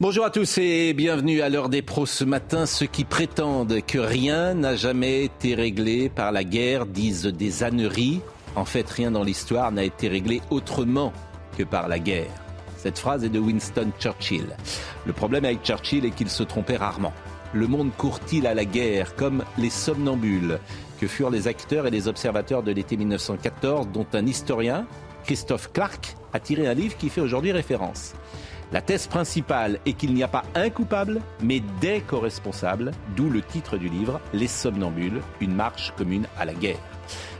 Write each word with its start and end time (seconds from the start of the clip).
Bonjour 0.00 0.24
à 0.24 0.30
tous 0.30 0.58
et 0.58 0.92
bienvenue 0.92 1.40
à 1.40 1.48
l'heure 1.48 1.68
des 1.68 1.82
pros 1.82 2.06
ce 2.06 2.22
matin. 2.22 2.66
Ceux 2.66 2.86
qui 2.86 3.04
prétendent 3.04 3.80
que 3.84 3.98
rien 3.98 4.54
n'a 4.54 4.76
jamais 4.76 5.24
été 5.24 5.56
réglé 5.56 6.08
par 6.08 6.30
la 6.30 6.44
guerre 6.44 6.86
disent 6.86 7.26
des 7.26 7.64
âneries. 7.64 8.20
En 8.54 8.64
fait, 8.64 8.88
rien 8.88 9.10
dans 9.10 9.24
l'histoire 9.24 9.72
n'a 9.72 9.82
été 9.82 10.06
réglé 10.06 10.40
autrement 10.50 11.12
que 11.58 11.64
par 11.64 11.88
la 11.88 11.98
guerre. 11.98 12.30
Cette 12.76 13.00
phrase 13.00 13.24
est 13.24 13.28
de 13.28 13.40
Winston 13.40 13.90
Churchill. 13.98 14.56
Le 15.04 15.12
problème 15.12 15.44
avec 15.44 15.64
Churchill 15.64 16.04
est 16.04 16.12
qu'il 16.12 16.30
se 16.30 16.44
trompait 16.44 16.76
rarement. 16.76 17.12
Le 17.52 17.66
monde 17.66 17.90
court-il 17.96 18.46
à 18.46 18.54
la 18.54 18.64
guerre 18.64 19.16
comme 19.16 19.42
les 19.58 19.70
somnambules? 19.70 20.60
Que 21.00 21.08
furent 21.08 21.30
les 21.30 21.48
acteurs 21.48 21.88
et 21.88 21.90
les 21.90 22.06
observateurs 22.06 22.62
de 22.62 22.70
l'été 22.70 22.96
1914 22.96 23.88
dont 23.92 24.06
un 24.12 24.26
historien, 24.26 24.86
Christophe 25.24 25.72
Clark, 25.72 26.14
a 26.32 26.38
tiré 26.38 26.68
un 26.68 26.74
livre 26.74 26.96
qui 26.96 27.08
fait 27.08 27.20
aujourd'hui 27.20 27.50
référence. 27.50 28.14
La 28.70 28.82
thèse 28.82 29.06
principale 29.06 29.80
est 29.86 29.94
qu'il 29.94 30.12
n'y 30.12 30.22
a 30.22 30.28
pas 30.28 30.42
un 30.54 30.68
coupable, 30.68 31.22
mais 31.42 31.62
des 31.80 32.02
co-responsables, 32.02 32.90
d'où 33.16 33.30
le 33.30 33.40
titre 33.40 33.78
du 33.78 33.88
livre, 33.88 34.20
Les 34.34 34.46
somnambules, 34.46 35.22
une 35.40 35.54
marche 35.54 35.94
commune 35.96 36.26
à 36.38 36.44
la 36.44 36.52
guerre. 36.52 36.78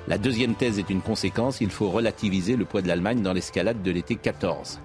La 0.06 0.16
deuxième 0.16 0.54
thèse 0.54 0.78
est 0.78 0.88
une 0.88 1.02
conséquence, 1.02 1.60
il 1.60 1.68
faut 1.68 1.90
relativiser 1.90 2.56
le 2.56 2.64
poids 2.64 2.80
de 2.80 2.88
l'Allemagne 2.88 3.20
dans 3.20 3.34
l'escalade 3.34 3.82
de 3.82 3.90
l'été 3.90 4.16
14. 4.16 4.80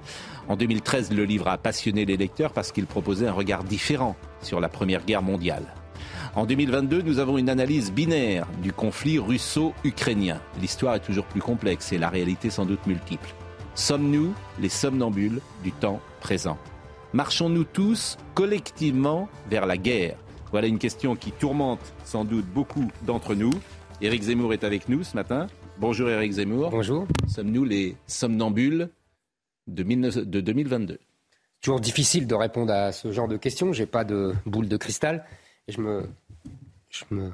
En 0.49 0.57
2013, 0.57 1.13
le 1.13 1.23
livre 1.23 1.47
a 1.47 1.57
passionné 1.57 2.03
les 2.03 2.17
lecteurs 2.17 2.51
parce 2.51 2.73
qu'il 2.73 2.87
proposait 2.87 3.27
un 3.27 3.31
regard 3.31 3.63
différent 3.63 4.17
sur 4.41 4.59
la 4.59 4.67
Première 4.67 5.05
Guerre 5.05 5.21
mondiale. 5.21 5.73
En 6.35 6.45
2022, 6.45 7.03
nous 7.03 7.19
avons 7.19 7.37
une 7.37 7.49
analyse 7.49 7.93
binaire 7.93 8.47
du 8.61 8.73
conflit 8.73 9.17
russo-ukrainien. 9.17 10.41
L'histoire 10.59 10.95
est 10.95 11.05
toujours 11.05 11.25
plus 11.25 11.41
complexe 11.41 11.93
et 11.93 11.97
la 11.97 12.09
réalité 12.09 12.49
sans 12.49 12.65
doute 12.65 12.85
multiple. 12.85 13.33
Sommes-nous 13.75 14.33
les 14.59 14.69
somnambules 14.69 15.39
du 15.63 15.71
temps 15.71 16.01
présent 16.23 16.57
Marchons-nous 17.11 17.65
tous 17.65 18.17
collectivement 18.33 19.27
vers 19.49 19.67
la 19.67 19.77
guerre? 19.77 20.17
Voilà 20.51 20.67
une 20.67 20.79
question 20.79 21.15
qui 21.15 21.33
tourmente 21.33 21.93
sans 22.05 22.23
doute 22.23 22.45
beaucoup 22.45 22.89
d'entre 23.03 23.35
nous. 23.35 23.51
Éric 24.01 24.23
Zemmour 24.23 24.53
est 24.53 24.63
avec 24.63 24.87
nous 24.87 25.03
ce 25.03 25.15
matin. 25.15 25.47
Bonjour 25.77 26.09
Éric 26.09 26.31
Zemmour. 26.31 26.71
Bonjour. 26.71 27.05
Sommes-nous 27.27 27.65
les 27.65 27.97
somnambules 28.07 28.89
de, 29.67 29.83
19 29.83 30.17
de 30.25 30.39
2022 30.39 30.99
Toujours 31.61 31.81
difficile 31.81 32.25
de 32.25 32.35
répondre 32.35 32.71
à 32.73 32.93
ce 32.93 33.11
genre 33.11 33.27
de 33.27 33.37
questions. 33.37 33.73
J'ai 33.73 33.85
pas 33.85 34.05
de 34.05 34.33
boule 34.45 34.69
de 34.69 34.77
cristal. 34.77 35.25
Et 35.67 35.73
je 35.73 35.81
me, 35.81 36.09
je 36.89 37.03
me, 37.11 37.31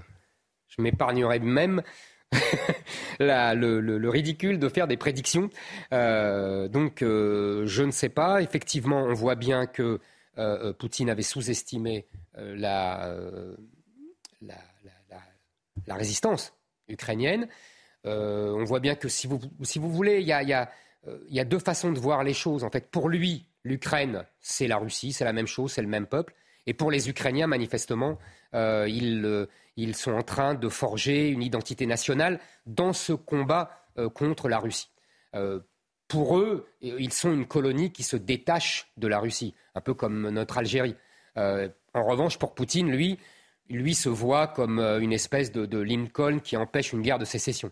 je 0.67 0.81
m'épargnerai 0.81 1.39
même 1.39 1.83
la- 3.19 3.53
le, 3.55 3.79
le- 3.81 3.97
le 3.97 4.09
ridicule 4.09 4.59
de 4.59 4.69
faire 4.69 4.87
des 4.87 4.97
prédictions. 4.97 5.49
Euh, 5.93 6.67
donc, 6.67 7.01
euh, 7.01 7.65
je 7.65 7.83
ne 7.83 7.91
sais 7.91 8.09
pas. 8.09 8.41
Effectivement, 8.41 9.03
on 9.03 9.13
voit 9.13 9.35
bien 9.35 9.65
que 9.65 9.99
euh, 10.37 10.73
Poutine 10.73 11.09
avait 11.09 11.21
sous-estimé 11.23 12.05
la, 12.37 13.13
la, 14.41 15.95
résistance 15.95 16.53
ukrainienne. 16.87 17.47
On 18.05 18.63
voit 18.63 18.79
bien 18.79 18.95
que 18.95 19.09
si 19.09 19.27
vous, 19.27 19.41
si 19.63 19.79
vous 19.79 19.91
voulez, 19.91 20.21
il 20.21 20.27
y 20.27 20.33
a, 20.33 20.41
y 20.43 20.67
y 21.29 21.39
a 21.39 21.45
deux 21.45 21.59
façons 21.59 21.91
de 21.91 21.99
voir 21.99 22.23
les 22.23 22.33
choses. 22.33 22.63
En 22.63 22.69
fait, 22.69 22.89
pour 22.89 23.09
lui, 23.09 23.45
l'Ukraine, 23.63 24.25
c'est 24.39 24.67
la 24.67 24.77
Russie, 24.77 25.11
c'est 25.13 25.25
la 25.25 25.33
même 25.33 25.47
chose, 25.47 25.73
c'est 25.73 25.81
le 25.81 25.87
même 25.87 26.07
peuple. 26.07 26.33
Et 26.65 26.73
pour 26.73 26.91
les 26.91 27.09
Ukrainiens, 27.09 27.47
manifestement, 27.47 28.17
euh, 28.53 28.85
ils, 28.87 29.47
ils 29.83 29.95
sont 29.95 30.11
en 30.11 30.23
train 30.23 30.53
de 30.53 30.69
forger 30.69 31.29
une 31.29 31.41
identité 31.41 31.85
nationale 31.85 32.39
dans 32.65 32.93
ce 32.93 33.13
combat 33.13 33.71
euh, 33.97 34.09
contre 34.09 34.49
la 34.49 34.59
Russie. 34.59 34.89
Euh, 35.35 35.59
pour 36.07 36.37
eux, 36.37 36.67
euh, 36.83 36.95
ils 36.99 37.13
sont 37.13 37.31
une 37.31 37.45
colonie 37.45 37.91
qui 37.91 38.03
se 38.03 38.15
détache 38.15 38.91
de 38.97 39.07
la 39.07 39.19
Russie, 39.19 39.53
un 39.75 39.81
peu 39.81 39.93
comme 39.93 40.29
notre 40.29 40.57
Algérie. 40.57 40.95
En 41.35 42.03
revanche, 42.03 42.37
pour 42.37 42.53
Poutine, 42.53 42.91
lui, 42.91 43.17
lui 43.69 43.95
se 43.95 44.09
voit 44.09 44.47
comme 44.47 44.79
une 44.79 45.13
espèce 45.13 45.53
de, 45.53 45.79
Lincoln 45.79 46.39
qui 46.39 46.57
empêche 46.57 46.91
une 46.91 47.01
guerre 47.01 47.17
de 47.17 47.23
sécession. 47.23 47.71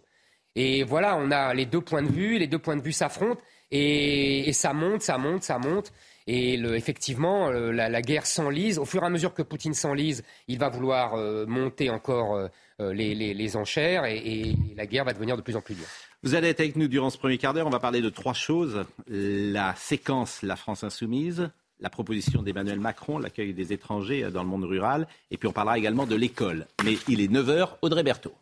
Et 0.56 0.86
voilà, 0.86 1.18
on 1.18 1.32
a 1.32 1.54
les 1.54 1.66
deux 1.66 1.82
points 1.82 2.02
de 2.02 2.08
vue, 2.08 2.38
les 2.38 2.48
deux 2.48 2.60
points 2.60 2.78
de 2.78 2.82
vue 2.82 2.94
s'affrontent, 2.94 3.42
et 3.72 4.54
ça 4.54 4.72
monte, 4.72 5.02
ça 5.02 5.18
monte, 5.18 5.44
ça 5.44 5.60
monte. 5.60 5.92
Et 6.28 6.56
effectivement, 6.56 7.50
euh, 7.50 7.72
la, 7.72 8.02
guerre 8.02 8.26
s'enlise. 8.26 8.80
Au 8.80 8.86
fur 8.86 9.02
et 9.02 9.06
à 9.06 9.10
mesure 9.10 9.34
que 9.34 9.42
Poutine 9.42 9.74
s'enlise, 9.74 10.24
il 10.50 10.60
va 10.60 10.68
vouloir 10.68 11.16
euh, 11.16 11.46
monter 11.46 11.90
encore 11.90 12.36
euh, 12.36 12.94
les 12.94 13.56
enchères, 13.56 14.04
et, 14.06 14.18
et 14.18 14.58
la 14.76 14.86
guerre 14.86 15.06
va 15.06 15.14
devenir 15.14 15.38
de 15.38 15.42
plus 15.42 15.56
en 15.56 15.62
plus 15.62 15.76
dure. 15.76 15.88
Vous 16.24 16.36
allez 16.36 16.50
être 16.50 16.60
avec 16.60 16.76
nous 16.76 16.90
durant 16.90 17.10
ce 17.10 17.18
premier 17.18 17.38
quart 17.38 17.54
d'heure. 17.54 17.68
On 17.68 17.72
va 17.72 17.80
parler 17.80 18.02
de 18.02 18.10
trois 18.10 18.34
choses. 18.34 18.84
La 19.08 19.74
séquence 19.76 20.42
La 20.44 20.58
France 20.58 20.84
insoumise, 20.84 21.50
la 21.80 21.90
proposition 21.90 22.42
d'Emmanuel 22.42 22.80
Macron, 22.80 23.20
l'accueil 23.20 23.54
des 23.54 23.72
étrangers 23.72 24.30
dans 24.30 24.44
le 24.44 24.50
monde 24.50 24.66
rural, 24.66 25.08
et 25.32 25.38
puis 25.38 25.48
on 25.48 25.54
parlera 25.54 25.78
également 25.78 26.06
de 26.06 26.16
l'école. 26.16 26.68
Mais 26.84 26.98
il 27.08 27.22
est 27.22 27.32
9h, 27.32 27.78
Audrey 27.82 28.04
Berthaud. 28.04 28.34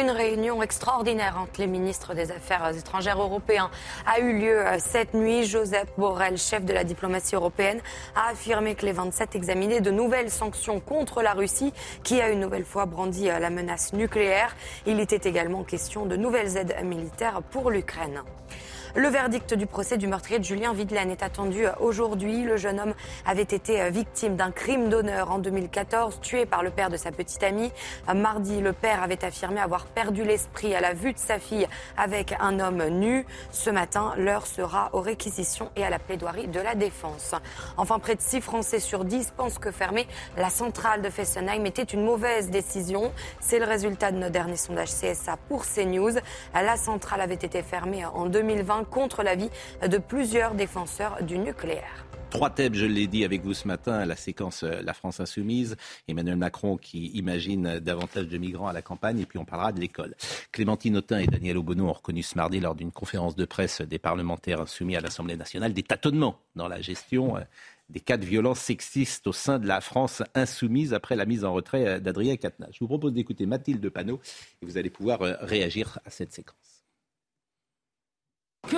Une 0.00 0.10
réunion 0.10 0.60
extraordinaire 0.60 1.38
entre 1.38 1.60
les 1.60 1.68
ministres 1.68 2.14
des 2.14 2.32
Affaires 2.32 2.68
étrangères 2.76 3.20
européens 3.20 3.70
a 4.06 4.18
eu 4.18 4.40
lieu 4.40 4.66
euh, 4.66 4.78
cette 4.80 5.14
nuit. 5.14 5.44
Joseph 5.44 5.86
Borrell, 5.96 6.36
chef 6.36 6.64
de 6.64 6.72
la 6.72 6.82
diplomatie 6.82 7.36
européenne, 7.36 7.80
a 8.16 8.30
affirmé 8.32 8.74
que 8.74 8.84
les 8.86 8.92
27 8.92 9.36
examinaient 9.36 9.80
de 9.80 9.92
nouvelles 9.92 10.32
sanctions 10.32 10.80
contre 10.80 11.22
la 11.22 11.32
Russie, 11.32 11.72
qui 12.02 12.20
a 12.20 12.30
une 12.30 12.40
nouvelle 12.40 12.64
fois 12.64 12.86
brandi 12.86 13.30
euh, 13.30 13.38
la 13.38 13.50
menace 13.50 13.92
nucléaire. 13.92 14.56
Il 14.84 14.98
était 14.98 15.28
également 15.28 15.62
question 15.62 16.06
de 16.06 16.16
nouvelles 16.16 16.56
aides 16.56 16.74
militaires 16.82 17.40
pour 17.42 17.70
l'Ukraine. 17.70 18.24
Le 18.96 19.08
verdict 19.08 19.54
du 19.54 19.66
procès 19.66 19.96
du 19.96 20.06
meurtrier 20.06 20.38
de 20.38 20.44
Julien 20.44 20.72
Videlaine 20.72 21.10
est 21.10 21.24
attendu 21.24 21.64
aujourd'hui. 21.80 22.44
Le 22.44 22.56
jeune 22.56 22.78
homme 22.78 22.94
avait 23.26 23.42
été 23.42 23.90
victime 23.90 24.36
d'un 24.36 24.52
crime 24.52 24.88
d'honneur 24.88 25.32
en 25.32 25.40
2014, 25.40 26.20
tué 26.20 26.46
par 26.46 26.62
le 26.62 26.70
père 26.70 26.90
de 26.90 26.96
sa 26.96 27.10
petite 27.10 27.42
amie. 27.42 27.72
Mardi, 28.14 28.60
le 28.60 28.72
père 28.72 29.02
avait 29.02 29.24
affirmé 29.24 29.58
avoir 29.58 29.86
perdu 29.86 30.22
l'esprit 30.22 30.76
à 30.76 30.80
la 30.80 30.94
vue 30.94 31.12
de 31.12 31.18
sa 31.18 31.40
fille 31.40 31.66
avec 31.96 32.36
un 32.38 32.60
homme 32.60 32.84
nu. 32.86 33.26
Ce 33.50 33.68
matin, 33.68 34.12
l'heure 34.16 34.46
sera 34.46 34.90
aux 34.92 35.00
réquisitions 35.00 35.72
et 35.74 35.84
à 35.84 35.90
la 35.90 35.98
plaidoirie 35.98 36.46
de 36.46 36.60
la 36.60 36.76
défense. 36.76 37.34
Enfin, 37.76 37.98
près 37.98 38.14
de 38.14 38.20
6 38.20 38.42
Français 38.42 38.78
sur 38.78 39.04
10 39.04 39.32
pensent 39.36 39.58
que 39.58 39.72
fermer 39.72 40.06
la 40.36 40.50
centrale 40.50 41.02
de 41.02 41.10
Fessenheim 41.10 41.66
était 41.66 41.82
une 41.82 42.04
mauvaise 42.04 42.48
décision. 42.48 43.12
C'est 43.40 43.58
le 43.58 43.64
résultat 43.64 44.12
de 44.12 44.18
nos 44.18 44.30
derniers 44.30 44.54
sondages 44.54 44.94
CSA 44.94 45.36
pour 45.48 45.64
CNews. 45.66 46.12
La 46.54 46.76
centrale 46.76 47.22
avait 47.22 47.34
été 47.34 47.60
fermée 47.64 48.04
en 48.06 48.26
2020 48.26 48.83
contre 48.84 49.22
l'avis 49.22 49.50
de 49.86 49.98
plusieurs 49.98 50.54
défenseurs 50.54 51.22
du 51.22 51.38
nucléaire. 51.38 52.04
Trois 52.34 52.50
thèmes, 52.50 52.74
je 52.74 52.84
l'ai 52.84 53.06
dit 53.06 53.24
avec 53.24 53.44
vous 53.44 53.54
ce 53.54 53.68
matin, 53.68 54.04
la 54.04 54.16
séquence 54.16 54.64
euh, 54.64 54.82
La 54.82 54.92
France 54.92 55.20
insoumise, 55.20 55.76
Emmanuel 56.08 56.34
Macron 56.34 56.76
qui 56.76 57.06
imagine 57.10 57.78
davantage 57.78 58.26
de 58.26 58.38
migrants 58.38 58.66
à 58.66 58.72
la 58.72 58.82
campagne, 58.82 59.20
et 59.20 59.24
puis 59.24 59.38
on 59.38 59.44
parlera 59.44 59.70
de 59.70 59.78
l'école. 59.78 60.16
Clémentine 60.50 60.96
Autain 60.96 61.20
et 61.20 61.28
Daniel 61.28 61.58
Obono 61.58 61.86
ont 61.86 61.92
reconnu 61.92 62.24
ce 62.24 62.36
mardi 62.36 62.58
lors 62.58 62.74
d'une 62.74 62.90
conférence 62.90 63.36
de 63.36 63.44
presse 63.44 63.82
des 63.82 64.00
parlementaires 64.00 64.60
insoumis 64.60 64.96
à 64.96 65.00
l'Assemblée 65.00 65.36
nationale 65.36 65.72
des 65.72 65.84
tâtonnements 65.84 66.40
dans 66.56 66.66
la 66.66 66.80
gestion 66.80 67.36
euh, 67.36 67.42
des 67.88 68.00
cas 68.00 68.16
de 68.16 68.26
violences 68.26 68.58
sexistes 68.58 69.28
au 69.28 69.32
sein 69.32 69.60
de 69.60 69.68
la 69.68 69.80
France 69.80 70.24
insoumise 70.34 70.92
après 70.92 71.14
la 71.14 71.26
mise 71.26 71.44
en 71.44 71.52
retrait 71.52 71.86
euh, 71.86 72.00
d'Adrien 72.00 72.36
Quatennens. 72.36 72.72
Je 72.72 72.80
vous 72.80 72.88
propose 72.88 73.12
d'écouter 73.12 73.46
Mathilde 73.46 73.88
Panot 73.90 74.20
et 74.60 74.66
vous 74.66 74.76
allez 74.76 74.90
pouvoir 74.90 75.20
réagir 75.20 76.00
à 76.04 76.10
cette 76.10 76.32
séquence. 76.32 76.73
Que 78.68 78.76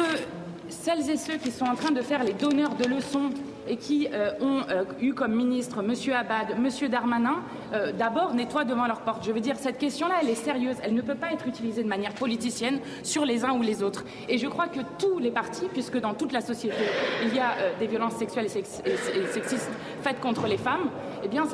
celles 0.69 1.09
et 1.11 1.17
ceux 1.17 1.37
qui 1.37 1.51
sont 1.51 1.65
en 1.67 1.75
train 1.77 1.93
de 1.93 2.01
faire 2.03 2.25
les 2.25 2.33
donneurs 2.33 2.75
de 2.75 2.85
leçons 2.85 3.31
et 3.69 3.77
qui 3.77 4.07
euh, 4.13 4.31
ont 4.41 4.63
euh, 4.71 4.85
eu 5.01 5.13
comme 5.13 5.35
ministre 5.35 5.81
M. 5.81 5.93
Abad, 6.15 6.51
M. 6.57 6.89
Darmanin, 6.89 7.37
euh, 7.73 7.91
d'abord 7.93 8.33
nettoient 8.35 8.65
devant 8.65 8.87
leur 8.87 9.01
porte. 9.01 9.25
Je 9.27 9.33
veux 9.33 9.41
dire, 9.41 9.57
cette 9.57 9.79
question-là, 9.79 10.17
elle 10.23 10.29
est 10.31 10.35
sérieuse. 10.37 10.77
Elle 10.85 10.95
ne 10.95 11.03
peut 11.03 11.17
pas 11.17 11.33
être 11.33 11.49
utilisée 11.49 11.83
de 11.83 11.89
manière 11.89 12.15
politicienne 12.15 12.79
sur 13.03 13.25
les 13.25 13.45
uns 13.45 13.53
ou 13.55 13.63
les 13.63 13.83
autres. 13.83 14.05
Et 14.29 14.39
je 14.39 14.47
crois 14.47 14.69
que 14.69 14.81
tous 15.01 15.19
les 15.19 15.33
partis, 15.33 15.67
puisque 15.73 15.99
dans 16.01 16.15
toute 16.15 16.33
la 16.33 16.41
société, 16.41 16.77
il 17.25 17.35
y 17.35 17.41
a 17.41 17.55
des 17.81 17.87
violences 17.89 18.15
sexuelles 18.15 18.47
et, 18.47 18.51
sex- 18.51 18.83
et- 18.87 18.91
et 19.19 19.27
sexistes 19.33 19.71
faites 20.03 20.21
contre 20.21 20.47
les 20.47 20.59
femmes, 20.59 20.89
eh 21.25 21.29
bien, 21.29 21.45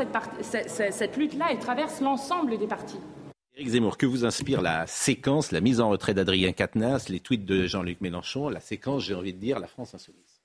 cette- 0.42 0.68
cette 0.92 1.16
lutte-là, 1.16 1.46
elle 1.50 1.58
traverse 1.58 2.00
l'ensemble 2.02 2.58
des 2.58 2.66
partis. 2.66 3.00
Éric 3.54 3.68
Zemmour, 3.68 3.98
que 3.98 4.06
vous 4.06 4.24
inspire 4.24 4.62
la 4.62 4.86
séquence, 4.86 5.52
la 5.52 5.60
mise 5.60 5.80
en 5.80 5.90
retrait 5.90 6.14
d'Adrien 6.14 6.52
Quatennens, 6.52 7.10
les 7.10 7.20
tweets 7.20 7.44
de 7.44 7.66
Jean-Luc 7.66 8.00
Mélenchon, 8.00 8.48
la 8.48 8.60
séquence, 8.60 9.02
j'ai 9.02 9.14
envie 9.14 9.34
de 9.34 9.38
dire, 9.38 9.58
la 9.58 9.66
France 9.66 9.94
insoumise? 9.94 10.40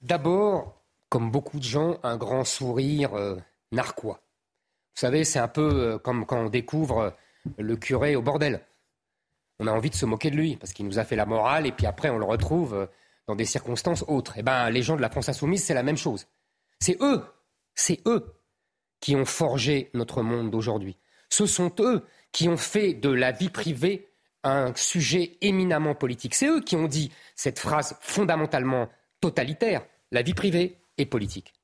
D'abord, 0.00 0.82
comme 1.10 1.30
beaucoup 1.30 1.58
de 1.58 1.64
gens, 1.64 1.98
un 2.02 2.16
grand 2.16 2.44
sourire 2.44 3.14
euh, 3.14 3.36
narquois. 3.70 4.22
Vous 4.94 5.00
savez, 5.00 5.24
c'est 5.24 5.38
un 5.38 5.48
peu 5.48 5.92
euh, 5.92 5.98
comme 5.98 6.24
quand 6.24 6.46
on 6.46 6.48
découvre 6.48 7.14
le 7.58 7.76
curé 7.76 8.16
au 8.16 8.22
bordel. 8.22 8.62
On 9.58 9.66
a 9.66 9.72
envie 9.72 9.90
de 9.90 9.94
se 9.94 10.06
moquer 10.06 10.30
de 10.30 10.36
lui 10.36 10.56
parce 10.56 10.72
qu'il 10.72 10.86
nous 10.86 10.98
a 10.98 11.04
fait 11.04 11.16
la 11.16 11.26
morale 11.26 11.66
et 11.66 11.72
puis 11.72 11.86
après 11.86 12.08
on 12.08 12.18
le 12.18 12.24
retrouve 12.24 12.74
euh, 12.74 12.86
dans 13.26 13.34
des 13.34 13.44
circonstances 13.44 14.04
autres. 14.08 14.34
Eh 14.36 14.42
ben, 14.42 14.70
les 14.70 14.82
gens 14.82 14.96
de 14.96 15.02
la 15.02 15.10
France 15.10 15.28
insoumise, 15.28 15.64
c'est 15.64 15.74
la 15.74 15.82
même 15.82 15.98
chose. 15.98 16.26
C'est 16.80 16.96
eux, 17.02 17.22
c'est 17.74 18.00
eux 18.06 18.40
qui 19.00 19.16
ont 19.16 19.26
forgé 19.26 19.90
notre 19.92 20.22
monde 20.22 20.50
d'aujourd'hui. 20.50 20.96
Ce 21.28 21.44
sont 21.44 21.72
eux 21.80 22.04
qui 22.32 22.48
ont 22.48 22.56
fait 22.56 22.94
de 22.94 23.10
la 23.10 23.32
vie 23.32 23.50
privée 23.50 24.08
un 24.44 24.72
sujet 24.74 25.36
éminemment 25.40 25.94
politique. 25.94 26.34
C'est 26.34 26.46
eux 26.46 26.60
qui 26.60 26.76
ont 26.76 26.86
dit 26.86 27.12
cette 27.34 27.58
phrase 27.58 27.96
fondamentalement 28.00 28.88
totalitaire, 29.20 29.84
la 30.10 30.22
vie 30.22 30.34
privée 30.34 30.78
est 30.96 31.06
politique. 31.06 31.54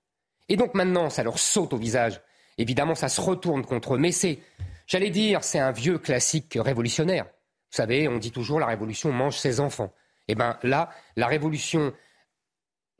Et 0.48 0.56
donc 0.56 0.74
maintenant, 0.74 1.10
ça 1.10 1.22
leur 1.22 1.38
saute 1.38 1.72
au 1.72 1.76
visage. 1.76 2.20
Évidemment, 2.58 2.94
ça 2.94 3.08
se 3.08 3.20
retourne 3.20 3.64
contre 3.64 3.94
eux. 3.94 3.98
Mais 3.98 4.12
c'est, 4.12 4.38
j'allais 4.86 5.10
dire, 5.10 5.42
c'est 5.42 5.58
un 5.58 5.72
vieux 5.72 5.98
classique 5.98 6.58
révolutionnaire. 6.60 7.24
Vous 7.24 7.76
savez, 7.76 8.08
on 8.08 8.18
dit 8.18 8.30
toujours 8.30 8.60
la 8.60 8.66
révolution 8.66 9.12
mange 9.12 9.38
ses 9.38 9.60
enfants. 9.60 9.92
Eh 10.28 10.34
bien 10.34 10.58
là, 10.62 10.90
la 11.16 11.26
révolution 11.26 11.92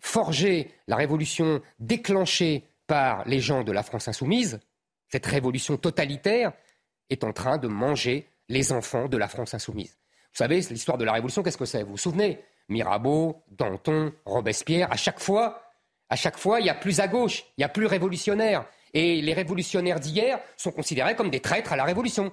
forgée, 0.01 0.71
la 0.87 0.97
révolution 0.97 1.63
déclenchée 1.79 2.65
par 2.87 3.27
les 3.27 3.41
gens 3.41 3.63
de 3.65 3.73
la 3.73 3.83
France 3.83 4.09
insoumise, 4.09 4.61
cette 5.09 5.27
révolution 5.27 5.77
totalitaire, 5.77 6.53
est 7.11 7.25
en 7.25 7.33
train 7.33 7.59
de 7.59 7.69
manger 7.69 8.29
les 8.49 8.73
enfants 8.73 9.09
de 9.09 9.17
la 9.17 9.29
France 9.29 9.55
insoumise. 9.55 9.99
Vous 10.33 10.39
savez, 10.39 10.61
l'histoire 10.61 10.99
de 10.99 11.05
la 11.05 11.12
Révolution, 11.12 11.43
qu'est-ce 11.43 11.59
que 11.59 11.65
c'est? 11.65 11.83
Vous 11.83 11.93
vous 11.93 11.97
souvenez? 11.97 12.45
Mirabeau, 12.69 13.43
Danton, 13.49 14.12
Robespierre, 14.25 14.91
à 14.91 14.97
chaque 14.97 15.21
fois, 15.21 15.61
il 16.11 16.67
y 16.67 16.71
a 16.71 16.75
plus 16.75 17.01
à 17.01 17.09
gauche, 17.09 17.45
il 17.56 17.61
y 17.61 17.65
a 17.65 17.69
plus 17.69 17.87
révolutionnaire. 17.87 18.67
Et 18.93 19.21
les 19.21 19.33
révolutionnaires 19.35 20.01
d'hier 20.01 20.41
sont 20.56 20.71
considérés 20.71 21.17
comme 21.17 21.31
des 21.31 21.41
traîtres 21.41 21.73
à 21.73 21.77
la 21.77 21.85
Révolution. 21.85 22.33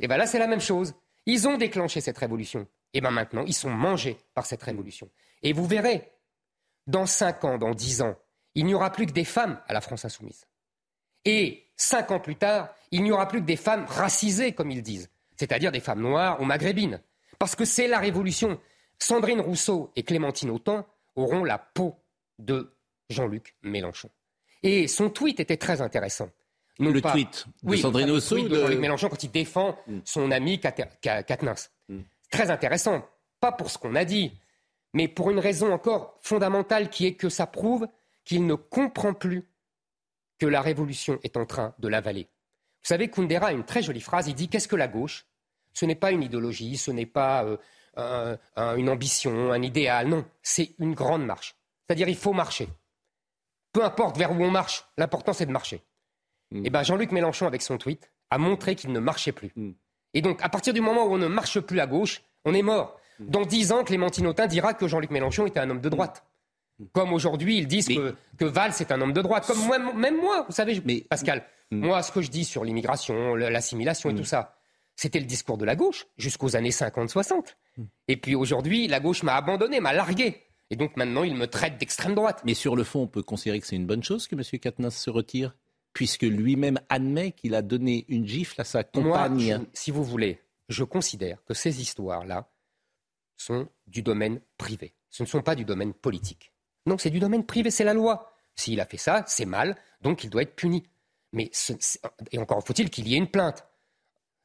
Et 0.00 0.08
bien 0.08 0.16
là, 0.16 0.26
c'est 0.26 0.38
la 0.38 0.48
même 0.48 0.60
chose. 0.60 0.94
Ils 1.26 1.46
ont 1.46 1.56
déclenché 1.56 2.00
cette 2.00 2.18
révolution. 2.18 2.66
Et 2.92 3.00
bien 3.00 3.10
maintenant, 3.10 3.44
ils 3.46 3.54
sont 3.54 3.70
mangés 3.70 4.18
par 4.34 4.44
cette 4.44 4.62
révolution. 4.62 5.08
Et 5.42 5.52
vous 5.52 5.66
verrez, 5.66 6.10
dans 6.86 7.06
cinq 7.06 7.44
ans, 7.44 7.58
dans 7.58 7.70
dix 7.70 8.02
ans, 8.02 8.16
il 8.54 8.66
n'y 8.66 8.74
aura 8.74 8.90
plus 8.90 9.06
que 9.06 9.12
des 9.12 9.24
femmes 9.24 9.60
à 9.66 9.72
la 9.72 9.80
France 9.80 10.04
insoumise. 10.04 10.46
Et 11.24 11.68
cinq 11.82 12.10
ans 12.10 12.20
plus 12.20 12.36
tard, 12.36 12.68
il 12.90 13.02
n'y 13.02 13.10
aura 13.10 13.26
plus 13.26 13.40
que 13.40 13.46
des 13.46 13.56
femmes 13.56 13.84
racisées, 13.88 14.52
comme 14.52 14.70
ils 14.70 14.82
disent, 14.82 15.10
c'est-à-dire 15.36 15.72
des 15.72 15.80
femmes 15.80 16.00
noires 16.00 16.40
ou 16.40 16.44
maghrébines. 16.44 17.00
Parce 17.38 17.56
que 17.56 17.64
c'est 17.64 17.88
la 17.88 17.98
révolution. 17.98 18.60
Sandrine 18.98 19.40
Rousseau 19.40 19.90
et 19.96 20.04
Clémentine 20.04 20.50
Autant 20.50 20.86
auront 21.16 21.42
la 21.42 21.58
peau 21.58 21.96
de 22.38 22.72
Jean-Luc 23.10 23.56
Mélenchon. 23.62 24.10
Et 24.62 24.86
son 24.86 25.10
tweet 25.10 25.40
était 25.40 25.56
très 25.56 25.80
intéressant. 25.80 26.28
le 26.78 27.00
tweet 27.00 27.46
de 27.64 27.76
Sandrine 27.76 28.10
Rousseau 28.12 28.48
de 28.48 28.54
Jean-Luc 28.54 28.78
Mélenchon 28.78 29.08
quand 29.08 29.22
il 29.24 29.30
défend 29.30 29.76
mm. 29.88 29.98
son 30.04 30.30
ami 30.30 30.60
Katnins. 30.60 31.54
Mm. 31.88 31.98
Très 32.30 32.50
intéressant. 32.50 33.04
Pas 33.40 33.50
pour 33.50 33.70
ce 33.70 33.78
qu'on 33.78 33.96
a 33.96 34.04
dit, 34.04 34.32
mais 34.94 35.08
pour 35.08 35.32
une 35.32 35.40
raison 35.40 35.72
encore 35.72 36.16
fondamentale 36.20 36.90
qui 36.90 37.06
est 37.06 37.14
que 37.14 37.28
ça 37.28 37.46
prouve 37.46 37.88
qu'il 38.24 38.46
ne 38.46 38.54
comprend 38.54 39.14
plus 39.14 39.48
que 40.42 40.46
la 40.48 40.60
révolution 40.60 41.20
est 41.22 41.36
en 41.36 41.46
train 41.46 41.72
de 41.78 41.86
l'avaler. 41.86 42.24
Vous 42.82 42.88
savez, 42.88 43.08
Kundera 43.08 43.46
a 43.46 43.52
une 43.52 43.62
très 43.62 43.80
jolie 43.80 44.00
phrase, 44.00 44.26
il 44.26 44.34
dit 44.34 44.48
Qu'est-ce 44.48 44.66
que 44.66 44.74
la 44.74 44.88
gauche? 44.88 45.24
Ce 45.72 45.84
n'est 45.84 45.94
pas 45.94 46.10
une 46.10 46.24
idéologie, 46.24 46.76
ce 46.76 46.90
n'est 46.90 47.06
pas 47.06 47.46
euh, 47.96 48.36
une 48.76 48.88
ambition, 48.88 49.52
un 49.52 49.62
idéal, 49.62 50.08
non, 50.08 50.24
c'est 50.42 50.74
une 50.80 50.94
grande 50.94 51.24
marche. 51.24 51.54
C'est-à-dire 51.86 52.08
il 52.08 52.16
faut 52.16 52.32
marcher. 52.32 52.68
Peu 53.72 53.84
importe 53.84 54.18
vers 54.18 54.32
où 54.32 54.42
on 54.42 54.50
marche, 54.50 54.84
l'important 54.98 55.32
c'est 55.32 55.46
de 55.46 55.52
marcher. 55.52 55.80
Mm. 56.50 56.56
Et 56.56 56.62
eh 56.64 56.70
bien 56.70 56.82
Jean-Luc 56.82 57.12
Mélenchon, 57.12 57.46
avec 57.46 57.62
son 57.62 57.78
tweet, 57.78 58.10
a 58.30 58.38
montré 58.38 58.74
qu'il 58.74 58.90
ne 58.90 58.98
marchait 58.98 59.30
plus. 59.30 59.52
Mm. 59.54 59.70
Et 60.14 60.22
donc, 60.22 60.42
à 60.42 60.48
partir 60.48 60.74
du 60.74 60.80
moment 60.80 61.04
où 61.04 61.14
on 61.14 61.18
ne 61.18 61.28
marche 61.28 61.60
plus 61.60 61.78
à 61.78 61.86
gauche, 61.86 62.20
on 62.44 62.52
est 62.52 62.62
mort. 62.62 62.98
Mm. 63.20 63.26
Dans 63.28 63.42
dix 63.42 63.70
ans, 63.70 63.84
Clémentine 63.84 64.26
Autain 64.26 64.48
dira 64.48 64.74
que 64.74 64.88
Jean-Luc 64.88 65.12
Mélenchon 65.12 65.46
était 65.46 65.60
un 65.60 65.70
homme 65.70 65.80
de 65.80 65.88
droite. 65.88 66.24
Comme 66.92 67.12
aujourd'hui, 67.12 67.58
ils 67.58 67.66
disent 67.66 67.88
que, 67.88 68.14
que 68.38 68.44
Valls 68.44 68.74
est 68.80 68.92
un 68.92 69.00
homme 69.00 69.12
de 69.12 69.22
droite. 69.22 69.46
Comme 69.46 69.64
moi, 69.66 69.78
même 69.78 70.20
moi, 70.20 70.44
vous 70.48 70.54
savez, 70.54 70.80
mais, 70.84 71.02
Pascal, 71.08 71.44
moi, 71.70 72.02
ce 72.02 72.12
que 72.12 72.20
je 72.20 72.30
dis 72.30 72.44
sur 72.44 72.64
l'immigration, 72.64 73.34
l'assimilation 73.34 74.10
et 74.10 74.12
mm. 74.12 74.18
tout 74.18 74.24
ça, 74.24 74.54
c'était 74.96 75.20
le 75.20 75.26
discours 75.26 75.58
de 75.58 75.64
la 75.64 75.74
gauche 75.74 76.06
jusqu'aux 76.16 76.56
années 76.56 76.70
50-60. 76.70 77.54
Mm. 77.76 77.82
Et 78.08 78.16
puis 78.16 78.34
aujourd'hui, 78.34 78.88
la 78.88 79.00
gauche 79.00 79.22
m'a 79.22 79.34
abandonné, 79.34 79.80
m'a 79.80 79.92
largué. 79.92 80.42
Et 80.70 80.76
donc 80.76 80.96
maintenant, 80.96 81.22
il 81.22 81.34
me 81.34 81.46
traite 81.46 81.78
d'extrême 81.78 82.14
droite. 82.14 82.42
Mais 82.44 82.54
sur 82.54 82.76
le 82.76 82.84
fond, 82.84 83.02
on 83.02 83.06
peut 83.06 83.22
considérer 83.22 83.60
que 83.60 83.66
c'est 83.66 83.76
une 83.76 83.86
bonne 83.86 84.02
chose 84.02 84.26
que 84.26 84.34
M. 84.34 84.42
Katnas 84.58 84.90
se 84.90 85.10
retire, 85.10 85.54
puisque 85.92 86.22
lui-même 86.22 86.78
admet 86.88 87.32
qu'il 87.32 87.54
a 87.54 87.62
donné 87.62 88.04
une 88.08 88.26
gifle 88.26 88.60
à 88.60 88.64
sa 88.64 88.84
compagne. 88.84 89.56
Moi, 89.56 89.66
si 89.72 89.90
vous 89.90 90.04
voulez, 90.04 90.40
je 90.68 90.84
considère 90.84 91.44
que 91.44 91.54
ces 91.54 91.80
histoires-là 91.80 92.48
sont 93.36 93.68
du 93.86 94.02
domaine 94.02 94.40
privé. 94.56 94.94
Ce 95.10 95.22
ne 95.22 95.28
sont 95.28 95.42
pas 95.42 95.54
du 95.54 95.64
domaine 95.64 95.92
politique. 95.92 96.52
Non, 96.86 96.98
c'est 96.98 97.10
du 97.10 97.20
domaine 97.20 97.44
privé, 97.44 97.70
c'est 97.70 97.84
la 97.84 97.94
loi. 97.94 98.32
S'il 98.54 98.80
a 98.80 98.86
fait 98.86 98.98
ça, 98.98 99.24
c'est 99.26 99.46
mal, 99.46 99.76
donc 100.02 100.24
il 100.24 100.30
doit 100.30 100.42
être 100.42 100.54
puni. 100.54 100.82
Mais 101.32 101.50
et 102.30 102.38
encore 102.38 102.62
faut-il 102.64 102.90
qu'il 102.90 103.08
y 103.08 103.14
ait 103.14 103.18
une 103.18 103.30
plainte. 103.30 103.66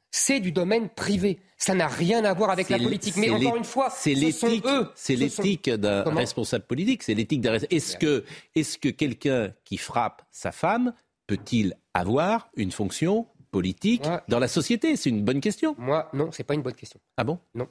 C'est 0.10 0.40
du 0.40 0.52
domaine 0.52 0.90
privé. 0.90 1.40
Ça 1.58 1.74
n'a 1.74 1.88
rien 1.88 2.24
à 2.24 2.34
voir 2.34 2.50
avec 2.50 2.70
la 2.70 2.78
politique. 2.78 3.18
Mais 3.18 3.30
encore 3.30 3.58
une 3.58 3.66
fois, 3.66 3.90
c'est 3.90 4.14
l'éthique. 4.14 4.66
C'est 4.96 5.16
l'éthique 5.16 5.70
d'un 5.70 6.04
responsable 6.04 6.66
politique. 6.66 7.04
C'est 7.04 7.14
l'éthique 7.14 7.42
d'un. 7.42 7.56
Est-ce 7.56 7.98
que, 7.98 8.24
est-ce 8.56 8.78
que 8.78 8.90
quelqu'un 8.90 9.54
qui 9.66 9.78
frappe 9.78 10.24
sa 10.32 10.52
femme 10.52 10.94
peut-il 11.28 11.76
avoir 11.94 12.50
une 12.56 12.72
fonction 12.72 13.28
politique 13.52 14.06
dans 14.30 14.40
la 14.40 14.48
société? 14.48 14.96
C'est 14.96 15.10
une 15.10 15.26
bonne 15.26 15.42
question. 15.42 15.76
Moi, 15.78 16.10
non, 16.14 16.32
c'est 16.32 16.46
pas 16.46 16.54
une 16.54 16.62
bonne 16.62 16.76
question. 16.76 17.02
Ah 17.18 17.26
bon? 17.26 17.40
Non. 17.54 17.68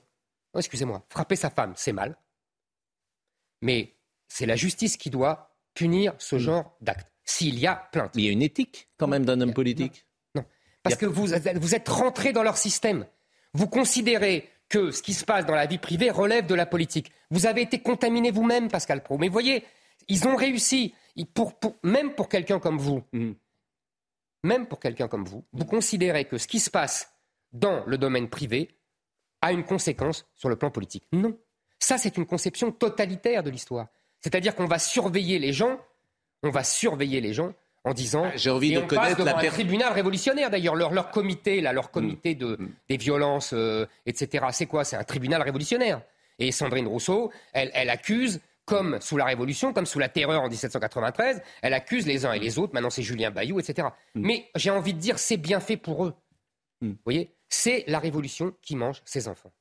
excusez-moi. 0.56 1.06
Frapper 1.08 1.36
sa 1.36 1.48
femme, 1.48 1.72
c'est 1.74 1.92
mal. 1.92 2.18
Mais 3.62 3.95
c'est 4.28 4.46
la 4.46 4.56
justice 4.56 4.96
qui 4.96 5.10
doit 5.10 5.56
punir 5.74 6.14
ce 6.18 6.36
hmm. 6.36 6.40
genre 6.40 6.76
d'acte. 6.80 7.10
S'il 7.24 7.58
y 7.58 7.66
a 7.66 7.88
plainte. 7.90 8.12
il 8.14 8.24
y 8.24 8.28
a 8.28 8.30
une 8.30 8.42
éthique 8.42 8.88
quand 8.98 9.08
même 9.08 9.24
d'un 9.24 9.40
homme 9.40 9.52
politique. 9.52 10.06
Non. 10.34 10.44
Parce 10.82 10.94
que 10.94 11.06
vous, 11.06 11.26
vous 11.56 11.74
êtes 11.74 11.88
rentré 11.88 12.32
dans 12.32 12.44
leur 12.44 12.56
système. 12.56 13.04
Vous 13.52 13.66
considérez 13.66 14.48
que 14.68 14.92
ce 14.92 15.02
qui 15.02 15.12
se 15.12 15.24
passe 15.24 15.44
dans 15.44 15.54
la 15.54 15.66
vie 15.66 15.78
privée 15.78 16.10
relève 16.10 16.46
de 16.46 16.54
la 16.54 16.66
politique. 16.66 17.10
Vous 17.30 17.46
avez 17.46 17.62
été 17.62 17.80
contaminé 17.80 18.30
vous-même, 18.30 18.68
Pascal 18.68 19.02
Pro. 19.02 19.18
Mais 19.18 19.28
voyez, 19.28 19.64
ils 20.08 20.26
ont 20.28 20.36
réussi. 20.36 20.94
Pour, 21.34 21.54
même 21.82 22.14
pour 22.14 22.28
quelqu'un 22.28 22.60
comme 22.60 22.78
vous, 22.78 23.02
hmm. 23.12 23.32
même 24.44 24.66
pour 24.66 24.78
quelqu'un 24.78 25.08
comme 25.08 25.24
vous, 25.24 25.44
vous 25.52 25.64
considérez 25.64 26.26
que 26.26 26.38
ce 26.38 26.46
qui 26.46 26.60
se 26.60 26.70
passe 26.70 27.10
dans 27.52 27.84
le 27.86 27.96
domaine 27.98 28.28
privé 28.28 28.76
a 29.40 29.52
une 29.52 29.64
conséquence 29.64 30.26
sur 30.34 30.48
le 30.48 30.56
plan 30.56 30.70
politique. 30.70 31.06
Non. 31.12 31.36
Ça, 31.78 31.98
c'est 31.98 32.16
une 32.16 32.26
conception 32.26 32.70
totalitaire 32.70 33.42
de 33.42 33.50
l'histoire. 33.50 33.88
C'est-à-dire 34.26 34.56
qu'on 34.56 34.66
va 34.66 34.80
surveiller 34.80 35.38
les 35.38 35.52
gens, 35.52 35.78
on 36.42 36.50
va 36.50 36.64
surveiller 36.64 37.20
les 37.20 37.32
gens 37.32 37.52
en 37.84 37.94
disant. 37.94 38.24
Ah, 38.24 38.32
j'ai 38.34 38.50
envie 38.50 38.72
de 38.72 38.80
connaître 38.80 39.22
la 39.22 39.38
un 39.38 39.44
tribunal 39.44 39.92
révolutionnaire 39.92 40.50
d'ailleurs. 40.50 40.74
Leur, 40.74 41.12
comité, 41.12 41.60
là, 41.60 41.72
leur 41.72 41.92
comité 41.92 42.34
mm. 42.34 42.38
de, 42.38 42.56
mm. 42.58 42.68
des 42.88 42.96
violences, 42.96 43.52
euh, 43.52 43.86
etc. 44.04 44.46
C'est 44.50 44.66
quoi? 44.66 44.82
C'est 44.82 44.96
un 44.96 45.04
tribunal 45.04 45.42
révolutionnaire. 45.42 46.02
Et 46.40 46.50
Sandrine 46.50 46.88
Rousseau, 46.88 47.30
elle, 47.52 47.88
accuse 47.88 48.40
comme 48.64 49.00
sous 49.00 49.16
la 49.16 49.26
Révolution, 49.26 49.72
comme 49.72 49.86
sous 49.86 50.00
la 50.00 50.08
Terreur 50.08 50.42
en 50.42 50.48
1793, 50.48 51.40
elle 51.62 51.72
accuse 51.72 52.04
les 52.04 52.26
uns 52.26 52.32
et 52.32 52.40
les 52.40 52.58
autres. 52.58 52.74
Maintenant, 52.74 52.90
c'est 52.90 53.04
Julien 53.04 53.30
Bayou, 53.30 53.60
etc. 53.60 53.86
Mm. 54.16 54.26
Mais 54.26 54.50
j'ai 54.56 54.70
envie 54.70 54.92
de 54.92 54.98
dire, 54.98 55.20
c'est 55.20 55.36
bien 55.36 55.60
fait 55.60 55.76
pour 55.76 56.04
eux. 56.04 56.14
Vous 56.80 56.96
voyez? 57.04 57.30
C'est 57.48 57.84
la 57.86 58.00
Révolution 58.00 58.52
qui 58.60 58.74
mange 58.74 59.02
ses 59.04 59.28
enfants. 59.28 59.52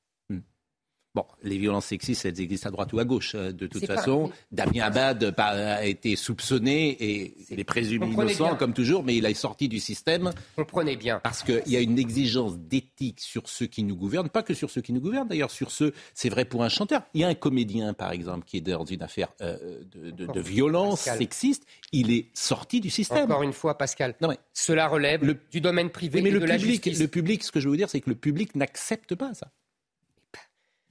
Bon, 1.16 1.24
les 1.44 1.58
violences 1.58 1.86
sexistes, 1.86 2.26
elles 2.26 2.42
existent 2.42 2.68
à 2.68 2.72
droite 2.74 2.92
ou 2.92 3.00
à 3.00 3.06
gauche. 3.06 3.36
Euh, 3.36 3.54
de 3.54 3.68
toute 3.68 3.86
façon, 3.86 4.32
Damien 4.52 4.84
Abad 4.84 5.34
a 5.38 5.86
été 5.86 6.18
soupçonné 6.18 6.90
et 6.90 7.34
il 7.50 7.58
est 7.58 7.64
présumé 7.64 8.08
innocent, 8.08 8.58
comme 8.58 8.74
toujours, 8.74 9.02
mais 9.02 9.16
il 9.16 9.26
est 9.26 9.34
sorti 9.34 9.70
du 9.70 9.80
système. 9.80 10.34
Comprenez 10.58 10.98
bien. 10.98 11.22
Parce 11.24 11.42
qu'il 11.42 11.64
y 11.68 11.78
a 11.78 11.80
une 11.80 11.98
exigence 11.98 12.58
d'éthique 12.58 13.22
sur 13.22 13.48
ceux 13.48 13.66
qui 13.66 13.84
nous 13.84 13.96
gouvernent, 13.96 14.28
pas 14.28 14.44
que 14.44 14.54
sur 14.54 14.70
ceux 14.70 14.82
qui 14.82 14.92
nous 14.92 15.00
gouvernent, 15.00 15.30
d'ailleurs, 15.30 15.52
sur 15.52 15.72
ceux, 15.72 15.94
c'est 16.14 16.28
vrai 16.28 16.44
pour 16.44 16.66
un 16.66 16.70
chanteur. 16.70 17.04
Il 17.14 17.22
y 17.22 17.24
a 17.24 17.30
un 17.30 17.34
comédien, 17.34 17.94
par 17.94 18.12
exemple, 18.12 18.44
qui 18.46 18.58
est 18.58 18.62
dans 18.62 18.84
une 18.84 19.02
affaire 19.02 19.30
euh, 19.40 19.84
de, 19.86 20.42
violence 20.42 21.00
sexiste. 21.00 21.66
Il 21.94 22.12
est 22.12 22.28
sorti 22.34 22.82
du 22.82 22.90
système. 22.90 23.32
Encore 23.32 23.44
une 23.44 23.54
fois, 23.54 23.78
Pascal, 23.78 24.16
non, 24.20 24.28
mais 24.28 24.38
cela 24.52 24.90
relève 24.90 25.38
du 25.50 25.62
domaine 25.62 25.90
privé 25.92 26.22
mais 26.22 26.28
et 26.28 26.34
le 26.34 26.40
de 26.42 26.46
public, 26.46 26.62
la 26.62 26.72
justice. 26.72 27.00
Le 27.00 27.08
public, 27.08 27.44
ce 27.46 27.54
que 27.54 27.62
je 27.62 27.70
veux 27.70 27.78
dire, 27.78 27.90
c'est 27.90 28.02
que 28.02 28.10
le 28.10 28.18
public 28.18 28.54
n'accepte 28.56 29.16
pas 29.16 29.34
ça. 29.34 29.50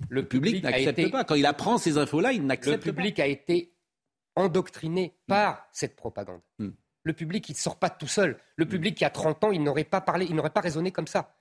Le 0.08 0.26
public, 0.26 0.62
n'accepte 0.62 1.10
pas. 1.10 1.24
Quand 1.24 1.34
il 1.34 1.46
apprend 1.46 1.78
ces 1.78 1.98
infos-là, 1.98 2.32
il 2.32 2.44
n'accepte 2.44 2.82
pas. 2.82 2.86
Le 2.86 2.92
public 2.92 3.20
a 3.20 3.26
été 3.26 3.74
endoctriné 4.36 5.14
par 5.26 5.66
cette 5.72 5.96
propagande. 5.96 6.40
Hmm. 6.58 6.70
Le 7.02 7.12
public, 7.12 7.48
il 7.48 7.52
ne 7.52 7.58
sort 7.58 7.78
pas 7.78 7.90
tout 7.90 8.06
seul. 8.06 8.38
Le 8.56 8.64
hmm. 8.64 8.68
public 8.68 8.94
qui 8.96 9.04
a 9.04 9.10
30 9.10 9.44
ans, 9.44 9.52
il 9.52 9.62
n'aurait 9.62 9.84
pas 9.84 10.00
parlé, 10.00 10.26
il 10.28 10.34
n'aurait 10.34 10.50
pas 10.50 10.60
raisonné 10.60 10.90
comme 10.90 11.06
ça. 11.06 11.36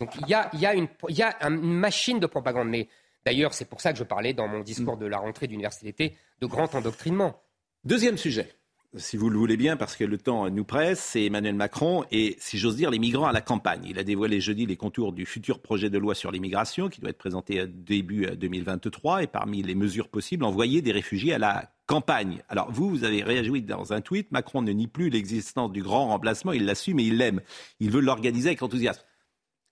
Donc 0.00 0.14
il 0.20 0.26
y 0.28 0.34
a, 0.34 0.50
il 0.52 0.60
y 0.60 0.66
a, 0.66 0.74
une, 0.74 0.88
il 1.08 1.16
y 1.16 1.22
a 1.22 1.36
une 1.46 1.60
machine 1.60 2.20
de 2.20 2.26
propagande. 2.26 2.68
Mais 2.68 2.88
d'ailleurs, 3.24 3.54
c'est 3.54 3.64
pour 3.64 3.80
ça 3.80 3.92
que 3.92 3.98
je 3.98 4.04
parlais 4.04 4.34
dans 4.34 4.48
mon 4.48 4.60
discours 4.60 4.96
de 4.96 5.06
la 5.06 5.18
rentrée 5.18 5.46
d'université 5.46 6.16
de 6.40 6.46
grand 6.46 6.74
endoctrinement. 6.74 7.42
Deuxième 7.84 8.16
sujet 8.16 8.52
si 8.96 9.16
vous 9.16 9.30
le 9.30 9.38
voulez 9.38 9.56
bien, 9.56 9.76
parce 9.76 9.96
que 9.96 10.04
le 10.04 10.18
temps 10.18 10.48
nous 10.50 10.64
presse, 10.64 11.00
c'est 11.00 11.24
Emmanuel 11.24 11.54
Macron 11.54 12.04
et, 12.10 12.36
si 12.38 12.58
j'ose 12.58 12.76
dire, 12.76 12.90
les 12.90 12.98
migrants 12.98 13.26
à 13.26 13.32
la 13.32 13.40
campagne. 13.40 13.84
Il 13.88 13.98
a 13.98 14.04
dévoilé 14.04 14.40
jeudi 14.40 14.66
les 14.66 14.76
contours 14.76 15.12
du 15.12 15.26
futur 15.26 15.60
projet 15.60 15.90
de 15.90 15.98
loi 15.98 16.14
sur 16.14 16.30
l'immigration 16.30 16.88
qui 16.88 17.00
doit 17.00 17.10
être 17.10 17.18
présenté 17.18 17.66
début 17.66 18.26
2023 18.26 19.22
et 19.22 19.26
parmi 19.26 19.62
les 19.62 19.74
mesures 19.74 20.08
possibles, 20.08 20.44
envoyer 20.44 20.82
des 20.82 20.92
réfugiés 20.92 21.34
à 21.34 21.38
la 21.38 21.70
campagne. 21.86 22.42
Alors 22.48 22.70
vous, 22.70 22.88
vous 22.88 23.04
avez 23.04 23.22
réagi 23.22 23.62
dans 23.62 23.92
un 23.92 24.00
tweet, 24.00 24.32
Macron 24.32 24.62
ne 24.62 24.72
nie 24.72 24.88
plus 24.88 25.10
l'existence 25.10 25.72
du 25.72 25.82
grand 25.82 26.08
remplacement, 26.08 26.52
il 26.52 26.64
l'assume 26.64 26.98
et 27.00 27.04
il 27.04 27.16
l'aime. 27.16 27.40
Il 27.80 27.90
veut 27.90 28.00
l'organiser 28.00 28.50
avec 28.50 28.62
enthousiasme. 28.62 29.02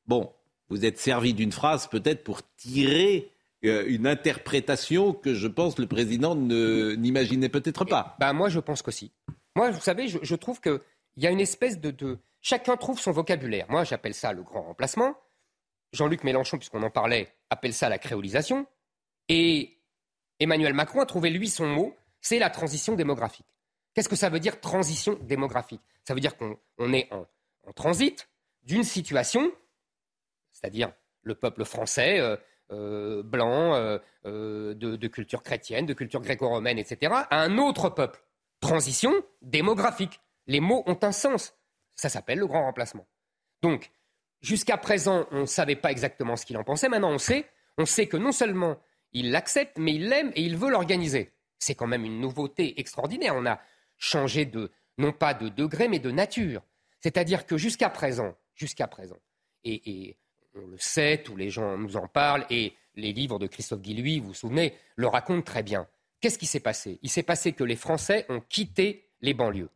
Bon, 0.07 0.31
vous 0.69 0.85
êtes 0.85 0.99
servi 0.99 1.35
d'une 1.35 1.53
phrase 1.53 1.89
peut-être 1.89 2.25
pour 2.25 2.41
tirer 2.57 3.29
euh, 3.29 3.34
une 3.65 4.07
interprétation 4.07 5.13
que 5.13 5.35
je 5.35 5.49
pense 5.49 5.79
le 5.79 5.87
président 5.87 6.35
n'imaginait 6.35 7.49
peut-être 7.49 7.85
pas. 7.85 8.17
Ben 8.21 8.33
moi, 8.33 8.49
je 8.49 8.61
pense 8.61 8.83
qu'aussi. 8.83 9.13
Moi, 9.57 9.71
vous 9.71 9.81
savez, 9.81 10.09
je, 10.09 10.35
trouve 10.35 10.61
qu'il 10.61 10.81
y 11.17 11.27
a 11.27 11.31
une 11.31 11.41
espèce 11.41 11.81
de, 11.81 12.19
Chacun 12.41 12.77
trouve 12.77 13.01
son 13.01 13.11
vocabulaire. 13.11 13.65
Moi, 13.71 13.85
j'appelle 13.85 14.13
ça 14.13 14.33
le 14.35 14.43
grand 14.43 14.63
remplacement. 14.63 15.17
Jean-Luc 15.93 16.25
Mélenchon, 16.25 16.59
puisqu'on 16.59 16.83
en 16.83 16.91
parlait, 16.91 17.33
appelle 17.49 17.73
ça 17.73 17.89
la 17.89 17.99
créolisation. 17.99 18.67
Et 19.29 19.79
Emmanuel 20.41 20.75
Macron 20.75 21.01
a 21.01 21.07
trouvé, 21.07 21.31
lui, 21.31 21.49
son 21.49 21.67
mot, 21.67 21.97
c'est 22.21 22.39
la 22.39 22.51
transition 22.51 22.97
démographique. 22.97 23.47
Qu'est-ce 23.95 24.11
que 24.11 24.17
ça 24.17 24.29
veut 24.29 24.41
dire 24.41 24.61
transition 24.61 25.19
démographique? 25.23 25.81
Ça 26.03 26.13
veut 26.13 26.21
dire 26.21 26.37
qu'on 26.37 26.93
est 26.93 27.11
en, 27.13 27.27
transit 27.75 28.29
d'une 28.65 28.85
situation, 28.85 29.51
c'est-à-dire 30.53 30.93
le 31.23 31.35
peuple 31.35 31.65
français, 31.65 32.21
euh, 32.21 32.37
euh, 32.73 33.23
blanc, 33.23 33.75
euh, 33.75 33.99
euh, 34.25 34.75
de, 34.75 35.07
culture 35.09 35.43
chrétienne, 35.43 35.85
de 35.85 35.93
culture 35.93 36.23
gréco-romaine, 36.23 36.79
etc., 36.79 37.13
à 37.31 37.43
un 37.43 37.59
autre 37.59 37.91
peuple. 37.91 38.25
Transition 38.61 39.13
démographique. 39.43 40.21
Les 40.47 40.61
mots 40.61 40.83
ont 40.87 40.99
un 41.03 41.13
sens. 41.13 41.55
Ça 41.95 42.09
s'appelle 42.09 42.39
le 42.39 42.47
grand 42.47 42.63
remplacement. 42.63 43.07
Donc, 43.63 43.91
jusqu'à 44.41 44.79
présent, 44.79 45.27
on 45.31 45.43
ne 45.43 45.47
savait 45.47 45.77
pas 45.77 45.91
exactement 45.91 46.37
ce 46.37 46.47
qu'il 46.47 46.57
en 46.57 46.65
pensait. 46.65 46.89
Maintenant, 46.89 47.13
on 47.13 47.19
sait. 47.19 47.47
On 47.77 47.85
sait 47.85 48.07
que 48.07 48.17
non 48.17 48.33
seulement 48.33 48.79
il 49.13 49.31
l'accepte, 49.31 49.77
mais 49.79 49.95
il 49.95 50.09
l'aime 50.09 50.33
et 50.35 50.43
il 50.43 50.57
veut 50.57 50.71
l'organiser. 50.71 51.33
C'est 51.59 51.75
quand 51.75 51.87
même 51.87 52.05
une 52.05 52.19
nouveauté 52.19 52.81
extraordinaire. 52.81 53.35
On 53.37 53.45
a 53.45 53.61
changé 53.99 54.47
de, 54.47 54.73
non 54.97 55.13
pas 55.13 55.35
de 55.35 55.51
degré, 55.51 55.89
mais 55.89 55.99
de 55.99 56.11
nature. 56.11 56.63
C'est-à-dire 57.01 57.45
que 57.45 57.59
jusqu'à 57.59 57.91
présent, 57.91 58.35
jusqu'à 58.55 58.87
présent, 58.87 59.19
et 59.65 60.17
on 60.57 60.67
le 60.69 60.79
sait, 60.79 61.23
tous 61.25 61.37
les 61.37 61.51
gens 61.51 61.77
nous 61.77 61.97
en 61.97 62.07
parlent, 62.07 62.47
et 62.51 62.75
les 62.97 63.13
livres 63.13 63.39
de 63.39 63.47
Christophe 63.47 63.81
Guilluy, 63.81 64.21
vous 64.21 64.29
vous 64.29 64.35
souvenez, 64.35 64.75
le 64.97 65.07
racontent 65.07 65.43
très 65.43 65.63
bien. 65.63 65.87
Qu'est-ce 66.21 66.39
qui 66.39 66.47
s'est 66.47 66.61
passé? 66.61 66.99
Il 67.03 67.11
s'est 67.11 67.23
passé 67.23 67.53
que 67.53 67.65
les 67.65 67.77
Français 67.77 68.25
ont 68.29 68.41
quitté 68.41 69.09
les 69.21 69.35
banlieues. 69.35 69.71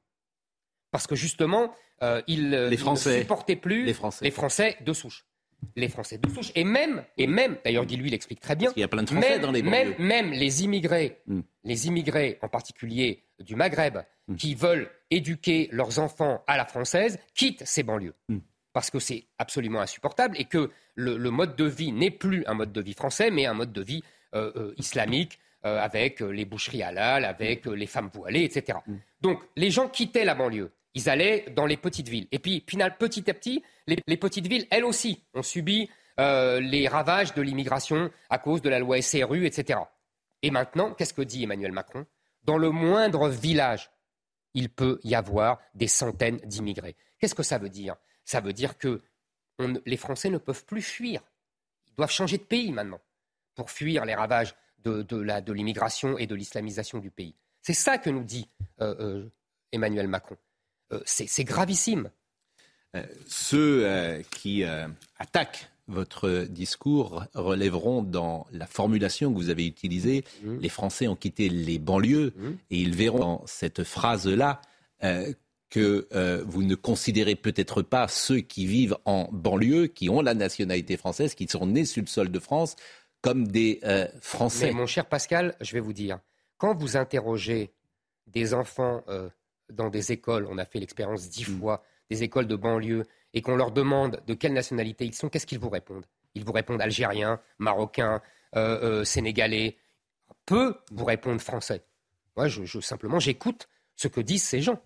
Parce 0.91 1.07
que 1.07 1.15
justement, 1.15 1.75
euh, 2.03 2.23
ils, 2.27 2.51
ne 2.51 2.77
supportaient 2.97 3.57
plus 3.57 3.85
les 3.85 3.93
Français. 3.93 4.79
de 4.81 4.93
souche. 4.93 5.27
Les 5.75 5.89
Français 5.89 6.19
de 6.19 6.29
souche. 6.31 6.53
Et 6.55 6.65
même, 6.65 7.05
et 7.17 7.27
même 7.27 7.59
d'ailleurs 7.65 7.85
Guilluy 7.85 8.11
l'explique 8.11 8.41
très 8.41 8.55
bien, 8.55 8.73
il 8.77 8.81
y 8.81 8.85
a 8.85 8.89
plein 8.89 9.03
de 9.03 9.11
Français 9.11 9.41
dans 9.41 9.51
les 9.51 9.63
banlieues. 9.63 9.97
Même, 9.99 10.31
les 10.31 10.63
immigrés, 10.63 11.21
hmm. 11.27 11.41
les 11.65 11.87
immigrés 11.89 12.39
en 12.43 12.49
particulier 12.49 13.25
du 13.41 13.57
Maghreb, 13.57 13.99
hmm. 14.29 14.37
qui 14.37 14.55
veulent 14.55 14.89
éduquer 15.11 15.69
leurs 15.73 15.99
enfants 15.99 16.45
à 16.47 16.57
la 16.57 16.65
française, 16.65 17.19
quittent 17.35 17.67
ces 17.67 17.83
banlieues. 17.83 18.15
Hmm 18.29 18.39
parce 18.79 18.91
que 18.91 19.01
c'est 19.01 19.25
absolument 19.39 19.81
insupportable 19.81 20.37
et 20.39 20.45
que 20.45 20.71
le, 20.95 21.31
mode 21.31 21.57
de 21.57 21.65
vie 21.65 21.91
n'est 21.91 22.13
plus 22.13 22.45
un 22.47 22.55
mode 22.55 22.71
de 22.71 22.81
vie 22.81 22.93
français, 22.93 23.29
mais 23.29 23.45
un 23.45 23.53
mode 23.53 23.73
de 23.73 23.83
vie 23.83 24.05
euh, 24.37 24.53
euh, 24.55 24.75
islamique, 24.79 25.41
euh, 25.65 25.81
avec 25.81 26.21
les 26.21 26.45
boucheries 26.45 26.85
halal, 26.85 27.25
avec 27.25 27.67
les 27.67 27.87
femmes 27.87 28.09
voilées, 28.15 28.45
etc. 28.45 28.79
Mm. 28.87 28.95
Donc 29.21 29.41
les 29.57 29.73
gens 29.73 29.89
quittaient 29.89 30.25
la 30.25 30.37
banlieue. 30.37 30.71
Ils 30.95 31.11
allaient 31.11 31.47
dans 31.57 31.67
les 31.67 31.77
petites 31.77 32.09
villes. 32.09 32.29
Et 32.31 32.39
puis, 32.39 32.61
petit 32.61 33.29
à 33.29 33.35
petit, 33.35 33.65
les, 33.89 34.17
petites 34.17 34.47
villes, 34.47 34.69
elles 34.71 34.85
aussi, 34.85 35.25
ont 35.35 35.43
subi 35.43 35.91
les 36.17 36.87
ravages 36.87 37.35
de 37.35 37.43
l'immigration 37.43 38.13
à 38.31 38.39
cause 38.39 38.63
de 38.63 38.69
la 38.69 38.79
loi 38.79 39.03
SRU, 39.03 39.45
etc. 39.45 39.81
Et 40.43 40.53
maintenant, 40.53 40.93
qu'est-ce 40.93 41.15
que 41.15 41.23
dit 41.23 41.43
Emmanuel 41.43 41.73
Macron? 41.73 42.07
Dans 42.45 42.59
le 42.59 42.71
moindre 42.71 43.29
village, 43.29 43.91
il 44.55 44.69
peut 44.69 45.01
y 45.03 45.17
avoir 45.17 45.59
des 45.75 45.89
centaines 45.89 46.39
d'immigrés. 46.45 46.95
Qu'est-ce 47.19 47.35
que 47.35 47.43
ça 47.43 47.59
veut 47.59 47.71
dire? 47.71 47.97
Ça 48.29 48.41
veut 48.41 48.53
dire 48.53 48.77
que 48.77 49.01
les 49.87 49.97
Français 49.97 50.29
ne 50.29 50.37
peuvent 50.37 50.67
plus 50.67 50.83
fuir. 50.83 51.23
Ils 51.89 51.95
doivent 51.97 52.11
changer 52.11 52.37
de 52.37 52.43
pays 52.43 52.71
maintenant 52.73 53.01
pour 53.55 53.71
fuir 53.71 54.05
les 54.05 54.15
ravages 54.15 54.55
de, 54.85 55.53
l'immigration 55.53 56.19
et 56.19 56.27
de 56.27 56.35
l'islamisation 56.35 56.99
du 56.99 57.11
pays. 57.11 57.35
C'est 57.63 57.73
ça 57.73 57.97
que 57.97 58.11
nous 58.11 58.23
dit 58.23 58.49
euh, 58.83 58.95
euh, 59.01 59.31
Emmanuel 59.73 60.09
Macron. 60.09 60.37
Euh, 60.93 61.01
c'est 61.07 61.45
gravissime. 61.45 62.11
ceux 63.27 64.23
qui 64.31 64.63
attaquent 65.19 65.71
votre 65.87 66.45
discours 66.51 67.25
relèveront 67.33 68.03
dans 68.03 68.47
la 68.53 68.67
formulation 68.67 69.33
que 69.33 69.39
vous 69.39 69.49
avez 69.49 69.67
utilisée. 69.67 70.23
Mmh. 70.43 70.59
Les 70.59 70.69
Français 70.69 71.09
ont 71.09 71.17
quitté 71.17 71.49
les 71.49 71.79
banlieues 71.79 72.35
mmh. 72.37 72.49
et 72.71 72.79
ils 72.79 72.95
verront 72.95 73.19
dans 73.19 73.47
cette 73.47 73.85
phrase-là 73.85 74.61
que 75.71 76.09
euh, 76.13 76.43
vous 76.47 76.63
ne 76.63 76.75
considérez 76.75 77.35
peut-être 77.35 77.83
pas 77.83 78.09
ceux 78.09 78.41
qui 78.41 78.67
vivent 78.67 78.97
en 79.05 79.29
banlieue, 79.33 79.87
qui 79.87 80.09
ont 80.09 80.23
la 80.23 80.35
nationalité 80.35 80.97
française, 80.97 81.35
qui 81.35 81.47
sont 81.47 81.67
nés 81.67 81.85
sur 81.85 82.03
le 82.03 82.07
sol 82.07 82.31
de 82.31 82.39
France, 82.39 82.77
comme 83.21 83.49
des 83.49 83.81
euh, 83.85 84.07
Français. 84.21 84.67
Mais 84.67 84.73
mon 84.73 84.87
cher 84.87 85.07
Pascal, 85.07 85.55
je 85.61 85.73
vais 85.73 85.81
vous 85.81 85.93
dire, 85.93 86.21
quand 86.57 86.75
vous 86.75 86.97
interrogez 86.97 87.73
des 88.27 88.55
enfants 88.55 89.03
euh, 89.09 89.29
dans 89.71 89.91
des 89.91 90.13
écoles, 90.13 90.47
on 90.51 90.59
a 90.59 90.65
fait 90.65 90.81
l'expérience 90.81 91.29
dix 91.29 91.49
mm. 91.49 91.59
fois, 91.59 91.85
des 92.11 92.23
écoles 92.23 92.47
de 92.47 92.57
banlieue, 92.57 93.05
et 93.35 93.43
qu'on 93.43 93.57
leur 93.57 93.71
demande 93.71 94.23
de 94.27 94.35
quelle 94.35 94.55
nationalité 94.55 95.05
ils 95.05 95.15
sont, 95.15 95.29
qu'est-ce 95.29 95.47
qu'ils 95.47 95.59
vous 95.59 95.69
répondent? 95.69 96.07
Ils 96.35 96.45
vous 96.45 96.53
répondent 96.53 96.81
algériens, 96.81 97.41
marocains, 97.59 98.23
sénégalais. 99.05 99.77
Peu 100.47 100.77
vous 100.91 101.05
répondent 101.05 101.41
français. 101.41 101.85
Moi, 102.37 102.49
je 102.49 102.81
simplement, 102.81 103.19
j'écoute 103.19 103.69
ce 103.97 104.09
que 104.09 104.21
disent 104.23 104.45
ces 104.45 104.63
gens. 104.63 104.81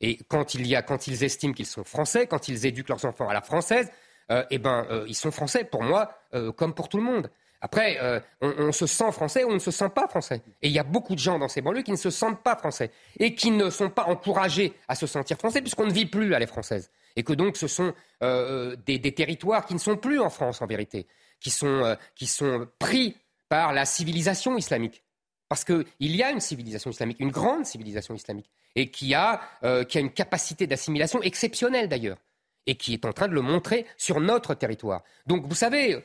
Et 0.00 0.18
quand, 0.28 0.54
ils 0.54 1.24
estiment 1.24 1.52
qu'ils 1.52 1.66
sont 1.66 1.84
français, 1.84 2.26
quand 2.26 2.48
ils 2.48 2.66
éduquent 2.66 2.88
leurs 2.88 3.04
enfants 3.04 3.28
à 3.28 3.34
la 3.34 3.42
française, 3.42 3.90
euh, 4.30 4.44
eh 4.50 4.58
ben, 4.58 4.86
euh, 4.90 5.04
ils 5.08 5.14
sont 5.14 5.30
français 5.30 5.64
pour 5.64 5.82
moi, 5.82 6.12
euh, 6.34 6.52
comme 6.52 6.74
pour 6.74 6.88
tout 6.88 6.98
le 6.98 7.02
monde. 7.02 7.30
Après, 7.60 7.98
on, 8.40 8.70
se 8.70 8.86
sent 8.86 9.10
français 9.10 9.42
ou 9.42 9.48
on 9.50 9.54
ne 9.54 9.58
se 9.58 9.72
sent 9.72 9.88
pas 9.88 10.06
français. 10.06 10.42
Et 10.62 10.68
il 10.68 10.72
y 10.72 10.78
a 10.78 10.84
beaucoup 10.84 11.16
de 11.16 11.18
gens 11.18 11.40
dans 11.40 11.48
ces 11.48 11.60
banlieues 11.60 11.82
qui 11.82 11.90
ne 11.90 11.96
se 11.96 12.08
sentent 12.08 12.40
pas 12.40 12.54
français 12.54 12.92
et 13.18 13.34
qui 13.34 13.50
ne 13.50 13.68
sont 13.68 13.90
pas 13.90 14.04
encouragés 14.04 14.74
à 14.86 14.94
se 14.94 15.08
sentir 15.08 15.38
français 15.38 15.60
puisqu'on 15.60 15.86
ne 15.86 15.92
vit 15.92 16.06
plus 16.06 16.32
à 16.34 16.38
les 16.38 16.46
françaises. 16.46 16.88
Et 17.16 17.24
que 17.24 17.32
donc 17.32 17.56
ce 17.56 17.66
sont 17.66 17.94
des, 18.20 19.12
territoires 19.12 19.66
qui 19.66 19.74
ne 19.74 19.80
sont 19.80 19.96
plus 19.96 20.20
en 20.20 20.30
France 20.30 20.62
en 20.62 20.66
vérité, 20.66 21.08
qui 21.40 21.50
sont 21.50 22.68
pris 22.78 23.16
par 23.48 23.72
la 23.72 23.84
civilisation 23.86 24.56
islamique. 24.56 25.02
Parce 25.48 25.64
qu'il 25.64 25.84
y 26.00 26.22
a 26.22 26.30
une 26.30 26.40
civilisation 26.40 26.90
islamique, 26.90 27.20
une 27.20 27.30
grande 27.30 27.64
civilisation 27.64 28.14
islamique 28.14 28.50
et 28.76 28.90
qui 28.90 29.14
a, 29.14 29.40
euh, 29.64 29.84
qui 29.84 29.98
a 29.98 30.00
une 30.00 30.12
capacité 30.12 30.66
d'assimilation 30.66 31.22
exceptionnelle 31.22 31.88
d'ailleurs, 31.88 32.18
et 32.66 32.76
qui 32.76 32.92
est 32.92 33.04
en 33.04 33.12
train 33.12 33.28
de 33.28 33.34
le 33.34 33.40
montrer 33.40 33.86
sur 33.96 34.20
notre 34.20 34.54
territoire. 34.54 35.02
Donc 35.26 35.46
vous 35.46 35.54
savez, 35.54 35.94
euh, 35.94 36.00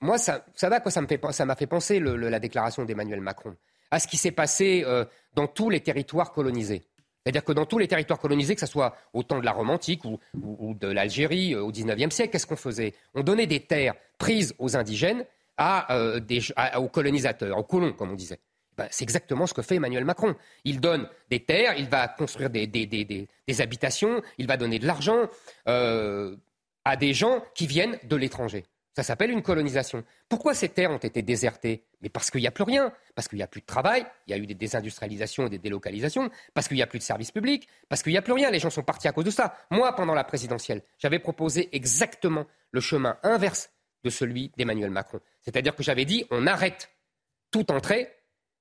moi, 0.00 0.18
ça, 0.18 0.44
ça 0.54 0.68
va 0.68 0.80
quoi 0.80 0.90
ça 0.90 1.00
m'a 1.00 1.08
fait, 1.08 1.20
ça 1.32 1.56
fait 1.56 1.66
penser 1.66 1.98
la 2.00 2.38
déclaration 2.38 2.84
d'Emmanuel 2.84 3.20
Macron 3.20 3.56
à 3.90 4.00
ce 4.00 4.08
qui 4.08 4.16
s'est 4.16 4.32
passé 4.32 4.82
euh, 4.84 5.04
dans 5.34 5.46
tous 5.46 5.70
les 5.70 5.80
territoires 5.80 6.32
colonisés. 6.32 6.82
C'est-à-dire 7.22 7.44
que 7.44 7.52
dans 7.52 7.66
tous 7.66 7.78
les 7.78 7.88
territoires 7.88 8.20
colonisés, 8.20 8.54
que 8.54 8.60
ce 8.60 8.66
soit 8.66 8.96
au 9.12 9.24
temps 9.24 9.40
de 9.40 9.44
la 9.44 9.52
Rome 9.52 9.70
antique 9.70 10.04
ou, 10.04 10.18
ou, 10.40 10.74
de 10.74 10.86
l'Algérie 10.86 11.56
au 11.56 11.72
XIXe 11.72 12.14
siècle, 12.14 12.30
qu'est-ce 12.30 12.46
qu'on 12.46 12.56
faisait? 12.56 12.94
On 13.14 13.22
donnait 13.22 13.46
des 13.46 13.60
terres 13.60 13.94
prises 14.16 14.54
aux 14.58 14.76
indigènes 14.76 15.24
à, 15.56 16.18
des, 16.20 16.40
aux 16.76 16.88
colonisateurs, 16.88 17.58
aux 17.58 17.64
colons, 17.64 17.92
comme 17.94 18.12
on 18.12 18.14
disait. 18.14 18.38
Ben, 18.76 18.88
c'est 18.90 19.04
exactement 19.04 19.46
ce 19.46 19.54
que 19.54 19.62
fait 19.62 19.76
Emmanuel 19.76 20.04
Macron. 20.04 20.34
Il 20.64 20.80
donne 20.80 21.08
des 21.30 21.40
terres, 21.40 21.74
il 21.78 21.88
va 21.88 22.08
construire 22.08 22.50
des, 22.50 23.28
habitations, 23.58 24.22
il 24.38 24.46
va 24.46 24.56
donner 24.56 24.78
de 24.78 24.86
l'argent 24.86 25.28
euh, 25.68 26.36
à 26.84 26.96
des 26.96 27.14
gens 27.14 27.42
qui 27.54 27.66
viennent 27.66 27.98
de 28.04 28.16
l'étranger. 28.16 28.64
Ça 28.94 29.02
s'appelle 29.02 29.30
une 29.30 29.42
colonisation. 29.42 30.04
Pourquoi 30.26 30.54
ces 30.54 30.70
terres 30.70 30.90
ont 30.90 30.96
été 30.96 31.20
désertées? 31.20 31.84
Mais 32.00 32.08
parce 32.08 32.30
qu'il 32.30 32.40
n'y 32.40 32.46
a 32.46 32.50
plus 32.50 32.64
rien, 32.64 32.92
parce 33.14 33.28
qu'il 33.28 33.36
n'y 33.36 33.42
a 33.42 33.46
plus 33.46 33.60
de 33.60 33.66
travail, 33.66 34.06
il 34.26 34.30
y 34.30 34.34
a 34.34 34.38
eu 34.38 34.46
des 34.46 34.54
désindustrialisations 34.54 35.46
et 35.46 35.50
des 35.50 35.58
délocalisations, 35.58 36.30
parce 36.54 36.66
qu'il 36.66 36.78
n'y 36.78 36.82
a 36.82 36.86
plus 36.86 36.98
de 36.98 37.04
services 37.04 37.30
publics, 37.30 37.68
parce 37.90 38.02
qu'il 38.02 38.12
n'y 38.12 38.18
a 38.18 38.22
plus 38.22 38.32
rien. 38.32 38.50
Les 38.50 38.58
gens 38.58 38.70
sont 38.70 38.82
partis 38.82 39.06
à 39.06 39.12
cause 39.12 39.26
de 39.26 39.30
ça. 39.30 39.54
Moi, 39.70 39.94
pendant 39.94 40.14
la 40.14 40.24
présidentielle, 40.24 40.82
j'avais 40.98 41.18
proposé 41.18 41.68
exactement 41.76 42.46
le 42.70 42.80
chemin 42.80 43.18
inverse 43.22 43.70
de 44.02 44.08
celui 44.08 44.50
d'Emmanuel 44.56 44.90
Macron. 44.90 45.20
C'est-à-dire 45.42 45.74
que 45.74 45.82
j'avais 45.82 46.06
dit 46.06 46.24
on 46.30 46.46
arrête 46.46 46.90
toute 47.50 47.70
entrée 47.70 48.10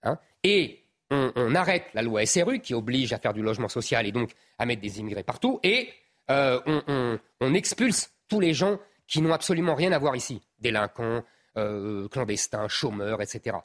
Hein. 0.05 0.17
et 0.43 0.85
on, 1.11 1.55
arrête 1.55 1.85
la 1.93 2.01
loi 2.01 2.25
SRU 2.25 2.59
qui 2.59 2.73
oblige 2.73 3.13
à 3.13 3.19
faire 3.19 3.33
du 3.33 3.41
logement 3.41 3.67
social 3.67 4.05
et 4.05 4.11
donc 4.11 4.31
à 4.57 4.65
mettre 4.65 4.81
des 4.81 4.99
immigrés 4.99 5.23
partout, 5.23 5.59
et 5.63 5.89
euh, 6.31 6.59
on, 7.41 7.53
expulse 7.53 8.11
tous 8.27 8.39
les 8.39 8.53
gens 8.53 8.79
qui 9.07 9.21
n'ont 9.21 9.33
absolument 9.33 9.75
rien 9.75 9.91
à 9.91 9.99
voir 9.99 10.15
ici. 10.15 10.41
Délinquants, 10.59 11.23
euh, 11.57 12.07
clandestins, 12.07 12.67
chômeurs, 12.67 13.21
etc. 13.21 13.57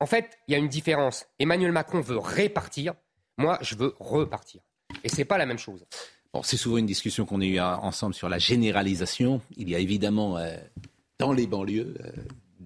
En 0.00 0.06
fait, 0.06 0.38
il 0.48 0.52
y 0.52 0.54
a 0.54 0.58
une 0.58 0.68
différence. 0.68 1.26
Emmanuel 1.38 1.72
Macron 1.72 2.00
veut 2.00 2.18
répartir, 2.18 2.94
moi 3.36 3.58
je 3.60 3.74
veux 3.74 3.94
repartir. 3.98 4.62
Et 5.04 5.08
ce 5.08 5.18
n'est 5.18 5.24
pas 5.24 5.38
la 5.38 5.46
même 5.46 5.58
chose. 5.58 5.84
Bon, 6.32 6.42
c'est 6.42 6.56
souvent 6.56 6.78
une 6.78 6.86
discussion 6.86 7.26
qu'on 7.26 7.40
a 7.40 7.44
eue 7.44 7.60
ensemble 7.60 8.14
sur 8.14 8.28
la 8.28 8.38
généralisation. 8.38 9.40
Il 9.56 9.68
y 9.68 9.74
a 9.74 9.78
évidemment 9.78 10.38
euh, 10.38 10.56
dans 11.18 11.32
les 11.32 11.46
banlieues 11.46 11.94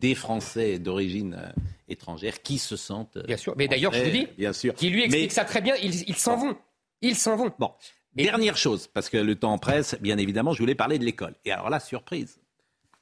des 0.01 0.15
Français 0.15 0.79
d'origine 0.79 1.53
étrangère 1.89 2.43
qui 2.43 2.59
se 2.59 2.77
sentent. 2.77 3.19
bien 3.27 3.37
sûr, 3.37 3.55
mais 3.57 3.69
d'ailleurs, 3.69 3.93
je 3.93 4.03
vous 4.03 4.11
dis, 4.11 4.27
bien 4.39 4.53
sûr. 4.53 4.75
qui 4.75 4.91
lui 4.91 5.05
explique 5.05 5.33
ça 5.33 5.45
très 5.45 5.61
bien, 5.61 5.75
ils 5.77 6.17
s'en 6.17 6.37
vont. 6.37 6.57
Ils 7.03 7.17
s'en 7.17 7.37
vont. 7.37 7.53
Bon, 7.59 7.71
Dernière 8.15 8.57
chose, 8.57 8.89
parce 8.89 9.09
que 9.09 9.17
le 9.17 9.37
temps 9.37 9.57
presse, 9.59 9.97
bien 10.01 10.19
évidemment, 10.19 10.53
je 10.53 10.59
voulais 10.59 10.75
parler 10.75 10.99
de 10.99 11.05
l'école. 11.05 11.35
Et 11.45 11.53
alors 11.53 11.71
là, 11.71 11.79
surprise. 11.79 12.41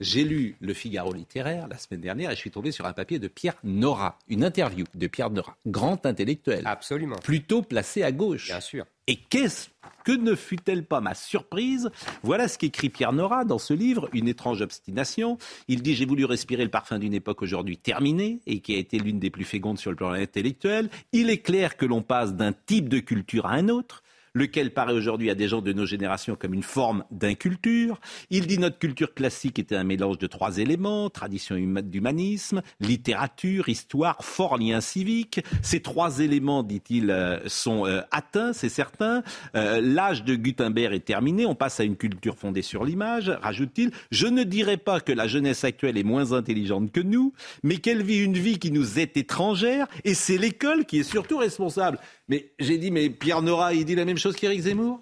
J'ai 0.01 0.23
lu 0.23 0.55
Le 0.61 0.75
Figaro 0.75 1.13
littéraire 1.13 1.67
la 1.67 1.77
semaine 1.77 2.01
dernière 2.01 2.31
et 2.31 2.37
je 2.37 2.39
suis 2.39 2.53
tombé 2.53 2.71
sur 2.71 2.87
un 2.87 2.93
papier 2.93 3.19
de 3.19 3.27
Pierre 3.27 3.57
Nora, 3.65 4.17
une 4.29 4.45
interview 4.45 4.85
de 4.95 5.07
Pierre 5.09 5.31
Nora, 5.31 5.57
grand 5.67 6.07
intellectuel. 6.07 6.63
Absolument. 6.67 7.17
Plutôt 7.17 7.63
placé 7.63 8.05
à 8.05 8.13
gauche. 8.13 8.47
Bien 8.47 8.61
sûr. 8.61 8.85
Et 9.09 9.17
qu'est-ce 9.17 9.71
que 10.05 10.13
ne 10.13 10.37
fut-elle 10.37 10.85
pas 10.85 11.01
ma 11.01 11.15
surprise? 11.15 11.91
Voilà 12.23 12.47
ce 12.47 12.59
qu'écrit 12.59 12.91
Pierre 12.91 13.13
Nora 13.13 13.45
dans 13.45 13.59
ce 13.59 13.75
livre, 13.75 14.09
Une 14.13 14.29
étrange 14.29 14.63
obstination. 14.63 15.37
Il 15.67 15.83
dit 15.83 15.97
J'ai 15.97 16.07
voulu 16.07 16.25
respirer 16.25 16.63
le 16.63 16.71
parfum 16.71 17.01
d'une 17.01 17.15
époque 17.15 17.43
aujourd'hui 17.43 17.77
terminée 17.77 18.39
et 18.47 18.61
qui 18.61 18.77
a 18.77 18.79
été 18.79 19.01
l'une 19.01 19.19
des 19.19 19.31
plus 19.31 19.45
fécondes 19.45 19.79
sur 19.79 19.91
le 19.91 19.97
plan 19.97 20.13
intellectuel. 20.13 20.91
Il 21.13 21.29
est 21.29 21.39
clair 21.39 21.77
que 21.77 21.87
l'on 21.87 22.03
passe 22.03 22.35
d'un 22.35 22.53
type 22.53 22.89
de 22.89 23.01
culture 23.01 23.47
à 23.47 23.55
un 23.55 23.69
autre 23.69 24.05
lequel 24.39 24.73
paraît 24.73 24.95
aujourd'hui 24.95 25.31
à 25.31 25.35
des 25.35 25.49
gens 25.49 25.61
de 25.61 25.73
nos 25.73 25.85
générations 25.85 26.37
comme 26.37 26.55
une 26.55 26.63
forme 26.63 27.05
d'inculture. 27.11 28.01
Il 28.31 28.47
dit 28.47 28.59
notre 28.59 28.79
culture 28.79 29.13
classique 29.13 29.59
était 29.59 29.77
un 29.77 29.85
mélange 29.85 30.19
de 30.19 30.27
trois 30.27 30.59
éléments, 30.59 31.11
tradition 31.11 31.57
d'humanisme, 31.57 32.63
littérature, 32.81 33.69
histoire, 33.69 34.17
fort 34.25 34.57
lien 34.57 34.81
civique. 34.81 35.41
Ces 35.63 35.81
trois 35.81 36.21
éléments, 36.21 36.63
dit-il, 36.63 37.11
euh, 37.11 37.39
sont 37.47 37.87
euh, 37.87 38.01
atteints, 38.11 38.53
c'est 38.53 38.69
certain. 38.69 39.23
Euh, 39.57 39.81
l'âge 39.83 40.25
de 40.25 40.37
Gutenberg 40.37 40.95
est 40.95 41.01
terminé, 41.01 41.45
on 41.45 41.55
passe 41.55 41.81
à 41.81 41.85
une 41.85 41.97
culture 41.97 42.37
fondée 42.37 42.63
sur 42.63 42.85
l'image, 42.85 43.31
rajoute-t-il. 43.43 43.91
Je 44.11 44.27
ne 44.27 44.45
dirais 44.45 44.77
pas 44.77 45.01
que 45.01 45.13
la 45.13 45.27
jeunesse 45.27 45.65
actuelle 45.65 45.99
est 45.99 46.05
moins 46.05 46.33
intelligente 46.33 46.93
que 46.93 47.01
nous, 47.01 47.33
mais 47.63 47.77
qu'elle 47.77 48.03
vit 48.03 48.23
une 48.23 48.39
vie 48.39 48.59
qui 48.59 48.71
nous 48.71 48.99
est 48.99 49.17
étrangère, 49.17 49.87
et 50.05 50.15
c'est 50.15 50.39
l'école 50.39 50.85
qui 50.85 51.01
est 51.01 51.03
surtout 51.03 51.39
responsable. 51.39 51.99
Mais 52.29 52.53
j'ai 52.59 52.79
dit, 52.79 52.91
mais 52.91 53.11
Pierre 53.11 53.43
Nora, 53.43 53.75
il 53.75 53.85
dit 53.85 53.95
la 53.95 54.05
même 54.05 54.19
chose 54.19 54.37
qu'Éric 54.37 54.61
Zemmour? 54.61 55.01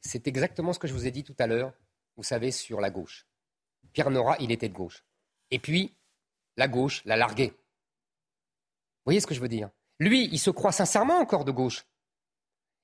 C'est 0.00 0.26
exactement 0.26 0.72
ce 0.72 0.78
que 0.78 0.88
je 0.88 0.92
vous 0.92 1.06
ai 1.06 1.10
dit 1.10 1.24
tout 1.24 1.36
à 1.38 1.46
l'heure, 1.46 1.72
vous 2.16 2.22
savez, 2.22 2.50
sur 2.50 2.80
la 2.80 2.90
gauche. 2.90 3.26
Pierre 3.92 4.10
Nora, 4.10 4.36
il 4.40 4.50
était 4.50 4.68
de 4.68 4.74
gauche. 4.74 5.04
Et 5.50 5.58
puis, 5.58 5.96
la 6.56 6.68
gauche 6.68 7.02
l'a 7.04 7.16
largué. 7.16 7.48
Vous 7.48 9.06
voyez 9.06 9.20
ce 9.20 9.26
que 9.26 9.34
je 9.34 9.40
veux 9.40 9.48
dire? 9.48 9.70
Lui, 9.98 10.28
il 10.32 10.38
se 10.38 10.50
croit 10.50 10.72
sincèrement 10.72 11.18
encore 11.18 11.44
de 11.44 11.52
gauche. 11.52 11.86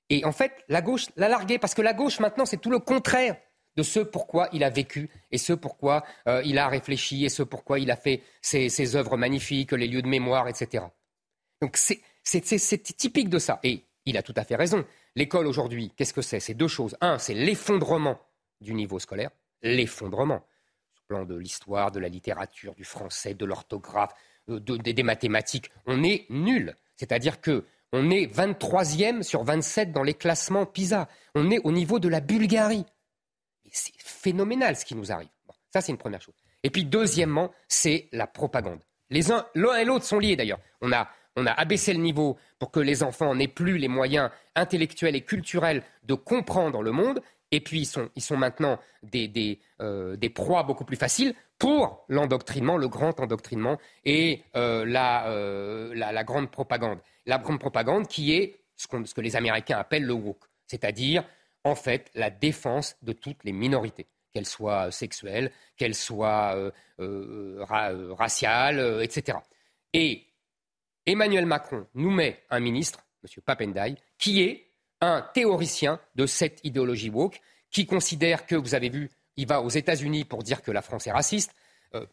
Et 0.09 0.25
en 0.25 0.33
fait, 0.33 0.53
la 0.69 0.83
gauche 0.83 1.07
l'a 1.17 1.29
largué, 1.29 1.59
parce 1.59 1.75
que 1.75 1.83
la 1.83 1.95
gauche, 1.95 2.21
maintenant, 2.21 2.47
c'est 2.47 2.61
tout 2.61 2.71
le 2.71 2.79
contraire 2.79 3.37
de 3.77 3.83
ce 3.83 4.01
pourquoi 4.01 4.49
il 4.53 4.65
a 4.65 4.71
vécu 4.71 5.11
et 5.31 5.39
ce 5.39 5.53
pourquoi 5.53 6.05
euh, 6.29 6.43
il 6.45 6.59
a 6.59 6.69
réfléchi 6.69 7.25
et 7.25 7.29
ce 7.29 7.43
pourquoi 7.43 7.79
il 7.79 7.91
a 7.91 7.97
fait 7.97 8.23
ses, 8.41 8.69
ses 8.69 8.97
œuvres 8.97 9.17
magnifiques, 9.17 9.73
les 9.73 9.89
lieux 9.89 10.03
de 10.03 10.09
mémoire, 10.09 10.49
etc. 10.49 10.85
Donc 11.61 11.77
c'est 11.77 12.03
c'est 12.23 12.97
typique 12.97 13.29
de 13.29 13.39
ça. 13.39 13.61
Et 13.63 13.85
il 14.05 14.17
a 14.17 14.23
tout 14.23 14.35
à 14.37 14.45
fait 14.45 14.57
raison. 14.57 14.85
L'école 15.15 15.47
aujourd'hui, 15.47 15.93
qu'est-ce 15.97 16.15
que 16.15 16.23
c'est? 16.23 16.41
C'est 16.41 16.55
deux 16.55 16.69
choses. 16.69 16.97
Un, 17.01 17.19
c'est 17.19 17.35
l'effondrement 17.35 18.19
du 18.61 18.75
niveau 18.75 18.99
scolaire. 18.99 19.31
L'effondrement. 19.63 20.45
Sur 20.95 21.05
plan 21.05 21.25
de 21.25 21.37
l'histoire, 21.37 21.93
de 21.93 22.01
la 22.01 22.09
littérature, 22.09 22.75
du 22.75 22.85
français, 22.85 23.35
de 23.35 23.45
l'orthographe, 23.45 24.13
euh, 24.49 24.59
des 24.59 25.03
mathématiques. 25.03 25.71
On 25.87 26.03
est 26.03 26.27
nul. 26.31 26.75
C'est-à-dire 26.97 27.41
que 27.41 27.65
on 27.93 28.11
est 28.11 28.27
23e 28.27 29.23
sur 29.23 29.45
27 29.45 29.93
dans 29.93 30.03
les 30.03 30.15
classements 30.15 30.65
PISA. 30.65 31.09
On 31.35 31.51
est 31.51 31.59
au 31.65 31.73
niveau 31.73 31.99
de 31.99 32.09
la 32.09 32.21
Bulgarie. 32.21 32.87
C'est 33.71 33.93
phénoménal 33.99 34.77
ce 34.77 34.85
qui 34.85 34.95
nous 34.95 35.13
arrive. 35.13 35.29
ça, 35.71 35.81
c'est 35.81 35.93
une 35.93 35.99
première 35.99 36.23
chose. 36.23 36.35
Et 36.63 36.71
puis, 36.71 36.85
deuxièmement, 36.85 37.53
c'est 37.69 38.09
la 38.13 38.27
propagande. 38.27 38.81
Les 39.11 39.31
uns, 39.31 39.47
l'un 39.55 39.77
et 39.77 39.85
l'autre 39.85 40.07
sont 40.07 40.19
liés 40.19 40.37
d'ailleurs. 40.37 40.61
On 40.81 40.91
a 40.93 41.09
on 41.37 41.47
a 41.47 41.53
abaissé 41.53 41.93
le 41.93 42.01
niveau 42.01 42.37
pour 42.59 42.71
que 42.71 42.81
les 42.81 43.03
enfants 43.03 43.35
n'aient 43.35 43.49
plus 43.49 43.79
les 43.79 43.89
moyens 43.89 44.31
intellectuels 44.55 45.17
et 45.17 45.23
culturels 45.23 45.83
de 46.05 46.15
comprendre 46.15 46.83
le 46.83 46.93
monde. 46.93 47.23
Et 47.51 47.61
puis, 47.61 47.89
ils 48.17 48.23
sont, 48.23 48.37
maintenant 48.37 48.79
euh, 49.15 50.17
des, 50.17 50.31
proies 50.31 50.63
beaucoup 50.63 50.85
plus 50.85 50.97
faciles 50.97 51.35
pour 51.59 52.05
l'endoctrinement, 52.09 52.79
le 52.79 52.89
grand 52.89 53.21
endoctrinement 53.21 53.79
et 54.05 54.43
euh, 54.57 54.87
euh, 54.87 55.95
la, 55.95 56.25
grande 56.25 56.51
propagande. 56.51 56.99
La 57.27 57.39
grande 57.39 57.61
propagande 57.61 58.09
qui 58.09 58.33
est 58.33 58.61
ce, 58.77 58.87
ce 59.05 59.15
que 59.15 59.21
les 59.21 59.37
Américains 59.37 59.79
appellent 59.79 60.07
le 60.07 60.15
woke, 60.15 60.45
c'est-à-dire, 60.67 61.25
en 61.65 61.75
fait, 61.75 62.11
la 62.15 62.31
défense 62.31 62.97
de 63.03 63.13
toutes 63.13 63.45
les 63.45 63.53
minorités 63.53 64.07
qu'elles 64.33 64.47
soient 64.47 64.91
sexuelles, 64.91 65.53
qu'elles 65.77 65.95
soient 65.95 66.57
raciales, 66.99 69.01
etc. 69.03 69.39
Et 69.93 70.25
Emmanuel 71.07 71.47
Macron 71.47 71.87
nous 71.95 72.11
met 72.11 72.45
un 72.51 72.61
ministre, 72.61 73.05
M. 73.25 73.43
Papendai, 73.45 73.97
qui 74.19 74.43
est 74.43 74.67
un 75.01 75.23
théoricien 75.35 76.01
de 76.15 76.27
cette 76.27 76.61
idéologie 76.65 77.11
woke, 77.11 77.41
qui 77.71 77.87
considère 77.87 78.47
que, 78.47 78.55
vous 78.55 78.75
avez 78.75 78.89
vu, 78.89 79.11
il 79.37 79.47
va 79.47 79.63
aux 79.63 79.69
États-Unis 79.69 80.25
pour 80.25 80.43
dire 80.43 80.63
que 80.63 80.71
la 80.71 80.83
France 80.83 81.07
est 81.07 81.13
raciste. 81.13 81.55
Euh, 81.95 82.07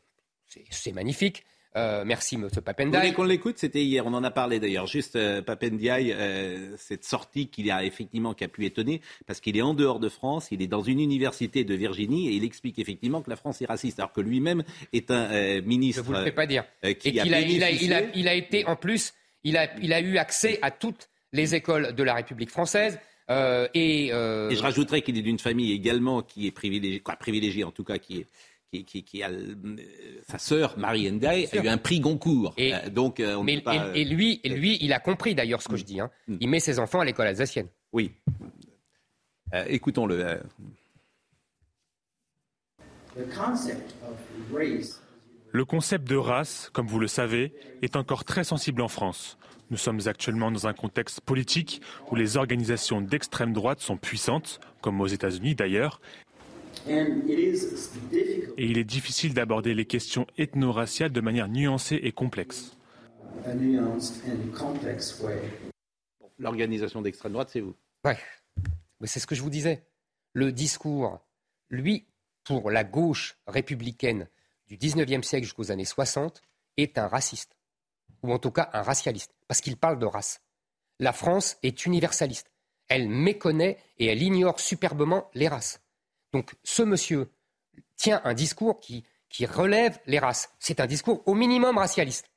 c'est 0.71 0.91
magnifique. 0.91 1.45
Euh, 1.75 2.03
merci, 2.05 2.35
M. 2.35 2.49
Papendiaï. 2.49 2.91
Vous 2.91 2.99
voulez 2.99 3.13
qu'on 3.13 3.23
l'écoute? 3.23 3.59
C'était 3.59 3.83
hier, 3.83 4.05
on 4.05 4.13
en 4.13 4.23
a 4.23 4.31
parlé 4.31 4.59
d'ailleurs. 4.59 4.87
Juste 4.87 5.15
euh, 5.15 5.41
Papendiaï, 5.41 6.11
euh, 6.11 6.75
cette 6.77 7.03
sortie 7.03 7.47
qu'il 7.47 7.69
a 7.69 7.83
effectivement 7.83 8.33
qui 8.33 8.43
a 8.43 8.47
pu 8.47 8.65
étonner, 8.65 9.01
parce 9.27 9.39
qu'il 9.39 9.55
est 9.55 9.61
en 9.61 9.75
dehors 9.75 9.99
de 9.99 10.09
France, 10.09 10.47
il 10.51 10.61
est 10.63 10.67
dans 10.67 10.81
une 10.81 10.99
université 10.99 11.63
de 11.63 11.75
Virginie 11.75 12.29
et 12.29 12.31
il 12.31 12.43
explique 12.43 12.79
effectivement 12.79 13.21
que 13.21 13.29
la 13.29 13.35
France 13.35 13.61
est 13.61 13.67
raciste, 13.67 13.99
alors 13.99 14.13
que 14.13 14.21
lui-même 14.21 14.63
est 14.93 15.11
un 15.11 15.61
ministre. 15.61 16.01
Je 16.03 16.07
vous 16.07 16.13
le 16.13 16.23
fais 16.23 16.31
pas 16.31 16.47
dire. 16.47 16.63
Qui 16.81 17.19
a, 17.19 17.23
il, 17.23 18.27
a, 18.27 18.33
été 18.33 18.65
en 18.65 18.75
plus, 18.75 19.13
il 19.43 19.55
a, 19.55 19.69
il 19.79 19.93
a 19.93 20.01
eu 20.01 20.17
accès 20.17 20.57
à 20.63 20.71
toutes 20.71 21.09
les 21.33 21.53
écoles 21.53 21.93
de 21.93 22.03
la 22.03 22.15
République 22.15 22.49
française. 22.49 22.99
et, 23.29 24.07
et, 24.07 24.09
je 24.09 24.61
rajouterais 24.61 25.03
qu'il 25.03 25.19
est 25.19 25.21
d'une 25.21 25.37
famille 25.37 25.71
également 25.71 26.23
qui 26.23 26.47
est 26.47 26.51
privilégiée, 26.51 26.99
quoi, 26.99 27.15
privilégiée 27.15 27.63
en 27.63 27.71
tout 27.71 27.83
cas, 27.83 27.99
qui 27.99 28.21
est 28.21 28.25
qui, 28.71 29.23
a, 29.23 29.29
euh, 29.29 29.55
sa 30.27 30.37
sœur 30.37 30.77
Marie 30.77 31.11
Ndai 31.11 31.47
a 31.51 31.63
eu 31.63 31.67
un 31.67 31.77
prix 31.77 31.99
Goncourt. 31.99 32.53
Et, 32.57 32.73
euh, 32.73 32.89
donc, 32.89 33.19
euh, 33.19 33.43
et, 33.95 34.05
lui, 34.05 34.39
et 34.43 34.49
lui, 34.49 34.77
il 34.81 34.93
a 34.93 34.99
compris 34.99 35.35
d'ailleurs 35.35 35.61
ce 35.61 35.67
que 35.67 35.75
je 35.75 35.83
dis. 35.83 35.99
Hein. 35.99 36.09
Mm. 36.27 36.37
Il 36.39 36.49
met 36.49 36.59
ses 36.59 36.79
enfants 36.79 36.99
à 36.99 37.05
l'école 37.05 37.27
alsacienne. 37.27 37.67
Oui. 37.91 38.11
Écoutons-le. 39.67 40.41
Le 45.51 45.65
concept 45.65 46.07
de 46.07 46.15
race, 46.15 46.69
comme 46.71 46.85
vous 46.85 46.99
le 46.99 47.07
savez, 47.07 47.53
est 47.81 47.95
encore 47.95 48.23
très 48.23 48.43
sensible 48.43 48.83
en 48.83 48.87
France. 48.87 49.39
Nous 49.71 49.77
sommes 49.77 49.99
actuellement 50.05 50.51
dans 50.51 50.67
un 50.67 50.73
contexte 50.73 51.21
politique 51.21 51.81
où 52.11 52.15
les 52.15 52.37
organisations 52.37 53.01
d'extrême 53.01 53.53
droite 53.53 53.79
sont 53.79 53.97
puissantes, 53.97 54.59
comme 54.81 55.01
aux 55.01 55.07
États-Unis 55.07 55.55
d'ailleurs, 55.55 55.99
et 56.87 58.65
il 58.65 58.77
est 58.77 58.83
difficile 58.83 59.33
d'aborder 59.33 59.73
les 59.73 59.85
questions 59.85 60.27
ethno-raciales 60.37 61.11
de 61.11 61.21
manière 61.21 61.47
nuancée 61.47 61.99
et 62.03 62.11
complexe. 62.11 62.75
L'organisation 66.37 67.01
d'extrême 67.01 67.33
droite, 67.33 67.49
c'est 67.51 67.59
vous. 67.59 67.75
Ouais, 68.05 68.17
mais 68.99 69.07
c'est 69.07 69.19
ce 69.19 69.27
que 69.27 69.35
je 69.35 69.41
vous 69.41 69.49
disais. 69.49 69.83
Le 70.33 70.51
discours, 70.51 71.19
lui, 71.69 72.05
pour 72.43 72.71
la 72.71 72.83
gauche 72.83 73.37
républicaine 73.47 74.27
du 74.67 74.77
19e 74.77 75.23
siècle 75.23 75.45
jusqu'aux 75.45 75.71
années 75.71 75.85
60, 75.85 76.41
est 76.77 76.97
un 76.97 77.07
raciste, 77.07 77.57
ou 78.23 78.31
en 78.31 78.39
tout 78.39 78.51
cas 78.51 78.69
un 78.73 78.81
racialiste, 78.81 79.33
parce 79.47 79.61
qu'il 79.61 79.77
parle 79.77 79.99
de 79.99 80.05
race. 80.05 80.41
La 80.99 81.13
France 81.13 81.57
est 81.63 81.85
universaliste. 81.85 82.51
Elle 82.87 83.09
méconnaît 83.09 83.77
et 83.97 84.07
elle 84.07 84.21
ignore 84.21 84.59
superbement 84.59 85.29
les 85.33 85.47
races. 85.47 85.81
Donc 86.33 86.55
ce 86.63 86.83
monsieur 86.83 87.31
tient 87.95 88.21
un 88.23 88.33
discours 88.33 88.79
qui, 88.79 89.05
relève 89.45 89.99
les 90.05 90.19
races. 90.19 90.49
C'est 90.59 90.79
un 90.79 90.87
discours 90.87 91.21
au 91.25 91.33
minimum 91.33 91.77
racialiste. 91.77 92.29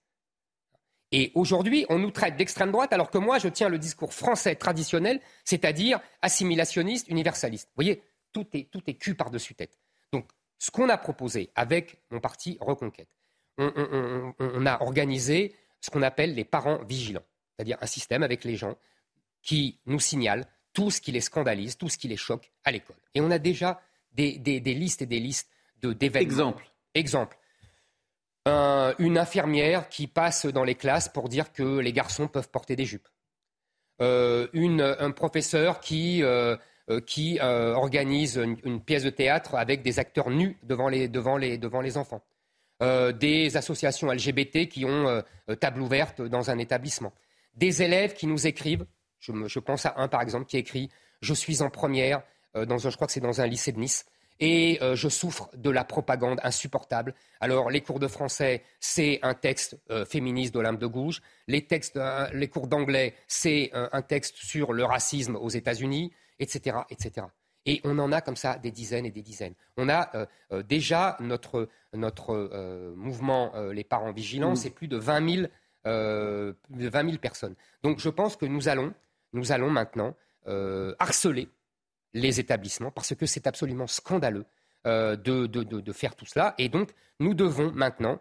Et 1.10 1.30
aujourd'hui, 1.34 1.84
on 1.88 1.98
nous 1.98 2.10
traite 2.10 2.36
d'extrême 2.36 2.72
droite 2.72 2.92
alors 2.92 3.10
que 3.10 3.18
moi, 3.18 3.38
je 3.38 3.48
tiens 3.48 3.68
le 3.68 3.78
discours 3.78 4.14
français 4.14 4.56
traditionnel, 4.56 5.20
c'est-à-dire 5.44 6.00
assimilationniste, 6.22 7.08
universaliste. 7.08 7.68
Vous 7.68 7.82
voyez, 7.82 8.02
tout 8.32 8.46
est, 8.54 8.70
tout 8.70 8.82
est 8.86 8.94
cul 8.94 9.14
par-dessus 9.14 9.54
tête. 9.54 9.78
Donc, 10.12 10.26
ce 10.58 10.70
qu'on 10.70 10.88
a 10.88 10.96
proposé 10.96 11.50
avec 11.54 12.00
mon 12.10 12.20
parti 12.20 12.56
Reconquête, 12.60 13.14
on 13.58 14.66
a 14.66 14.80
organisé 14.80 15.54
ce 15.80 15.90
qu'on 15.90 16.02
appelle 16.02 16.34
les 16.34 16.44
parents 16.44 16.82
vigilants, 16.84 17.24
c'est-à-dire 17.50 17.76
un 17.80 17.86
système 17.86 18.22
avec 18.22 18.44
les 18.44 18.56
gens 18.56 18.76
qui 19.42 19.80
nous 19.84 20.00
signalent 20.00 20.46
tout 20.72 20.90
ce 20.90 21.00
qui 21.00 21.12
les 21.12 21.20
scandalise, 21.20 21.76
tout 21.76 21.88
ce 21.88 21.98
qui 21.98 22.08
les 22.08 22.16
choque 22.16 22.50
à 22.64 22.70
l'école. 22.70 22.96
Et 23.14 23.20
on 23.20 23.30
a 23.30 23.38
déjà 23.38 23.80
des, 24.14 24.38
listes 24.64 25.02
et 25.02 25.06
des 25.06 25.20
listes 25.20 25.48
d'événements. 25.82 26.20
Exemple. 26.20 26.64
Exemple. 26.94 27.38
une 28.46 29.18
infirmière 29.18 29.88
qui 29.88 30.06
passe 30.06 30.46
dans 30.46 30.64
les 30.64 30.74
classes 30.74 31.08
pour 31.08 31.28
dire 31.28 31.52
que 31.52 31.78
les 31.78 31.92
garçons 31.92 32.28
peuvent 32.28 32.50
porter 32.50 32.76
des 32.76 32.84
jupes. 32.84 33.08
Euh, 34.00 34.96
un 34.98 35.10
professeur 35.12 35.80
qui, 35.80 36.22
euh, 36.22 36.56
euh, 36.90 37.00
qui 37.00 37.38
organise 37.40 38.36
une, 38.36 38.80
pièce 38.80 39.04
de 39.04 39.10
théâtre 39.10 39.54
avec 39.54 39.82
des 39.82 39.98
acteurs 39.98 40.30
nus 40.30 40.56
devant 40.62 40.88
les, 40.88 41.08
devant 41.08 41.36
les, 41.36 41.58
devant 41.58 41.80
les 41.80 41.96
enfants. 41.96 42.22
des 42.80 43.56
associations 43.56 44.10
LGBT 44.10 44.66
qui 44.68 44.84
ont 44.84 45.22
table 45.60 45.80
ouverte 45.80 46.20
dans 46.20 46.50
un 46.50 46.58
établissement. 46.58 47.12
Des 47.54 47.82
élèves 47.82 48.14
qui 48.14 48.26
nous 48.26 48.46
écrivent, 48.46 48.86
je, 49.22 49.32
je 49.46 49.58
pense 49.58 49.86
à 49.86 49.94
un 49.96 50.08
par 50.08 50.20
exemple 50.20 50.44
qui 50.44 50.58
écrit 50.58 50.90
Je 51.22 51.32
suis 51.32 51.62
en 51.62 51.70
première, 51.70 52.22
dans 52.54 52.76
je 52.76 52.90
crois 52.90 53.06
que 53.06 53.14
c'est 53.14 53.20
dans 53.20 53.40
un 53.40 53.46
lycée 53.46 53.72
de 53.72 53.78
Nice, 53.78 54.04
et 54.42 54.78
euh, 54.82 54.96
je 54.96 55.08
souffre 55.08 55.48
de 55.56 55.70
la 55.70 55.84
propagande 55.84 56.40
insupportable. 56.42 57.14
Alors, 57.40 57.70
les 57.70 57.80
cours 57.80 58.00
de 58.00 58.08
français, 58.08 58.64
c'est 58.80 59.20
un 59.22 59.34
texte 59.34 59.78
euh, 59.90 60.04
féministe 60.04 60.52
d'Olympe 60.52 60.80
de 60.80 60.86
Gouges. 60.88 61.22
Les, 61.46 61.64
textes, 61.64 61.96
euh, 61.96 62.28
les 62.32 62.48
cours 62.48 62.66
d'anglais, 62.66 63.14
c'est 63.28 63.70
un 63.72 64.02
texte 64.02 64.36
sur 64.36 64.72
le 64.72 64.84
racisme 64.84 65.36
aux 65.36 65.48
États-Unis, 65.48 66.12
etc., 66.40 66.78
etc. 66.90 67.26
Et 67.66 67.80
on 67.84 68.00
en 68.00 68.10
a 68.10 68.20
comme 68.20 68.34
ça 68.34 68.58
des 68.58 68.72
dizaines 68.72 69.06
et 69.06 69.12
des 69.12 69.22
dizaines. 69.22 69.54
On 69.76 69.88
a 69.88 70.10
déjà 70.64 71.16
notre, 71.20 71.68
notre 71.92 72.92
mouvement 72.96 73.52
Les 73.70 73.84
Parents 73.84 74.10
Vigilants, 74.10 74.52
mmh. 74.52 74.56
c'est 74.56 74.70
plus 74.70 74.88
de 74.88 74.96
20 74.96 75.34
000, 75.34 75.46
de 75.84 76.56
20 76.70 77.04
000 77.04 77.18
personnes. 77.18 77.54
Donc, 77.84 78.00
je 78.00 78.08
pense 78.08 78.34
que 78.34 78.46
nous 78.46 78.68
allons, 78.68 78.92
nous 79.32 79.52
allons 79.52 79.70
maintenant 79.70 80.16
harceler 80.98 81.48
les 82.14 82.40
établissements, 82.40 82.90
parce 82.90 83.14
que 83.14 83.26
c'est 83.26 83.46
absolument 83.46 83.86
scandaleux 83.86 84.44
euh, 84.86 85.16
de, 85.16 85.92
faire 85.92 86.16
tout 86.16 86.26
cela. 86.26 86.54
Et 86.58 86.68
donc, 86.68 86.90
nous 87.20 87.34
devons 87.34 87.70
maintenant 87.72 88.20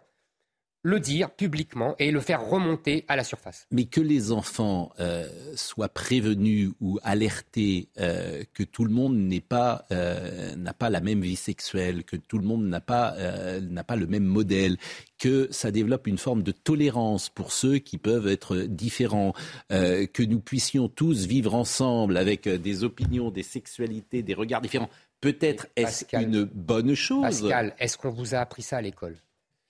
le 0.82 0.98
dire 0.98 1.30
publiquement 1.30 1.94
et 1.98 2.10
le 2.10 2.20
faire 2.20 2.44
remonter 2.44 3.04
à 3.08 3.16
la 3.16 3.24
surface. 3.24 3.66
Mais 3.70 3.84
que 3.84 4.00
les 4.00 4.32
enfants 4.32 4.92
euh, 4.98 5.28
soient 5.54 5.88
prévenus 5.88 6.72
ou 6.80 6.98
alertés 7.04 7.88
euh, 7.98 8.42
que 8.52 8.64
tout 8.64 8.84
le 8.84 8.90
monde 8.90 9.16
n'est 9.16 9.40
pas 9.40 9.86
euh, 9.92 10.56
n'a 10.56 10.74
pas 10.74 10.90
la 10.90 11.00
même 11.00 11.20
vie 11.20 11.36
sexuelle, 11.36 12.04
que 12.04 12.16
tout 12.16 12.38
le 12.38 12.44
monde 12.44 12.64
n'a 12.64 12.80
pas 12.80 13.14
n'a 13.60 13.84
pas 13.84 13.96
le 13.96 14.06
même 14.06 14.24
modèle, 14.24 14.76
que 15.18 15.48
ça 15.50 15.70
développe 15.70 16.06
une 16.06 16.18
forme 16.18 16.42
de 16.42 16.52
tolérance 16.52 17.28
pour 17.28 17.52
ceux 17.52 17.78
qui 17.78 17.98
peuvent 17.98 18.28
être 18.28 18.56
différents, 18.56 19.34
que 19.70 20.22
nous 20.22 20.40
puissions 20.40 20.88
tous 20.88 21.26
vivre 21.26 21.54
ensemble 21.54 22.16
avec 22.16 22.48
des 22.48 22.84
opinions, 22.84 23.30
des 23.30 23.42
sexualités, 23.42 24.22
des 24.22 24.34
regards 24.34 24.60
différents. 24.60 24.90
Peut-être 25.20 25.68
est-ce 25.76 26.04
une 26.16 26.44
bonne 26.44 26.94
chose? 26.94 27.22
Pascal, 27.22 27.74
est-ce 27.78 27.96
qu'on 27.96 28.10
vous 28.10 28.34
a 28.34 28.38
appris 28.38 28.62
ça 28.62 28.78
à 28.78 28.82
l'école? 28.82 29.16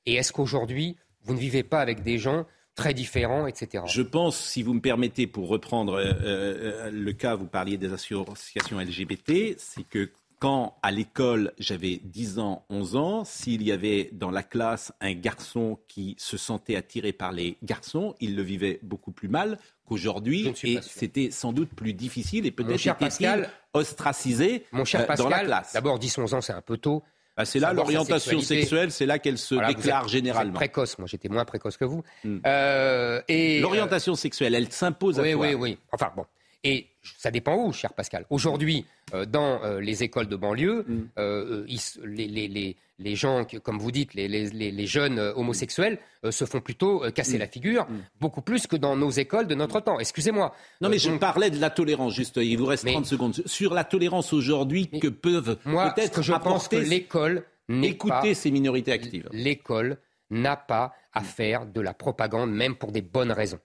Et 0.07 0.15
est-ce 0.15 0.33
qu'aujourd'hui, 0.33 0.97
vous 1.25 1.35
ne 1.35 1.39
vivez 1.39 1.63
pas 1.63 1.81
avec 1.81 2.03
des 2.03 2.19
gens 2.19 2.47
très 2.75 2.95
différents, 2.95 3.47
etc. 3.47 3.85
Je 3.87 4.03
pense, 4.03 4.37
si 4.37 4.63
vous 4.63 4.75
me 4.75 4.81
permettez, 4.81 5.27
pour 5.27 5.49
reprendre 5.49 5.95
euh, 5.95 6.13
euh, 6.23 6.91
le 6.91 7.13
cas, 7.13 7.35
vous 7.35 7.47
parliez 7.47 7.77
des 7.77 7.93
associations 7.93 8.81
LGBT, 8.81 9.57
c'est 9.59 9.85
que 9.89 10.11
quand 10.43 10.77
à 10.83 10.91
l'école 10.91 11.53
j'avais 11.61 12.01
10 12.03 12.41
ans, 12.41 12.67
11 12.69 12.97
ans, 12.97 13.25
s'il 13.25 13.63
y 13.63 13.71
avait 13.71 14.11
dans 14.11 14.33
la 14.33 14.43
classe 14.43 14.93
un 15.01 15.13
garçon 15.13 15.79
qui 15.87 16.17
se 16.19 16.37
sentait 16.37 16.75
attiré 16.75 17.13
par 17.13 17.31
les 17.31 17.59
garçons, 17.63 18.17
il 18.19 18.35
le 18.35 18.43
vivait 18.43 18.81
beaucoup 18.83 19.13
plus 19.13 19.29
mal 19.29 19.57
qu'aujourd'hui 19.87 20.53
et 20.65 20.81
c'était 20.83 21.31
sans 21.31 21.53
doute 21.53 21.69
plus 21.69 21.95
difficile 21.95 22.45
et 22.45 22.51
peut-être 22.51 22.85
était 22.85 23.49
ostracisé 23.73 24.65
mon 24.73 24.85
cher 24.85 25.09
euh, 25.09 25.15
dans 25.15 25.29
la 25.29 25.45
classe. 25.45 25.75
D'abord 25.75 26.01
10-11 26.01 26.35
ans 26.35 26.41
c'est 26.41 26.53
un 26.53 26.61
peu 26.61 26.77
tôt. 26.77 27.05
Bah, 27.37 27.45
c'est 27.45 27.61
là 27.61 27.73
l'orientation 27.73 28.41
sexuelle, 28.41 28.91
c'est 28.91 29.07
là 29.07 29.19
qu'elle 29.19 29.39
se 29.39 29.55
déclare 29.55 30.09
généralement. 30.09 30.53
précoce, 30.53 30.99
moi 30.99 31.07
j'étais 31.07 31.29
moins 31.29 31.45
précoce 31.45 31.77
que 31.77 31.85
vous. 31.85 32.03
Hmm. 32.25 32.39
Euh, 32.47 33.23
et 33.29 33.61
l'orientation 33.61 34.15
sexuelle, 34.15 34.55
elle 34.55 34.71
s'impose 34.71 35.19
à 35.19 35.23
oui, 35.23 35.33
toi. 35.33 35.47
Oui, 35.47 35.55
oui, 35.55 35.79
Enfin 35.93 36.13
bon. 36.15 36.27
Et 36.65 36.87
ça 37.19 37.31
dépend 37.31 37.57
où, 37.57 37.73
cher 37.73 37.93
Pascal. 37.93 38.25
Aujourd'hui, 38.31 38.87
euh, 39.15 39.27
dans 39.27 39.63
euh, 39.65 39.81
les 39.81 40.05
écoles 40.05 40.29
de 40.29 40.37
banlieue, 40.37 40.85
mm. 40.87 41.03
euh, 41.19 41.67
les, 42.05 42.77
gens, 43.17 43.45
comme 43.63 43.79
vous 43.79 43.91
dites, 43.91 44.15
les, 44.15 44.87
jeunes 44.87 45.19
homosexuels 45.19 45.99
se 46.31 46.45
font 46.45 46.61
plutôt 46.61 47.05
casser 47.15 47.37
mm. 47.37 47.41
la 47.41 47.47
figure, 47.47 47.85
mm. 47.89 48.03
beaucoup 48.21 48.43
plus 48.43 48.67
que 48.67 48.77
dans 48.77 48.97
nos 48.97 49.11
écoles 49.11 49.47
de 49.47 49.55
notre 49.55 49.81
temps. 49.81 49.99
Excusez-moi. 49.99 50.55
Non, 50.81 50.89
mais 50.89 50.99
je 50.99 51.11
parlais 51.13 51.51
de 51.51 51.61
la 51.61 51.71
tolérance, 51.71 52.15
juste. 52.15 52.37
Il 52.37 52.57
vous 52.57 52.67
reste 52.67 52.87
30 52.87 53.07
secondes. 53.07 53.35
Sur 53.47 53.75
la 53.75 53.85
tolérance 53.85 54.33
aujourd'hui 54.33 54.89
que 54.89 55.09
peuvent 55.09 55.57
peut-être 55.65 56.23
je 56.23 56.33
pense 56.33 56.69
que 56.69 56.77
l'école 56.77 57.45
écouter 57.69 58.35
ces 58.35 58.51
minorités 58.51 58.93
actives. 58.93 59.29
L'école 59.33 59.99
n'a 60.31 60.57
pas 60.57 60.95
à 61.13 61.23
faire 61.23 61.67
de 61.67 61.81
la 61.81 61.93
propagande, 61.93 62.51
même 62.53 62.75
pour 62.77 62.91
des 62.93 63.03
bonnes 63.03 63.33
raisons 63.33 63.59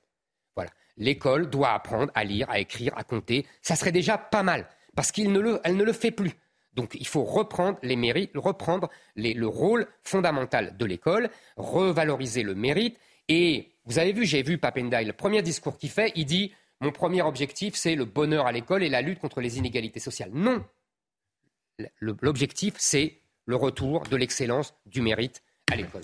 l'école 0.98 1.50
doit 1.50 1.72
apprendre 1.72 2.12
à 2.16 2.24
lire, 2.24 2.50
à 2.50 2.60
écrire, 2.60 2.94
à 2.98 3.04
compter. 3.04 3.46
Ça 3.62 3.76
serait 3.76 3.92
déjà 3.92 4.18
pas 4.18 4.44
mal, 4.44 4.68
parce 4.96 5.12
qu'elle 5.12 5.32
ne, 5.32 5.40
le, 5.40 5.60
ne 5.66 5.84
le 5.84 5.94
fait 5.94 6.12
plus. 6.12 6.34
Donc 6.78 6.96
il 6.98 7.08
faut 7.08 7.24
reprendre 7.24 7.78
les 7.82 7.96
mérites, 7.96 8.32
reprendre 8.36 8.90
le 9.16 9.46
rôle 9.48 9.88
fondamental 10.04 10.78
de 10.78 10.86
l'école, 10.86 11.30
revaloriser 11.58 12.44
le 12.44 12.56
mérite. 12.56 12.98
Et 13.28 13.72
vous 13.86 14.00
avez 14.00 14.14
vu, 14.14 14.26
j'ai 14.26 14.44
vu 14.44 14.60
Papendai, 14.60 15.04
le 15.04 15.14
premier 15.14 15.42
discours 15.42 15.78
qu'il 15.78 15.90
fait, 15.90 16.14
il 16.16 16.26
dit 16.26 16.54
Mon 16.80 16.92
premier 16.92 17.24
objectif, 17.24 17.74
c'est 17.76 17.96
le 17.96 18.06
bonheur 18.06 18.46
à 18.46 18.52
l'école 18.52 18.84
et 18.84 18.90
la 18.90 19.02
lutte 19.02 19.20
contre 19.20 19.42
les 19.42 19.58
inégalités 19.58 20.00
sociales. 20.00 20.30
Non 20.34 20.64
L'objectif, 22.00 22.76
c'est 22.78 23.18
le 23.46 23.56
retour 23.56 24.04
de 24.04 24.16
l'excellence, 24.16 24.76
du 24.86 25.02
mérite 25.02 25.42
à 25.72 25.76
l'école. 25.76 26.02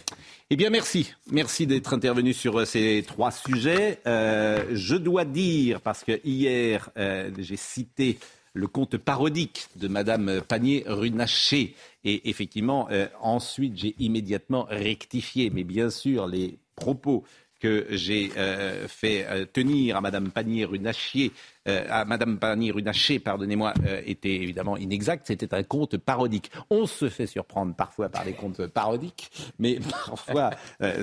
Eh 0.49 0.55
bien, 0.55 0.69
merci. 0.69 1.13
Merci 1.31 1.67
d'être 1.67 1.93
intervenu 1.93 2.33
sur 2.33 2.59
euh, 2.59 2.65
ces 2.65 3.03
trois 3.07 3.31
sujets. 3.31 3.99
Euh, 4.07 4.65
je 4.71 4.95
dois 4.95 5.25
dire, 5.25 5.81
parce 5.81 6.03
que 6.03 6.19
hier, 6.23 6.89
euh, 6.97 7.31
j'ai 7.37 7.57
cité 7.57 8.17
le 8.53 8.67
conte 8.67 8.97
parodique 8.97 9.67
de 9.75 9.87
Madame 9.87 10.41
Panier-Runacher. 10.47 11.75
Et 12.03 12.29
effectivement, 12.29 12.87
ensuite, 13.21 13.77
j'ai 13.77 13.95
immédiatement 13.97 14.67
rectifié. 14.69 15.49
Mais 15.49 15.63
bien 15.63 15.89
sûr, 15.89 16.27
les 16.27 16.59
propos 16.75 17.23
que 17.63 17.85
j'ai 17.91 18.29
euh, 18.35 18.89
fait 18.89 19.25
euh, 19.25 19.45
tenir 19.45 19.95
à 19.95 20.01
Madame 20.01 20.31
Pannier-Runacher, 20.31 21.31
euh, 21.69 21.85
à 21.89 22.03
Madame 22.03 22.37
Pannier-Runacher, 22.37 23.19
pardonnez-moi, 23.19 23.73
était 24.05 24.35
évidemment 24.35 24.75
inexact. 24.75 25.27
C'était 25.27 25.53
un 25.55 25.63
conte 25.63 25.95
parodique. 25.95 26.51
On 26.69 26.85
se 26.85 27.07
fait 27.07 27.25
surprendre 27.25 27.73
parfois 27.73 28.09
par 28.09 28.25
des 28.25 28.33
contes 28.33 28.67
parodiques, 28.67 29.31
mais 29.59 29.79
parfois 30.07 30.49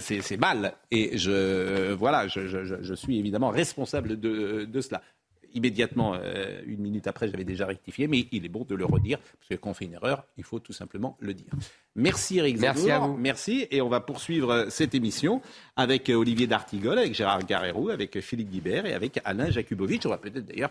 c'est 0.00 0.36
mal. 0.36 0.74
Et 0.90 1.16
je, 1.16 1.92
voilà, 1.94 2.28
je, 2.28 2.94
suis 2.94 3.18
évidemment 3.18 3.48
responsable 3.48 4.20
de 4.20 4.80
cela 4.82 5.00
immédiatement, 5.54 6.14
euh, 6.14 6.62
une 6.66 6.80
minute 6.80 7.06
après, 7.06 7.28
j'avais 7.28 7.44
déjà 7.44 7.66
rectifié, 7.66 8.06
mais 8.06 8.26
il 8.32 8.44
est 8.44 8.48
bon 8.48 8.64
de 8.64 8.74
le 8.74 8.84
redire, 8.84 9.18
parce 9.18 9.48
que 9.50 9.54
quand 9.54 9.70
on 9.70 9.74
fait 9.74 9.86
une 9.86 9.94
erreur, 9.94 10.24
il 10.36 10.44
faut 10.44 10.58
tout 10.58 10.72
simplement 10.72 11.16
le 11.20 11.34
dire. 11.34 11.52
Merci 11.96 12.38
Eric 12.38 12.58
Merci 12.60 12.90
à 12.90 13.00
vous. 13.00 13.16
Merci, 13.16 13.66
et 13.70 13.80
on 13.80 13.88
va 13.88 14.00
poursuivre 14.00 14.50
euh, 14.50 14.70
cette 14.70 14.94
émission 14.94 15.42
avec 15.76 16.08
euh, 16.08 16.14
Olivier 16.14 16.46
D'Artigol, 16.46 16.98
avec 16.98 17.14
Gérard 17.14 17.44
Garrérou, 17.44 17.90
avec 17.90 18.20
Philippe 18.20 18.50
Guibert 18.50 18.86
et 18.86 18.94
avec 18.94 19.20
Alain 19.24 19.50
Jakubowicz. 19.50 20.06
On 20.06 20.10
va 20.10 20.18
peut-être 20.18 20.46
d'ailleurs 20.46 20.70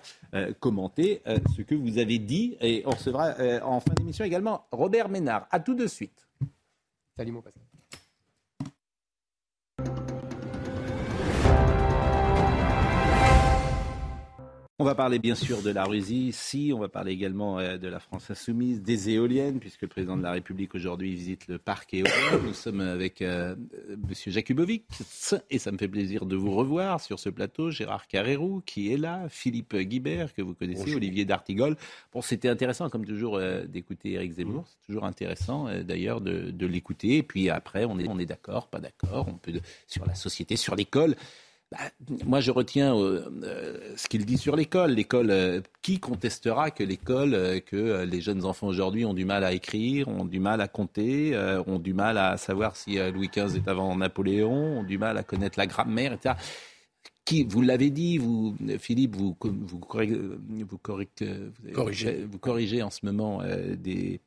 commenter 0.59 1.21
ce 1.55 1.61
que 1.61 1.75
vous 1.75 1.97
avez 1.97 2.19
dit, 2.19 2.57
et 2.61 2.83
on 2.85 2.91
recevra 2.91 3.35
en 3.63 3.79
fin 3.79 3.93
d'émission 3.93 4.25
également 4.25 4.65
Robert 4.71 5.09
Ménard. 5.09 5.47
À 5.51 5.59
tout 5.59 5.73
de 5.73 5.87
suite. 5.87 6.27
Salut 7.17 7.31
mon 7.31 7.41
Pascal. 7.41 7.68
On 14.81 14.85
va 14.85 14.95
parler 14.95 15.19
bien 15.19 15.35
sûr 15.35 15.61
de 15.61 15.71
la 15.71 15.83
Russie 15.83 16.29
ici, 16.29 16.71
on 16.73 16.79
va 16.79 16.87
parler 16.87 17.11
également 17.11 17.59
euh, 17.59 17.77
de 17.77 17.89
la 17.89 17.99
France 17.99 18.31
insoumise, 18.31 18.81
des 18.81 19.09
éoliennes, 19.09 19.59
puisque 19.59 19.81
le 19.81 19.89
président 19.89 20.15
de 20.15 20.23
la 20.23 20.31
République 20.31 20.73
aujourd'hui 20.73 21.13
visite 21.13 21.49
le 21.49 21.57
parc 21.57 21.93
éolien. 21.93 22.13
Nous 22.45 22.53
sommes 22.53 22.79
avec 22.79 23.21
euh, 23.21 23.57
M. 23.89 24.13
Jakubovic 24.27 24.85
et 25.49 25.59
ça 25.59 25.73
me 25.73 25.77
fait 25.77 25.89
plaisir 25.89 26.25
de 26.25 26.37
vous 26.37 26.51
revoir 26.51 27.01
sur 27.01 27.19
ce 27.19 27.27
plateau. 27.27 27.71
Gérard 27.71 28.07
Carrérou 28.07 28.61
qui 28.65 28.93
est 28.93 28.95
là, 28.95 29.27
Philippe 29.27 29.75
Guibert 29.75 30.33
que 30.33 30.41
vous 30.41 30.53
connaissez, 30.53 30.95
Olivier 30.95 31.25
D'Artigol. 31.25 31.75
Bon, 32.13 32.21
c'était 32.21 32.47
intéressant 32.47 32.89
comme 32.89 33.05
toujours 33.05 33.35
euh, 33.35 33.65
d'écouter 33.65 34.13
Eric 34.13 34.31
Zemmour. 34.31 34.65
C'est 34.65 34.87
toujours 34.87 35.03
intéressant 35.03 35.67
d'ailleurs 35.83 36.21
de, 36.21 36.51
de 36.51 36.65
l'écouter. 36.65 37.17
Et 37.17 37.23
puis 37.23 37.49
après, 37.49 37.83
on 37.83 37.99
est, 37.99 38.07
on 38.07 38.17
est 38.17 38.25
d'accord, 38.25 38.69
pas 38.69 38.79
d'accord, 38.79 39.27
on 39.27 39.33
peut 39.33 39.51
sur 39.87 40.05
la 40.05 40.15
société, 40.15 40.55
sur 40.55 40.77
l'école. 40.77 41.17
Bah, 41.71 41.77
moi, 42.25 42.39
je 42.39 42.49
retiens 42.49 42.97
euh, 42.97 43.29
euh, 43.43 43.93
ce 43.95 44.07
qu'il 44.07 44.25
dit 44.25 44.37
sur 44.37 44.55
l'école. 44.55 44.91
L'école, 44.91 45.29
euh, 45.29 45.61
qui 45.83 45.99
contestera 45.99 46.71
que 46.71 46.83
l'école, 46.83 47.61
que 47.61 48.03
les 48.05 48.21
jeunes 48.21 48.43
enfants 48.43 48.67
aujourd'hui 48.67 49.05
ont 49.05 49.13
du 49.13 49.23
mal 49.23 49.43
à 49.43 49.53
écrire, 49.53 50.07
ont 50.07 50.25
du 50.25 50.39
mal 50.39 50.61
à 50.61 50.67
compter, 50.67 51.37
ont 51.67 51.77
du 51.77 51.93
mal 51.93 52.17
à 52.17 52.37
savoir 52.37 52.75
si 52.75 52.97
Louis 53.11 53.29
XV 53.29 53.57
est 53.57 53.67
avant 53.67 53.95
Napoléon, 53.95 54.79
ont 54.79 54.83
du 54.83 54.97
mal 54.97 55.17
à 55.17 55.23
connaître 55.23 55.59
la 55.59 55.67
grammaire, 55.67 56.13
etc. 56.13 56.35
Qui, 57.23 57.43
vous 57.43 57.61
l'avez 57.61 57.91
dit, 57.91 58.17
vous, 58.17 58.55
Philippe, 58.79 59.15
vous, 59.15 59.37
vous, 59.39 59.79
corrigez, 59.79 60.15
vous, 60.15 60.77
corrigez, 60.79 62.25
vous 62.25 62.39
corrigez 62.39 62.81
en 62.81 62.89
ce 62.89 63.05
moment 63.05 63.43
des 63.77 64.19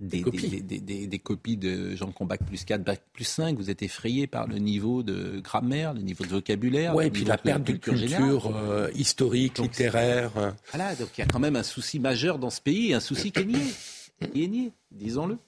des, 0.00 0.22
copies. 0.22 0.62
Des, 0.62 1.18
copies 1.18 1.56
de 1.56 1.96
gens 1.96 2.12
qui 2.12 2.22
ont 2.22 2.26
bac 2.26 2.40
plus 2.44 2.64
4, 2.64 2.82
bac 2.82 3.00
plus 3.12 3.24
5. 3.24 3.56
Vous 3.56 3.70
êtes 3.70 3.82
effrayé 3.82 4.26
par 4.26 4.46
le 4.46 4.58
niveau 4.58 5.02
de 5.02 5.40
grammaire, 5.40 5.94
le 5.94 6.00
niveau 6.00 6.24
de 6.24 6.30
vocabulaire. 6.30 6.94
Oui, 6.94 7.06
et 7.06 7.10
puis 7.10 7.24
la 7.24 7.38
perte 7.38 7.64
de 7.64 7.72
culture, 7.72 8.54
euh, 8.54 8.88
historique, 8.94 9.58
littéraire. 9.58 10.30
Voilà, 10.72 10.94
donc 10.94 11.08
il 11.16 11.20
y 11.20 11.24
a 11.24 11.26
quand 11.26 11.40
même 11.40 11.56
un 11.56 11.62
souci 11.62 11.98
majeur 11.98 12.38
dans 12.38 12.50
ce 12.50 12.60
pays, 12.60 12.94
un 12.94 13.00
souci 13.00 13.32
qui 13.32 13.40
est 13.40 13.44
nié. 13.44 13.60
Qui 14.32 14.44
est 14.44 14.48
nié, 14.48 14.72
disons-le. 14.92 15.38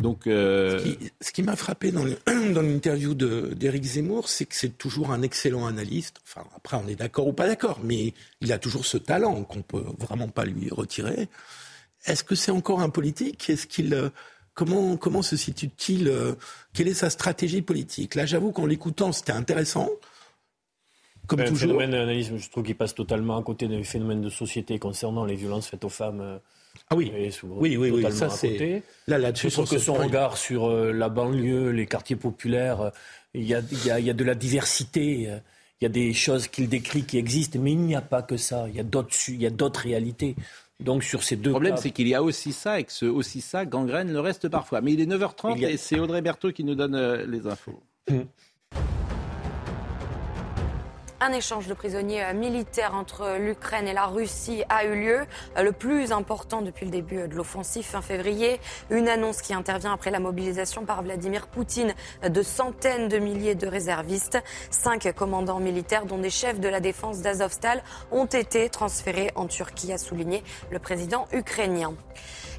Donc, 0.00 0.28
euh... 0.28 0.94
Ce 1.20 1.32
qui, 1.32 1.42
m'a 1.42 1.56
frappé 1.56 1.90
dans 1.90 2.04
l'interview 2.26 3.14
d'Éric 3.14 3.82
Zemmour, 3.82 4.28
c'est 4.28 4.46
que 4.46 4.54
c'est 4.54 4.78
toujours 4.78 5.10
un 5.10 5.22
excellent 5.22 5.66
analyste. 5.66 6.20
Enfin, 6.24 6.46
après, 6.56 6.76
on 6.76 6.86
est 6.86 6.94
d'accord 6.94 7.26
ou 7.26 7.32
pas 7.32 7.48
d'accord, 7.48 7.80
mais 7.82 8.14
il 8.40 8.52
a 8.52 8.58
toujours 8.58 8.86
ce 8.86 8.96
talent 8.96 9.42
qu'on 9.42 9.62
peut 9.62 9.84
vraiment 9.98 10.28
pas 10.28 10.44
lui 10.44 10.68
retirer. 10.70 11.28
Est-ce 12.06 12.24
que 12.24 12.34
c'est 12.34 12.50
encore 12.50 12.80
un 12.80 12.90
politique? 12.90 13.50
Est-ce 13.50 13.66
qu'il 13.66 13.92
euh, 13.94 14.10
comment 14.54 14.96
comment 14.96 15.22
se 15.22 15.36
situe-t-il 15.36 16.08
euh, 16.08 16.34
Quelle 16.72 16.88
est 16.88 16.94
sa 16.94 17.10
stratégie 17.10 17.62
politique? 17.62 18.14
Là, 18.14 18.26
j'avoue 18.26 18.52
qu'en 18.52 18.66
l'écoutant, 18.66 19.12
c'était 19.12 19.32
intéressant. 19.32 19.88
Comme 21.26 21.44
toujours. 21.44 21.58
phénomène 21.58 21.90
d'analyse, 21.90 22.32
je 22.34 22.50
trouve 22.50 22.64
qu'il 22.64 22.76
passe 22.76 22.94
totalement 22.94 23.36
à 23.36 23.42
côté 23.42 23.68
des 23.68 23.84
phénomènes 23.84 24.22
de 24.22 24.30
société 24.30 24.78
concernant 24.78 25.26
les 25.26 25.34
violences 25.34 25.68
faites 25.68 25.84
aux 25.84 25.90
femmes. 25.90 26.20
Euh, 26.22 26.38
ah 26.90 26.96
oui, 26.96 27.12
oui, 27.14 27.76
oui, 27.76 27.90
oui, 27.90 28.12
ça 28.12 28.30
c'est 28.30 28.82
là 29.06 29.18
là-dessus. 29.18 29.50
Je 29.50 29.54
trouve 29.54 29.68
que 29.68 29.78
son 29.78 29.94
regard 29.94 30.38
sur 30.38 30.70
la 30.70 31.08
banlieue, 31.08 31.70
les 31.70 31.86
quartiers 31.86 32.16
populaires, 32.16 32.92
il 33.34 33.44
y 33.44 33.54
a, 33.54 33.60
y, 33.60 34.04
y 34.04 34.10
a 34.10 34.12
de 34.14 34.24
la 34.24 34.34
diversité. 34.34 35.28
Il 35.80 35.84
y 35.84 35.86
a 35.86 35.90
des 35.90 36.12
choses 36.12 36.48
qu'il 36.48 36.68
décrit 36.68 37.04
qui 37.04 37.18
existent, 37.18 37.58
mais 37.60 37.72
il 37.72 37.78
n'y 37.78 37.94
a 37.94 38.00
pas 38.00 38.22
que 38.22 38.36
ça. 38.36 38.66
Il 38.68 38.74
il 38.74 39.42
y 39.42 39.46
a 39.46 39.50
d'autres 39.50 39.80
réalités. 39.80 40.34
Donc 40.80 41.02
sur 41.02 41.24
ces 41.24 41.36
deux 41.36 41.50
Le 41.50 41.54
problème, 41.54 41.76
c'est 41.76 41.90
qu'il 41.90 42.06
y 42.06 42.14
a 42.14 42.22
aussi 42.22 42.52
ça 42.52 42.78
et 42.78 42.84
que 42.84 42.92
ce 42.92 43.04
aussi 43.04 43.40
ça 43.40 43.64
gangrène 43.64 44.12
le 44.12 44.20
reste 44.20 44.48
parfois. 44.48 44.80
Mais 44.80 44.92
il 44.92 45.00
est 45.00 45.06
9h30 45.06 45.66
et 45.66 45.76
c'est 45.76 45.98
Audrey 45.98 46.22
Berthaud 46.22 46.52
qui 46.52 46.64
nous 46.64 46.76
donne 46.76 46.94
euh, 46.94 47.26
les 47.26 47.46
infos. 47.46 47.82
Un 51.20 51.32
échange 51.32 51.66
de 51.66 51.74
prisonniers 51.74 52.22
euh, 52.22 52.32
militaires 52.32 52.94
entre 52.94 53.38
l'Ukraine 53.40 53.88
et 53.88 53.92
la 53.92 54.06
Russie 54.06 54.62
a 54.68 54.84
eu 54.84 54.94
lieu, 54.94 55.26
euh, 55.56 55.62
le 55.64 55.72
plus 55.72 56.12
important 56.12 56.62
depuis 56.62 56.84
le 56.84 56.92
début 56.92 57.26
de 57.26 57.34
l'offensive 57.34 57.84
fin 57.84 58.02
février. 58.02 58.60
Une 58.90 59.08
annonce 59.08 59.42
qui 59.42 59.52
intervient 59.52 59.92
après 59.92 60.12
la 60.12 60.20
mobilisation 60.20 60.84
par 60.84 61.02
Vladimir 61.02 61.48
Poutine 61.48 61.92
de 62.22 62.42
centaines 62.42 63.08
de 63.08 63.18
milliers 63.18 63.56
de 63.56 63.66
réservistes. 63.66 64.38
Cinq 64.70 65.12
commandants 65.12 65.58
militaires, 65.58 66.06
dont 66.06 66.18
des 66.18 66.30
chefs 66.30 66.60
de 66.60 66.68
la 66.68 66.78
défense 66.78 67.20
d'Azovstal, 67.20 67.82
ont 68.12 68.26
été 68.26 68.68
transférés 68.68 69.32
en 69.34 69.46
Turquie, 69.46 69.92
a 69.92 69.98
souligné 69.98 70.44
le 70.70 70.78
président 70.78 71.26
ukrainien. 71.32 71.94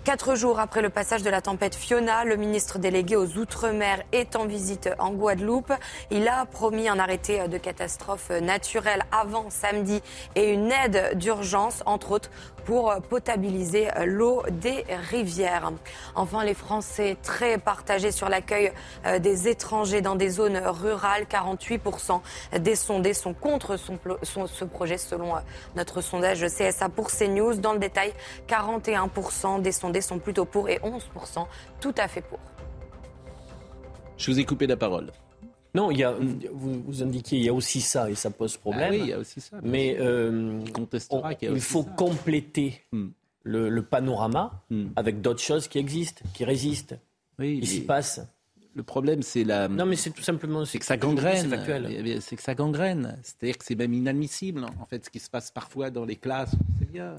Quatre 0.09 0.33
jours 0.33 0.59
après 0.59 0.81
le 0.81 0.89
passage 0.89 1.21
de 1.21 1.29
la 1.29 1.39
tempête 1.39 1.75
Fiona, 1.75 2.25
le 2.25 2.35
ministre 2.35 2.79
délégué 2.79 3.15
aux 3.15 3.37
Outre-mer 3.37 4.01
est 4.11 4.35
en 4.35 4.47
visite 4.47 4.89
en 4.97 5.11
Guadeloupe. 5.11 5.71
Il 6.09 6.27
a 6.27 6.47
promis 6.47 6.89
un 6.89 6.97
arrêté 6.97 7.47
de 7.47 7.59
catastrophe 7.59 8.31
naturelle 8.31 9.03
avant 9.11 9.51
samedi 9.51 10.01
et 10.33 10.51
une 10.51 10.71
aide 10.71 11.15
d'urgence, 11.15 11.83
entre 11.85 12.13
autres, 12.13 12.31
pour 12.69 12.93
potabiliser 13.09 13.87
l'eau 14.05 14.43
des 14.51 14.85
rivières. 15.09 15.71
Enfin, 16.13 16.43
les 16.43 16.53
Français 16.53 17.17
très 17.23 17.57
partagés 17.57 18.11
sur 18.11 18.29
l'accueil 18.29 18.71
euh, 19.07 19.17
des 19.17 19.47
étrangers 19.47 20.01
dans 20.01 20.15
des 20.15 20.29
zones 20.29 20.61
rurales. 20.63 21.23
48% 21.23 22.21
des 22.59 22.75
sondés 22.75 23.15
sont 23.15 23.33
contre 23.33 23.75
ce 23.75 24.65
projet 24.65 24.99
selon 24.99 25.35
euh, 25.35 25.39
notre 25.75 26.01
sondage 26.01 26.45
CSA 26.45 26.89
pour 26.89 27.09
CNews. 27.09 27.55
Dans 27.55 27.73
le 27.73 27.79
détail, 27.79 28.13
41% 28.47 29.63
des 29.63 29.71
sondés 29.71 30.01
sont 30.01 30.19
plutôt 30.19 30.45
pour 30.45 30.69
et 30.69 30.77
11% 30.77 31.47
tout 31.81 31.95
à 31.97 32.07
fait 32.07 32.21
pour. 32.21 32.37
Je 34.17 34.29
vous 34.29 34.39
ai 34.39 34.45
coupé 34.45 34.67
la 34.67 34.77
parole. 34.77 35.11
Non, 35.75 35.91
il 35.91 35.99
y 35.99 36.03
a, 36.03 36.15
vous, 36.51 36.81
vous 36.81 37.03
indiquiez, 37.03 37.37
il 37.37 37.45
y 37.45 37.49
a 37.49 37.53
aussi 37.53 37.81
ça 37.81 38.09
et 38.09 38.15
ça 38.15 38.31
pose 38.31 38.57
problème. 38.57 38.89
Ah 38.89 38.95
oui, 38.95 38.99
il 39.01 39.09
y 39.09 39.13
a 39.13 39.19
aussi 39.19 39.39
ça. 39.39 39.57
Mais 39.61 39.97
euh, 39.99 40.59
il, 41.41 41.61
faut 41.61 41.83
compléter 41.83 42.81
hmm. 42.91 43.07
le, 43.43 43.81
panorama 43.81 44.63
hmm. 44.69 44.87
avec 44.95 45.21
d'autres 45.21 45.41
choses 45.41 45.67
qui 45.67 45.77
existent, 45.77 46.23
qui 46.33 46.43
résistent, 46.43 46.97
oui, 47.37 47.59
qui 47.59 47.67
s'y 47.67 47.81
passent. 47.81 48.21
Le 48.75 48.83
problème, 48.83 49.23
c'est 49.23 49.43
la. 49.43 49.67
Non, 49.67 49.85
mais 49.85 49.95
c'est 49.95 50.11
tout 50.11 50.21
simplement. 50.21 50.63
C'est 50.63 50.79
que 50.79 50.85
ça 50.85 50.97
gangrène. 50.97 51.49
C'est 52.21 52.35
que 52.35 52.41
ça 52.41 52.55
gangrène. 52.55 53.17
C'est-à-dire 53.23 53.57
que 53.57 53.65
c'est 53.65 53.75
même 53.75 53.93
inadmissible, 53.93 54.63
en 54.63 54.85
fait, 54.85 55.05
ce 55.05 55.09
qui 55.09 55.19
se 55.19 55.29
passe 55.29 55.51
parfois 55.51 55.89
dans 55.89 56.05
les 56.05 56.15
classes. 56.15 56.51
C'est 56.79 56.89
bien 56.89 57.15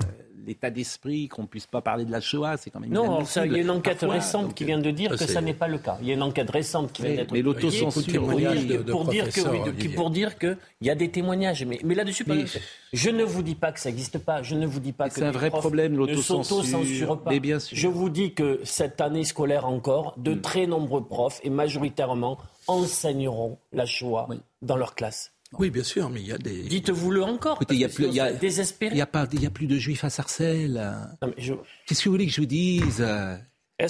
l'état 0.46 0.70
d'esprit, 0.70 1.28
qu'on 1.28 1.42
ne 1.42 1.46
puisse 1.46 1.66
pas 1.66 1.80
parler 1.80 2.04
de 2.04 2.10
la 2.10 2.20
Shoah, 2.20 2.56
c'est 2.56 2.70
quand 2.70 2.80
même 2.80 2.90
Non, 2.90 3.24
il 3.44 3.52
y 3.52 3.56
a 3.56 3.58
une 3.58 3.70
enquête 3.70 4.02
récente 4.02 4.54
qui 4.54 4.64
vient 4.64 4.78
de 4.78 4.90
dire 4.90 5.10
que 5.10 5.26
ça 5.26 5.40
n'est 5.40 5.54
pas 5.54 5.68
le 5.68 5.78
cas. 5.78 5.98
Il 6.00 6.08
y 6.08 6.10
a 6.10 6.14
une 6.14 6.22
enquête 6.22 6.50
récente 6.50 6.92
qui 6.92 7.02
vient 7.02 7.14
d'être 7.14 7.32
Mais 7.32 7.42
l'autocensure, 7.42 8.02
pour, 8.18 8.26
pour, 8.26 9.04
dire 9.06 9.28
que, 9.28 9.94
pour 9.94 10.10
dire 10.10 10.38
qu'il 10.38 10.56
y 10.82 10.90
a 10.90 10.94
des 10.94 11.10
témoignages. 11.10 11.64
Mais, 11.64 11.80
mais 11.84 11.94
là-dessus, 11.94 12.24
je 12.92 13.10
ne 13.10 13.24
vous 13.24 13.42
dis 13.42 13.54
pas 13.54 13.72
que 13.72 13.80
ça 13.80 13.88
n'existe 13.90 14.18
pas. 14.18 14.42
Je 14.42 14.54
ne 14.54 14.66
vous 14.66 14.80
dis 14.80 14.92
pas 14.92 15.08
que 15.08 15.14
c'est 15.14 15.24
un 15.24 15.30
vrai 15.30 15.50
problème 15.50 15.96
l'autocensure. 15.96 17.22
pas. 17.22 17.38
bien 17.38 17.58
sûr. 17.58 17.76
Je 17.76 17.88
vous 17.88 18.10
dis 18.10 18.34
que 18.34 18.60
cette 18.64 19.00
année 19.00 19.24
scolaire 19.24 19.66
encore, 19.66 20.14
de 20.16 20.34
mm. 20.34 20.40
très 20.40 20.66
nombreux 20.66 21.04
profs 21.04 21.40
et 21.44 21.50
majoritairement 21.50 22.38
enseigneront 22.66 23.58
la 23.72 23.86
Shoah 23.86 24.28
dans 24.62 24.76
leur 24.76 24.94
classe. 24.94 25.32
Oui, 25.58 25.70
bien 25.70 25.82
sûr, 25.82 26.10
mais 26.10 26.20
il 26.20 26.26
y 26.26 26.32
a 26.32 26.38
des. 26.38 26.62
Dites-vous-le 26.62 27.22
encore. 27.22 27.60
il 27.70 27.76
y 27.76 27.84
a 27.84 27.88
plus, 27.88 28.06
il 28.06 28.14
y 28.14 28.20
a, 28.20 28.32
désespéré. 28.32 28.94
Il 28.94 28.98
y 28.98 29.02
a 29.02 29.06
pas, 29.06 29.26
il 29.32 29.42
y 29.42 29.46
a 29.46 29.50
plus 29.50 29.66
de 29.66 29.76
juifs 29.76 30.04
à 30.04 30.10
Sarcelles. 30.10 30.80
Qu'est-ce 31.86 32.00
que 32.00 32.08
vous 32.08 32.12
voulez 32.12 32.26
que 32.26 32.32
je 32.32 32.40
vous 32.40 32.46
dise? 32.46 33.04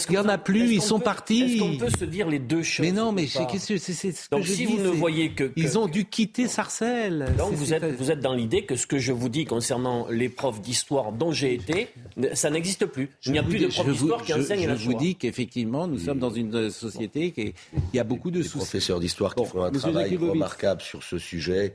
Il 0.08 0.12
n'y 0.12 0.18
en 0.18 0.28
a 0.28 0.38
plus, 0.38 0.72
ils 0.72 0.82
sont 0.82 1.00
partis. 1.00 1.42
Est-ce 1.42 1.60
qu'on 1.60 1.76
peut 1.76 1.90
se 1.90 2.04
dire 2.04 2.28
les 2.28 2.38
deux 2.38 2.62
choses 2.62 2.86
Mais 2.86 2.92
non, 2.92 3.12
mais 3.12 3.26
c'est 3.26 3.46
ce 3.58 4.28
que 4.28 4.42
je 4.42 4.52
si 4.52 4.66
vous 4.66 4.78
ne 4.78 4.88
voyez 4.88 5.32
que, 5.32 5.52
Ils 5.56 5.78
ont 5.78 5.86
dû 5.86 6.04
quitter 6.04 6.48
Sarcelles. 6.48 7.32
Donc 7.38 7.52
vous 7.52 7.74
êtes, 7.74 7.84
vous 7.84 8.10
êtes 8.10 8.20
dans 8.20 8.34
l'idée 8.34 8.64
que 8.64 8.76
ce 8.76 8.86
que 8.86 8.98
je 8.98 9.12
vous 9.12 9.28
dis 9.28 9.44
concernant 9.44 10.08
les 10.08 10.28
profs 10.28 10.60
d'histoire 10.60 11.12
dont 11.12 11.32
j'ai 11.32 11.54
été, 11.54 11.88
ça 12.34 12.50
n'existe 12.50 12.86
plus. 12.86 13.10
Il 13.26 13.32
n'y 13.32 13.38
a 13.38 13.42
plus 13.42 13.58
de 13.58 13.66
profs 13.66 13.88
d'histoire 13.88 14.22
qui 14.22 14.34
enseignent 14.34 14.66
la 14.66 14.76
Je 14.76 14.84
vous 14.84 14.94
dis 14.94 15.16
qu'effectivement, 15.16 15.86
nous 15.86 15.98
sommes 15.98 16.18
dans 16.18 16.30
une 16.30 16.70
société 16.70 17.32
qui 17.32 17.54
il 17.92 17.96
y 17.96 18.00
a 18.00 18.04
beaucoup 18.04 18.30
de 18.30 18.42
soucis. 18.42 18.58
professeurs 18.58 19.00
d'histoire 19.00 19.34
qui 19.34 19.44
font 19.44 19.62
un 19.62 19.70
travail 19.70 20.16
remarquable 20.16 20.82
sur 20.82 21.02
ce 21.02 21.18
sujet, 21.18 21.74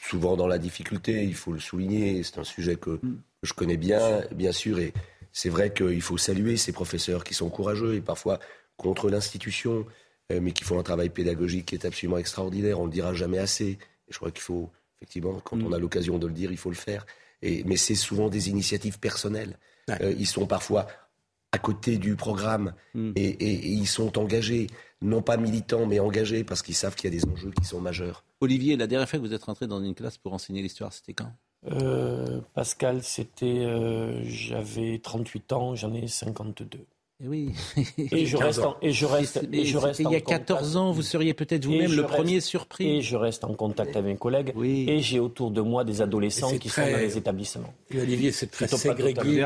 souvent 0.00 0.36
dans 0.36 0.46
la 0.46 0.58
difficulté, 0.58 1.24
il 1.24 1.34
faut 1.34 1.52
le 1.52 1.60
souligner. 1.60 2.22
C'est 2.22 2.38
un 2.38 2.44
sujet 2.44 2.76
que 2.76 2.98
mm. 3.02 3.18
je 3.42 3.52
connais 3.52 3.76
bien, 3.76 4.22
bien 4.34 4.52
sûr, 4.52 4.78
et 4.78 4.92
c'est 5.32 5.48
vrai 5.48 5.72
qu'il 5.72 6.02
faut 6.02 6.18
saluer 6.18 6.56
ces 6.56 6.72
professeurs 6.72 7.24
qui 7.24 7.34
sont 7.34 7.48
courageux 7.48 7.94
et 7.94 8.00
parfois 8.00 8.38
contre 8.76 9.10
l'institution, 9.10 9.86
euh, 10.30 10.40
mais 10.40 10.52
qui 10.52 10.64
font 10.64 10.78
un 10.78 10.82
travail 10.82 11.08
pédagogique 11.08 11.66
qui 11.66 11.74
est 11.74 11.84
absolument 11.84 12.18
extraordinaire. 12.18 12.78
On 12.78 12.82
ne 12.82 12.88
le 12.88 12.92
dira 12.92 13.14
jamais 13.14 13.38
assez. 13.38 13.64
Et 13.64 13.78
je 14.10 14.16
crois 14.18 14.30
qu'il 14.30 14.42
faut, 14.42 14.70
effectivement, 15.00 15.40
quand 15.44 15.60
on 15.62 15.72
a 15.72 15.78
mm. 15.78 15.80
l'occasion 15.80 16.18
de 16.18 16.26
le 16.26 16.32
dire, 16.32 16.50
il 16.50 16.58
faut 16.58 16.70
le 16.70 16.76
faire. 16.76 17.06
Et, 17.40 17.64
mais 17.64 17.76
c'est 17.76 17.94
souvent 17.94 18.28
des 18.28 18.50
initiatives 18.50 18.98
personnelles. 18.98 19.58
Euh, 19.90 20.14
ils 20.16 20.26
sont 20.26 20.46
parfois 20.46 20.86
à 21.50 21.58
côté 21.58 21.98
du 21.98 22.14
programme 22.14 22.74
mm. 22.94 23.12
et, 23.16 23.72
ils 23.72 23.86
sont 23.86 24.18
engagés, 24.18 24.68
non 25.00 25.22
pas 25.22 25.36
militants, 25.36 25.86
mais 25.86 25.98
engagés 25.98 26.44
parce 26.44 26.62
qu'ils 26.62 26.74
savent 26.74 26.94
qu'il 26.94 27.12
y 27.12 27.16
a 27.16 27.20
des 27.20 27.28
enjeux 27.28 27.50
qui 27.50 27.64
sont 27.64 27.80
majeurs. 27.80 28.24
Olivier, 28.40 28.76
la 28.76 28.86
dernière 28.86 29.08
fois 29.08 29.18
que 29.18 29.24
vous 29.24 29.32
êtes 29.32 29.44
rentré 29.44 29.66
dans 29.66 29.82
une 29.82 29.94
classe 29.94 30.18
pour 30.18 30.32
enseigner 30.32 30.62
l'histoire, 30.62 30.92
c'était 30.92 31.14
quand? 31.14 31.32
Euh, 31.70 32.40
Pascal, 32.54 33.02
c'était. 33.02 33.46
Euh, 33.46 34.22
j'avais 34.24 34.98
38 35.02 35.52
ans, 35.52 35.74
j'en 35.74 35.92
ai 35.94 36.08
52. 36.08 36.66
Et 37.24 37.28
oui. 37.28 37.52
et 38.10 38.26
je 38.26 38.36
reste, 38.36 38.62
et 38.82 38.90
je 38.90 39.06
reste, 39.06 39.48
et 39.52 39.64
je 39.64 39.78
reste 39.78 40.00
il 40.00 40.10
y 40.10 40.16
a 40.16 40.20
14 40.20 40.76
ans, 40.76 40.90
vous 40.90 41.02
seriez 41.02 41.34
peut-être 41.34 41.64
vous-même 41.66 41.92
le 41.92 42.02
premier 42.02 42.40
surpris. 42.40 42.96
Et 42.96 43.00
je 43.00 43.14
reste 43.14 43.44
en 43.44 43.54
contact 43.54 43.94
avec 43.94 44.14
mes 44.14 44.18
collègues. 44.18 44.52
Oui. 44.56 44.86
Et 44.88 44.98
j'ai 44.98 45.20
autour 45.20 45.52
de 45.52 45.60
moi 45.60 45.84
des 45.84 46.02
adolescents 46.02 46.58
qui 46.58 46.68
sont 46.68 46.80
dans 46.80 46.98
les 46.98 47.16
établissements. 47.16 47.72
Olivier, 47.94 48.32
c'est 48.32 48.50
très 48.50 48.66
ségrégé. 48.66 49.44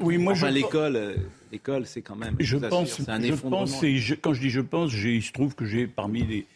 Oui, 0.00 0.18
moi, 0.18 0.34
je 0.34 0.46
l'école, 0.46 0.96
euh, 0.96 1.14
l'école, 1.52 1.86
c'est 1.86 2.02
quand 2.02 2.16
même. 2.16 2.34
Je 2.40 2.56
pense, 2.56 3.00
un 3.08 3.22
je 3.22 3.34
pense, 3.34 3.82
et 3.84 4.00
quand 4.20 4.34
je 4.34 4.40
dis 4.40 4.50
je 4.50 4.60
pense, 4.60 4.92
il 4.92 5.22
se 5.22 5.32
trouve 5.32 5.54
que 5.54 5.64
j'ai 5.64 5.86
parmi 5.86 6.24
les 6.24 6.46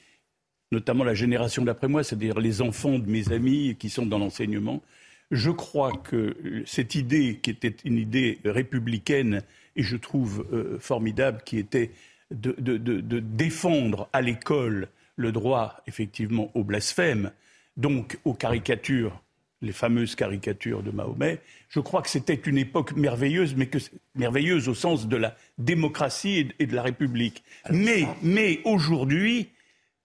notamment 0.73 1.05
la 1.05 1.15
génération 1.15 1.65
d'après 1.65 1.89
moi, 1.89 2.05
c'est-à-dire 2.05 2.39
les 2.39 2.63
enfants 2.63 2.99
de 2.99 3.09
mes 3.09 3.33
amis 3.33 3.77
qui 3.79 3.91
sont 3.91 4.07
dans 4.07 4.19
l'enseignement, 4.19 4.83
je 5.31 5.51
crois 5.51 5.93
que 5.93 6.37
cette 6.67 6.95
idée, 6.95 7.39
qui 7.43 7.51
était 7.51 7.77
une 7.85 7.99
idée 7.99 8.39
républicaine, 8.45 9.43
et 9.77 9.83
je 9.83 9.97
trouve 9.97 10.47
euh, 10.53 10.79
formidable, 10.81 11.43
qui 11.45 11.59
était 11.59 11.91
de, 12.31 13.19
défendre 13.19 14.09
à 14.13 14.21
l'école 14.21 14.89
le 15.17 15.33
droit, 15.33 15.83
effectivement, 15.87 16.51
au 16.55 16.65
blasphème, 16.65 17.33
donc 17.77 18.19
aux 18.25 18.35
caricatures, 18.35 19.21
les 19.63 19.73
fameuses 19.73 20.15
caricatures 20.15 20.83
de 20.83 20.91
Mahomet, 20.91 21.41
je 21.69 21.81
crois 21.81 22.03
que 22.03 22.09
c'était 22.09 22.35
une 22.35 22.59
époque 22.59 22.93
merveilleuse, 22.97 23.55
mais 23.55 23.67
que, 23.67 23.79
merveilleuse 24.15 24.69
au 24.69 24.75
sens 24.75 25.07
de 25.07 25.17
la 25.17 25.37
démocratie 25.59 26.49
et 26.59 26.67
de 26.67 26.75
la 26.75 26.83
République. 26.83 27.45
mais, 27.71 28.07
mais 28.23 28.61
aujourd'hui, 28.65 29.49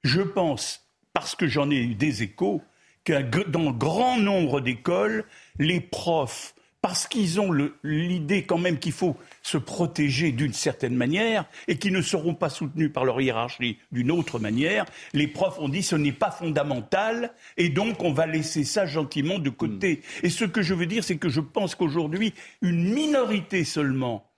je 0.05 0.21
pense, 0.21 0.85
parce 1.13 1.35
que 1.35 1.47
j'en 1.47 1.69
ai 1.71 1.77
eu 1.77 1.95
des 1.95 2.23
échos, 2.23 2.61
que 3.03 3.43
dans 3.49 3.71
grand 3.71 4.17
nombre 4.17 4.61
d'écoles, 4.61 5.25
les 5.59 5.81
profs 5.81 6.55
parce 6.85 7.07
qu'ils 7.07 7.41
ont 7.41 7.51
l'idée 7.83 8.43
quand 8.43 8.59
même 8.59 8.77
qu'il 8.77 8.91
faut 8.91 9.17
se 9.41 9.57
protéger 9.57 10.31
d'une 10.31 10.53
certaine 10.53 10.93
manière 10.93 11.45
et 11.67 11.79
qui 11.79 11.89
ne 11.89 11.99
seront 11.99 12.35
pas 12.35 12.51
soutenus 12.51 12.93
par 12.93 13.05
leur 13.05 13.19
hiérarchie 13.19 13.79
d'une 13.91 14.11
autre 14.11 14.37
manière. 14.37 14.85
Les 15.11 15.27
profs 15.27 15.57
ont 15.57 15.67
dit 15.67 15.81
ce 15.81 15.95
n'est 15.95 16.11
pas 16.11 16.29
fondamental 16.29 17.33
et 17.57 17.69
donc 17.69 18.03
on 18.03 18.13
va 18.13 18.27
laisser 18.27 18.63
ça 18.63 18.85
gentiment 18.85 19.39
de 19.39 19.49
côté. 19.49 20.03
Hmm. 20.21 20.25
Et 20.27 20.29
ce 20.29 20.45
que 20.45 20.61
je 20.61 20.75
veux 20.75 20.85
dire, 20.85 21.03
c'est 21.03 21.17
que 21.17 21.27
je 21.27 21.41
pense 21.41 21.73
qu'aujourd'hui, 21.73 22.35
une 22.61 22.93
minorité 22.93 23.63
seulement, 23.63 24.29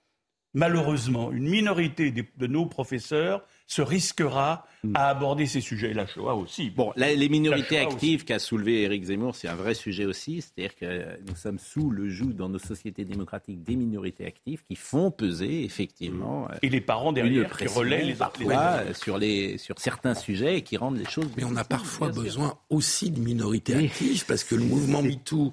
malheureusement, 0.54 1.30
une 1.30 1.50
minorité 1.50 2.10
de 2.10 2.46
nos 2.46 2.64
professeurs 2.64 3.42
se 3.68 3.82
risquera 3.82 4.66
hmm. 4.82 4.92
à 4.94 5.10
aborder 5.10 5.46
ces 5.46 5.60
sujets. 5.60 5.92
La 5.92 6.06
Shoah 6.06 6.34
aussi. 6.34 6.70
Bon, 6.70 6.92
les 6.96 7.28
minorités 7.28 7.78
actives 7.78 8.24
qu'a 8.24 8.38
soulevé 8.38 8.82
Éric 8.82 9.04
Zemmour, 9.04 9.36
c'est 9.36 9.46
un 9.46 9.54
vrai 9.54 9.74
sujet 9.74 10.06
aussi. 10.06 10.42
C'est-à-dire 10.42 10.74
que 10.74 11.20
nous 11.28 11.36
sommes 11.36 11.58
sous 11.58 11.90
le 11.90 12.08
joug 12.08 12.32
dans 12.32 12.48
nos 12.48 12.58
sociétés 12.58 13.04
démocratiques 13.04 13.62
des 13.62 13.76
minorités 13.76 14.26
actives 14.26 14.62
qui 14.66 14.74
font 14.74 15.10
peser 15.10 15.64
effectivement. 15.64 16.46
Hmm. 16.46 16.54
Et 16.62 16.70
les 16.70 16.80
parents 16.80 17.12
derrière 17.12 17.54
qui 17.56 17.66
relaient 17.66 18.04
les 18.04 18.14
parfois 18.14 18.94
sur 18.94 19.18
les 19.18 19.58
sur 19.58 19.78
certains 19.78 20.14
sujets 20.14 20.56
et 20.56 20.62
qui 20.62 20.78
rendent 20.78 20.98
les 20.98 21.04
choses. 21.04 21.28
Mais 21.36 21.44
on 21.44 21.56
a 21.56 21.64
parfois 21.64 22.08
besoin 22.08 22.58
aussi 22.70 23.10
de 23.10 23.20
minorités 23.20 23.76
actives 23.76 24.24
parce 24.24 24.44
que 24.44 24.54
le 24.54 24.64
mouvement 24.64 25.02
MeToo, 25.02 25.52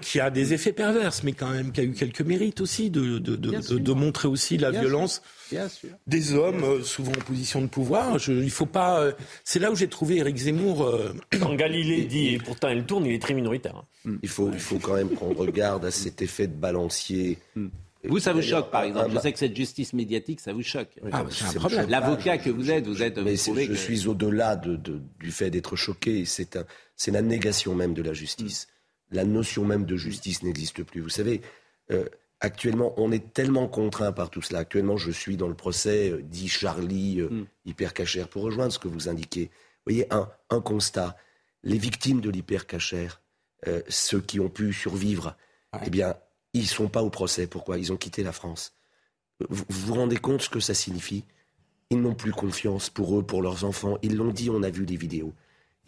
qui 0.00 0.18
a 0.18 0.30
des 0.30 0.54
effets 0.54 0.72
pervers, 0.72 1.12
mais 1.24 1.32
quand 1.32 1.50
même 1.50 1.72
qui 1.72 1.80
a 1.80 1.84
eu 1.84 1.92
quelques 1.92 2.22
mérites 2.22 2.62
aussi 2.62 2.88
de 2.88 3.18
de, 3.18 3.36
de, 3.36 3.78
de, 3.78 3.92
montrer 3.92 4.28
aussi 4.28 4.56
la 4.56 4.70
violence 4.70 5.20
des 6.06 6.34
hommes, 6.34 6.64
euh, 6.64 6.82
souvent 6.82 7.12
en 7.12 7.24
position 7.24 7.60
de 7.60 7.66
pouvoir. 7.66 8.16
il 8.28 8.50
faut 8.50 8.66
pas. 8.66 9.00
Euh, 9.00 9.12
c'est 9.44 9.58
là 9.58 9.70
où 9.70 9.76
j'ai 9.76 9.88
trouvé 9.88 10.16
Éric 10.16 10.36
Zemmour. 10.36 10.84
Euh, 10.84 11.14
quand 11.40 11.54
Galilée 11.54 12.04
dit, 12.04 12.34
et 12.34 12.38
pourtant 12.38 12.68
elle 12.68 12.84
tourne, 12.84 13.06
il 13.06 13.14
est 13.14 13.22
très 13.22 13.34
minoritaire. 13.34 13.76
Hein. 13.76 13.84
Hmm. 14.04 14.16
Il, 14.22 14.28
faut, 14.28 14.50
il 14.52 14.58
faut 14.58 14.78
quand 14.78 14.94
même 14.94 15.10
qu'on 15.10 15.34
regarde 15.34 15.84
à 15.84 15.90
cet 15.90 16.22
effet 16.22 16.46
de 16.46 16.54
balancier. 16.54 17.38
Hmm. 17.56 17.68
Vous, 18.04 18.18
ça 18.18 18.32
vous 18.32 18.42
choque, 18.42 18.70
par 18.70 18.82
exemple. 18.82 19.12
Je 19.14 19.20
sais 19.20 19.32
que 19.32 19.38
cette 19.38 19.56
justice 19.56 19.92
médiatique, 19.92 20.40
ça 20.40 20.52
vous 20.52 20.62
choque. 20.62 20.98
Ah, 21.12 21.24
c'est 21.30 21.44
un 21.44 21.60
problème. 21.60 21.88
L'avocat 21.88 22.36
que 22.36 22.50
vous 22.50 22.70
êtes, 22.70 22.86
vous 22.88 23.00
êtes. 23.00 23.18
Mais 23.18 23.36
je 23.36 23.74
suis 23.74 24.08
au-delà 24.08 24.56
de, 24.56 24.76
du 25.20 25.30
fait 25.30 25.50
d'être 25.50 25.76
choqué. 25.76 26.24
C'est 26.24 26.56
un, 26.56 26.64
la 27.06 27.22
négation 27.22 27.74
même 27.74 27.94
de 27.94 28.02
la 28.02 28.12
justice. 28.12 28.66
Hmm. 28.66 29.16
La 29.16 29.24
notion 29.24 29.64
même 29.64 29.84
de 29.84 29.96
justice 29.96 30.42
n'existe 30.42 30.82
plus. 30.82 31.00
Vous 31.00 31.10
savez, 31.10 31.42
actuellement, 32.42 32.92
on 32.96 33.12
est 33.12 33.32
tellement 33.32 33.68
contraint 33.68 34.12
par 34.12 34.28
tout 34.28 34.42
cela. 34.42 34.58
Actuellement, 34.58 34.98
je 34.98 35.10
suis 35.10 35.36
dans 35.36 35.48
le 35.48 35.54
procès 35.54 36.10
euh, 36.10 36.22
dit 36.22 36.48
Charlie 36.48 37.20
euh, 37.20 37.30
mm. 37.30 37.46
hypercachère 37.66 38.28
pour 38.28 38.42
rejoindre 38.42 38.72
ce 38.72 38.78
que 38.78 38.88
vous 38.88 39.08
indiquez. 39.08 39.44
Vous 39.44 39.92
voyez, 39.92 40.06
un, 40.12 40.60
constat. 40.60 41.16
Les 41.62 41.78
victimes 41.78 42.20
de 42.20 42.28
l'hypercachère, 42.28 43.22
euh, 43.68 43.80
ceux 43.88 44.20
qui 44.20 44.40
ont 44.40 44.48
pu 44.48 44.72
survivre, 44.72 45.36
eh 45.86 45.90
bien, 45.90 46.16
ils 46.52 46.62
ne 46.62 46.66
sont 46.66 46.88
pas 46.88 47.02
au 47.02 47.10
procès. 47.10 47.46
Pourquoi? 47.46 47.78
Ils 47.78 47.92
ont 47.92 47.96
quitté 47.96 48.22
la 48.22 48.32
France. 48.32 48.74
Vous 49.48 49.64
vous 49.68 49.94
rendez 49.94 50.16
compte 50.16 50.42
ce 50.42 50.50
que 50.50 50.60
ça 50.60 50.74
signifie? 50.74 51.24
Ils 51.90 52.00
n'ont 52.00 52.14
plus 52.14 52.32
confiance 52.32 52.90
pour 52.90 53.18
eux, 53.18 53.22
pour 53.22 53.42
leurs 53.42 53.64
enfants. 53.64 53.96
Ils 54.02 54.16
l'ont 54.16 54.32
dit, 54.32 54.50
on 54.50 54.62
a 54.62 54.70
vu 54.70 54.84
les 54.84 54.96
vidéos. 54.96 55.32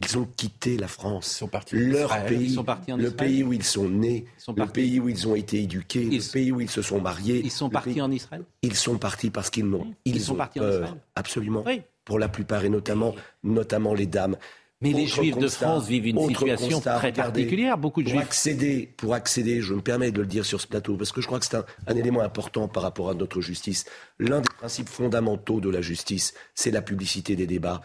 Ils 0.01 0.19
ont 0.19 0.25
quitté 0.37 0.77
la 0.77 0.89
France, 0.89 1.33
ils 1.33 1.39
sont 1.39 1.49
partis 1.49 1.77
leur 1.77 2.11
pays, 2.25 2.47
ils 2.47 2.55
sont 2.55 2.65
partis 2.65 2.93
le 2.93 3.11
pays 3.11 3.45
où 3.45 3.53
ils 3.53 3.63
sont 3.63 3.89
nés, 3.89 4.27
le 4.55 4.67
pays 4.67 4.99
où 4.99 5.09
ils 5.09 5.29
ont 5.29 5.35
été 5.35 5.63
éduqués, 5.63 6.05
le 6.05 6.33
pays 6.33 6.51
où 6.51 6.61
ils 6.61 6.71
se 6.71 6.83
sont 6.83 7.01
mariés. 7.01 7.41
Ils 7.45 7.51
sont 7.51 7.71
partis 7.71 8.01
en 8.01 8.11
Israël? 8.11 8.43
Ils 8.63 8.75
sont 8.75 8.99
partis 8.99 9.31
parce 9.31 9.51
qu'ils 9.51 9.67
n'ont, 9.67 9.87
ils, 10.05 10.21
sont 10.21 10.35
ont 10.35 10.37
partis 10.37 10.59
peur, 10.59 10.81
en 10.81 10.85
Israël? 10.85 11.01
absolument, 11.15 11.65
pour 12.05 12.19
la 12.19 12.29
plupart 12.29 12.65
et 12.65 12.69
notamment, 12.69 13.15
notamment 13.45 13.95
les 13.95 14.07
dames. 14.07 14.37
Mais 14.81 14.93
les 14.93 15.07
Juifs 15.07 15.39
de 15.39 15.49
France 15.49 15.87
vivent 15.87 16.09
une 16.09 16.27
situation 16.27 16.81
très 16.81 17.13
particulière. 17.13 17.79
Beaucoup 17.79 18.03
de 18.03 18.11
pour 18.11 18.21
Accéder, 18.21 18.93
pour 18.97 19.15
accéder, 19.15 19.63
je 19.63 19.73
me 19.73 19.81
permets 19.81 20.11
de 20.11 20.21
le 20.21 20.27
dire 20.27 20.45
sur 20.45 20.61
ce 20.61 20.67
plateau, 20.67 20.97
parce 20.97 21.13
que 21.13 21.23
je 21.23 21.27
crois 21.27 21.39
que 21.39 21.47
c'est 21.47 21.57
un 21.57 21.97
élément 21.97 22.21
important 22.21 22.69
par 22.69 22.83
rapport 22.83 23.09
à 23.09 23.15
notre 23.15 23.41
justice. 23.41 23.87
L'un 24.19 24.41
des 24.41 24.49
principes 24.59 24.89
fondamentaux 24.89 25.61
de 25.61 25.71
la 25.71 25.81
justice, 25.81 26.35
c'est 26.55 26.71
la 26.71 26.83
publicité 26.83 27.37
des 27.37 27.47
débats 27.47 27.81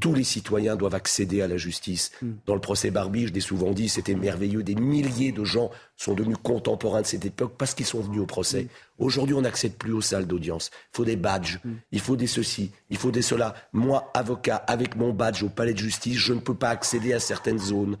tous 0.00 0.14
les 0.14 0.24
citoyens 0.24 0.76
doivent 0.76 0.94
accéder 0.94 1.40
à 1.40 1.48
la 1.48 1.56
justice. 1.56 2.10
Hmm. 2.20 2.32
Dans 2.46 2.54
le 2.54 2.60
procès 2.60 2.90
Barbie, 2.90 3.28
je 3.28 3.32
l'ai 3.32 3.40
souvent 3.40 3.70
dit, 3.70 3.88
c'était 3.88 4.14
merveilleux. 4.14 4.62
Des 4.62 4.74
milliers 4.74 5.32
de 5.32 5.44
gens 5.44 5.70
sont 5.96 6.14
devenus 6.14 6.36
contemporains 6.42 7.02
de 7.02 7.06
cette 7.06 7.24
époque 7.24 7.54
parce 7.56 7.74
qu'ils 7.74 7.86
sont 7.86 8.00
venus 8.00 8.20
au 8.20 8.26
procès. 8.26 8.64
Hmm. 8.64 9.04
Aujourd'hui, 9.04 9.34
on 9.34 9.42
n'accède 9.42 9.74
plus 9.74 9.92
aux 9.92 10.00
salles 10.00 10.26
d'audience. 10.26 10.70
Il 10.92 10.96
faut 10.96 11.04
des 11.04 11.16
badges, 11.16 11.60
hmm. 11.64 11.74
il 11.92 12.00
faut 12.00 12.16
des 12.16 12.26
ceci, 12.26 12.72
il 12.90 12.96
faut 12.96 13.10
des 13.10 13.22
cela. 13.22 13.54
Moi, 13.72 14.10
avocat, 14.14 14.56
avec 14.56 14.96
mon 14.96 15.12
badge 15.12 15.42
au 15.42 15.48
palais 15.48 15.74
de 15.74 15.78
justice, 15.78 16.18
je 16.18 16.32
ne 16.32 16.40
peux 16.40 16.54
pas 16.54 16.70
accéder 16.70 17.12
à 17.12 17.20
certaines 17.20 17.58
zones 17.58 17.96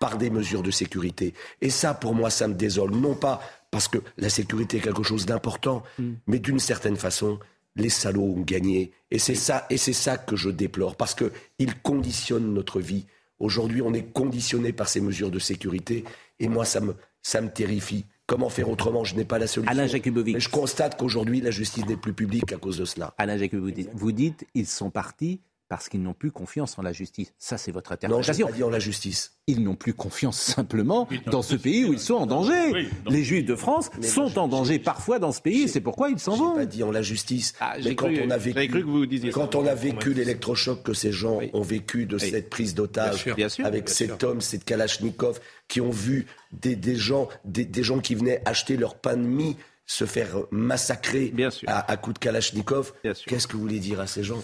par 0.00 0.16
des 0.16 0.30
mesures 0.30 0.62
de 0.62 0.70
sécurité. 0.70 1.34
Et 1.60 1.70
ça, 1.70 1.94
pour 1.94 2.14
moi, 2.14 2.30
ça 2.30 2.46
me 2.46 2.54
désole. 2.54 2.92
Non 2.92 3.14
pas 3.14 3.40
parce 3.70 3.88
que 3.88 3.98
la 4.16 4.28
sécurité 4.28 4.78
est 4.78 4.80
quelque 4.80 5.02
chose 5.02 5.26
d'important, 5.26 5.82
mais 6.26 6.38
d'une 6.38 6.58
certaine 6.58 6.96
façon, 6.96 7.38
les 7.78 7.88
salauds 7.88 8.34
ont 8.36 8.42
gagné. 8.42 8.92
Et 9.10 9.18
c'est 9.18 9.34
ça, 9.34 9.66
et 9.70 9.78
c'est 9.78 9.92
ça 9.94 10.18
que 10.18 10.36
je 10.36 10.50
déplore, 10.50 10.96
parce 10.96 11.14
qu'ils 11.14 11.74
conditionnent 11.82 12.52
notre 12.52 12.80
vie. 12.80 13.06
Aujourd'hui, 13.38 13.82
on 13.82 13.94
est 13.94 14.12
conditionné 14.12 14.72
par 14.72 14.88
ces 14.88 15.00
mesures 15.00 15.30
de 15.30 15.38
sécurité, 15.38 16.04
et 16.40 16.48
moi, 16.48 16.64
ça 16.64 16.80
me, 16.80 16.94
ça 17.22 17.40
me 17.40 17.48
terrifie. 17.48 18.04
Comment 18.26 18.50
faire 18.50 18.68
autrement? 18.68 19.04
Je 19.04 19.14
n'ai 19.14 19.24
pas 19.24 19.38
la 19.38 19.46
solution. 19.46 19.72
Alain 19.72 19.86
Mais 19.86 20.40
je 20.40 20.48
constate 20.50 20.98
qu'aujourd'hui, 20.98 21.40
la 21.40 21.50
justice 21.50 21.86
n'est 21.86 21.96
plus 21.96 22.12
publique 22.12 22.52
à 22.52 22.58
cause 22.58 22.76
de 22.76 22.84
cela. 22.84 23.14
Alain 23.16 23.38
Jacobovic, 23.38 23.88
vous 23.94 24.12
dites, 24.12 24.46
ils 24.54 24.66
sont 24.66 24.90
partis 24.90 25.40
parce 25.68 25.88
qu'ils 25.88 26.02
n'ont 26.02 26.14
plus 26.14 26.30
confiance 26.30 26.78
en 26.78 26.82
la 26.82 26.92
justice. 26.92 27.32
Ça, 27.38 27.58
c'est 27.58 27.72
votre 27.72 27.92
interprétation. 27.92 28.32
Non, 28.32 28.46
je 28.46 28.52
pas 28.52 28.56
dit 28.56 28.62
en 28.62 28.70
la 28.70 28.78
justice. 28.78 29.34
Ils 29.46 29.62
n'ont 29.62 29.74
plus 29.74 29.92
confiance 29.92 30.40
simplement 30.40 31.08
dans 31.26 31.42
ce 31.42 31.56
pays 31.56 31.84
où 31.84 31.92
ils 31.92 31.98
sont 31.98 32.14
en 32.14 32.26
danger. 32.26 32.88
les 33.08 33.22
Juifs 33.22 33.44
de 33.44 33.54
France 33.54 33.90
sont 34.02 34.38
en 34.38 34.48
danger 34.48 34.78
parfois 34.78 35.18
dans 35.18 35.32
ce 35.32 35.40
pays, 35.40 35.68
c'est 35.68 35.80
pourquoi 35.80 36.10
ils 36.10 36.18
s'en 36.18 36.36
vont. 36.36 36.54
pas 36.54 36.66
dit 36.66 36.82
en 36.82 36.90
la 36.90 37.02
justice. 37.02 37.54
Ah, 37.60 37.76
mais 37.84 37.94
quand 37.94 38.08
on 38.08 38.30
a 38.30 38.38
vécu, 38.38 38.68
cru 38.68 38.80
que 38.80 38.86
vous 38.86 39.06
disiez 39.06 39.30
quand 39.30 39.54
on 39.54 39.66
a 39.66 39.74
vécu 39.74 40.14
l'électrochoc 40.14 40.82
que 40.82 40.94
ces 40.94 41.12
gens 41.12 41.40
ont 41.52 41.62
vécu 41.62 42.06
de 42.06 42.18
cette 42.18 42.48
prise 42.48 42.74
d'otage 42.74 43.26
avec 43.62 43.88
cet 43.88 44.24
homme, 44.24 44.40
cette 44.40 44.64
Kalachnikov, 44.64 45.40
qui 45.68 45.80
ont 45.80 45.90
vu 45.90 46.26
des, 46.52 46.96
gens, 46.96 47.28
des, 47.44 47.82
gens 47.82 48.00
qui 48.00 48.14
venaient 48.14 48.42
acheter 48.46 48.76
leur 48.76 48.94
pain 48.96 49.16
de 49.16 49.22
mie 49.22 49.56
se 49.88 50.04
faire 50.04 50.36
massacrer 50.52 51.32
à, 51.66 51.90
à 51.90 51.96
coups 51.96 52.14
de 52.14 52.18
Kalachnikov. 52.20 52.92
Qu'est-ce 53.02 53.48
que 53.48 53.54
vous 53.54 53.62
voulez 53.62 53.80
dire 53.80 53.98
à 53.98 54.06
ces 54.06 54.22
gens? 54.22 54.42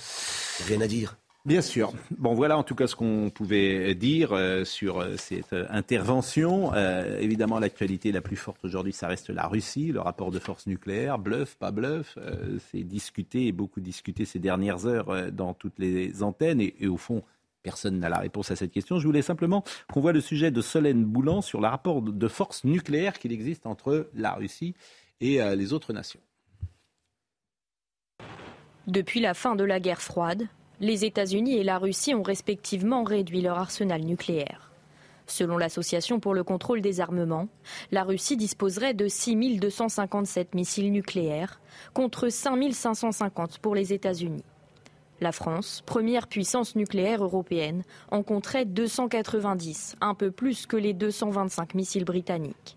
Rien 0.67 0.81
à 0.81 0.89
dire. 0.89 1.17
Bien 1.45 1.61
sûr. 1.61 1.93
Bon, 2.17 2.33
voilà 2.33 2.57
en 2.57 2.63
tout 2.63 2.75
cas 2.75 2.87
ce 2.87 2.97
qu'on 2.97 3.29
pouvait 3.29 3.95
dire 3.95 4.33
euh, 4.33 4.65
sur 4.65 5.01
euh, 5.01 5.17
cette 5.19 5.53
euh, 5.53 5.67
intervention. 5.69 6.73
évidemment, 7.21 7.59
l'actualité 7.59 8.11
la 8.13 8.23
plus 8.23 8.37
forte 8.37 8.65
aujourd'hui, 8.65 8.95
ça 8.95 9.09
reste 9.09 9.29
la 9.29 9.47
Russie, 9.47 9.93
le 9.93 10.01
rapport 10.01 10.31
de 10.31 10.39
force 10.39 10.67
nucléaire, 10.67 11.19
bluff, 11.19 11.57
pas 11.57 11.71
bluff. 11.71 12.19
c'est 12.73 12.83
discuté 12.83 13.47
et 13.47 13.53
beaucoup 13.53 13.81
discuté 13.81 14.25
ces 14.25 14.39
dernières 14.39 14.87
heures 14.87 15.31
dans 15.31 15.53
toutes 15.53 15.79
les 15.79 16.23
antennes 16.23 16.63
et, 16.63 16.75
et 16.81 16.89
au 16.89 16.97
fond, 16.97 17.23
Personne 17.65 17.99
n'a 17.99 18.11
la 18.11 18.19
réponse 18.19 18.51
à 18.51 18.57
cette 18.57 18.73
question. 18.73 18.99
Je 18.99 19.07
voulais 19.07 19.23
simplement 19.23 19.65
qu'on 19.91 20.03
voit 20.03 20.13
le 20.13 20.21
sujet 20.21 20.51
de 20.51 20.61
Solène 20.61 21.03
Boulan 21.03 21.41
sur 21.41 21.63
le 21.63 21.67
rapport 21.67 22.03
de 22.03 22.29
force 22.29 22.63
nucléaire 22.65 23.19
qu'il 23.19 23.33
existe 23.33 23.65
entre 23.65 24.11
la 24.15 24.35
Russie 24.35 24.75
et 24.75 25.04
les 25.21 25.73
autres 25.73 25.93
nations. 25.93 26.21
Depuis 28.87 29.21
la 29.21 29.35
fin 29.35 29.57
de 29.57 29.65
la 29.65 29.81
guerre 29.81 30.03
froide, 30.03 30.47
les 30.81 31.05
États-Unis 31.05 31.57
et 31.57 31.65
la 31.65 31.79
Russie 31.79 32.15
ont 32.15 32.23
respectivement 32.23 33.03
réduit 33.03 33.41
leur 33.41 33.59
arsenal 33.59 34.03
nucléaire. 34.03 34.71
Selon 35.27 35.57
l'Association 35.57 36.21
pour 36.21 36.35
le 36.35 36.45
contrôle 36.45 36.83
des 36.83 37.01
armements, 37.01 37.49
la 37.93 38.03
Russie 38.03 38.37
disposerait 38.37 38.93
de 38.93 39.09
6 39.09 39.59
257 39.59 40.55
missiles 40.55 40.93
nucléaires 40.93 41.61
contre 41.95 42.29
5 42.29 42.73
550 42.73 43.59
pour 43.59 43.75
les 43.75 43.95
États-Unis. 43.95 44.45
La 45.21 45.33
France, 45.33 45.83
première 45.87 46.27
puissance 46.27 46.77
nucléaire 46.77 47.25
européenne, 47.25 47.85
en 48.11 48.23
compterait 48.23 48.67
290, 48.67 49.97
un 50.03 50.15
peu 50.15 50.31
plus 50.31 50.67
que 50.67 50.77
les 50.77 50.93
225 50.93 51.75
missiles 51.75 52.05
britanniques. 52.05 52.77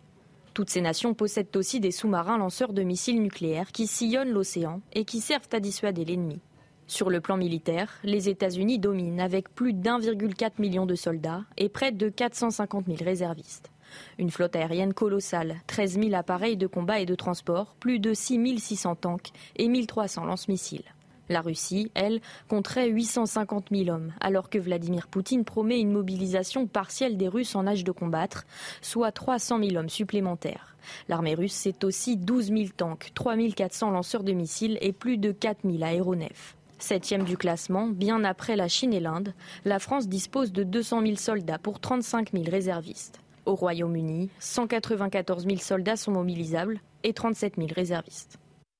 Toutes 0.57 0.71
ces 0.71 0.81
nations 0.81 1.13
possèdent 1.13 1.55
aussi 1.55 1.79
des 1.79 1.91
sous-marins 1.91 2.39
lanceurs 2.39 2.73
de 2.73 2.81
missiles 2.81 3.21
nucléaires 3.21 3.71
qui 3.71 3.85
sillonnent 3.85 4.31
l'océan 4.31 4.81
et 4.91 5.05
qui 5.05 5.21
servent 5.21 5.49
à 5.51 5.59
dissuader 5.59 6.03
l'ennemi. 6.03 6.39
Sur 6.87 7.11
le 7.11 7.21
plan 7.21 7.37
militaire, 7.37 7.93
les 8.03 8.27
États-Unis 8.27 8.79
dominent 8.79 9.19
avec 9.19 9.53
plus 9.53 9.73
d'1,4 9.73 10.53
million 10.57 10.87
de 10.87 10.95
soldats 10.95 11.43
et 11.57 11.69
près 11.69 11.91
de 11.91 12.09
450 12.09 12.87
000 12.87 12.97
réservistes. 13.03 13.69
Une 14.17 14.31
flotte 14.31 14.55
aérienne 14.55 14.95
colossale, 14.95 15.57
13 15.67 15.99
000 15.99 16.15
appareils 16.15 16.57
de 16.57 16.65
combat 16.65 17.01
et 17.01 17.05
de 17.05 17.13
transport, 17.13 17.75
plus 17.79 17.99
de 17.99 18.15
6 18.15 18.57
600 18.57 18.95
tanks 18.95 19.29
et 19.57 19.67
1 19.67 19.85
300 19.85 20.25
lance-missiles. 20.25 20.85
La 21.29 21.41
Russie, 21.41 21.91
elle, 21.93 22.21
compterait 22.47 22.89
850 22.89 23.67
000 23.71 23.89
hommes, 23.89 24.13
alors 24.21 24.49
que 24.49 24.57
Vladimir 24.57 25.07
Poutine 25.07 25.43
promet 25.43 25.79
une 25.79 25.91
mobilisation 25.91 26.67
partielle 26.67 27.17
des 27.17 27.27
Russes 27.27 27.55
en 27.55 27.67
âge 27.67 27.83
de 27.83 27.91
combattre, 27.91 28.45
soit 28.81 29.11
300 29.11 29.59
000 29.63 29.75
hommes 29.75 29.89
supplémentaires. 29.89 30.75
L'armée 31.09 31.35
russe, 31.35 31.53
c'est 31.53 31.83
aussi 31.83 32.15
12 32.15 32.47
000 32.47 32.63
tanks, 32.75 33.11
3 33.13 33.35
400 33.55 33.91
lanceurs 33.91 34.23
de 34.23 34.31
missiles 34.31 34.77
et 34.81 34.93
plus 34.93 35.17
de 35.17 35.31
4 35.31 35.59
000 35.69 35.83
aéronefs. 35.83 36.55
Septième 36.79 37.23
du 37.23 37.37
classement, 37.37 37.87
bien 37.87 38.23
après 38.23 38.55
la 38.55 38.67
Chine 38.67 38.93
et 38.93 38.99
l'Inde, 38.99 39.33
la 39.65 39.79
France 39.79 40.07
dispose 40.07 40.51
de 40.51 40.63
200 40.63 41.01
000 41.01 41.15
soldats 41.15 41.57
pour 41.57 41.79
35 41.79 42.31
000 42.33 42.45
réservistes. 42.49 43.19
Au 43.45 43.55
Royaume-Uni, 43.55 44.29
194 44.39 45.45
000 45.45 45.57
soldats 45.57 45.95
sont 45.95 46.11
mobilisables 46.11 46.79
et 47.03 47.13
37 47.13 47.55
000 47.57 47.69
réservistes. 47.75 48.37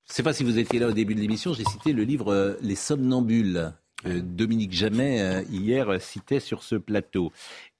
Je 0.08 0.14
ne 0.14 0.16
sais 0.16 0.24
pas 0.24 0.32
si 0.32 0.45
vous 0.45 0.58
étiez 0.58 0.80
là 0.80 0.88
au 0.88 0.93
début 0.93 1.16
de 1.16 1.20
l'émission, 1.20 1.51
j'ai 1.51 1.66
cité 1.66 1.91
le 1.91 2.03
livre 2.03 2.32
euh, 2.32 2.55
Les 2.62 2.76
Somnambules 2.76 3.74
que 4.01 4.20
Dominique 4.20 4.72
Jamais, 4.72 5.22
euh, 5.22 5.43
hier, 5.51 6.01
citait 6.01 6.39
sur 6.39 6.64
ce 6.64 6.76
plateau. 6.76 7.34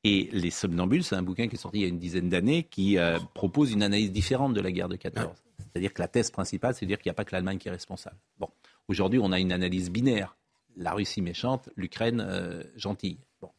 Et 0.04 0.28
Les 0.34 0.50
Somnambules, 0.50 1.06
c'est 1.06 1.16
un 1.16 1.22
bouquin 1.22 1.48
qui 1.48 1.56
est 1.56 1.60
sorti 1.60 1.78
il 1.78 1.82
y 1.84 1.86
a 1.86 1.88
une 1.88 2.00
dizaine 2.00 2.28
d'années 2.28 2.64
qui 2.64 2.98
euh, 2.98 3.18
propose 3.34 3.72
une 3.72 3.82
analyse 3.82 4.12
différente 4.12 4.54
de 4.54 4.60
la 4.60 4.74
guerre 4.74 4.90
de 4.90 4.98
14. 4.98 5.30
C'est-à-dire 5.58 5.94
que 5.94 6.02
la 6.02 6.10
thèse 6.10 6.30
principale, 6.30 6.76
c'est 6.76 6.86
de 6.86 6.90
dire 6.90 6.98
qu'il 6.98 7.10
n'y 7.10 7.12
a 7.12 7.14
pas 7.14 7.24
que 7.24 7.34
l'Allemagne 7.34 7.60
qui 7.60 7.70
est 7.70 7.72
responsable. 7.72 8.18
Bon, 8.40 8.50
aujourd'hui, 8.90 9.20
on 9.24 9.32
a 9.32 9.40
une 9.40 9.54
analyse 9.54 9.90
binaire. 9.90 10.36
La 10.76 10.92
Russie 10.92 11.22
méchante, 11.22 11.70
l'Ukraine 11.78 12.28
gentille. 12.76 13.20
Bon. 13.42 13.50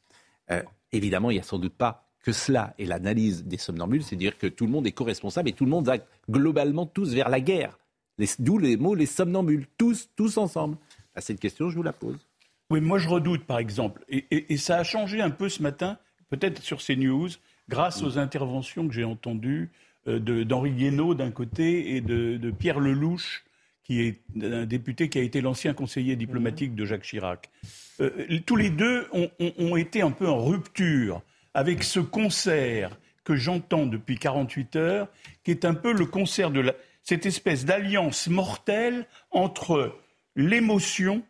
évidemment, 0.93 1.31
il 1.31 1.35
n'y 1.35 1.41
a 1.41 1.45
sans 1.45 1.59
doute 1.59 1.75
pas 1.75 2.11
que 2.23 2.33
cela. 2.33 2.75
Et 2.79 2.85
l'analyse 2.85 3.45
des 3.45 3.57
somnambules, 3.57 4.05
c'est 4.05 4.15
dire 4.15 4.37
que 4.37 4.47
tout 4.47 4.67
le 4.67 4.73
monde 4.73 4.87
est 4.87 4.93
co-responsable 4.93 5.49
et 5.49 5.53
tout 5.53 5.65
le 5.65 5.71
monde 5.71 5.87
va 5.87 5.97
globalement 6.29 6.85
tous 6.85 7.15
vers 7.15 7.31
la 7.31 7.41
guerre. 7.41 7.79
D'où 8.39 8.59
les 8.59 8.77
mots 8.77 8.95
les 8.95 9.07
somnambules, 9.07 9.67
tous, 9.77 10.11
tous 10.17 10.39
ensemble. 10.39 10.77
À 11.15 11.21
cette 11.21 11.41
question, 11.41 11.71
je 11.71 11.77
vous 11.77 11.83
la 11.83 11.93
pose. 11.93 12.19
Oui, 12.71 12.81
moi 12.81 12.99
je 12.99 13.09
redoute 13.09 13.45
par 13.45 13.59
exemple, 13.59 14.05
et, 14.11 14.57
ça 14.59 14.77
a 14.77 14.85
changé 14.85 15.23
un 15.23 15.31
peu 15.31 15.49
ce 15.49 15.63
matin, 15.63 15.99
peut-être 16.29 16.63
sur 16.63 16.83
ces 16.83 16.97
news, 16.97 17.29
grâce 17.69 18.03
aux 18.03 18.19
interventions 18.19 18.87
que 18.87 18.93
j'ai 18.93 19.05
entendues 19.05 19.71
euh, 20.07 20.45
d'Henri 20.45 20.73
Guénaud 20.73 21.15
d'un 21.15 21.31
côté 21.31 21.97
et 21.97 22.03
de, 22.03 22.51
Pierre 22.51 22.79
Lelouch, 22.79 23.45
qui 23.85 24.03
est 24.03 24.21
un 24.43 24.67
député 24.67 25.09
qui 25.09 25.19
a 25.19 25.23
été 25.23 25.41
l'ancien 25.41 25.73
conseiller 25.73 26.15
diplomatique 26.15 26.75
de 26.75 26.85
Jacques 26.85 27.05
Chirac. 27.05 27.49
Euh, 28.01 28.39
tous 28.45 28.57
les 28.57 28.69
deux 28.69 29.07
ont, 29.13 29.77
été 29.77 30.03
un 30.03 30.11
peu 30.11 30.29
en 30.29 30.45
rupture 30.45 31.23
avec 31.55 31.83
ce 31.83 32.01
concert 32.01 32.99
que 33.25 33.35
j'entends 33.35 33.87
depuis 33.87 34.19
48 34.19 34.77
heures, 34.77 35.09
qui 35.43 35.53
est 35.53 35.65
un 35.65 35.75
peu 35.75 35.93
le 35.93 36.05
concert 36.05 36.51
de 36.51 36.61
cette 37.09 37.25
espèce 37.25 37.65
d'alliance 37.65 38.29
mortelle 38.29 39.07
entre 39.31 39.99
l'émotion, 40.37 41.23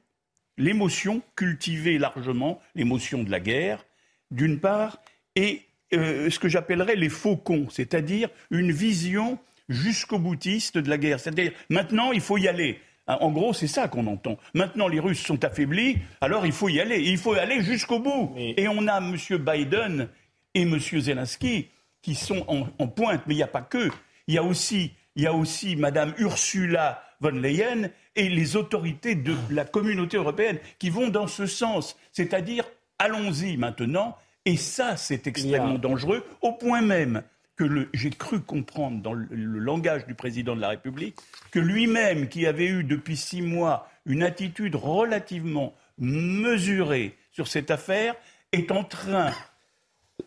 l'émotion 0.56 1.22
cultivée 1.36 1.98
largement, 1.98 2.60
l'émotion 2.74 3.22
de 3.22 3.30
la 3.30 3.38
guerre, 3.38 3.86
d'une 4.32 4.58
part, 4.58 5.00
et 5.36 5.62
euh, 5.94 6.30
ce 6.30 6.40
que 6.40 6.48
j'appellerais 6.48 6.96
les 6.96 7.08
faucons, 7.08 7.68
c'est-à-dire 7.70 8.28
une 8.50 8.72
vision 8.72 9.38
jusqu'au 9.68 10.18
boutiste 10.18 10.78
de 10.78 10.90
la 10.90 10.98
guerre. 10.98 11.20
C'est-à-dire, 11.20 11.52
maintenant, 11.70 12.10
il 12.10 12.22
faut 12.22 12.38
y 12.38 12.48
aller. 12.48 12.80
En 13.06 13.30
gros, 13.30 13.52
c'est 13.52 13.68
ça 13.68 13.86
qu'on 13.86 14.08
entend. 14.08 14.36
Maintenant, 14.54 14.88
les 14.88 14.98
Russes 14.98 15.22
sont 15.22 15.44
affaiblis, 15.44 15.98
alors 16.20 16.44
il 16.44 16.50
faut 16.50 16.68
y 16.68 16.80
aller. 16.80 16.98
il 17.04 17.18
faut 17.18 17.34
aller 17.34 17.62
jusqu'au 17.62 18.00
bout. 18.00 18.34
Et 18.36 18.66
on 18.66 18.88
a 18.88 18.98
M. 18.98 19.16
Biden 19.38 20.08
et 20.54 20.62
M. 20.62 20.76
Zelensky 20.80 21.68
qui 22.02 22.16
sont 22.16 22.44
en, 22.48 22.88
pointe, 22.88 23.22
mais 23.28 23.34
il 23.34 23.36
n'y 23.36 23.44
a 23.44 23.46
pas 23.46 23.62
que. 23.62 23.88
Il 24.26 24.34
y 24.34 24.38
a 24.38 24.42
aussi, 24.42 24.92
il 25.18 25.24
y 25.24 25.26
a 25.26 25.34
aussi 25.34 25.74
Mme 25.74 26.14
Ursula 26.18 27.02
von 27.20 27.30
Leyen 27.32 27.90
et 28.14 28.28
les 28.28 28.54
autorités 28.54 29.16
de 29.16 29.34
la 29.50 29.64
communauté 29.64 30.16
européenne 30.16 30.60
qui 30.78 30.90
vont 30.90 31.08
dans 31.08 31.26
ce 31.26 31.44
sens. 31.44 31.96
C'est-à-dire, 32.12 32.64
allons-y 33.00 33.56
maintenant. 33.56 34.16
Et 34.44 34.56
ça, 34.56 34.96
c'est 34.96 35.26
extrêmement 35.26 35.76
dangereux, 35.76 36.24
au 36.40 36.52
point 36.52 36.82
même 36.82 37.24
que 37.56 37.88
j'ai 37.92 38.10
cru 38.10 38.40
comprendre 38.40 39.02
dans 39.02 39.12
le, 39.12 39.26
langage 39.32 40.06
du 40.06 40.14
président 40.14 40.54
de 40.54 40.60
la 40.60 40.68
République 40.68 41.16
que 41.50 41.58
lui-même, 41.58 42.28
qui 42.28 42.46
avait 42.46 42.68
eu 42.68 42.84
depuis 42.84 43.16
six 43.16 43.42
mois 43.42 43.90
une 44.06 44.22
attitude 44.22 44.76
relativement 44.76 45.74
mesurée 45.98 47.18
sur 47.32 47.48
cette 47.48 47.72
affaire, 47.72 48.14
est 48.52 48.70
en 48.70 48.84
train, 48.84 49.32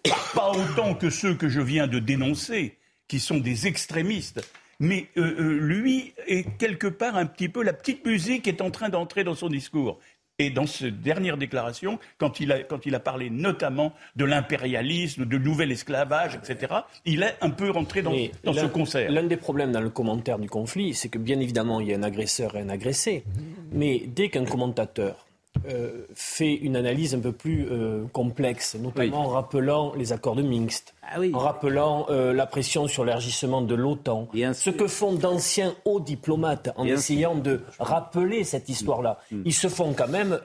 pas 0.36 0.52
autant 0.52 0.94
que 0.96 1.10
ceux 1.10 1.34
que 1.34 1.48
je 1.48 1.62
viens 1.62 1.88
de 1.88 2.00
dénoncer, 2.00 2.78
qui 3.08 3.22
sont 3.22 3.38
des 3.38 3.68
extrémistes, 3.68 4.42
mais 4.82 5.08
euh, 5.16 5.36
euh, 5.40 5.60
lui 5.60 6.14
est 6.28 6.58
quelque 6.58 6.88
part 6.88 7.16
un 7.16 7.28
petit 7.28 7.48
peu 7.48 7.64
la 7.64 7.72
petite 7.72 8.06
musique 8.06 8.48
est 8.48 8.62
en 8.62 8.72
train 8.72 8.90
d'entrer 8.90 9.24
dans 9.24 9.36
son 9.36 9.48
discours. 9.48 10.00
Et 10.40 10.50
dans 10.50 10.66
cette 10.66 11.02
dernière 11.02 11.38
déclaration, 11.38 12.00
quand 12.18 12.40
il 12.40 12.52
a, 12.52 12.64
quand 12.64 12.88
il 12.88 12.96
a 12.96 13.00
parlé 13.00 13.30
notamment 13.30 13.94
de 14.16 14.26
l'impérialisme, 14.26 15.26
de 15.26 15.38
nouvel 15.38 15.72
esclavage, 15.72 16.34
etc., 16.34 16.74
il 17.06 17.22
est 17.22 17.36
un 17.42 17.52
peu 17.52 17.70
rentré 17.70 18.02
dans, 18.02 18.16
dans 18.44 18.54
ce 18.54 18.66
concert. 18.66 19.12
L'un 19.12 19.24
des 19.24 19.38
problèmes 19.38 19.72
dans 19.72 19.82
le 19.82 19.92
commentaire 19.92 20.40
du 20.40 20.50
conflit, 20.50 20.96
c'est 20.96 21.10
que 21.10 21.20
bien 21.20 21.40
évidemment, 21.40 21.80
il 21.80 21.90
y 21.90 21.94
a 21.94 21.98
un 21.98 22.02
agresseur 22.02 22.56
et 22.56 22.62
un 22.62 22.70
agressé. 22.70 23.24
Mais 23.72 24.02
dès 24.08 24.30
qu'un 24.30 24.46
commentateur 24.46 25.28
euh, 25.68 26.06
fait 26.16 26.54
une 26.54 26.76
analyse 26.76 27.14
un 27.14 27.20
peu 27.20 27.34
plus 27.34 27.68
euh, 27.70 28.06
complexe, 28.14 28.76
notamment 28.76 29.26
en 29.26 29.28
rappelant 29.28 29.94
les 29.96 30.12
accords 30.12 30.36
de 30.36 30.42
Minsk, 30.42 30.86
ah 31.04 31.20
en 31.34 31.38
rappelant 31.38 32.08
euh, 32.10 32.34
la 32.34 32.48
pression 32.48 32.88
sur 32.88 33.06
l'élargissement 33.06 33.62
de 33.62 33.76
l'OTAN, 33.76 34.28
ce 34.54 34.70
que 34.72 34.88
font 34.88 35.14
d'anciens 35.14 35.76
hauts 35.86 36.00
diplomates 36.00 36.72
en 36.78 36.86
essayant 36.86 37.36
de 37.36 37.62
rappeler 37.80 38.44
cette 38.44 38.70
histoire-là. 38.70 39.20
Mm. 39.30 39.38
Mm. 39.38 39.42
Ils 39.46 39.54
se 39.54 39.68
font 39.68 39.94
quand 39.94 40.08
même... 40.08 40.40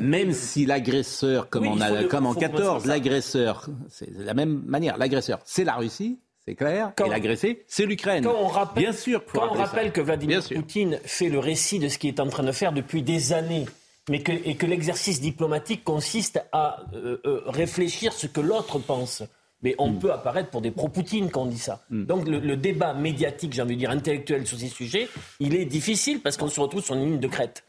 même 0.00 0.32
si 0.32 0.66
l'agresseur, 0.66 1.48
comme, 1.50 1.78
comme 2.08 2.26
en 2.26 2.34
14, 2.34 2.86
l'agresseur, 2.86 3.68
c'est 3.88 4.12
de 4.16 4.24
la 4.24 4.34
même 4.34 4.62
manière, 4.66 4.96
l'agresseur, 4.96 5.38
c'est 5.44 5.64
la 5.64 5.74
Russie, 5.74 6.18
c'est 6.44 6.54
clair. 6.54 6.92
et 7.04 7.08
l'agressé, 7.08 7.64
c'est 7.68 7.86
l'Ukraine. 7.86 8.26
Bien 8.74 8.92
sûr. 8.92 9.22
Quand 9.32 9.50
on 9.52 9.54
rappelle 9.54 9.92
que 9.92 10.00
Vladimir 10.00 10.42
Poutine 10.42 10.98
fait 11.04 11.28
le 11.28 11.38
récit 11.38 11.78
de 11.78 11.88
ce 11.88 11.98
qu'il 11.98 12.08
est 12.08 12.20
en 12.20 12.28
train 12.28 12.42
de 12.42 12.52
faire 12.52 12.72
depuis 12.72 13.02
des 13.02 13.32
années 13.34 13.66
mais 14.08 14.20
que, 14.20 14.32
et 14.32 14.56
que 14.56 14.66
l'exercice 14.66 15.20
diplomatique 15.20 15.84
consiste 15.84 16.42
à 16.52 16.82
euh, 16.94 17.18
euh, 17.24 17.42
réfléchir 17.46 18.12
ce 18.12 18.26
que 18.26 18.40
l'autre 18.40 18.78
pense. 18.78 19.22
Mais 19.62 19.74
on 19.78 19.90
hmm. 19.90 19.98
peut 19.98 20.12
apparaître 20.12 20.50
pour 20.50 20.60
des 20.60 20.70
pro-Poutine 20.70 21.30
quand 21.30 21.42
on 21.42 21.46
dit 21.46 21.58
ça. 21.58 21.82
Hmm. 21.90 22.04
Donc 22.04 22.28
le, 22.28 22.56
débat 22.56 22.94
médiatique, 22.94 23.52
j'ai 23.52 23.62
envie 23.62 23.74
de 23.74 23.80
dire 23.80 23.90
intellectuel 23.90 24.46
sur 24.46 24.58
ces 24.58 24.68
sujets, 24.68 25.08
il 25.40 25.54
est 25.56 25.64
difficile 25.64 26.20
parce 26.20 26.36
qu'on 26.36 26.48
se 26.48 26.60
retrouve 26.60 26.84
sur 26.84 26.94
une 26.94 27.04
ligne 27.04 27.20
de 27.20 27.28
crête. 27.28 27.64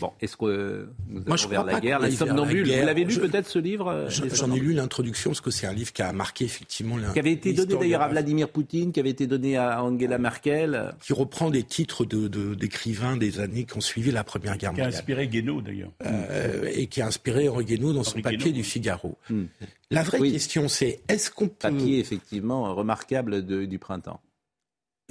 Bon, 0.00 0.12
est-ce 0.20 0.36
que 0.36 0.88
nous 1.08 1.22
Moi, 1.26 1.36
je 1.36 1.46
vers 1.46 1.64
la 1.64 1.80
guerre, 1.80 1.98
la 1.98 2.10
somnambule 2.10 2.66
Vous 2.66 2.86
l'avez 2.86 3.04
lu 3.04 3.18
peut-être 3.18 3.48
ce 3.48 3.58
livre 3.58 3.88
euh, 3.88 4.08
J'en 4.08 4.52
ai 4.52 4.58
lu 4.58 4.72
l'introduction 4.72 5.30
parce 5.30 5.40
que 5.40 5.50
c'est 5.50 5.66
un 5.66 5.72
livre 5.72 5.92
qui 5.92 6.02
a 6.02 6.12
marqué 6.12 6.44
effectivement. 6.44 6.96
Qui 7.12 7.18
avait 7.18 7.32
été 7.32 7.52
donné 7.52 7.76
d'ailleurs 7.76 8.02
à 8.02 8.08
Vladimir 8.08 8.48
Poutine, 8.48 8.92
qui 8.92 9.00
avait 9.00 9.10
été 9.10 9.26
donné 9.26 9.56
à 9.56 9.82
Angela 9.82 10.18
Merkel. 10.18 10.94
Qui 11.00 11.12
reprend 11.12 11.50
des 11.50 11.62
titres 11.62 12.04
d'écrivains 12.04 13.14
de, 13.14 13.20
des 13.20 13.40
années 13.40 13.64
qui 13.64 13.76
ont 13.76 13.80
suivi 13.80 14.10
la 14.10 14.24
Première 14.24 14.56
Guerre 14.56 14.72
mondiale. 14.72 14.90
Qui 14.90 14.96
a 14.96 14.98
inspiré 14.98 15.28
Guénaud 15.28 15.60
d'ailleurs. 15.60 15.92
Euh, 16.04 16.70
et 16.74 16.86
qui 16.86 17.00
a 17.00 17.06
inspiré 17.06 17.48
Henri 17.48 17.64
Guénaud 17.64 17.92
dans 17.92 18.04
son 18.04 18.20
papier 18.20 18.52
du 18.52 18.64
Figaro. 18.64 19.16
Hmm. 19.30 19.44
La 19.90 20.02
vraie 20.02 20.30
question 20.30 20.68
c'est 20.68 21.02
est-ce 21.08 21.30
qu'on 21.30 21.48
peut. 21.48 21.54
Papier 21.60 21.98
effectivement 21.98 22.74
remarquable 22.74 23.42
du 23.44 23.78
printemps 23.78 24.20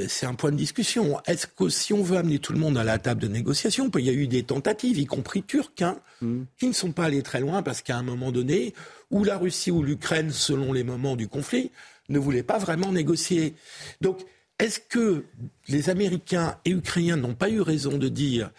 c'est 0.07 0.25
un 0.25 0.33
point 0.33 0.51
de 0.51 0.57
discussion. 0.57 1.19
Est-ce 1.25 1.47
que 1.47 1.69
si 1.69 1.93
on 1.93 2.01
veut 2.01 2.17
amener 2.17 2.39
tout 2.39 2.53
le 2.53 2.59
monde 2.59 2.77
à 2.77 2.83
la 2.83 2.97
table 2.97 3.21
de 3.21 3.27
négociation, 3.27 3.89
il 3.95 4.05
y 4.05 4.09
a 4.09 4.13
eu 4.13 4.27
des 4.27 4.43
tentatives, 4.43 4.97
y 4.97 5.05
compris 5.05 5.43
turques, 5.43 5.81
hein, 5.81 5.99
hmm. 6.21 6.43
qui 6.57 6.67
ne 6.67 6.73
sont 6.73 6.91
pas 6.91 7.05
allées 7.05 7.21
très 7.21 7.39
loin 7.39 7.61
parce 7.61 7.81
qu'à 7.81 7.97
un 7.97 8.03
moment 8.03 8.31
donné, 8.31 8.73
où 9.11 9.23
la 9.23 9.37
Russie 9.37 9.71
ou 9.71 9.83
l'Ukraine, 9.83 10.31
selon 10.31 10.73
les 10.73 10.83
moments 10.83 11.15
du 11.15 11.27
conflit, 11.27 11.71
ne 12.09 12.19
voulaient 12.19 12.43
pas 12.43 12.57
vraiment 12.57 12.91
négocier. 12.91 13.53
Donc, 14.01 14.19
est-ce 14.59 14.79
que 14.79 15.25
les 15.67 15.89
Américains 15.89 16.57
et 16.65 16.71
Ukrainiens 16.71 17.17
n'ont 17.17 17.35
pas 17.35 17.49
eu 17.49 17.61
raison 17.61 17.97
de 17.97 18.09
dire 18.09 18.51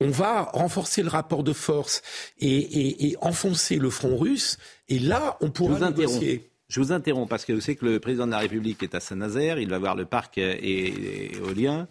on 0.00 0.10
va 0.10 0.42
renforcer 0.42 1.02
le 1.02 1.08
rapport 1.08 1.42
de 1.42 1.52
force 1.52 2.02
et, 2.38 3.16
enfoncer 3.20 3.76
le 3.76 3.90
front 3.90 4.16
russe, 4.16 4.58
et 4.88 4.98
là, 5.00 5.36
on 5.40 5.50
pourra 5.50 5.90
négocier? 5.90 6.47
Je 6.68 6.80
vous 6.80 6.92
interromps 6.92 7.28
parce 7.28 7.44
que 7.44 7.52
vous 7.52 7.60
savez 7.60 7.76
que 7.76 7.86
le 7.86 7.98
président 7.98 8.26
de 8.26 8.32
la 8.32 8.38
République 8.38 8.82
est 8.82 8.94
à 8.94 9.00
Saint-Nazaire, 9.00 9.58
il 9.58 9.70
va 9.70 9.78
voir 9.78 9.96
le 9.96 10.04
parc 10.04 10.38
éolien. 10.38 11.88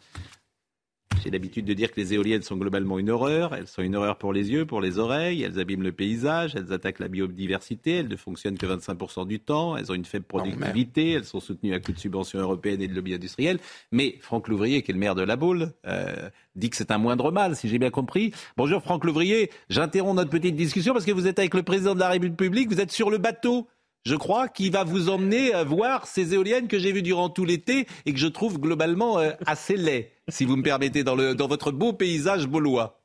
J'ai 1.24 1.32
l'habitude 1.32 1.66
de 1.66 1.74
dire 1.74 1.92
que 1.92 2.00
les 2.00 2.14
éoliennes 2.14 2.44
sont 2.44 2.58
globalement 2.58 3.00
une 3.00 3.10
horreur. 3.10 3.56
Elles 3.56 3.68
sont 3.68 3.82
une 3.82 3.96
horreur 3.96 4.18
pour 4.18 4.34
les 4.34 4.52
yeux, 4.52 4.66
pour 4.66 4.82
les 4.82 5.00
oreilles. 5.00 5.42
Elles 5.42 5.60
abîment 5.60 5.84
le 5.84 5.92
paysage. 5.92 6.56
Elles 6.56 6.72
attaquent 6.72 7.00
la 7.00 7.08
biodiversité. 7.08 7.98
Elles 7.98 8.08
ne 8.08 8.16
fonctionnent 8.16 8.58
que 8.58 8.66
25% 8.66 9.28
du 9.28 9.40
temps. 9.40 9.76
Elles 9.76 9.92
ont 9.92 9.96
une 9.96 10.06
faible 10.06 10.26
productivité. 10.26 11.12
Elles 11.14 11.26
sont 11.26 11.40
soutenues 11.40 11.74
à 11.74 11.80
coups 11.80 11.96
de 11.96 12.00
subventions 12.00 12.40
européennes 12.40 12.82
et 12.82 12.88
de 12.88 12.94
lobby 12.94 13.16
industriel. 13.16 13.60
Mais 13.92 14.18
Franck 14.22 14.48
Louvrier, 14.48 14.84
qui 14.84 14.92
est 14.92 14.94
le 14.94 15.00
maire 15.00 15.16
de 15.16 15.24
La 15.24 15.36
Baule, 15.36 15.74
euh, 15.88 16.30
dit 16.56 16.70
que 16.70 16.76
c'est 16.76 16.92
un 16.92 16.98
moindre 16.98 17.32
mal, 17.32 17.56
si 17.56 17.68
j'ai 17.68 17.80
bien 17.80 17.90
compris. 17.90 18.32
Bonjour 18.56 18.82
Franck 18.82 19.04
Louvrier. 19.04 19.50
J'interromps 19.70 20.16
notre 20.16 20.30
petite 20.30 20.56
discussion 20.56 20.94
parce 20.94 21.06
que 21.06 21.12
vous 21.12 21.28
êtes 21.28 21.40
avec 21.40 21.56
le 21.56 21.64
président 21.64 21.96
de 21.96 22.00
la 22.00 22.10
République. 22.10 22.70
Vous 22.70 22.80
êtes 22.80 22.92
sur 22.92 23.10
le 23.10 23.18
bateau 23.18 23.68
je 24.08 24.16
crois, 24.16 24.48
qui 24.48 24.70
va 24.70 24.86
vous 24.86 25.10
emmener 25.10 25.54
à 25.54 25.66
voir 25.66 26.08
ces 26.08 26.34
éoliennes 26.34 26.70
que 26.70 26.80
j'ai 26.80 26.94
vues 26.94 27.02
durant 27.02 27.30
tout 27.30 27.44
l'été 27.44 27.88
et 28.06 28.14
que 28.14 28.20
je 28.20 28.28
trouve 28.28 28.58
globalement 28.58 29.20
euh, 29.20 29.32
assez 29.46 29.76
laid, 29.76 30.14
si 30.30 30.46
vous 30.46 30.56
me 30.56 30.64
permettez, 30.64 31.04
dans, 31.04 31.18
votre 31.48 31.74
beau 31.74 31.92
paysage 31.92 32.48
baulois. 32.48 33.02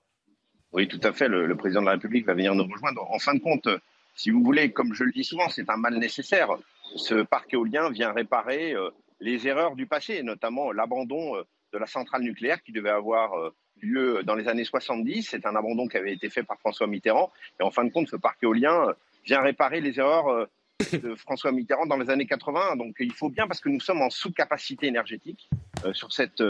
Oui, 0.72 0.86
tout 0.86 1.00
à 1.02 1.12
fait. 1.12 1.26
Le, 1.26 1.56
président 1.56 1.80
de 1.80 1.86
la 1.86 1.92
République 1.92 2.24
va 2.24 2.34
venir 2.34 2.54
nous 2.54 2.68
rejoindre. 2.72 3.04
En 3.10 3.18
fin 3.18 3.34
de 3.34 3.40
compte, 3.40 3.68
si 4.14 4.30
vous 4.30 4.44
voulez, 4.44 4.70
comme 4.70 4.94
je 4.94 5.02
le 5.02 5.10
dis 5.10 5.24
souvent, 5.24 5.48
c'est 5.48 5.68
un 5.70 5.76
mal 5.76 5.96
nécessaire. 5.96 6.50
Ce 6.94 7.16
parc 7.24 7.52
éolien 7.52 7.90
vient 7.90 8.12
réparer 8.12 8.72
euh, 8.72 8.90
les 9.18 9.48
erreurs 9.48 9.74
du 9.74 9.86
passé, 9.86 10.22
notamment 10.22 10.70
l'abandon 10.70 11.34
euh, 11.34 11.42
de 11.72 11.78
la 11.78 11.86
centrale 11.86 12.22
nucléaire 12.22 12.62
qui 12.62 12.70
devait 12.70 12.90
avoir 12.90 13.32
lieu 13.80 14.22
dans 14.22 14.36
les 14.36 14.46
années 14.46 14.64
70. 14.64 15.26
C'est 15.30 15.46
un 15.46 15.56
abandon 15.56 15.88
qui 15.88 15.96
avait 15.96 16.12
été 16.12 16.30
fait 16.30 16.44
par 16.44 16.60
François 16.60 16.86
Mitterrand. 16.86 17.32
Et 17.58 17.64
en 17.64 17.72
fin 17.72 17.84
de 17.84 17.90
compte, 17.90 18.06
ce 18.06 18.16
parc 18.16 18.40
éolien 18.44 18.94
vient 19.24 19.40
réparer 19.40 19.80
les 19.80 19.98
erreurs 19.98 20.46
de 20.92 21.14
François 21.14 21.52
Mitterrand 21.52 21.86
dans 21.86 21.96
les 21.96 22.10
années 22.10 22.26
80. 22.26 22.76
Donc 22.76 22.96
il 23.00 23.12
faut 23.12 23.30
bien, 23.30 23.46
parce 23.46 23.60
que 23.60 23.68
nous 23.68 23.80
sommes 23.80 24.02
en 24.02 24.10
sous-capacité 24.10 24.86
énergétique 24.86 25.48
sur, 25.92 26.12
cette, 26.12 26.42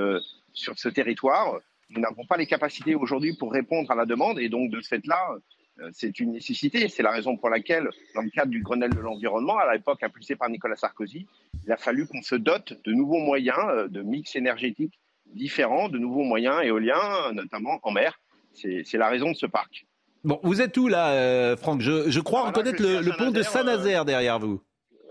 sur 0.52 0.78
ce 0.78 0.88
territoire. 0.88 1.60
Nous 1.90 2.00
n'avons 2.00 2.24
pas 2.24 2.36
les 2.36 2.46
capacités 2.46 2.94
aujourd'hui 2.94 3.34
pour 3.36 3.52
répondre 3.52 3.90
à 3.90 3.94
la 3.94 4.06
demande. 4.06 4.38
Et 4.38 4.48
donc 4.48 4.70
de 4.70 4.80
ce 4.80 4.88
fait-là, 4.88 5.36
c'est 5.92 6.20
une 6.20 6.32
nécessité. 6.32 6.88
C'est 6.88 7.02
la 7.02 7.10
raison 7.10 7.36
pour 7.36 7.48
laquelle, 7.48 7.88
dans 8.14 8.22
le 8.22 8.30
cadre 8.30 8.50
du 8.50 8.62
Grenelle 8.62 8.94
de 8.94 9.00
l'environnement, 9.00 9.58
à 9.58 9.72
l'époque 9.72 10.02
impulsé 10.02 10.36
par 10.36 10.48
Nicolas 10.48 10.76
Sarkozy, 10.76 11.26
il 11.64 11.72
a 11.72 11.76
fallu 11.76 12.06
qu'on 12.06 12.22
se 12.22 12.34
dote 12.34 12.80
de 12.84 12.92
nouveaux 12.92 13.20
moyens 13.20 13.90
de 13.90 14.02
mix 14.02 14.36
énergétique 14.36 14.98
différents, 15.26 15.88
de 15.88 15.98
nouveaux 15.98 16.24
moyens 16.24 16.62
éoliens, 16.62 17.32
notamment 17.32 17.80
en 17.82 17.90
mer. 17.90 18.20
C'est 18.52 18.94
la 18.94 19.08
raison 19.08 19.30
de 19.30 19.36
ce 19.36 19.46
parc. 19.46 19.86
Bon, 20.24 20.38
vous 20.44 20.60
êtes 20.60 20.76
où 20.76 20.86
là, 20.86 21.12
euh, 21.12 21.56
Franck? 21.56 21.80
Je, 21.80 22.20
crois 22.20 22.46
reconnaître 22.46 22.80
le, 22.80 23.16
pont 23.16 23.30
de 23.30 23.42
Saint-Nazaire 23.42 24.04
derrière 24.04 24.38
vous. 24.38 24.62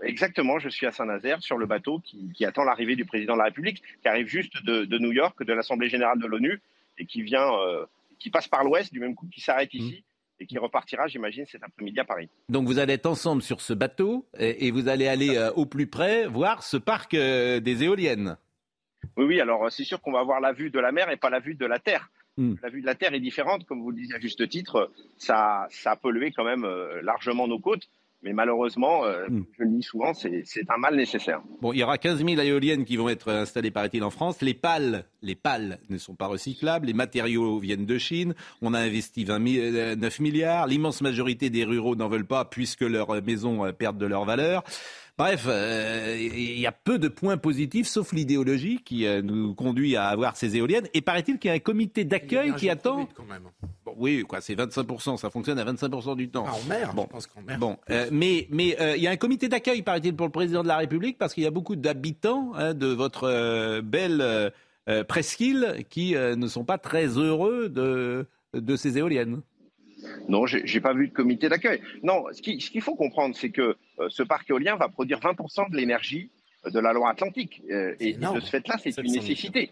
Exactement, 0.02 0.58
je 0.58 0.68
suis 0.68 0.86
à 0.86 0.92
Saint-Nazaire 0.92 1.42
sur 1.42 1.58
le 1.58 1.66
bateau 1.66 2.00
qui, 2.00 2.44
attend 2.44 2.64
l'arrivée 2.64 2.96
du 2.96 3.04
président 3.04 3.34
de 3.34 3.38
la 3.38 3.44
République, 3.44 3.82
qui 4.00 4.08
arrive 4.08 4.26
juste 4.26 4.64
de, 4.64 4.98
New 4.98 5.12
York, 5.12 5.42
de 5.44 5.52
l'Assemblée 5.52 5.88
générale 5.88 6.18
de 6.18 6.26
l'ONU, 6.26 6.60
et 6.98 7.06
qui 7.06 7.22
vient, 7.22 7.52
euh, 7.52 7.84
qui 8.18 8.30
passe 8.30 8.48
par 8.48 8.64
l'Ouest 8.64 8.92
du 8.92 9.00
même 9.00 9.14
coup, 9.14 9.26
qui 9.32 9.40
s'arrête 9.40 9.72
ici. 9.74 9.98
Mmh. 10.00 10.42
Et 10.42 10.46
qui 10.46 10.58
repartira, 10.58 11.06
j'imagine, 11.06 11.46
cet 11.46 11.62
après-midi 11.62 12.00
à 12.00 12.04
Paris. 12.04 12.28
Donc 12.48 12.66
vous 12.66 12.80
allez 12.80 12.94
être 12.94 13.06
ensemble 13.06 13.42
sur 13.42 13.60
ce 13.60 13.74
bateau 13.74 14.26
et, 14.36 14.72
vous 14.72 14.88
allez 14.88 15.06
aller 15.06 15.36
euh, 15.36 15.52
au 15.52 15.66
plus 15.66 15.86
près 15.86 16.26
voir 16.26 16.64
ce 16.64 16.76
parc 16.76 17.14
des 17.14 17.84
éoliennes. 17.84 18.36
Oui, 19.16 19.24
oui, 19.26 19.40
alors 19.40 19.70
c'est 19.70 19.84
sûr 19.84 20.00
qu'on 20.00 20.10
va 20.10 20.18
avoir 20.18 20.40
la 20.40 20.52
vue 20.52 20.70
de 20.70 20.80
la 20.80 20.90
mer 20.90 21.10
et 21.10 21.16
pas 21.16 21.30
la 21.30 21.38
vue 21.38 21.54
de 21.54 21.66
la 21.66 21.78
terre. 21.78 22.10
Hmm. 22.36 22.54
La 22.62 22.70
vue 22.70 22.80
de 22.80 22.86
la 22.86 22.94
Terre 22.94 23.12
est 23.14 23.20
différente, 23.20 23.66
comme 23.66 23.82
vous 23.82 23.90
le 23.90 23.96
disiez 23.96 24.14
à 24.14 24.20
juste 24.20 24.48
titre. 24.48 24.90
Ça, 25.18 25.66
ça 25.70 25.92
a 25.92 25.96
pollué 25.96 26.32
quand 26.32 26.44
même 26.44 26.64
euh, 26.64 27.02
largement 27.02 27.46
nos 27.46 27.58
côtes. 27.58 27.88
Mais 28.24 28.32
malheureusement, 28.32 29.04
euh, 29.04 29.26
hmm. 29.28 29.44
je 29.58 29.64
le 29.64 29.70
dis 29.70 29.82
souvent, 29.82 30.14
c'est 30.14 30.44
un 30.68 30.78
mal 30.78 30.94
nécessaire. 30.94 31.42
Bon, 31.60 31.72
il 31.72 31.80
y 31.80 31.82
aura 31.82 31.98
15 31.98 32.24
000 32.24 32.40
éoliennes 32.40 32.84
qui 32.84 32.96
vont 32.96 33.08
être 33.08 33.32
installées, 33.32 33.72
paraît-il, 33.72 34.04
en 34.04 34.10
France. 34.10 34.40
Les 34.42 34.54
pales, 34.54 35.06
les 35.22 35.34
pales 35.34 35.80
ne 35.90 35.98
sont 35.98 36.14
pas 36.14 36.28
recyclables. 36.28 36.86
Les 36.86 36.92
matériaux 36.92 37.58
viennent 37.58 37.84
de 37.84 37.98
Chine. 37.98 38.34
On 38.62 38.74
a 38.74 38.78
investi 38.78 39.24
9 39.24 39.40
euh, 39.40 39.96
milliards. 40.20 40.68
L'immense 40.68 41.02
majorité 41.02 41.50
des 41.50 41.64
ruraux 41.64 41.96
n'en 41.96 42.08
veulent 42.08 42.24
pas 42.24 42.44
puisque 42.44 42.82
leurs 42.82 43.20
maisons 43.22 43.72
perdent 43.72 43.98
de 43.98 44.06
leur 44.06 44.24
valeur. 44.24 44.62
Bref, 45.18 45.44
euh, 45.46 46.16
il 46.18 46.58
y 46.58 46.66
a 46.66 46.72
peu 46.72 46.98
de 46.98 47.08
points 47.08 47.36
positifs, 47.36 47.86
sauf 47.86 48.12
l'idéologie 48.12 48.80
qui 48.82 49.06
euh, 49.06 49.20
nous 49.20 49.54
conduit 49.54 49.94
à 49.94 50.06
avoir 50.06 50.36
ces 50.36 50.56
éoliennes. 50.56 50.88
Et 50.94 51.02
paraît-il 51.02 51.38
qu'il 51.38 51.48
y 51.48 51.52
a 51.52 51.54
un 51.54 51.60
comité 51.60 52.04
d'accueil 52.04 52.54
qui 52.54 52.70
attend. 52.70 53.06
oui, 53.96 54.24
quoi, 54.26 54.40
c'est 54.40 54.54
25%, 54.54 55.18
ça 55.18 55.28
fonctionne 55.28 55.58
à 55.58 55.64
25% 55.64 56.16
du 56.16 56.30
temps. 56.30 56.46
Ah, 56.48 56.54
en 56.54 56.68
mer, 56.68 56.94
bon. 56.94 57.02
je 57.02 57.08
pense 57.08 57.26
qu'en 57.26 57.42
mer. 57.42 57.58
Bon, 57.58 57.76
euh, 57.90 58.08
mais 58.10 58.48
mais 58.50 58.76
il 58.96 59.02
y 59.02 59.06
a 59.06 59.10
un 59.10 59.16
comité 59.16 59.48
d'accueil, 59.48 59.82
paraît-il, 59.82 60.16
pour 60.16 60.26
le 60.26 60.32
président 60.32 60.62
de 60.62 60.68
la 60.68 60.78
République, 60.78 61.18
parce 61.18 61.34
qu'il 61.34 61.42
y 61.42 61.46
a 61.46 61.50
beaucoup 61.50 61.76
d'habitants 61.76 62.52
hein, 62.54 62.72
de 62.72 62.86
votre 62.86 63.80
belle 63.82 64.52
presqu'île 65.08 65.84
qui 65.90 66.14
ne 66.14 66.46
sont 66.46 66.64
pas 66.64 66.78
très 66.78 67.18
heureux 67.18 67.68
de, 67.68 68.26
de 68.54 68.76
ces 68.76 68.96
éoliennes. 68.96 69.42
Non, 70.28 70.46
j'ai 70.46 70.62
n'ai 70.62 70.80
pas 70.80 70.94
vu 70.94 71.08
de 71.08 71.12
comité 71.12 71.48
d'accueil. 71.48 71.80
Non, 72.02 72.24
ce 72.32 72.40
qu'il 72.42 72.82
faut 72.82 72.94
comprendre, 72.94 73.36
c'est 73.36 73.50
que 73.50 73.76
euh, 73.98 74.08
ce 74.08 74.22
parc 74.22 74.48
éolien 74.50 74.76
va 74.76 74.88
produire 74.88 75.20
20% 75.20 75.70
de 75.70 75.76
l'énergie 75.76 76.30
euh, 76.66 76.70
de 76.70 76.78
la 76.78 76.92
Loire-Atlantique. 76.92 77.62
Euh, 77.70 77.94
et, 78.00 78.14
de 78.14 78.40
ce 78.40 78.50
fait-là, 78.50 78.76
c'est 78.82 78.96
une 78.98 79.12
nécessité. 79.12 79.70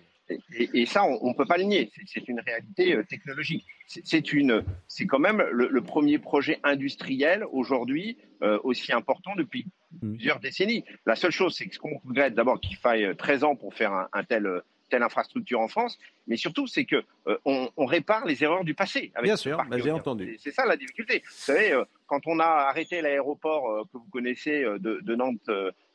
Et, 0.55 0.87
ça, 0.87 1.03
on 1.05 1.31
ne 1.31 1.35
peut 1.35 1.45
pas 1.45 1.57
le 1.57 1.65
nier. 1.65 1.91
C'est 2.07 2.29
une 2.29 2.39
réalité 2.39 2.97
technologique. 3.09 3.67
C'est 3.89 5.07
quand 5.07 5.19
même 5.19 5.43
le, 5.51 5.81
premier 5.81 6.21
projet 6.21 6.61
industriel 6.63 7.45
aujourd'hui 7.51 8.17
aussi 8.63 8.93
important 8.93 9.33
depuis 9.37 9.67
mmh. 10.01 10.15
plusieurs 10.15 10.39
décennies. 10.39 10.85
La 11.05 11.17
seule 11.17 11.33
chose, 11.33 11.57
c'est 11.57 11.67
que 11.67 11.75
ce 11.75 11.81
qu'on 11.81 11.99
regrette 12.07 12.35
d'abord 12.35 12.61
qu'il 12.61 12.77
faille 12.77 13.13
13 13.17 13.43
ans 13.43 13.57
pour 13.57 13.75
faire 13.75 14.07
un 14.13 14.23
tel 14.23 14.63
telle 14.91 15.03
infrastructure 15.03 15.61
en 15.61 15.69
France, 15.69 15.99
mais 16.27 16.37
surtout 16.37 16.67
c'est 16.67 16.85
que 16.85 17.03
euh, 17.27 17.39
on, 17.45 17.87
répare 17.87 18.27
les 18.27 18.45
erreurs 18.45 18.65
du 18.65 18.75
passé. 18.75 19.13
Bien 19.23 19.37
sûr, 19.37 19.57
bah, 19.69 19.79
j'ai 19.79 19.91
entendu. 19.91 20.37
C'est 20.39 20.53
ça 20.53 20.67
la 20.67 20.77
difficulté. 20.77 21.23
Vous 21.25 21.33
savez, 21.33 21.73
euh, 21.73 21.85
quand 22.11 22.27
on 22.27 22.41
a 22.41 22.45
arrêté 22.45 23.01
l'aéroport 23.01 23.71
euh, 23.71 23.83
que 23.85 23.99
vous 23.99 24.09
connaissez 24.13 24.63
de, 24.63 25.15
Nantes 25.15 25.51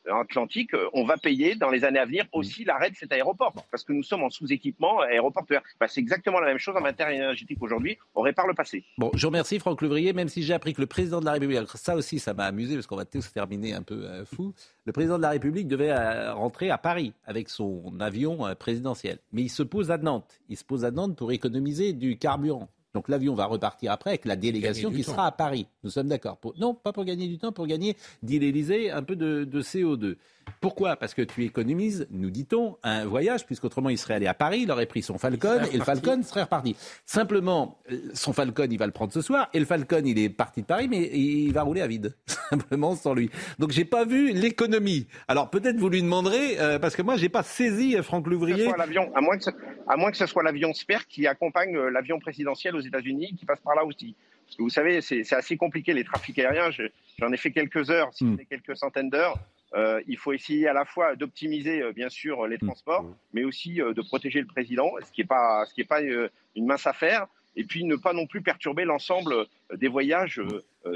Atlantique, 0.08 0.70
on 0.92 1.04
va 1.04 1.16
payer 1.16 1.56
dans 1.56 1.70
les 1.70 1.84
années 1.84 1.98
à 1.98 2.04
venir 2.04 2.24
mm. 2.24 2.28
aussi 2.32 2.64
l'arrêt 2.64 2.90
de 2.90 2.96
cet 2.96 3.12
aéroport, 3.12 3.52
parce 3.70 3.84
que 3.84 3.92
nous 3.92 4.02
sommes 4.02 4.22
en 4.22 4.30
sous-équipement 4.30 5.00
aéroportuaire. 5.00 5.62
Bah, 5.78 5.86
c'est 5.88 6.00
exactement 6.00 6.40
la 6.40 6.48
même 6.48 6.58
chose 6.58 6.76
en 6.76 6.80
matière 6.80 7.10
énergétique 7.10 7.62
aujourd'hui. 7.62 7.98
On 8.14 8.22
répare 8.22 8.46
le 8.46 8.54
passé. 8.54 8.84
Bon, 8.98 9.10
je 9.14 9.26
remercie 9.26 9.58
Franck 9.58 9.82
Louvrier, 9.82 10.12
même 10.12 10.28
si 10.28 10.42
j'ai 10.42 10.54
appris 10.54 10.74
que 10.74 10.80
le 10.80 10.86
président 10.86 11.20
de 11.20 11.26
la 11.26 11.32
République, 11.32 11.68
ça 11.74 11.94
aussi, 11.94 12.18
ça 12.18 12.34
m'a 12.34 12.44
amusé 12.44 12.74
parce 12.74 12.86
qu'on 12.86 12.96
va 12.96 13.04
tous 13.04 13.32
terminer 13.32 13.74
un 13.74 13.82
peu 13.82 14.24
fou. 14.24 14.54
Le 14.86 14.92
président 14.92 15.16
de 15.16 15.22
la 15.22 15.30
République 15.30 15.66
devait 15.66 15.90
euh, 15.90 16.32
rentrer 16.32 16.70
à 16.70 16.78
Paris 16.78 17.12
avec 17.26 17.48
son 17.48 17.98
avion 17.98 18.46
euh, 18.46 18.54
présidentiel. 18.54 19.18
Mais 19.32 19.42
il 19.42 19.48
se 19.48 19.64
pose 19.64 19.90
à 19.90 19.98
Nantes. 19.98 20.40
Il 20.48 20.56
se 20.56 20.64
pose 20.64 20.84
à 20.84 20.92
Nantes 20.92 21.16
pour 21.16 21.32
économiser 21.32 21.92
du 21.92 22.16
carburant. 22.16 22.68
Donc 22.96 23.10
l'avion 23.10 23.34
va 23.34 23.44
repartir 23.44 23.92
après 23.92 24.08
avec 24.08 24.24
la 24.24 24.36
délégation 24.36 24.90
qui 24.90 25.02
sera 25.02 25.26
à 25.26 25.30
Paris. 25.30 25.66
Nous 25.84 25.90
sommes 25.90 26.08
d'accord. 26.08 26.38
Non, 26.58 26.72
pas 26.72 26.94
pour 26.94 27.04
gagner 27.04 27.28
du 27.28 27.36
temps, 27.36 27.52
pour 27.52 27.66
gagner, 27.66 27.94
dit 28.22 28.38
l'Élysée, 28.38 28.90
un 28.90 29.02
peu 29.02 29.16
de, 29.16 29.44
de 29.44 29.60
CO2. 29.60 30.16
Pourquoi? 30.60 30.96
Parce 30.96 31.14
que 31.14 31.22
tu 31.22 31.44
économises, 31.44 32.06
nous 32.10 32.30
dit-on, 32.30 32.76
un 32.82 33.04
voyage, 33.04 33.46
puisqu'autrement 33.46 33.90
il 33.90 33.98
serait 33.98 34.14
allé 34.14 34.26
à 34.26 34.34
Paris, 34.34 34.60
il 34.62 34.70
aurait 34.70 34.86
pris 34.86 35.02
son 35.02 35.18
Falcon 35.18 35.60
et 35.72 35.76
le 35.76 35.84
Falcon 35.84 36.22
serait 36.22 36.42
reparti. 36.42 36.76
Simplement, 37.04 37.78
euh, 37.90 37.98
son 38.14 38.32
Falcon, 38.32 38.66
il 38.70 38.78
va 38.78 38.86
le 38.86 38.92
prendre 38.92 39.12
ce 39.12 39.20
soir 39.20 39.48
et 39.52 39.58
le 39.58 39.64
Falcon, 39.64 40.02
il 40.04 40.18
est 40.18 40.28
parti 40.28 40.62
de 40.62 40.66
Paris, 40.66 40.88
mais 40.88 41.10
il 41.12 41.52
va 41.52 41.62
rouler 41.62 41.82
à 41.82 41.86
vide, 41.86 42.14
simplement 42.50 42.94
sans 42.96 43.14
lui. 43.14 43.30
Donc 43.58 43.70
j'ai 43.70 43.84
pas 43.84 44.04
vu 44.04 44.32
l'économie. 44.32 45.06
Alors 45.28 45.50
peut-être 45.50 45.76
vous 45.76 45.88
lui 45.88 46.02
demanderez, 46.02 46.58
euh, 46.58 46.78
parce 46.78 46.96
que 46.96 47.02
moi 47.02 47.16
j'ai 47.16 47.28
pas 47.28 47.42
saisi 47.42 47.96
euh, 47.96 48.02
Franck 48.02 48.26
Louvrier. 48.26 48.68
À 48.68 49.20
moins, 49.20 49.36
que 49.36 49.44
ce, 49.44 49.50
à 49.88 49.96
moins 49.96 50.10
que 50.10 50.16
ce 50.16 50.26
soit 50.26 50.42
l'avion 50.42 50.72
Sper 50.72 51.06
qui 51.06 51.26
accompagne 51.26 51.76
l'avion 51.76 52.18
présidentiel 52.18 52.76
aux 52.76 52.80
États-Unis, 52.80 53.34
qui 53.38 53.46
passe 53.46 53.60
par 53.60 53.74
là 53.74 53.84
aussi. 53.84 54.14
Parce 54.46 54.56
que 54.56 54.62
vous 54.62 54.70
savez, 54.70 55.00
c'est 55.00 55.32
assez 55.32 55.56
compliqué 55.56 55.92
les 55.92 56.04
trafics 56.04 56.38
aériens. 56.38 56.70
J'en 57.18 57.32
ai 57.32 57.36
fait 57.36 57.50
quelques 57.50 57.90
heures, 57.90 58.10
si 58.12 58.24
hmm. 58.24 58.38
quelques 58.48 58.76
centaines 58.76 59.10
d'heures. 59.10 59.38
Euh, 59.74 60.00
il 60.06 60.16
faut 60.16 60.32
essayer 60.32 60.68
à 60.68 60.72
la 60.72 60.84
fois 60.84 61.16
d'optimiser, 61.16 61.82
euh, 61.82 61.92
bien 61.92 62.08
sûr, 62.08 62.46
les 62.46 62.56
mmh. 62.56 62.66
transports, 62.66 63.02
mmh. 63.02 63.14
mais 63.32 63.44
aussi 63.44 63.80
euh, 63.80 63.92
de 63.92 64.02
protéger 64.02 64.40
le 64.40 64.46
président, 64.46 64.92
ce 65.04 65.10
qui 65.10 65.22
n'est 65.22 65.26
pas, 65.26 65.64
ce 65.66 65.74
qui 65.74 65.80
est 65.80 65.84
pas 65.84 66.00
une 66.00 66.66
mince 66.66 66.86
affaire. 66.86 67.26
Et 67.58 67.64
puis 67.64 67.84
ne 67.84 67.96
pas 67.96 68.12
non 68.12 68.26
plus 68.26 68.42
perturber 68.42 68.84
l'ensemble 68.84 69.46
des 69.74 69.88
voyages 69.88 70.42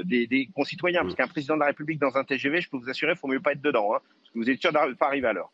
des, 0.03 0.47
concitoyens. 0.53 1.01
Parce 1.01 1.15
qu'un 1.15 1.27
président 1.27 1.55
de 1.55 1.61
la 1.61 1.65
République 1.65 1.97
dans 1.97 2.15
un 2.17 2.23
TGV, 2.23 2.61
je 2.61 2.69
peux 2.69 2.77
vous 2.77 2.87
assurer, 2.87 3.13
il 3.13 3.17
faut 3.17 3.27
mieux 3.27 3.39
pas 3.39 3.53
être 3.53 3.63
dedans. 3.63 3.95
Hein, 3.95 3.99
parce 4.19 4.29
que 4.31 4.37
vous 4.37 4.47
êtes 4.47 4.61
sûr 4.61 4.71
de 4.71 4.93
pas 4.93 5.07
arriver 5.07 5.27
à 5.27 5.33
l'heure. 5.33 5.51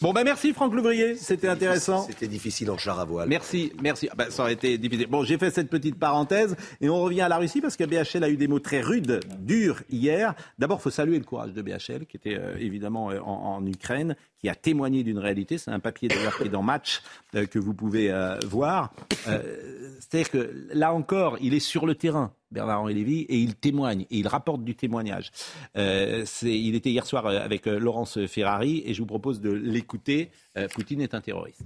Bon, 0.00 0.12
ben 0.12 0.24
merci 0.24 0.52
Franck 0.52 0.74
Louvrier, 0.74 1.14
c'était 1.16 1.48
intéressant. 1.48 2.06
C'était 2.08 2.26
difficile 2.26 2.70
en 2.70 2.78
char 2.78 2.98
à 2.98 3.04
voile. 3.04 3.28
Merci, 3.28 3.72
merci. 3.80 4.08
Ah 4.10 4.14
ben, 4.16 4.30
ça 4.30 4.42
aurait 4.42 4.54
été 4.54 4.76
difficile. 4.78 5.06
Bon, 5.06 5.22
j'ai 5.22 5.38
fait 5.38 5.50
cette 5.50 5.70
petite 5.70 5.98
parenthèse 5.98 6.56
et 6.80 6.88
on 6.88 7.00
revient 7.00 7.20
à 7.20 7.28
la 7.28 7.38
Russie 7.38 7.60
parce 7.60 7.76
que 7.76 7.84
BHL 7.84 8.24
a 8.24 8.28
eu 8.28 8.36
des 8.36 8.48
mots 8.48 8.58
très 8.58 8.80
rudes, 8.80 9.20
durs 9.38 9.82
hier. 9.90 10.34
D'abord, 10.58 10.78
il 10.80 10.82
faut 10.82 10.90
saluer 10.90 11.18
le 11.18 11.24
courage 11.24 11.52
de 11.52 11.62
BHL 11.62 12.06
qui 12.06 12.16
était 12.16 12.36
euh, 12.36 12.56
évidemment 12.58 13.10
euh, 13.10 13.20
en, 13.20 13.64
Ukraine, 13.66 14.16
qui 14.42 14.48
a 14.48 14.54
témoigné 14.54 15.04
d'une 15.04 15.18
réalité. 15.18 15.56
C'est 15.56 15.70
un 15.70 15.80
papier 15.80 16.08
d'ailleurs 16.08 16.36
qui 16.36 16.44
est 16.44 16.50
dans 16.50 16.62
Match 16.62 17.02
euh, 17.34 17.46
que 17.46 17.58
vous 17.58 17.72
pouvez 17.74 18.12
voir. 18.46 18.92
C'est-à-dire 19.24 20.30
que 20.30 20.66
là 20.74 20.92
encore, 20.92 21.38
il 21.40 21.54
est 21.54 21.60
sur 21.60 21.86
le 21.86 21.94
terrain. 21.94 22.34
Bernard-Henri 22.52 22.94
Lévy, 22.94 23.20
et 23.22 23.36
il 23.38 23.56
témoigne, 23.56 24.02
et 24.10 24.18
il 24.18 24.28
rapporte 24.28 24.62
du 24.62 24.74
témoignage. 24.74 25.32
Euh, 25.76 26.24
il 26.42 26.74
était 26.74 26.90
hier 26.90 27.06
soir 27.06 27.26
euh, 27.26 27.40
avec 27.40 27.66
euh, 27.66 27.78
Laurence 27.78 28.24
Ferrari, 28.26 28.82
et 28.86 28.94
je 28.94 29.00
vous 29.00 29.06
propose 29.06 29.40
de 29.40 29.50
l'écouter. 29.50 30.30
Poutine 30.74 31.00
est 31.00 31.14
un 31.14 31.20
terroriste. 31.20 31.62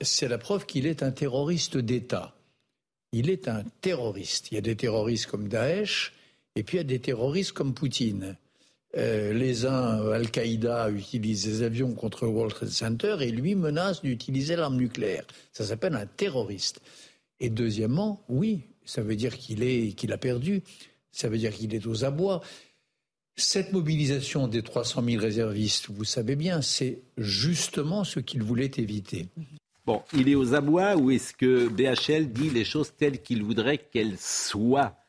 c'est 0.00 0.28
la 0.28 0.38
preuve 0.38 0.66
qu'il 0.66 0.86
est 0.86 1.02
un 1.02 1.12
terroriste 1.12 1.76
d'État. 1.76 2.34
Il 3.12 3.30
est 3.30 3.46
un 3.46 3.62
terroriste. 3.80 4.50
Il 4.50 4.56
y 4.56 4.58
a 4.58 4.62
des 4.62 4.76
terroristes 4.76 5.26
comme 5.26 5.48
Daesh, 5.48 6.12
et 6.56 6.64
puis 6.64 6.76
il 6.76 6.80
y 6.80 6.84
a 6.84 6.84
des 6.84 6.98
terroristes 6.98 7.52
comme 7.52 7.72
Poutine. 7.72 8.36
Les 8.94 9.66
uns, 9.66 10.10
Al-Qaïda, 10.10 10.90
utilisent 10.90 11.44
des 11.44 11.62
avions 11.62 11.94
contre 11.94 12.26
World 12.26 12.54
Trade 12.54 12.68
Center 12.68 13.16
et 13.20 13.30
lui 13.30 13.54
menace 13.54 14.02
d'utiliser 14.02 14.56
l'arme 14.56 14.76
nucléaire. 14.76 15.24
Ça 15.52 15.64
s'appelle 15.64 15.94
un 15.94 16.06
terroriste. 16.06 16.80
Et 17.40 17.50
deuxièmement, 17.50 18.22
oui, 18.28 18.60
ça 18.84 19.02
veut 19.02 19.16
dire 19.16 19.36
qu'il 19.36 19.62
est 19.62 19.92
qu'il 19.96 20.12
a 20.12 20.18
perdu, 20.18 20.62
ça 21.10 21.28
veut 21.28 21.38
dire 21.38 21.52
qu'il 21.52 21.74
est 21.74 21.86
aux 21.86 22.04
abois. 22.04 22.40
Cette 23.34 23.72
mobilisation 23.72 24.46
des 24.46 24.62
300 24.62 25.02
000 25.04 25.22
réservistes, 25.22 25.88
vous 25.88 26.04
savez 26.04 26.36
bien, 26.36 26.60
c'est 26.60 27.00
justement 27.16 28.04
ce 28.04 28.20
qu'il 28.20 28.42
voulait 28.42 28.70
éviter. 28.76 29.28
Bon, 29.86 30.02
il 30.12 30.28
est 30.28 30.34
aux 30.34 30.54
abois 30.54 30.96
ou 30.96 31.10
est-ce 31.10 31.32
que 31.32 31.68
BHL 31.68 32.32
dit 32.32 32.50
les 32.50 32.64
choses 32.64 32.92
telles 32.96 33.22
qu'il 33.22 33.42
voudrait 33.42 33.78
qu'elles 33.78 34.18
soient? 34.18 35.01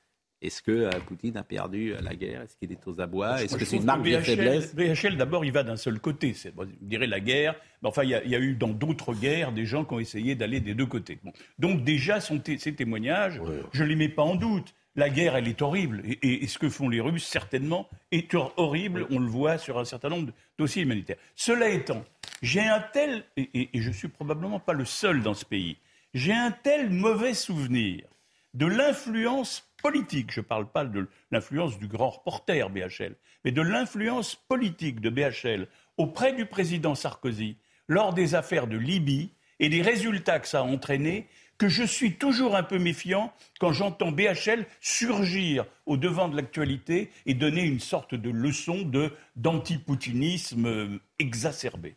Est-ce 0.43 0.61
que 0.61 0.71
euh, 0.71 0.89
Poutine 1.07 1.37
a 1.37 1.43
perdu 1.43 1.93
euh, 1.93 2.01
la 2.01 2.15
guerre? 2.15 2.41
Est-ce 2.41 2.57
qu'il 2.57 2.71
est 2.71 2.87
aux 2.87 2.99
abois? 2.99 3.41
Est-ce 3.41 3.55
que 3.55 3.65
c'est 3.65 3.77
une 3.77 3.85
marque 3.85 4.03
de 4.03 4.19
faiblesse? 4.19 4.75
BHL, 4.75 5.15
d'abord, 5.15 5.45
il 5.45 5.51
va 5.51 5.63
d'un 5.63 5.77
seul 5.77 5.99
côté. 5.99 6.33
C'est, 6.33 6.53
vous 6.53 6.65
direz 6.81 7.07
la 7.07 7.19
guerre. 7.19 7.55
Mais 7.81 7.89
enfin, 7.89 8.03
il 8.03 8.09
y, 8.09 8.35
a, 8.35 8.39
eu 8.39 8.53
dans 8.53 8.69
d'autres 8.69 9.13
guerres 9.13 9.53
des 9.53 9.65
gens 9.65 9.85
qui 9.85 9.93
ont 9.93 9.99
essayé 9.99 10.35
d'aller 10.35 10.59
des 10.59 10.73
deux 10.73 10.85
côtés. 10.85 11.19
Donc 11.59 11.83
déjà, 11.83 12.19
ces 12.19 12.75
témoignages, 12.75 13.41
je 13.71 13.83
ne 13.83 13.87
les 13.87 13.95
mets 13.95 14.09
pas 14.09 14.23
en 14.23 14.35
doute. 14.35 14.73
La 14.95 15.09
guerre, 15.09 15.35
elle 15.35 15.47
est 15.47 15.61
horrible. 15.61 16.03
Et, 16.21 16.45
ce 16.47 16.59
que 16.59 16.69
font 16.69 16.87
les 16.87 17.01
Russes, 17.01 17.25
certainement, 17.25 17.89
est 18.11 18.33
horrible. 18.57 19.07
On 19.09 19.19
le 19.19 19.27
voit 19.27 19.57
sur 19.57 19.79
un 19.79 19.85
certain 19.85 20.09
nombre 20.09 20.27
de 20.27 20.33
dossiers 20.57 20.83
humanitaires. 20.83 21.17
Cela 21.35 21.69
étant, 21.69 22.03
j'ai 22.41 22.61
un 22.61 22.83
tel, 22.93 23.23
et, 23.37 23.69
et 23.73 23.81
je 23.81 23.91
suis 23.91 24.09
probablement 24.09 24.59
pas 24.59 24.73
le 24.73 24.85
seul 24.85 25.23
dans 25.23 25.33
ce 25.33 25.45
pays, 25.45 25.77
j'ai 26.13 26.33
un 26.33 26.51
tel 26.51 26.91
mauvais 26.91 27.33
souvenir 27.33 28.05
de 28.53 28.65
l'influence 28.65 29.67
politique, 29.81 30.31
je 30.31 30.39
ne 30.39 30.45
parle 30.45 30.67
pas 30.67 30.85
de 30.85 31.07
l'influence 31.31 31.77
du 31.79 31.87
grand 31.87 32.09
reporter 32.09 32.69
BHL, 32.69 33.15
mais 33.43 33.51
de 33.51 33.61
l'influence 33.61 34.35
politique 34.35 35.01
de 35.01 35.09
BHL 35.09 35.67
auprès 35.97 36.33
du 36.33 36.45
président 36.45 36.95
Sarkozy 36.95 37.57
lors 37.87 38.13
des 38.13 38.35
affaires 38.35 38.67
de 38.67 38.77
Libye 38.77 39.31
et 39.59 39.69
des 39.69 39.81
résultats 39.81 40.39
que 40.39 40.47
ça 40.47 40.59
a 40.59 40.63
entraîné, 40.63 41.27
que 41.57 41.67
je 41.67 41.83
suis 41.83 42.15
toujours 42.15 42.55
un 42.55 42.63
peu 42.63 42.79
méfiant 42.79 43.33
quand 43.59 43.71
j'entends 43.71 44.11
BHL 44.11 44.65
surgir 44.81 45.65
au 45.85 45.97
devant 45.97 46.29
de 46.29 46.35
l'actualité 46.35 47.11
et 47.25 47.33
donner 47.33 47.63
une 47.63 47.79
sorte 47.79 48.15
de 48.15 48.29
leçon 48.29 48.89
d'antipoutinisme 49.35 50.99
exacerbé. 51.19 51.95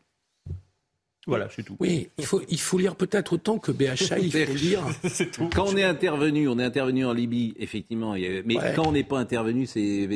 Voilà, 1.26 1.48
c'est 1.54 1.64
tout. 1.64 1.76
Oui, 1.80 2.08
il 2.18 2.24
faut, 2.24 2.40
il 2.48 2.60
faut 2.60 2.78
lire 2.78 2.94
peut-être 2.94 3.32
autant 3.32 3.58
que 3.58 3.72
BHA, 3.72 4.18
il 4.20 4.30
faut 4.30 4.54
lire. 4.54 4.82
Quand 5.54 5.66
on 5.66 5.76
est 5.76 5.82
intervenu, 5.84 6.48
on 6.48 6.58
est 6.58 6.64
intervenu 6.64 7.04
en 7.04 7.12
Libye, 7.12 7.54
effectivement. 7.58 8.12
Mais 8.12 8.56
quand 8.76 8.86
on 8.86 8.92
n'est 8.92 9.02
pas 9.02 9.18
intervenu, 9.18 9.66
c'est, 9.66 10.08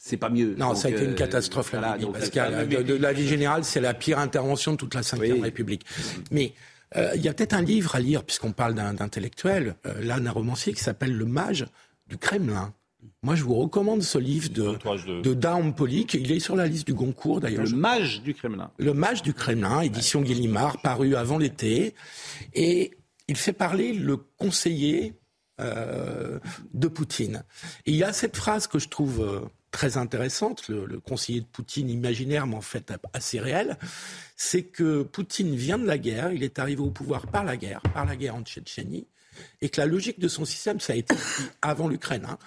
c'est 0.00 0.16
pas 0.16 0.30
mieux. 0.30 0.56
Non, 0.58 0.74
ça 0.74 0.88
a 0.88 0.90
été 0.90 1.04
une 1.04 1.12
euh, 1.12 1.14
catastrophe 1.14 1.72
la 1.72 1.96
Libye. 1.96 2.10
parce 2.12 2.30
que 2.30 2.82
de, 2.82 2.94
la 2.94 3.12
vie 3.12 3.28
générale, 3.28 3.62
c'est 3.64 3.80
la 3.80 3.94
pire 3.94 4.18
intervention 4.18 4.72
de 4.72 4.76
toute 4.76 4.94
la 4.94 5.02
Ve 5.02 5.40
République. 5.40 5.86
Mais 6.32 6.54
euh, 6.96 7.12
il 7.14 7.20
y 7.22 7.28
a 7.28 7.34
peut-être 7.34 7.54
un 7.54 7.62
livre 7.62 7.94
à 7.94 8.00
lire, 8.00 8.24
puisqu'on 8.24 8.52
parle 8.52 8.74
d'intellectuel, 8.74 9.76
euh, 9.86 10.02
là, 10.02 10.18
d'un 10.18 10.30
romancier 10.32 10.72
qui 10.72 10.82
s'appelle 10.82 11.12
Le 11.12 11.24
Mage 11.24 11.66
du 12.08 12.16
Kremlin. 12.16 12.72
Moi, 13.24 13.34
je 13.34 13.42
vous 13.42 13.54
recommande 13.54 14.02
ce 14.02 14.16
livre 14.16 14.48
de, 14.50 15.22
de 15.22 15.34
Daum 15.34 15.74
Polik. 15.74 16.14
Il 16.14 16.30
est 16.30 16.38
sur 16.38 16.54
la 16.54 16.68
liste 16.68 16.86
du 16.86 16.94
Goncourt, 16.94 17.40
d'ailleurs. 17.40 17.64
Le 17.64 17.76
Mage 17.76 18.22
du 18.22 18.32
Kremlin. 18.32 18.70
Le 18.78 18.94
Mage 18.94 19.22
du 19.22 19.34
Kremlin, 19.34 19.80
édition 19.80 20.22
Guillimard, 20.22 20.80
paru 20.82 21.16
avant 21.16 21.36
l'été. 21.36 21.94
Et 22.54 22.96
il 23.26 23.36
fait 23.36 23.52
parler 23.52 23.92
le 23.92 24.16
conseiller 24.16 25.14
euh, 25.60 26.38
de 26.74 26.86
Poutine. 26.86 27.42
Et 27.86 27.90
il 27.90 27.96
y 27.96 28.04
a 28.04 28.12
cette 28.12 28.36
phrase 28.36 28.68
que 28.68 28.78
je 28.78 28.88
trouve 28.88 29.20
euh, 29.20 29.40
très 29.72 29.96
intéressante, 29.96 30.68
le, 30.68 30.86
le, 30.86 31.00
conseiller 31.00 31.40
de 31.40 31.46
Poutine 31.46 31.90
imaginaire, 31.90 32.46
mais 32.46 32.54
en 32.54 32.60
fait 32.60 32.92
assez 33.12 33.40
réel, 33.40 33.76
c'est 34.36 34.62
que 34.62 35.02
Poutine 35.02 35.56
vient 35.56 35.78
de 35.78 35.86
la 35.86 35.98
guerre, 35.98 36.30
il 36.30 36.44
est 36.44 36.60
arrivé 36.60 36.80
au 36.80 36.90
pouvoir 36.90 37.26
par 37.26 37.42
la 37.42 37.56
guerre, 37.56 37.80
par 37.92 38.06
la 38.06 38.14
guerre 38.14 38.36
en 38.36 38.42
Tchétchénie, 38.42 39.08
et 39.60 39.68
que 39.68 39.80
la 39.80 39.86
logique 39.86 40.18
de 40.18 40.28
son 40.28 40.44
système, 40.44 40.80
ça 40.80 40.92
a 40.92 40.96
été 40.96 41.14
avant 41.62 41.88
l'Ukraine, 41.88 42.26
hein, 42.28 42.38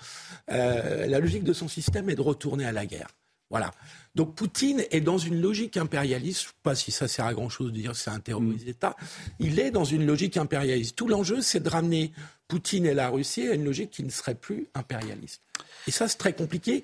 euh, 0.51 1.07
la 1.07 1.19
logique 1.19 1.43
de 1.43 1.53
son 1.53 1.67
système 1.67 2.09
est 2.09 2.15
de 2.15 2.21
retourner 2.21 2.65
à 2.65 2.71
la 2.71 2.85
guerre. 2.85 3.07
Voilà. 3.49 3.71
Donc 4.15 4.35
Poutine 4.35 4.83
est 4.91 5.01
dans 5.01 5.17
une 5.17 5.41
logique 5.41 5.75
impérialiste. 5.77 6.41
Je 6.41 6.45
ne 6.45 6.49
sais 6.49 6.59
pas 6.63 6.75
si 6.75 6.91
ça 6.91 7.07
sert 7.07 7.25
à 7.25 7.33
grand 7.33 7.49
chose 7.49 7.71
de 7.71 7.77
dire 7.77 7.91
que 7.91 7.97
c'est 7.97 8.09
un 8.09 8.19
terroriste 8.19 8.65
d'État. 8.65 8.95
Il 9.39 9.59
est 9.59 9.71
dans 9.71 9.83
une 9.83 10.05
logique 10.05 10.37
impérialiste. 10.37 10.95
Tout 10.95 11.07
l'enjeu, 11.07 11.41
c'est 11.41 11.59
de 11.59 11.69
ramener 11.69 12.13
Poutine 12.47 12.85
et 12.85 12.93
la 12.93 13.09
Russie 13.09 13.47
à 13.47 13.53
une 13.53 13.65
logique 13.65 13.91
qui 13.91 14.03
ne 14.03 14.09
serait 14.09 14.35
plus 14.35 14.67
impérialiste. 14.73 15.41
Et 15.85 15.91
ça, 15.91 16.07
c'est 16.07 16.17
très 16.17 16.33
compliqué. 16.33 16.83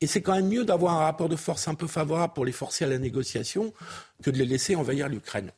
Et 0.00 0.06
c'est 0.06 0.22
quand 0.22 0.34
même 0.34 0.48
mieux 0.48 0.64
d'avoir 0.64 0.94
un 0.94 1.04
rapport 1.04 1.28
de 1.28 1.36
force 1.36 1.66
un 1.66 1.74
peu 1.74 1.86
favorable 1.86 2.32
pour 2.34 2.44
les 2.44 2.52
forcer 2.52 2.84
à 2.84 2.88
la 2.88 2.98
négociation 2.98 3.72
que 4.22 4.30
de 4.30 4.38
les 4.38 4.44
laisser 4.44 4.76
envahir 4.76 5.08
l'Ukraine. 5.08 5.50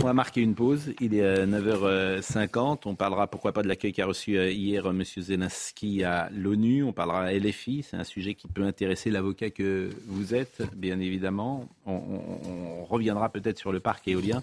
On 0.00 0.06
va 0.06 0.12
marquer 0.12 0.40
une 0.40 0.54
pause. 0.54 0.92
Il 1.00 1.14
est 1.14 1.46
9h50. 1.46 2.80
On 2.84 2.94
parlera 2.94 3.26
pourquoi 3.26 3.52
pas 3.52 3.62
de 3.62 3.68
l'accueil 3.68 3.92
qu'a 3.92 4.06
reçu 4.06 4.36
euh, 4.36 4.50
hier 4.50 4.86
euh, 4.86 4.90
M. 4.90 5.04
Zelensky 5.04 6.02
à 6.04 6.28
l'ONU. 6.32 6.82
On 6.82 6.92
parlera 6.92 7.32
LFI. 7.32 7.84
C'est 7.88 7.96
un 7.96 8.04
sujet 8.04 8.34
qui 8.34 8.48
peut 8.48 8.64
intéresser 8.64 9.10
l'avocat 9.10 9.50
que 9.50 9.90
vous 10.06 10.34
êtes, 10.34 10.62
bien 10.76 10.98
évidemment. 11.00 11.68
On, 11.86 12.84
reviendra 12.84 13.30
peut-être 13.30 13.58
sur 13.58 13.72
le 13.72 13.80
parc 13.80 14.06
éolien. 14.08 14.42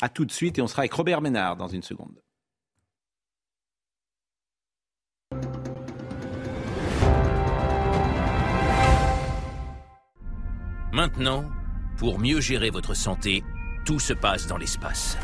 À 0.00 0.08
tout 0.08 0.24
de 0.24 0.32
suite 0.32 0.58
et 0.58 0.62
on 0.62 0.66
sera 0.66 0.80
avec 0.82 0.92
Robert 0.92 1.20
Ménard 1.20 1.56
dans 1.56 1.68
une 1.68 1.82
seconde. 1.82 2.22
Maintenant, 10.92 11.44
pour 11.98 12.18
mieux 12.18 12.40
gérer 12.40 12.70
votre 12.70 12.94
santé, 12.94 13.42
tout 13.84 13.98
se 13.98 14.12
passe 14.12 14.46
dans 14.46 14.56
l'espace. 14.56 15.18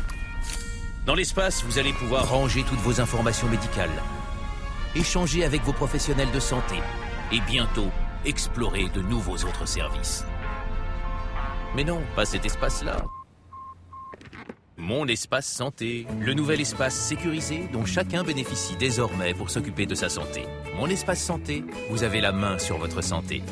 Dans 1.05 1.15
l'espace, 1.15 1.63
vous 1.63 1.79
allez 1.79 1.93
pouvoir 1.93 2.29
ranger 2.29 2.63
toutes 2.63 2.79
vos 2.79 2.99
informations 2.99 3.47
médicales, 3.47 3.89
échanger 4.95 5.45
avec 5.45 5.63
vos 5.63 5.73
professionnels 5.73 6.31
de 6.31 6.39
santé 6.39 6.75
et 7.31 7.39
bientôt 7.41 7.89
explorer 8.25 8.89
de 8.89 9.01
nouveaux 9.01 9.37
autres 9.37 9.67
services. 9.67 10.25
Mais 11.75 11.83
non, 11.83 12.01
pas 12.15 12.25
cet 12.25 12.45
espace-là. 12.45 13.05
Mon 14.77 15.07
espace 15.07 15.47
santé, 15.47 16.07
le 16.19 16.33
nouvel 16.33 16.61
espace 16.61 16.95
sécurisé 16.95 17.69
dont 17.71 17.85
chacun 17.85 18.23
bénéficie 18.23 18.75
désormais 18.77 19.33
pour 19.33 19.49
s'occuper 19.49 19.85
de 19.85 19.95
sa 19.95 20.09
santé. 20.09 20.45
Mon 20.75 20.87
espace 20.87 21.21
santé, 21.21 21.63
vous 21.89 22.03
avez 22.03 22.21
la 22.21 22.31
main 22.31 22.57
sur 22.57 22.77
votre 22.77 23.01
santé. 23.03 23.43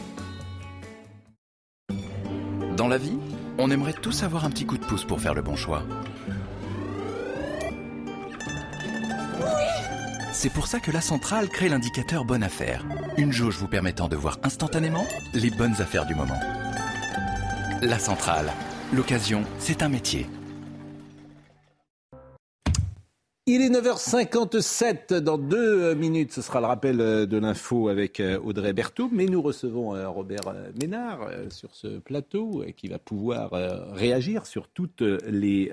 Dans 2.77 2.87
la 2.87 2.97
vie, 2.97 3.17
on 3.57 3.71
aimerait 3.71 3.93
tous 3.93 4.23
avoir 4.23 4.45
un 4.45 4.49
petit 4.49 4.65
coup 4.65 4.77
de 4.77 4.85
pouce 4.85 5.05
pour 5.05 5.21
faire 5.21 5.33
le 5.33 5.41
bon 5.41 5.55
choix. 5.55 5.83
C'est 10.33 10.51
pour 10.51 10.67
ça 10.67 10.79
que 10.79 10.91
la 10.91 11.01
centrale 11.01 11.49
crée 11.49 11.67
l'indicateur 11.67 12.23
Bonne 12.23 12.43
Affaire, 12.43 12.85
une 13.17 13.31
jauge 13.31 13.57
vous 13.57 13.67
permettant 13.67 14.07
de 14.07 14.15
voir 14.15 14.37
instantanément 14.43 15.07
les 15.33 15.49
bonnes 15.49 15.81
affaires 15.81 16.05
du 16.05 16.13
moment. 16.13 16.39
La 17.81 17.97
centrale, 17.97 18.51
l'occasion, 18.93 19.43
c'est 19.57 19.81
un 19.81 19.89
métier. 19.89 20.27
Il 23.49 23.61
est 23.61 23.69
9h57. 23.69 25.19
Dans 25.19 25.37
deux 25.37 25.93
minutes, 25.93 26.33
ce 26.33 26.41
sera 26.41 26.59
le 26.59 26.65
rappel 26.65 26.99
euh, 26.99 27.25
de 27.25 27.37
l'info 27.37 27.87
avec 27.87 28.19
euh, 28.19 28.37
Audrey 28.43 28.73
Berthaud. 28.73 29.07
Mais 29.13 29.25
nous 29.25 29.41
recevons 29.41 29.95
euh, 29.95 30.09
Robert 30.09 30.53
Ménard 30.77 31.29
sur 31.49 31.73
ce 31.73 31.99
plateau 31.99 32.65
qui 32.75 32.89
va 32.89 32.99
pouvoir 32.99 33.51
réagir 33.93 34.45
sur 34.45 34.67
toutes 34.67 35.01
les 35.01 35.71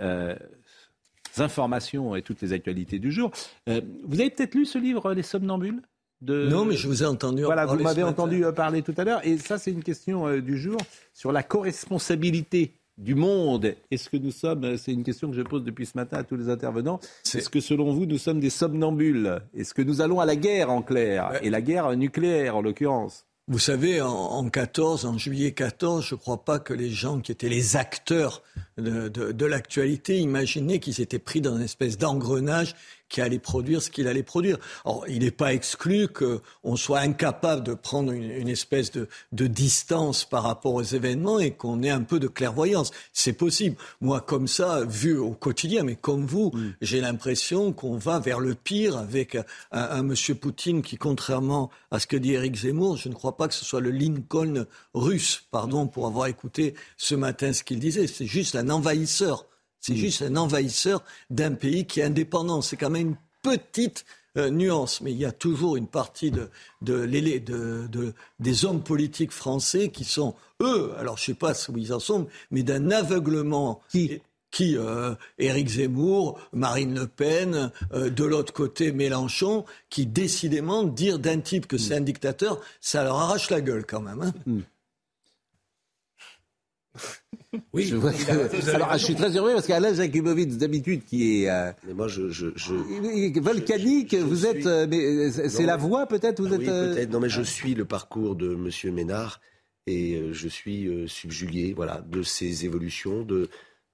informations 1.37 2.15
et 2.15 2.23
toutes 2.23 2.43
les 2.43 2.53
actualités 2.53 3.01
du 3.01 3.11
jour. 3.11 3.33
Vous 3.67 4.21
avez 4.21 4.31
peut-être 4.31 4.55
lu 4.55 4.67
ce 4.67 4.79
livre, 4.79 5.13
Les 5.13 5.23
Somnambules 5.25 5.83
de... 6.21 6.47
Non, 6.49 6.65
mais 6.65 6.77
je 6.77 6.87
vous 6.87 7.03
ai 7.03 7.07
entendu. 7.07 7.43
Voilà, 7.43 7.67
vous 7.67 7.81
m'avez 7.81 8.05
entendu 8.05 8.45
parler 8.55 8.83
tout 8.83 8.95
à 8.97 9.05
l'heure. 9.05 9.27
Et 9.27 9.37
ça, 9.37 9.59
c'est 9.59 9.73
une 9.73 9.83
question 9.83 10.39
du 10.39 10.57
jour 10.57 10.79
sur 11.13 11.33
la 11.33 11.43
co-responsabilité 11.43 12.73
du 12.99 13.15
monde. 13.15 13.75
Est-ce 13.91 14.09
que 14.09 14.17
nous 14.17 14.31
sommes, 14.31 14.77
c'est 14.77 14.93
une 14.93 15.03
question 15.03 15.31
que 15.31 15.37
je 15.37 15.43
pose 15.43 15.65
depuis 15.65 15.87
ce 15.87 15.97
matin 15.97 16.19
à 16.19 16.23
tous 16.23 16.37
les 16.37 16.49
intervenants, 16.49 17.01
est-ce 17.35 17.51
que 17.51 17.61
selon 17.61 17.93
vous, 17.93 18.07
nous 18.07 18.19
sommes 18.19 18.41
des 18.41 18.51
somnambules? 18.51 19.41
Est-ce 19.57 19.75
que 19.75 19.83
nous 19.83 20.01
allons 20.01 20.21
à 20.21 20.27
la 20.27 20.37
guerre 20.37 20.71
en 20.71 20.83
clair? 20.83 21.39
Et 21.43 21.51
la 21.51 21.61
guerre 21.61 21.97
nucléaire 21.97 22.57
en 22.57 22.63
l'occurrence. 22.63 23.27
Vous 23.47 23.59
savez, 23.59 24.01
en, 24.01 24.49
14, 24.49 25.05
en 25.05 25.19
juillet 25.19 25.53
14, 25.53 26.07
je 26.07 26.15
ne 26.15 26.19
crois 26.19 26.47
pas 26.47 26.59
que 26.59 26.73
les 26.73 26.89
gens 26.89 27.21
qui 27.21 27.31
étaient 27.31 27.51
les 27.51 27.77
acteurs 27.77 28.43
de, 28.79 29.09
de 29.09 29.47
l'actualité 29.47 30.19
imaginaient 30.19 30.79
qu'ils 30.79 31.03
étaient 31.03 31.19
pris 31.19 31.43
dans 31.43 31.55
une 31.55 31.63
espèce 31.63 31.99
d'engrenage 31.99 32.75
qui 33.09 33.21
allait 33.21 33.39
produire 33.39 33.83
ce 33.83 33.91
qu'il 33.91 34.09
allait 34.09 34.23
produire. 34.23 34.59
Or, 34.85 35.05
il 35.09 35.21
n'est 35.21 35.31
pas 35.31 35.53
exclu 35.55 36.09
qu'on 36.09 36.77
soit 36.77 37.01
incapable 37.01 37.63
de 37.63 37.75
prendre 37.75 38.13
une, 38.13 38.49
espèce 38.49 38.91
de, 38.91 39.09
de, 39.33 39.47
distance 39.47 40.25
par 40.25 40.43
rapport 40.43 40.75
aux 40.75 40.83
événements 40.83 41.39
et 41.39 41.53
qu'on 41.53 41.83
ait 41.83 41.91
un 41.91 42.03
peu 42.03 42.19
de 42.19 42.29
clairvoyance. 42.29 42.91
C'est 43.13 43.33
possible. 43.33 43.77
Moi, 44.01 44.21
comme 44.21 44.49
ça, 44.49 44.85
vu 44.85 45.17
au 45.17 45.33
quotidien, 45.33 45.85
mais 45.85 45.97
comme 45.97 46.27
vous, 46.27 46.53
j'ai 46.81 47.01
l'impression 47.01 47.73
qu'on 47.73 47.97
va 47.97 48.19
vers 48.19 48.41
le 48.41 48.55
pire 48.55 48.97
avec 48.97 49.37
un, 49.37 49.45
un, 49.73 50.03
monsieur 50.03 50.35
Poutine 50.35 50.83
qui, 50.83 50.97
contrairement 50.97 51.71
à 51.91 52.01
ce 52.01 52.07
que 52.07 52.17
dit 52.17 52.33
Eric 52.33 52.57
Zemmour, 52.57 52.97
je 52.97 53.09
ne 53.09 53.15
crois 53.15 53.37
pas 53.37 53.49
que 53.49 53.55
ce 53.55 53.65
soit 53.65 53.81
le 53.81 53.91
Lincoln 53.91 54.67
russe, 54.93 55.45
pardon 55.51 55.87
pour 55.87 56.07
avoir 56.07 56.27
écouté 56.27 56.75
ce 56.97 57.15
matin 57.15 57.53
ce 57.53 57.63
qu'il 57.63 57.79
disait. 57.79 58.07
C'est 58.07 58.27
juste 58.27 58.57
un 58.57 58.71
envahisseur. 58.71 59.47
C'est 59.87 59.97
juste 59.97 60.23
un 60.23 60.37
envahisseur 60.37 61.05
d'un 61.29 61.53
pays 61.53 61.87
qui 61.87 62.01
est 62.01 62.05
indépendant. 62.05 62.63
C'est 62.63 62.79
quand 62.79 62.89
même 62.89 63.09
une 63.09 63.17
petite 63.43 64.07
euh, 64.39 64.49
nuance, 64.49 65.03
mais 65.03 65.13
il 65.13 65.19
y 65.19 65.27
a 65.27 65.33
toujours 65.33 65.77
une 65.77 65.89
partie 65.89 66.31
de, 66.31 66.49
des 68.41 68.65
hommes 68.65 68.83
politiques 68.83 69.31
français 69.31 69.91
qui 69.91 70.05
sont, 70.05 70.35
eux, 70.63 70.95
alors 70.97 71.19
je 71.19 71.23
ne 71.23 71.27
sais 71.27 71.35
pas 71.35 71.53
où 71.69 71.77
ils 71.77 71.93
en 71.93 72.01
sont, 72.01 72.29
mais 72.51 72.63
d'un 72.63 72.91
aveuglement. 72.91 73.83
Qui? 73.91 74.23
qui 74.51 74.79
euh, 74.79 75.17
Éric 75.37 75.69
Zemmour, 75.69 76.39
Marine 76.53 76.95
Le 76.95 77.09
Pen, 77.09 77.73
euh, 77.93 78.09
de 78.09 78.25
l'autre 78.25 78.53
côté 78.53 78.93
Mélenchon, 78.93 79.65
qui 79.91 80.07
décidément 80.07 80.85
dire 80.85 81.19
d'un 81.19 81.41
type 81.41 81.67
que 81.67 81.77
c'est 81.77 81.97
un 81.97 82.01
dictateur, 82.01 82.61
ça 82.81 83.03
leur 83.03 83.17
arrache 83.17 83.51
la 83.51 83.61
gueule 83.61 83.85
quand 83.85 84.01
même. 84.01 84.23
Hein. 84.23 84.33
Hmm. 84.47 84.61
Oui, 87.73 87.85
je, 87.85 88.71
Alors, 88.75 88.93
je 88.93 89.05
suis 89.05 89.15
très 89.15 89.37
heureux 89.37 89.53
parce 89.55 89.67
qu'Alain 89.67 89.95
Jakubowicz, 89.95 90.57
d'habitude, 90.57 91.05
qui 91.05 91.43
est. 91.43 91.51
Euh, 91.51 91.73
mais 91.87 91.95
moi, 91.95 92.09
je. 92.09 92.31
je, 92.31 92.49
je... 92.57 93.41
Volcanique, 93.41 94.15
vous 94.15 94.47
êtes. 94.47 94.67
Euh, 94.67 94.87
mais 94.89 95.31
c'est 95.31 95.67
la 95.67 95.77
voix, 95.77 96.07
peut-être 96.07 96.41
vous 96.41 96.53
ah 96.53 96.57
êtes, 96.57 96.61
Oui, 96.61 96.67
peut-être. 96.67 97.11
Non, 97.11 97.21
mais 97.21 97.29
je 97.29 97.43
suis 97.43 97.75
le 97.75 97.85
parcours 97.85 98.37
de 98.37 98.55
M. 98.55 98.95
Ménard 98.95 99.41
et 99.87 100.21
je 100.33 100.49
suis 100.49 100.89
subjugué 101.09 101.75
voilà, 101.75 102.03
de 102.07 102.23
ces 102.23 102.65
évolutions, 102.65 103.23
de, 103.23 103.51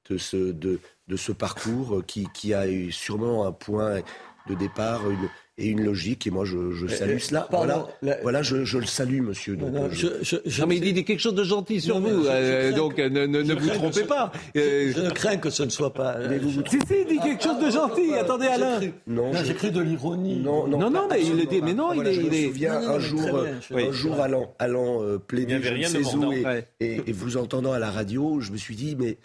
de, 0.08 0.18
ce, 0.18 0.36
de, 0.36 0.78
de 1.08 1.16
ce 1.16 1.32
parcours 1.32 2.02
qui, 2.06 2.28
qui 2.32 2.54
a 2.54 2.68
eu 2.68 2.92
sûrement 2.92 3.44
un 3.44 3.52
point 3.52 4.00
de 4.48 4.54
départ, 4.54 5.10
une, 5.10 5.28
et 5.60 5.68
une 5.68 5.84
logique. 5.84 6.26
Et 6.26 6.30
moi, 6.30 6.44
je, 6.44 6.72
je 6.72 6.86
salue 6.86 7.18
cela. 7.18 7.46
voilà, 7.50 7.86
voilà 8.22 8.42
je, 8.42 8.64
je, 8.64 8.78
le 8.78 8.86
salue, 8.86 9.20
monsieur. 9.20 9.56
Donc, 9.56 9.72
non, 9.72 9.88
je, 9.90 10.08
je, 10.22 10.64
mais 10.64 10.76
il 10.76 10.94
dit 10.94 11.04
quelque 11.04 11.20
chose 11.20 11.34
de 11.34 11.44
gentil 11.44 11.80
sur 11.80 12.00
vous. 12.00 12.26
Euh, 12.26 12.72
donc, 12.72 12.98
ne, 12.98 13.26
ne, 13.26 13.54
vous 13.54 13.68
trompez 13.70 14.04
pas. 14.04 14.32
Euh, 14.56 14.92
je, 14.94 15.10
crains 15.10 15.36
que 15.36 15.50
ce 15.50 15.62
ne 15.62 15.70
soit 15.70 15.92
pas. 15.92 16.16
Mais 16.28 16.38
vous, 16.38 16.50
si, 16.66 16.78
si, 16.86 16.94
il 17.00 17.06
dit 17.06 17.18
quelque 17.18 17.42
chose 17.42 17.58
de 17.58 17.70
gentil. 17.70 18.14
Attendez, 18.14 18.46
Alain. 18.46 18.80
Non, 19.06 19.32
j'ai 19.44 19.54
cru 19.54 19.70
de 19.70 19.80
l'ironie. 19.80 20.40
Non, 20.40 20.66
non, 20.66 20.78
non, 20.78 20.90
non 20.90 21.08
mais 21.10 21.22
il 21.22 21.46
dit, 21.46 21.60
mais 21.62 21.74
non, 21.74 21.92
il 21.92 22.06
est. 22.06 22.14
Je 22.14 22.20
me 22.22 22.48
souviens 22.48 22.76
un 22.76 22.98
jour, 22.98 23.46
un 23.70 23.92
jour 23.92 24.20
allant, 24.20 24.54
allant 24.58 25.02
plaider 25.26 25.60
je 25.62 25.74
ne 25.74 25.82
sais 25.84 26.14
où 26.16 26.32
et 26.80 27.12
vous 27.12 27.36
entendant 27.36 27.72
à 27.72 27.78
la 27.78 27.90
radio, 27.90 28.40
je 28.40 28.52
me 28.52 28.56
suis 28.56 28.76
dit, 28.76 28.96
mais 28.96 29.18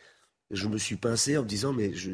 je 0.52 0.68
me 0.68 0.78
suis 0.78 0.96
pincé 0.96 1.38
en 1.38 1.44
me 1.44 1.48
disant, 1.48 1.74
mais 1.74 1.94
je, 1.94 2.12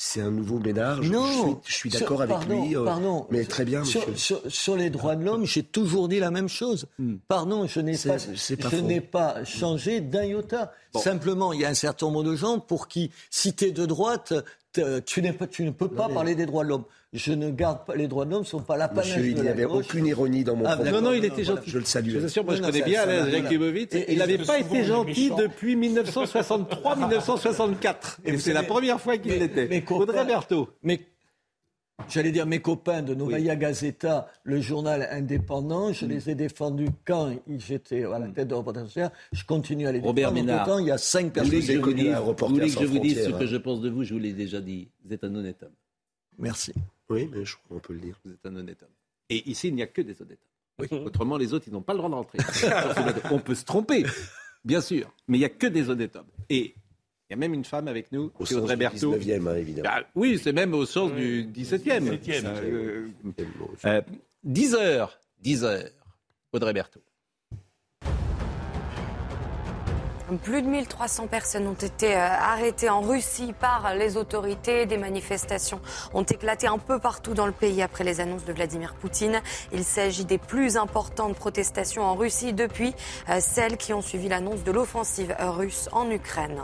c'est 0.00 0.20
un 0.20 0.30
nouveau 0.30 0.60
Ménard. 0.60 1.02
Non, 1.02 1.60
je 1.66 1.74
suis, 1.74 1.90
d'accord 1.90 2.22
avec 2.22 2.36
lui. 2.48 2.76
Euh, 2.76 2.84
pardon, 2.84 3.26
mais 3.30 3.44
très 3.44 3.64
bien, 3.64 3.80
monsieur. 3.80 4.00
Sur, 4.48 4.76
les 4.76 4.90
droits 4.90 5.16
de 5.16 5.24
l'homme, 5.24 5.44
j'ai 5.44 5.64
toujours 5.64 6.08
dit 6.08 6.20
la 6.20 6.30
même 6.30 6.48
chose. 6.48 6.86
Hmm. 7.00 7.16
Pardon, 7.26 7.66
je 7.66 7.80
n'ai 7.80 7.98
pas, 7.98 8.16
je 8.16 8.76
n'ai 8.76 9.00
pas 9.00 9.44
changé 9.44 10.00
d'un 10.00 10.24
iota. 10.24 10.72
Simplement, 10.94 11.52
il 11.52 11.60
y 11.60 11.64
a 11.64 11.68
un 11.68 11.74
certain 11.74 12.06
nombre 12.06 12.22
de 12.22 12.36
gens 12.36 12.60
pour 12.60 12.86
qui, 12.86 13.10
si 13.28 13.54
tu 13.54 13.66
es 13.66 13.70
de 13.72 13.86
droite, 13.86 14.32
tu, 14.72 15.32
pas, 15.32 15.46
tu 15.48 15.64
ne 15.64 15.70
peux 15.72 15.88
pas 15.88 16.08
parler 16.08 16.36
des 16.36 16.46
droits 16.46 16.62
de 16.62 16.68
l'homme 16.68 16.84
je 17.14 17.32
ne 17.32 17.50
garde 17.50 17.86
pas 17.86 17.94
les 17.94 18.06
droits 18.06 18.26
de 18.26 18.32
l'homme, 18.32 18.42
ne 18.42 18.46
sont 18.46 18.60
pas 18.60 18.76
la 18.76 18.92
Monsieur, 18.92 19.26
il 19.26 19.40
n'y 19.40 19.48
avait 19.48 19.64
aucune 19.64 20.06
ironie 20.06 20.44
dans 20.44 20.56
mon 20.56 20.66
ah, 20.66 20.76
propos. 20.76 20.90
Non, 20.90 21.00
non, 21.00 21.14
il 21.14 21.24
était 21.24 21.44
gentil. 21.44 21.70
Je 21.70 21.78
le 21.78 21.84
salue. 21.84 22.10
Je 22.10 22.18
vous 22.18 22.26
assure, 22.26 22.44
moi 22.44 22.54
je 22.54 22.60
connais 22.60 22.82
bien 22.82 23.00
Alain 23.02 23.30
Jakubowicz. 23.30 23.96
Il 24.08 24.18
n'avait 24.18 24.36
pas 24.38 24.58
été 24.58 24.84
gentil 24.84 25.30
depuis 25.30 25.74
1963-1964. 25.76 28.18
Et 28.26 28.36
c'est 28.38 28.52
la 28.52 28.62
première 28.62 29.00
fois 29.00 29.16
qu'il 29.16 29.38
l'était. 29.38 29.82
Audrey 29.90 30.26
Berthaud. 30.26 30.68
Mais 30.82 31.00
j'allais 32.10 32.30
dire 32.30 32.44
mes 32.44 32.60
copains 32.60 33.00
de 33.00 33.14
Novaya 33.14 33.56
Gazeta, 33.56 34.28
le 34.42 34.60
journal 34.60 35.08
indépendant, 35.10 35.94
je 35.94 36.04
les 36.04 36.28
ai 36.28 36.34
défendus 36.34 36.90
quand 37.06 37.32
j'étais 37.56 38.04
à 38.04 38.18
la 38.18 38.28
tête 38.28 38.48
de 38.48 38.54
reporter 38.54 38.84
Je 39.32 39.44
continue 39.44 39.86
à 39.86 39.92
les 39.92 40.00
défendre. 40.00 40.10
Robert 40.10 40.32
Ménard. 40.32 40.78
il 40.80 40.88
y 40.88 40.90
a 40.90 40.98
cinq 40.98 41.32
personnes. 41.32 41.58
Vous 41.58 41.72
voulez 42.48 42.68
que 42.68 42.82
je 42.82 42.86
vous 42.86 42.98
dise 42.98 43.24
ce 43.24 43.30
que 43.30 43.46
je 43.46 43.56
pense 43.56 43.80
de 43.80 43.88
vous? 43.88 44.04
Je 44.04 44.12
vous 44.12 44.20
l'ai 44.20 44.34
déjà 44.34 44.60
dit. 44.60 44.90
Vous 45.06 45.14
êtes 45.14 45.24
un 45.24 45.34
honnête 45.34 45.62
homme. 45.62 45.72
Merci. 46.38 46.74
Oui, 47.10 47.28
mais 47.32 47.44
on 47.70 47.78
peut 47.78 47.92
le 47.94 48.00
dire. 48.00 48.18
Vous 48.24 48.32
êtes 48.32 48.44
un 48.44 48.56
honnête 48.56 48.82
homme. 48.82 48.90
Et 49.30 49.48
ici, 49.48 49.68
il 49.68 49.74
n'y 49.74 49.82
a 49.82 49.86
que 49.86 50.02
des 50.02 50.20
honnêtes 50.20 50.40
hommes. 50.40 50.88
Autrement, 51.06 51.36
les 51.36 51.52
autres, 51.52 51.66
ils 51.68 51.72
n'ont 51.72 51.82
pas 51.82 51.92
le 51.92 51.98
droit 51.98 52.10
d'entrer. 52.10 52.38
on 53.30 53.40
peut 53.40 53.54
se 53.54 53.64
tromper, 53.64 54.04
bien 54.64 54.80
sûr, 54.80 55.12
mais 55.26 55.38
il 55.38 55.40
n'y 55.40 55.46
a 55.46 55.50
que 55.50 55.66
des 55.66 55.90
honnêtes 55.90 56.16
hommes. 56.16 56.30
Et 56.48 56.74
il 57.28 57.32
y 57.32 57.34
a 57.34 57.36
même 57.36 57.52
une 57.52 57.64
femme 57.64 57.88
avec 57.88 58.12
nous, 58.12 58.32
c'est 58.44 58.54
Audrey 58.54 58.76
Berthaud. 58.76 59.16
19e, 59.16 59.48
hein, 59.48 59.56
évidemment. 59.56 59.88
Ah, 59.92 60.02
oui, 60.14 60.38
c'est 60.38 60.52
même 60.52 60.72
au 60.72 60.86
sens 60.86 61.12
du 61.12 61.44
17e. 61.44 62.18
17e. 62.20 64.04
10 64.44 64.74
heures, 64.74 65.20
10 65.40 65.64
heures, 65.64 65.90
Audrey 66.52 66.72
Berthaud. 66.72 67.02
Plus 70.36 70.60
de 70.60 70.68
1300 70.68 71.26
personnes 71.26 71.66
ont 71.66 71.72
été 71.72 72.14
euh, 72.14 72.18
arrêtées 72.20 72.90
en 72.90 73.00
Russie 73.00 73.54
par 73.58 73.94
les 73.94 74.18
autorités. 74.18 74.84
Des 74.84 74.98
manifestations 74.98 75.80
ont 76.12 76.22
éclaté 76.22 76.66
un 76.66 76.76
peu 76.76 76.98
partout 76.98 77.32
dans 77.32 77.46
le 77.46 77.52
pays 77.52 77.80
après 77.80 78.04
les 78.04 78.20
annonces 78.20 78.44
de 78.44 78.52
Vladimir 78.52 78.94
Poutine. 78.94 79.40
Il 79.72 79.84
s'agit 79.84 80.26
des 80.26 80.36
plus 80.36 80.76
importantes 80.76 81.34
protestations 81.34 82.02
en 82.02 82.14
Russie 82.14 82.52
depuis 82.52 82.94
euh, 83.30 83.38
celles 83.40 83.78
qui 83.78 83.94
ont 83.94 84.02
suivi 84.02 84.28
l'annonce 84.28 84.64
de 84.64 84.70
l'offensive 84.70 85.34
russe 85.38 85.88
en 85.92 86.10
Ukraine. 86.10 86.60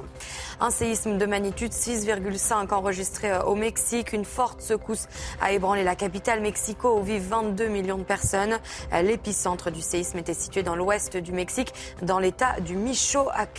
Un 0.61 0.71
séisme 0.71 1.17
de 1.17 1.25
magnitude 1.25 1.73
6,5 1.73 2.75
enregistré 2.75 3.31
euh, 3.31 3.45
au 3.45 3.55
Mexique. 3.55 4.13
Une 4.13 4.27
forte 4.27 4.61
secousse 4.61 5.09
a 5.41 5.53
ébranlé 5.53 5.85
la 5.85 5.97
capitale 5.97 6.43
Mexico 6.43 6.99
où 6.99 7.03
vivent 7.03 7.29
22 7.29 7.69
millions 7.69 7.99
de 7.99 8.03
personnes. 8.03 8.59
L'épicentre 8.93 9.71
du 9.71 9.81
séisme 9.81 10.19
était 10.19 10.35
situé 10.35 10.63
dans 10.63 10.77
l'ouest 10.77 11.17
du 11.17 11.33
Mexique, 11.33 11.73
dans 12.03 12.19
l'état 12.19 12.61
du 12.61 12.77
Michoacán. 12.77 13.54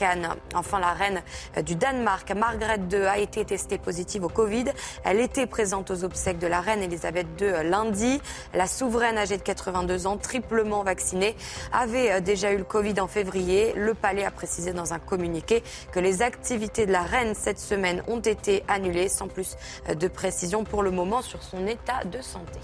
Enfin, 0.54 0.80
la 0.80 0.94
reine 0.94 1.22
du 1.64 1.76
Danemark, 1.76 2.32
Margrethe 2.32 2.92
II, 2.92 3.06
a 3.06 3.18
été 3.18 3.46
testée 3.46 3.78
positive 3.78 4.26
au 4.26 4.30
Covid. 4.30 4.66
Elle 5.04 5.20
était 5.20 5.46
présente 5.46 5.92
aux 5.92 6.04
obsèques 6.04 6.40
de 6.40 6.48
la 6.48 6.62
reine 6.62 6.82
Elisabeth 6.82 7.28
II 7.40 7.52
lundi. 7.64 8.22
La 8.54 8.68
souveraine 8.68 9.18
âgée 9.18 9.38
de 9.38 9.44
82 9.44 10.08
ans, 10.08 10.18
triplement 10.18 10.84
vaccinée, 10.84 11.36
avait 11.72 12.22
déjà 12.22 12.52
eu 12.52 12.58
le 12.58 12.64
Covid 12.64 13.00
en 13.00 13.08
février. 13.08 13.74
Le 13.76 13.94
palais 13.94 14.26
a 14.26 14.32
précisé 14.32 14.74
dans 14.74 14.94
un 14.94 15.00
communiqué 15.00 15.64
que 15.92 16.00
les 16.00 16.22
activités 16.22 16.86
de 16.86 16.92
la 16.92 17.04
reine 17.04 17.34
cette 17.36 17.60
semaine 17.60 18.04
ont 18.08 18.20
été 18.20 18.64
annulées, 18.68 19.10
sans 19.10 19.28
plus 19.28 19.56
de 19.88 20.08
précision 20.08 20.64
pour 20.64 20.84
le 20.84 20.92
moment 20.92 21.22
sur 21.22 21.42
son 21.44 21.66
état 21.68 22.04
de 22.06 22.22
santé. 22.22 22.60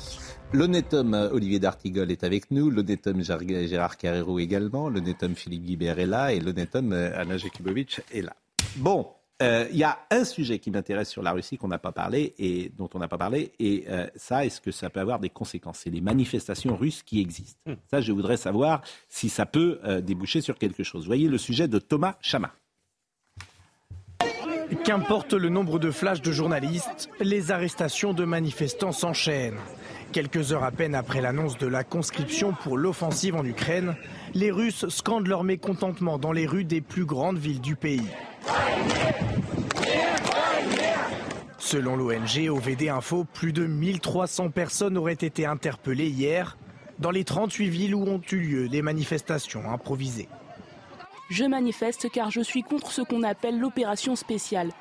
L'honnête 0.53 0.93
homme 0.93 1.13
euh, 1.13 1.29
Olivier 1.31 1.59
D'Artigol 1.59 2.11
est 2.11 2.25
avec 2.25 2.51
nous, 2.51 2.69
l'honnête 2.69 3.07
homme 3.07 3.23
Gérard 3.23 3.95
Carrero 3.95 4.37
également, 4.37 4.89
l'honnête 4.89 5.23
homme 5.23 5.35
Philippe 5.35 5.63
Guibert 5.63 5.97
est 5.97 6.05
là 6.05 6.33
et 6.33 6.41
l'honnête 6.41 6.75
homme 6.75 6.91
euh, 6.91 7.17
Anna 7.17 7.37
Jakubovic 7.37 8.01
est 8.13 8.21
là. 8.21 8.35
Bon, 8.75 9.07
euh, 9.41 9.65
il 9.71 9.77
y 9.77 9.85
a 9.85 9.97
un 10.09 10.25
sujet 10.25 10.59
qui 10.59 10.69
m'intéresse 10.69 11.07
sur 11.07 11.23
la 11.23 11.31
Russie 11.31 11.57
qu'on 11.57 11.69
n'a 11.69 11.79
pas 11.79 11.93
parlé 11.93 12.33
et 12.37 12.69
dont 12.77 12.89
on 12.93 12.99
n'a 12.99 13.07
pas 13.07 13.17
parlé, 13.17 13.53
et 13.59 13.85
ça, 14.15 14.45
est-ce 14.45 14.59
que 14.59 14.71
ça 14.71 14.89
peut 14.89 14.99
avoir 14.99 15.19
des 15.19 15.29
conséquences? 15.29 15.79
C'est 15.83 15.89
les 15.89 16.01
manifestations 16.01 16.75
russes 16.75 17.01
qui 17.01 17.21
existent. 17.21 17.59
Hmm. 17.65 17.75
Ça, 17.89 18.01
je 18.01 18.11
voudrais 18.11 18.37
savoir 18.37 18.81
si 19.07 19.29
ça 19.29 19.45
peut 19.45 19.79
déboucher 20.03 20.41
sur 20.41 20.57
quelque 20.57 20.83
chose. 20.83 21.07
Voyez 21.07 21.27
le 21.27 21.37
sujet 21.37 21.67
de 21.67 21.79
Thomas 21.79 22.17
Chama. 22.21 22.51
Qu'importe 24.85 25.33
le 25.33 25.49
nombre 25.49 25.79
de 25.79 25.91
flashs 25.91 26.21
de 26.21 26.31
journalistes, 26.31 27.09
les 27.19 27.51
arrestations 27.51 28.13
de 28.13 28.25
manifestants 28.25 28.91
s'enchaînent. 28.91 29.59
Quelques 30.11 30.51
heures 30.51 30.65
à 30.65 30.71
peine 30.71 30.93
après 30.93 31.21
l'annonce 31.21 31.57
de 31.57 31.67
la 31.67 31.85
conscription 31.85 32.51
pour 32.51 32.77
l'offensive 32.77 33.35
en 33.35 33.45
Ukraine, 33.45 33.95
les 34.33 34.51
Russes 34.51 34.89
scandent 34.89 35.27
leur 35.27 35.45
mécontentement 35.45 36.17
dans 36.17 36.33
les 36.33 36.45
rues 36.45 36.65
des 36.65 36.81
plus 36.81 37.05
grandes 37.05 37.37
villes 37.37 37.61
du 37.61 37.77
pays. 37.77 38.09
Selon 41.57 41.95
l'ONG 41.95 42.49
OVD 42.49 42.89
Info, 42.89 43.23
plus 43.23 43.53
de 43.53 43.65
1300 43.65 44.49
personnes 44.49 44.97
auraient 44.97 45.13
été 45.13 45.45
interpellées 45.45 46.09
hier 46.09 46.57
dans 46.99 47.11
les 47.11 47.23
38 47.23 47.69
villes 47.69 47.95
où 47.95 48.03
ont 48.03 48.21
eu 48.31 48.37
lieu 48.37 48.67
des 48.67 48.81
manifestations 48.81 49.69
improvisées. 49.71 50.27
Je 51.29 51.45
manifeste 51.45 52.09
car 52.11 52.29
je 52.31 52.41
suis 52.41 52.63
contre 52.63 52.91
ce 52.91 53.01
qu'on 53.01 53.23
appelle 53.23 53.57
l'opération 53.57 54.17
spéciale. 54.17 54.71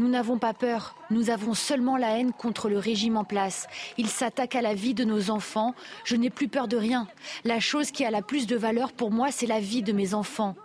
Nous 0.00 0.08
n'avons 0.08 0.38
pas 0.38 0.54
peur, 0.54 0.96
nous 1.10 1.28
avons 1.28 1.52
seulement 1.52 1.98
la 1.98 2.18
haine 2.18 2.32
contre 2.32 2.70
le 2.70 2.78
régime 2.78 3.18
en 3.18 3.24
place. 3.24 3.66
Il 3.98 4.06
s'attaque 4.06 4.54
à 4.54 4.62
la 4.62 4.72
vie 4.72 4.94
de 4.94 5.04
nos 5.04 5.28
enfants, 5.28 5.74
je 6.04 6.16
n'ai 6.16 6.30
plus 6.30 6.48
peur 6.48 6.68
de 6.68 6.78
rien. 6.78 7.06
La 7.44 7.60
chose 7.60 7.90
qui 7.90 8.02
a 8.06 8.10
la 8.10 8.22
plus 8.22 8.46
de 8.46 8.56
valeur 8.56 8.94
pour 8.94 9.10
moi, 9.10 9.30
c'est 9.30 9.46
la 9.46 9.60
vie 9.60 9.82
de 9.82 9.92
mes 9.92 10.14
enfants. 10.14 10.56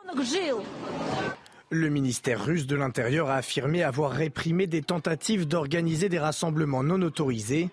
Le 1.69 1.89
ministère 1.89 2.45
russe 2.45 2.65
de 2.65 2.77
l'Intérieur 2.77 3.29
a 3.29 3.36
affirmé 3.36 3.83
avoir 3.83 4.11
réprimé 4.11 4.67
des 4.67 4.81
tentatives 4.81 5.45
d'organiser 5.45 6.07
des 6.07 6.19
rassemblements 6.19 6.83
non 6.83 7.01
autorisés. 7.01 7.69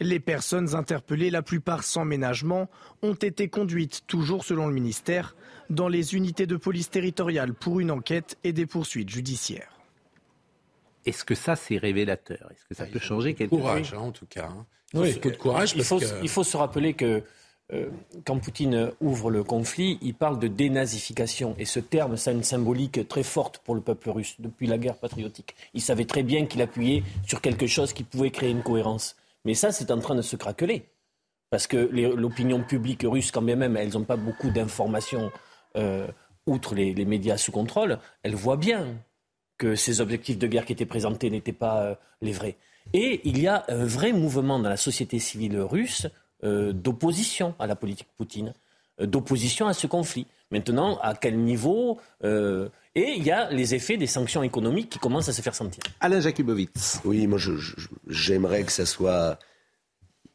Les 0.00 0.18
personnes 0.18 0.74
interpellées, 0.74 1.28
la 1.28 1.42
plupart 1.42 1.84
sans 1.84 2.06
ménagement, 2.06 2.70
ont 3.02 3.12
été 3.12 3.48
conduites, 3.48 4.04
toujours 4.06 4.44
selon 4.44 4.66
le 4.66 4.72
ministère, 4.72 5.36
dans 5.68 5.88
les 5.88 6.14
unités 6.14 6.46
de 6.46 6.56
police 6.56 6.88
territoriale 6.88 7.52
pour 7.52 7.80
une 7.80 7.90
enquête 7.90 8.38
et 8.44 8.54
des 8.54 8.64
poursuites 8.64 9.10
judiciaires. 9.10 9.81
Est-ce 11.04 11.24
que 11.24 11.34
ça, 11.34 11.56
c'est 11.56 11.78
révélateur? 11.78 12.48
Est-ce 12.50 12.64
que 12.64 12.74
ça 12.74 12.86
peut 12.86 12.98
changer 12.98 13.34
quelque 13.34 13.50
chose? 13.50 13.60
Courage, 13.60 13.94
hein, 13.94 14.00
en 14.00 14.12
tout 14.12 14.26
cas. 14.26 14.46
Hein. 14.46 14.66
Oui, 14.94 15.14
de 15.18 15.30
courage. 15.30 15.74
Il, 15.76 15.84
faut, 15.84 16.00
il 16.22 16.28
faut 16.28 16.44
se 16.44 16.56
rappeler 16.56 16.94
que 16.94 17.22
euh, 17.72 17.88
quand 18.24 18.38
Poutine 18.38 18.92
ouvre 19.00 19.30
le 19.30 19.42
conflit, 19.42 19.98
il 20.02 20.14
parle 20.14 20.38
de 20.38 20.48
dénazification. 20.48 21.54
Et 21.58 21.64
ce 21.64 21.80
terme, 21.80 22.16
ça 22.16 22.30
a 22.30 22.34
une 22.34 22.42
symbolique 22.42 23.08
très 23.08 23.22
forte 23.22 23.58
pour 23.58 23.74
le 23.74 23.80
peuple 23.80 24.10
russe 24.10 24.36
depuis 24.38 24.66
la 24.66 24.78
guerre 24.78 24.96
patriotique. 24.96 25.54
Il 25.72 25.80
savait 25.80 26.04
très 26.04 26.22
bien 26.22 26.46
qu'il 26.46 26.60
appuyait 26.60 27.02
sur 27.26 27.40
quelque 27.40 27.66
chose 27.66 27.92
qui 27.92 28.04
pouvait 28.04 28.30
créer 28.30 28.50
une 28.50 28.62
cohérence. 28.62 29.16
Mais 29.44 29.54
ça, 29.54 29.72
c'est 29.72 29.90
en 29.90 29.98
train 29.98 30.14
de 30.14 30.22
se 30.22 30.36
craqueler. 30.36 30.88
Parce 31.50 31.66
que 31.66 31.76
l'opinion 31.76 32.62
publique 32.62 33.04
russe, 33.04 33.30
quand 33.30 33.42
bien 33.42 33.56
même 33.56 33.76
elles 33.76 33.92
n'ont 33.92 34.04
pas 34.04 34.16
beaucoup 34.16 34.50
d'informations, 34.50 35.30
euh, 35.76 36.06
outre 36.46 36.74
les, 36.74 36.94
les, 36.94 37.04
médias 37.04 37.36
sous 37.36 37.52
contrôle, 37.52 37.98
elle 38.22 38.34
voit 38.34 38.56
bien 38.56 38.96
que 39.62 39.76
ces 39.76 40.00
objectifs 40.00 40.38
de 40.38 40.48
guerre 40.48 40.64
qui 40.64 40.72
étaient 40.72 40.92
présentés 40.96 41.30
n'étaient 41.30 41.52
pas 41.52 41.82
euh, 41.82 41.94
les 42.20 42.32
vrais. 42.32 42.56
Et 42.92 43.20
il 43.22 43.40
y 43.40 43.46
a 43.46 43.64
un 43.68 43.84
vrai 43.84 44.12
mouvement 44.12 44.58
dans 44.58 44.68
la 44.68 44.76
société 44.76 45.20
civile 45.20 45.60
russe 45.60 46.08
euh, 46.42 46.72
d'opposition 46.72 47.54
à 47.60 47.68
la 47.68 47.76
politique 47.76 48.08
Poutine. 48.18 48.54
d'opposition 49.00 49.68
à 49.68 49.72
ce 49.72 49.86
conflit. 49.86 50.26
Maintenant, 50.50 50.98
à 51.00 51.14
quel 51.14 51.38
niveau 51.38 51.98
Et 52.22 53.08
il 53.16 53.24
y 53.24 53.30
a 53.30 53.50
les 53.50 53.74
effets 53.74 53.96
des 53.96 54.08
sanctions 54.08 54.42
économiques 54.42 54.90
qui 54.90 54.98
commencent 54.98 55.28
à 55.28 55.32
se 55.32 55.42
faire 55.42 55.54
sentir. 55.54 55.82
Alain 56.00 56.20
Jakubowicz. 56.20 57.00
Oui, 57.04 57.26
moi 57.26 57.38
j'aimerais 58.08 58.64
que 58.64 58.72
ça 58.72 58.84
soit 58.84 59.38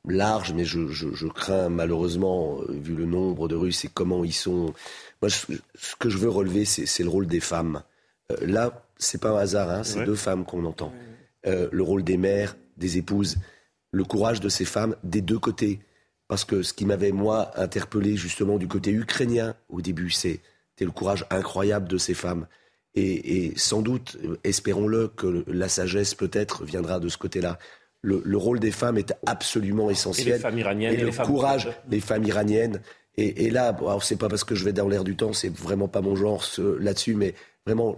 large, 0.07 0.53
mais 0.53 0.65
je, 0.65 1.27
crains 1.27 1.69
malheureusement, 1.69 2.61
vu 2.69 2.95
le 2.95 3.05
nombre 3.05 3.47
de 3.47 3.55
Russes 3.55 3.85
et 3.85 3.89
comment 3.93 4.23
ils 4.23 4.33
sont. 4.33 4.73
Moi, 5.21 5.29
ce 5.29 5.95
que 5.99 6.09
je 6.09 6.17
veux 6.17 6.29
relever, 6.29 6.65
c'est 6.65 7.03
le 7.03 7.09
rôle 7.09 7.27
des 7.27 7.39
femmes. 7.39 7.83
Là, 8.41 8.86
c'est 8.99 9.21
pas 9.21 9.31
un 9.31 9.37
hasard, 9.37 9.69
hein, 9.69 9.83
c'est 9.83 10.03
deux 10.03 10.15
femmes 10.15 10.45
qu'on 10.45 10.65
entend. 10.65 10.91
le 11.45 11.81
rôle 11.81 12.03
des 12.03 12.17
mères, 12.17 12.55
des 12.77 12.97
épouses, 12.97 13.37
le 13.91 14.03
courage 14.03 14.39
de 14.39 14.49
ces 14.49 14.65
femmes 14.65 14.95
des 15.03 15.21
deux 15.21 15.39
côtés. 15.39 15.79
Parce 16.27 16.43
que 16.43 16.61
ce 16.61 16.73
qui 16.73 16.85
m'avait, 16.85 17.11
moi, 17.11 17.51
interpellé 17.55 18.17
justement 18.17 18.57
du 18.57 18.67
côté 18.67 18.91
ukrainien 18.91 19.55
au 19.69 19.81
début, 19.81 20.09
c'était 20.09 20.41
le 20.81 20.91
courage 20.91 21.25
incroyable 21.29 21.87
de 21.87 21.97
ces 21.97 22.13
femmes. 22.13 22.47
Et, 22.95 23.53
sans 23.57 23.83
doute, 23.83 24.17
espérons-le, 24.43 25.07
que 25.07 25.45
la 25.47 25.69
sagesse 25.69 26.15
peut-être 26.15 26.65
viendra 26.65 26.99
de 26.99 27.09
ce 27.09 27.17
côté-là. 27.17 27.59
Le, 28.01 28.37
rôle 28.37 28.59
des 28.59 28.71
femmes 28.71 28.97
est 28.97 29.13
absolument 29.25 29.89
essentiel. 29.91 30.27
Et 30.27 30.31
les 30.31 30.39
femmes 30.39 30.57
iraniennes. 30.57 30.93
Et, 30.93 31.03
le 31.03 31.11
courage 31.11 31.69
des 31.87 31.99
femmes 31.99 32.23
iraniennes. 32.23 32.81
Et, 33.15 33.49
là, 33.51 33.67
alors 33.67 34.03
c'est 34.03 34.15
pas 34.15 34.29
parce 34.29 34.43
que 34.43 34.55
je 34.55 34.65
vais 34.65 34.73
dans 34.73 34.87
l'air 34.87 35.03
du 35.03 35.15
temps, 35.15 35.33
c'est 35.33 35.55
vraiment 35.55 35.87
pas 35.87 36.01
mon 36.01 36.15
genre 36.15 36.43
là-dessus, 36.79 37.15
mais 37.15 37.35
vraiment 37.65 37.97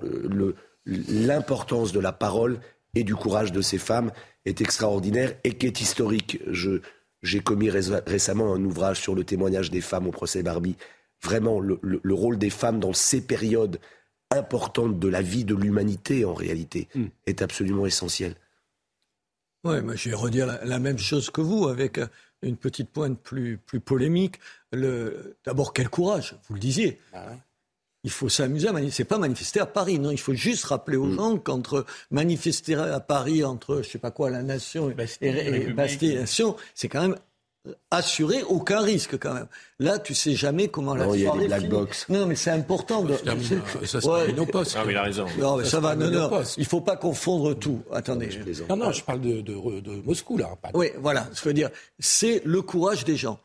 l'importance 0.89 1.91
de 1.91 1.99
la 1.99 2.11
parole 2.11 2.59
et 2.95 3.03
du 3.03 3.15
courage 3.15 3.51
de 3.51 3.61
ces 3.61 3.77
femmes 3.77 4.11
est 4.45 4.61
extraordinaire 4.61 5.35
et 5.43 5.53
qui 5.53 5.67
est 5.67 5.81
historique. 5.81 6.39
Je, 6.47 6.81
j'ai 7.21 7.41
commis 7.41 7.69
récemment 7.69 8.53
un 8.53 8.63
ouvrage 8.63 8.99
sur 8.99 9.15
le 9.15 9.23
témoignage 9.23 9.71
des 9.71 9.81
femmes 9.81 10.07
au 10.07 10.11
procès 10.11 10.43
Barbie. 10.43 10.75
Vraiment, 11.21 11.59
le, 11.59 12.13
rôle 12.13 12.37
des 12.37 12.49
femmes 12.49 12.79
dans 12.79 12.93
ces 12.93 13.21
périodes 13.21 13.79
importantes 14.31 14.99
de 14.99 15.07
la 15.07 15.21
vie 15.21 15.43
de 15.43 15.55
l'humanité, 15.55 16.23
en 16.23 16.33
réalité, 16.33 16.87
hmm. 16.95 17.07
est 17.25 17.41
absolument 17.41 17.85
essentiel. 17.85 18.35
Oui, 19.65 19.81
moi 19.81 19.95
je 19.95 20.09
vais 20.09 20.15
redire 20.15 20.47
la, 20.63 20.79
même 20.79 20.97
chose 20.97 21.29
que 21.29 21.41
vous, 21.41 21.67
avec 21.67 21.99
une 22.41 22.55
petite 22.55 22.89
pointe 22.89 23.19
plus, 23.19 23.57
plus 23.57 23.81
polémique. 23.81 24.39
D'abord, 24.71 25.73
quel 25.73 25.89
courage, 25.89 26.37
vous 26.47 26.53
le 26.53 26.61
disiez. 26.61 26.99
Ah 27.11 27.25
il 28.03 28.11
faut 28.11 28.29
s'amuser 28.29 28.67
à 28.67 28.71
manifester. 28.71 29.03
C'est 29.03 29.07
pas 29.07 29.17
manifester 29.17 29.59
à 29.59 29.65
Paris, 29.65 29.99
non. 29.99 30.11
Il 30.11 30.19
faut 30.19 30.33
juste 30.33 30.65
rappeler 30.65 30.97
aux 30.97 31.05
mm. 31.05 31.15
gens 31.15 31.37
qu'entre 31.37 31.85
manifester 32.11 32.75
à 32.75 32.99
Paris, 32.99 33.43
entre, 33.43 33.81
je 33.83 33.89
sais 33.89 33.99
pas 33.99 34.11
quoi, 34.11 34.29
la 34.29 34.41
nation 34.41 34.89
et, 34.89 34.93
Bastille 34.93 36.11
et 36.11 36.15
nation, 36.15 36.55
c'est 36.75 36.87
quand 36.87 37.01
même 37.01 37.15
assurer 37.91 38.41
aucun 38.43 38.79
risque 38.79 39.19
quand 39.19 39.33
même. 39.33 39.47
Là, 39.79 39.99
tu 39.99 40.15
sais 40.15 40.33
jamais 40.33 40.69
comment 40.69 40.95
la 40.95 41.05
non, 41.05 41.13
il 41.13 41.21
y 41.21 41.27
a 41.27 41.35
des 41.35 41.47
black 41.47 41.67
box. 41.67 42.05
Non, 42.09 42.25
mais 42.25 42.35
c'est 42.35 42.51
important. 42.51 43.03
De... 43.03 43.15
Ça, 43.85 44.01
ça 44.01 44.09
ouais. 44.09 44.31
nos 44.31 44.45
postes. 44.45 44.77
Ah, 44.79 44.83
mais 44.85 44.93
il 44.93 44.97
a 44.97 45.03
raison. 45.03 45.25
Non, 45.37 45.57
mais 45.57 45.65
ça, 45.65 45.79
va. 45.79 45.95
Non, 45.95 46.09
non. 46.09 46.43
Il 46.57 46.65
faut 46.65 46.81
pas 46.81 46.95
confondre 46.95 47.53
tout. 47.53 47.81
Attendez. 47.91 48.29
Non, 48.69 48.77
non, 48.77 48.91
je 48.91 49.03
parle 49.03 49.21
de, 49.21 49.41
de, 49.41 49.79
de 49.81 50.01
Moscou 50.05 50.37
là. 50.37 50.49
Pas 50.61 50.69
Oui, 50.73 50.87
voilà. 50.99 51.27
Je 51.33 51.43
veux 51.43 51.53
dire, 51.53 51.69
c'est 51.99 52.41
le 52.45 52.61
courage 52.61 53.03
des 53.03 53.17
gens. 53.17 53.39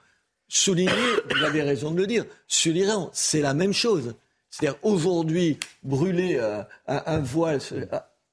Souligner, 0.47 0.93
vous 1.35 1.43
avez 1.43 1.63
raison 1.63 1.91
de 1.91 1.97
le 1.97 2.07
dire. 2.07 2.25
Sur 2.47 2.73
l'Iran, 2.73 3.11
c'est 3.13 3.41
la 3.41 3.55
même 3.55 3.73
chose. 3.73 4.15
C'est-à-dire 4.55 4.79
aujourd'hui, 4.85 5.59
brûler 5.83 6.37
euh, 6.37 6.63
un, 6.87 7.19
voile 7.19 7.59
euh, 7.73 7.87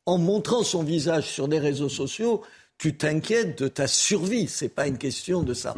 en 0.06 0.20
montrant 0.20 0.64
son 0.64 0.84
visage 0.84 1.28
sur 1.28 1.48
des 1.48 1.58
réseaux 1.58 1.90
sociaux, 1.90 2.44
tu 2.78 2.96
t'inquiètes 2.96 3.58
de 3.58 3.68
ta 3.68 3.88
survie. 3.88 4.48
C'est 4.48 4.70
pas 4.70 4.86
une 4.86 5.00
question 5.00 5.42
de 5.42 5.56
ça. 5.56 5.74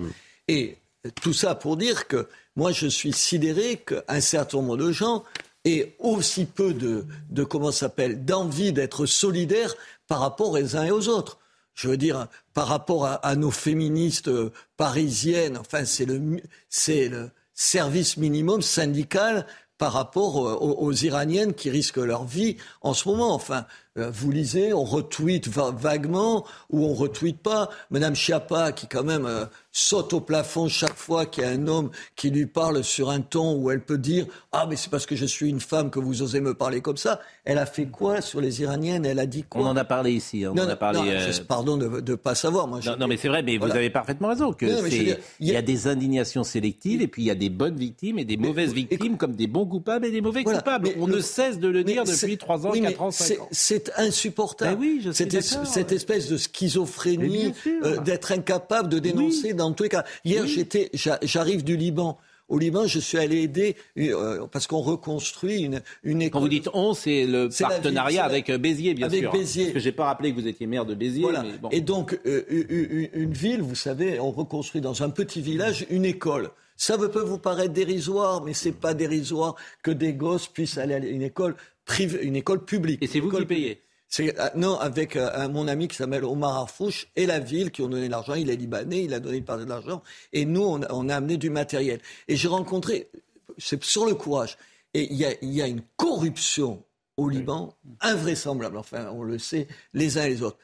Et 0.50 0.78
tout 1.22 1.32
ça 1.32 1.56
pour 1.56 1.78
dire 1.78 2.10
que 2.10 2.28
moi, 2.58 2.74
je 2.74 2.88
suis 2.88 3.14
sidéré 3.14 3.78
qu'un 3.78 4.20
certain 4.20 4.58
nombre 4.58 4.76
de 4.76 4.92
gens 4.92 5.24
aient 5.64 5.96
aussi 6.00 6.44
peu 6.44 6.74
de, 6.74 7.06
de 7.30 7.46
comment 7.46 7.72
s'appelle, 7.72 8.26
d'envie 8.26 8.74
d'être 8.74 9.06
solidaires 9.06 9.76
par 10.10 10.20
rapport 10.20 10.52
aux 10.52 10.76
uns 10.76 10.84
et 10.84 10.92
aux 10.92 11.08
autres. 11.08 11.40
Je 11.74 11.88
veux 11.88 11.98
dire, 11.98 12.28
par 12.54 12.68
rapport 12.68 13.06
à, 13.06 13.36
nos 13.38 13.50
féministes 13.50 14.28
euh, 14.28 14.52
parisiennes, 14.76 15.58
enfin, 15.58 15.86
c'est 15.86 16.06
le, 16.06 16.42
c'est 16.70 17.08
le 17.08 17.32
service 17.54 18.18
minimum 18.18 18.62
syndical 18.62 19.46
par 19.84 19.92
rapport 19.92 20.38
aux, 20.82 20.94
Iraniennes 20.94 21.54
qui 21.54 21.70
risquent 21.70 21.98
leur 21.98 22.24
vie 22.24 22.56
en 22.84 22.94
ce 22.94 23.10
moment. 23.10 23.34
Enfin, 23.34 23.66
euh, 23.98 24.10
vous 24.10 24.32
lisez, 24.32 24.74
on 24.74 24.86
retweet 24.86 25.50
vaguement 25.50 26.46
ou 26.70 26.86
on 26.86 26.94
retweet 26.94 27.38
pas. 27.38 27.70
Madame 27.92 28.16
Chiappa, 28.16 28.72
qui 28.72 28.88
quand 28.88 29.04
même 29.04 29.26
euh, 29.26 29.44
saute 29.74 30.14
au 30.14 30.22
plafond 30.22 30.70
chaque 30.70 30.96
fois 30.96 31.26
qu'il 31.26 31.44
y 31.44 31.48
a 31.48 31.50
un 31.50 31.68
homme 31.68 31.92
qui 32.16 32.30
lui 32.30 32.46
parle 32.46 32.82
sur 32.82 33.10
un 33.10 33.20
ton 33.20 33.58
où 33.58 33.72
elle 33.72 33.84
peut 33.84 33.98
dire 33.98 34.26
Ah, 34.54 34.68
mais 34.70 34.78
c'est 34.78 34.90
parce 34.90 35.06
que 35.06 35.18
je 35.18 35.26
suis 35.26 35.50
une 35.50 35.60
femme 35.60 35.92
que 35.92 36.00
vous 36.00 36.22
osez 36.22 36.40
me 36.40 36.54
parler 36.54 36.80
comme 36.80 36.96
ça. 36.96 37.20
Elle 37.46 37.58
a 37.58 37.66
fait 37.66 37.88
quoi 37.88 38.22
sur 38.22 38.40
les 38.40 38.62
Iraniennes? 38.62 39.06
Elle 39.06 39.20
a 39.20 39.26
dit 39.26 39.44
quoi? 39.44 39.62
On 39.62 39.66
en 39.66 39.76
a 39.76 39.84
parlé 39.84 40.14
ici. 40.14 40.46
Hein. 40.46 40.52
On 40.54 40.56
non, 40.56 40.64
en 40.64 40.70
a 40.70 40.78
parlé, 40.78 41.00
euh, 41.04 41.32
pardon 41.46 41.76
de 41.76 42.00
ne 42.00 42.16
pas 42.16 42.36
savoir. 42.36 42.68
Moi, 42.68 42.80
non, 42.98 43.08
mais 43.08 43.18
c'est 43.18 43.28
vrai, 43.28 43.44
mais 43.44 43.58
vous 43.58 43.70
avez 43.70 43.90
parfaitement 43.90 44.30
raison. 44.30 44.54
Que 44.54 44.66
il 44.66 45.18
y, 45.50 45.56
a... 45.56 45.62
des 45.62 45.88
indignations 45.88 46.46
sélectives 46.46 47.02
et 47.02 47.08
puis 47.08 47.24
il 47.24 47.26
y 47.26 47.32
a 47.32 47.36
des 47.36 47.50
bonnes 47.50 47.76
victimes 47.76 48.18
et 48.18 48.24
des 48.24 48.38
mauvaises 48.38 48.74
victimes, 48.74 49.18
comme 49.18 49.36
des 49.36 49.48
bons 49.48 49.66
coupables 49.66 50.06
et 50.06 50.12
des 50.12 50.22
mauvais 50.22 50.44
coupables. 50.44 50.90
On 50.98 51.08
ne 51.08 51.20
cesse 51.20 51.60
de 51.60 51.68
le 51.68 51.84
dire 51.84 52.06
depuis 52.06 52.38
3 52.38 52.68
ans, 52.68 52.72
4 52.72 53.02
ans, 53.02 53.12
5 53.12 53.40
ans. 53.42 53.48
C'est 53.52 53.92
insupportable. 53.98 54.80
oui, 54.80 55.06
cette, 55.12 55.42
cette, 55.42 55.92
espèce 55.92 56.30
de 56.30 56.38
schizophrénie 56.38 57.54
euh, 57.68 58.00
d'être 58.00 58.32
incapable 58.32 58.88
de 58.88 59.00
dénoncer 59.00 59.54
dans 59.54 59.74
tous 59.74 59.84
les 59.84 59.90
cas. 59.90 60.06
Hier, 60.24 60.48
j'étais, 60.48 60.92
j'arrive 60.94 61.64
du 61.66 61.76
Liban. 61.76 62.18
Au 62.50 62.60
Liban, 62.60 62.88
je 62.88 63.00
suis 63.00 63.18
allé 63.18 63.42
aider 63.42 63.76
euh, 63.98 64.46
parce 64.52 64.68
qu'on 64.68 64.82
reconstruit 64.82 65.62
une, 65.62 65.82
une 66.04 66.22
école. 66.22 66.32
Quand 66.34 66.40
vous 66.42 66.50
dites 66.50 66.70
on, 66.74 66.94
c'est 66.94 67.26
le 67.26 67.50
partenariat 67.58 68.26
avec 68.26 68.52
Béziers, 68.52 68.94
bien 68.94 69.08
avec 69.08 69.22
sûr. 69.22 69.32
Béziers. 69.32 69.64
Parce 69.66 69.74
que 69.76 69.80
j'ai 69.80 69.92
pas 69.92 70.06
rappelé 70.06 70.34
que 70.34 70.40
vous 70.40 70.48
étiez 70.48 70.68
maire 70.68 70.86
de 70.86 70.94
Béziers. 70.94 71.26
Et 71.72 71.82
donc, 71.82 72.20
euh, 72.26 73.10
une 73.14 73.34
ville, 73.34 73.62
vous 73.62 73.76
savez, 73.76 74.20
on 74.20 74.32
reconstruit 74.32 74.82
dans 74.82 75.04
un 75.04 75.10
petit 75.10 75.42
village 75.42 75.86
une 75.90 76.06
école. 76.06 76.50
Ça 76.76 76.98
peut 76.98 77.22
vous 77.22 77.38
paraître 77.38 77.74
dérisoire, 77.74 78.44
mais 78.44 78.54
c'est 78.54 78.72
pas 78.72 78.94
dérisoire 78.94 79.56
que 79.84 79.92
des 79.92 80.14
gosses 80.14 80.48
puissent 80.48 80.78
aller 80.78 80.96
à 80.96 80.98
une 80.98 81.22
école 81.22 81.56
privée, 81.86 82.24
une 82.24 82.36
école 82.36 82.66
publique. 82.66 83.02
Et 83.02 83.08
c'est 83.08 83.20
vous 83.20 83.30
qui 83.32 83.46
payez 83.46 83.82
c'est, 84.14 84.40
euh, 84.40 84.50
non, 84.54 84.78
avec 84.78 85.16
euh, 85.16 85.50
mon 85.50 85.68
ami 85.68 85.88
qui 85.88 85.96
s'appelle 85.96 86.24
Omar 86.24 86.56
Arfouche 86.56 87.08
et 87.16 87.26
la 87.26 87.40
ville 87.40 87.72
qui 87.72 87.82
ont 87.82 87.88
donné 87.88 88.08
l'argent. 88.08 88.36
Il 88.36 88.52
est 88.52 88.56
libanais, 88.56 89.06
il 89.06 89.14
a 89.16 89.20
donné 89.20 89.38
une 89.38 89.44
partie 89.44 89.64
de 89.64 89.70
l'argent. 89.70 90.04
Et 90.34 90.46
nous, 90.46 90.62
on 90.62 91.10
a, 91.10 91.16
amené 91.16 91.38
du 91.38 91.50
matériel. 91.50 92.00
Et 92.28 92.36
j'ai 92.36 92.48
rencontré, 92.48 93.10
c'est 93.58 93.84
sur 93.84 94.06
le 94.06 94.14
courage. 94.14 94.56
Et 94.94 95.12
il 95.12 95.18
y 95.18 95.62
a, 95.64 95.68
une 95.68 95.82
corruption 95.98 96.84
au 97.18 97.28
Liban 97.28 97.76
invraisemblable. 98.02 98.78
Enfin, 98.78 99.10
on 99.12 99.24
le 99.24 99.40
sait 99.40 99.68
les 99.96 100.20
uns 100.20 100.26
et 100.26 100.30
les 100.30 100.44
autres. 100.44 100.60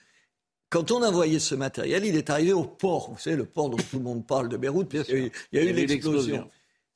Quand 0.69 0.91
on 0.91 1.01
a 1.01 1.09
envoyé 1.09 1.39
ce 1.39 1.55
matériel, 1.55 2.05
il 2.05 2.15
est 2.17 2.29
arrivé 2.29 2.53
au 2.53 2.65
port. 2.65 3.09
Vous 3.09 3.17
savez, 3.17 3.35
le 3.35 3.45
port 3.45 3.71
dont 3.71 3.77
tout 3.77 3.97
le 3.97 4.03
monde 4.03 4.27
parle 4.27 4.49
de 4.49 4.57
Beyrouth. 4.57 4.93
Il 4.93 5.31
y 5.53 5.57
a 5.57 5.63
eu, 5.63 5.73
l'explosion. 5.73 6.47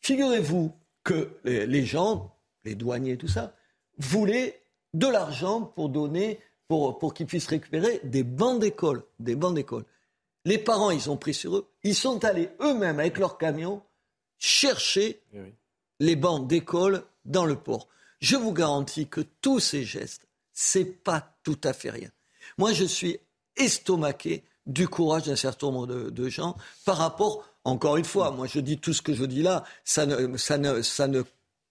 Figurez-vous 0.02 0.72
que 1.04 1.32
les 1.46 1.84
gens, 1.84 2.32
les 2.64 2.76
douaniers, 2.76 3.18
tout 3.18 3.28
ça, 3.28 3.56
voulaient 3.98 4.63
de 4.94 5.08
l'argent 5.08 5.62
pour 5.62 5.90
donner, 5.90 6.40
pour, 6.68 7.00
pour 7.00 7.14
qu'ils 7.14 7.26
puissent 7.26 7.48
récupérer 7.48 8.00
des 8.04 8.24
bancs 8.24 8.60
d'école, 8.60 9.04
des 9.20 9.36
bancs 9.36 9.56
d'école. 9.56 9.86
Les 10.46 10.58
parents, 10.58 10.92
ils 10.92 11.10
ont 11.10 11.18
pris 11.18 11.34
sur 11.34 11.56
eux. 11.56 11.68
Ils 11.84 11.96
sont 11.96 12.24
allés 12.26 12.50
eux-mêmes 12.62 13.00
avec 13.00 13.18
leur 13.18 13.38
camion 13.38 13.82
chercher 14.38 15.22
eh 15.34 15.54
les 16.00 16.16
bancs 16.16 16.48
d'école 16.48 17.04
dans 17.26 17.46
le 17.46 17.56
port. 17.56 17.88
Je 18.20 18.36
vous 18.36 18.52
garantis 18.52 19.08
que 19.08 19.22
tous 19.42 19.60
ces 19.60 19.84
gestes, 19.84 20.28
c'est 20.52 20.86
pas 20.86 21.36
tout 21.44 21.60
à 21.64 21.74
fait 21.74 21.90
rien. 21.90 22.10
Moi, 22.58 22.74
je 22.74 22.84
suis 22.84 23.20
estomaqué 23.56 24.44
du 24.66 24.88
courage 24.88 25.24
d'un 25.24 25.36
certain 25.36 25.68
nombre 25.68 25.88
de, 25.88 26.30
gens 26.30 26.56
par 26.86 26.98
rapport, 26.98 27.46
encore 27.64 27.98
une 27.98 28.06
fois, 28.06 28.32
moi 28.32 28.48
je 28.48 28.60
dis 28.60 28.78
tout 28.78 28.94
ce 28.94 29.02
que 29.02 29.14
je 29.14 29.26
dis 29.26 29.42
là, 29.42 29.64
ça 29.84 30.06
ne, 30.06 30.38
ça 30.38 30.58
ne, 30.58 30.82
ça 30.82 31.08
ne 31.08 31.24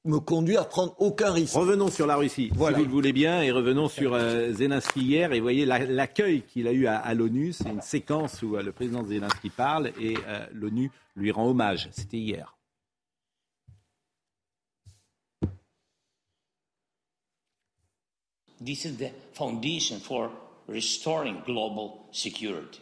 me 0.04 0.18
conduit 0.18 0.56
à 0.56 0.64
prendre 0.64 0.94
aucun 0.98 1.32
risque. 1.32 1.54
Revenons 1.54 1.88
sur 1.88 2.06
la 2.06 2.16
Russie, 2.16 2.50
si 2.52 2.58
vous 2.58 2.66
le 2.66 2.84
voulez 2.84 3.12
bien, 3.12 3.42
et 3.42 3.50
revenons 3.52 3.88
sur 3.88 4.14
euh, 4.14 4.52
Zelensky 4.52 5.00
hier. 5.00 5.32
Et 5.32 5.40
voyez 5.40 5.64
l'accueil 5.64 6.42
qu'il 6.42 6.66
a 6.66 6.72
eu 6.72 6.86
à, 6.86 7.14
l'ONU. 7.14 7.52
C'est 7.52 7.68
une 7.68 7.80
séquence 7.80 8.42
où 8.42 8.56
euh, 8.56 8.62
le 8.62 8.72
président 8.72 9.04
Zelensky 9.04 9.50
parle 9.50 9.92
et 10.00 10.16
euh, 10.26 10.46
l'ONU 10.52 10.90
lui 11.16 11.30
rend 11.30 11.46
hommage. 11.48 11.88
C'était 11.92 12.18
hier. 12.18 12.56
This 18.64 18.84
is 18.84 18.96
the 18.96 19.10
foundation 19.34 19.98
for 19.98 20.30
restoring 20.68 21.42
global 21.44 22.06
security. 22.12 22.80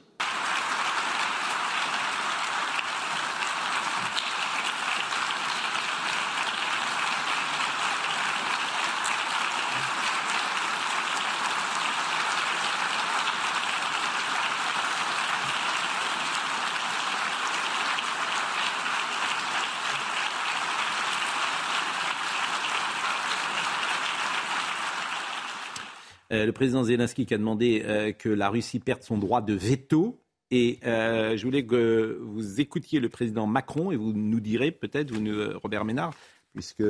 Le 26.46 26.52
président 26.52 26.84
Zelensky 26.84 27.26
qui 27.26 27.34
a 27.34 27.38
demandé 27.38 28.14
que 28.18 28.28
la 28.28 28.48
Russie 28.48 28.80
perde 28.80 29.02
son 29.02 29.18
droit 29.18 29.40
de 29.40 29.54
veto. 29.54 30.20
Et 30.50 30.78
je 30.82 31.42
voulais 31.42 31.64
que 31.64 32.18
vous 32.22 32.60
écoutiez 32.60 33.00
le 33.00 33.08
président 33.08 33.46
Macron 33.46 33.92
et 33.92 33.96
vous 33.96 34.12
nous 34.12 34.40
direz 34.40 34.70
peut-être, 34.70 35.12
vous, 35.12 35.24
Robert 35.62 35.84
Ménard, 35.84 36.12
puisque 36.54 36.82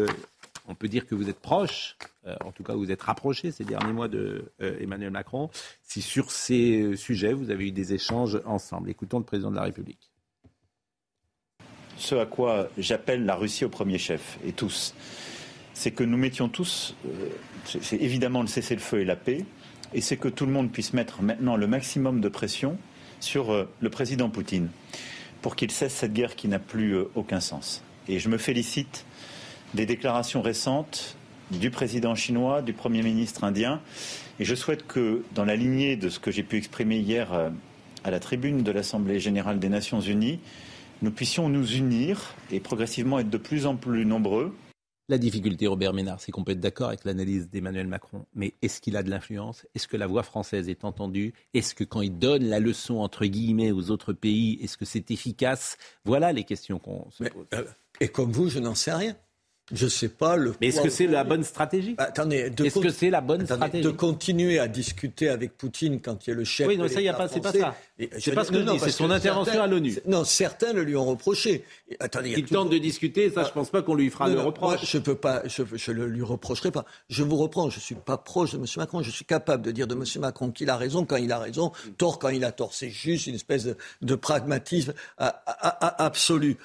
on 0.67 0.75
peut 0.75 0.89
dire 0.89 1.07
que 1.07 1.15
vous 1.15 1.29
êtes 1.29 1.41
proche, 1.41 1.97
en 2.45 2.53
tout 2.53 2.63
cas 2.63 2.75
vous 2.75 2.91
êtes 2.91 3.03
rapproché 3.03 3.51
ces 3.51 3.65
derniers 3.65 3.93
mois 3.93 4.09
de 4.09 4.45
Emmanuel 4.61 5.11
Macron, 5.11 5.51
si 5.83 6.01
sur 6.01 6.31
ces 6.31 6.97
sujets 6.97 7.33
vous 7.33 7.51
avez 7.51 7.69
eu 7.69 7.73
des 7.73 7.93
échanges 7.93 8.41
ensemble. 8.47 8.89
Écoutons 8.89 9.19
le 9.19 9.25
président 9.25 9.51
de 9.51 9.57
la 9.57 9.65
République 9.65 10.11
ce 11.97 12.15
à 12.15 12.25
quoi 12.25 12.69
j'appelle 12.79 13.27
la 13.27 13.35
Russie 13.35 13.65
au 13.67 13.69
premier 13.69 13.99
chef, 13.99 14.39
et 14.43 14.53
tous, 14.53 14.95
c'est 15.75 15.91
que 15.91 16.05
nous 16.05 16.17
mettions 16.17 16.49
tous, 16.49 16.95
euh, 17.07 17.29
c'est 17.65 17.97
évidemment 17.97 18.43
le 18.43 18.49
cessez-le-feu 18.49 19.01
et 19.01 19.05
la 19.05 19.17
paix, 19.17 19.45
et 19.95 20.01
c'est 20.01 20.17
que 20.17 20.29
tout 20.29 20.47
le 20.47 20.53
monde 20.53 20.71
puisse 20.71 20.93
mettre 20.93 21.23
maintenant 21.23 21.57
le 21.57 21.67
maximum 21.67 22.21
de 22.21 22.29
pression 22.29 22.79
sur 23.21 23.53
euh, 23.53 23.69
le 23.81 23.91
président 23.91 24.31
Poutine 24.31 24.69
pour 25.43 25.57
qu'il 25.57 25.71
cesse 25.71 25.95
cette 25.95 26.13
guerre 26.13 26.37
qui 26.37 26.49
n'a 26.49 26.59
plus 26.59 26.97
euh, 26.97 27.11
aucun 27.15 27.41
sens. 27.41 27.83
Et 28.09 28.19
je 28.19 28.29
me 28.29 28.39
félicite 28.39 29.05
des 29.75 29.87
déclarations 29.87 30.43
récentes 30.43 31.17
du 31.51 31.71
président 31.71 32.15
chinois, 32.15 32.63
du 32.63 32.73
Premier 32.73 33.03
ministre 33.03 33.45
indien, 33.45 33.81
et 34.39 34.45
je 34.45 34.55
souhaite 34.55 34.87
que, 34.87 35.23
dans 35.35 35.45
la 35.45 35.57
lignée 35.57 35.97
de 35.97 36.09
ce 36.09 36.19
que 36.19 36.31
j'ai 36.31 36.43
pu 36.43 36.57
exprimer 36.57 36.99
hier 36.99 37.51
à 38.05 38.11
la 38.11 38.21
tribune 38.21 38.63
de 38.63 38.71
l'Assemblée 38.71 39.19
générale 39.19 39.59
des 39.59 39.69
Nations 39.69 40.01
unies, 40.01 40.39
nous 41.03 41.11
puissions 41.11 41.49
nous 41.49 41.67
unir 41.73 42.35
et 42.51 42.61
progressivement 42.61 43.19
être 43.19 43.31
de 43.31 43.39
plus 43.39 43.67
en 43.67 43.77
plus 43.77 44.05
nombreux. 44.05 44.55
La 45.11 45.19
difficulté, 45.19 45.67
Robert 45.67 45.93
Ménard, 45.93 46.21
c'est 46.21 46.31
qu'on 46.31 46.45
peut 46.45 46.53
être 46.53 46.61
d'accord 46.61 46.87
avec 46.87 47.05
l'analyse 47.05 47.51
d'Emmanuel 47.51 47.89
Macron, 47.89 48.27
mais 48.33 48.55
est-ce 48.63 48.81
qu'il 48.81 48.97
a 48.97 49.03
de 49.03 49.11
l'influence? 49.11 49.67
Est-ce 49.75 49.89
que 49.89 49.97
la 49.97 50.07
voix 50.07 50.23
française 50.23 50.69
est 50.69 50.85
entendue? 50.85 51.35
Est-ce 51.53 51.75
que 51.75 51.83
quand 51.83 52.01
il 52.01 52.17
donne 52.17 52.45
la 52.45 52.61
leçon, 52.61 52.99
entre 52.99 53.27
guillemets, 53.27 53.73
aux 53.73 53.91
autres 53.91 54.13
pays, 54.13 54.61
est-ce 54.63 54.77
que 54.77 54.85
c'est 54.85 55.11
efficace? 55.11 55.79
Voilà 56.05 56.33
les 56.33 56.45
questions 56.45 56.79
qu'on 56.79 57.11
se 57.11 57.25
pose. 57.25 57.47
Euh, 57.55 57.65
et 57.99 58.07
comme 58.07 58.31
vous, 58.31 58.49
je 58.49 58.61
n'en 58.61 58.77
sais 58.77 58.93
rien. 58.93 59.17
Je 59.73 59.87
sais 59.87 60.09
pas 60.09 60.37
le. 60.37 60.55
Mais 60.61 60.69
est-ce 60.69 60.81
que 60.81 60.91
c'est 60.91 61.07
la 61.07 61.25
bonne 61.25 61.45
stratégie 61.45 61.95
bah, 61.95 62.05
Attendez, 62.09 62.53
est-ce 62.63 62.79
que 62.79 62.91
c'est 62.91 63.11
la 63.11 63.21
bonne 63.21 63.45
stratégie 63.45 63.85
De 63.85 63.91
continuer 63.91 64.59
à 64.59 64.69
discuter 64.69 65.29
avec 65.29 65.57
Poutine 65.57 66.01
quand 66.01 66.27
il 66.27 66.31
est 66.31 66.35
le 66.35 66.45
chef. 66.45 66.67
Oui, 66.67 66.77
non, 66.77 66.89
ça, 66.89 67.01
y 67.01 67.09
a 67.09 67.15
pas, 67.15 67.29
c'est 67.29 67.41
pas 67.41 67.53
ça. 67.53 67.75
C'est 68.19 68.33
pas 68.33 68.45
ce 68.45 68.53
que 68.53 68.61
je 68.61 68.71
dis, 68.71 68.79
c'est 68.79 68.91
son 68.91 69.11
intervention 69.11 69.63
à 69.63 69.67
l'ONU. 69.67 69.99
Non, 70.07 70.25
certains 70.25 70.73
le 70.73 70.83
lui 70.83 70.97
ont 70.97 71.05
reproché. 71.05 71.65
Attendez, 72.01 72.35
il 72.37 72.45
tente 72.45 72.71
de 72.71 72.79
discuter, 72.79 73.31
ça, 73.31 73.45
je 73.45 73.53
pense 73.53 73.71
pas 73.71 73.83
qu'on 73.83 73.95
lui 73.95 74.11
fera 74.11 74.29
le 74.29 74.41
reproche. 74.41 74.81
je 74.85 74.99
peux 74.99 75.15
pas, 75.15 75.43
je, 75.47 75.63
je 75.75 75.93
le 75.93 76.07
lui 76.07 76.23
reprocherai 76.23 76.71
pas. 76.71 76.85
Je 77.09 77.23
vous 77.23 77.37
reprends, 77.37 77.71
je 77.71 77.81
suis 77.81 77.95
pas 77.95 78.17
proche 78.17 78.53
de 78.53 78.59
M. 78.59 78.65
Macron. 78.77 79.03
Je 79.03 79.11
suis 79.11 79.25
capable 79.25 79.65
de 79.65 79.71
dire 79.71 79.87
de 79.87 79.95
M. 79.95 80.05
Macron 80.21 80.51
qu'il 80.51 80.71
a 80.71 80.77
raison 80.77 81.05
quand 81.05 81.17
il 81.17 81.33
a 81.33 81.39
raison, 81.39 81.73
tort 81.99 82.19
quand 82.19 82.29
il 82.29 82.45
a 82.45 82.53
tort. 82.53 82.75
C'est 82.75 82.91
juste 82.91 83.27
une 83.27 83.35
espèce 83.35 83.65
de, 83.65 83.77
de 84.03 84.15
pragmatisme 84.15 84.95
absolu. 85.19 86.57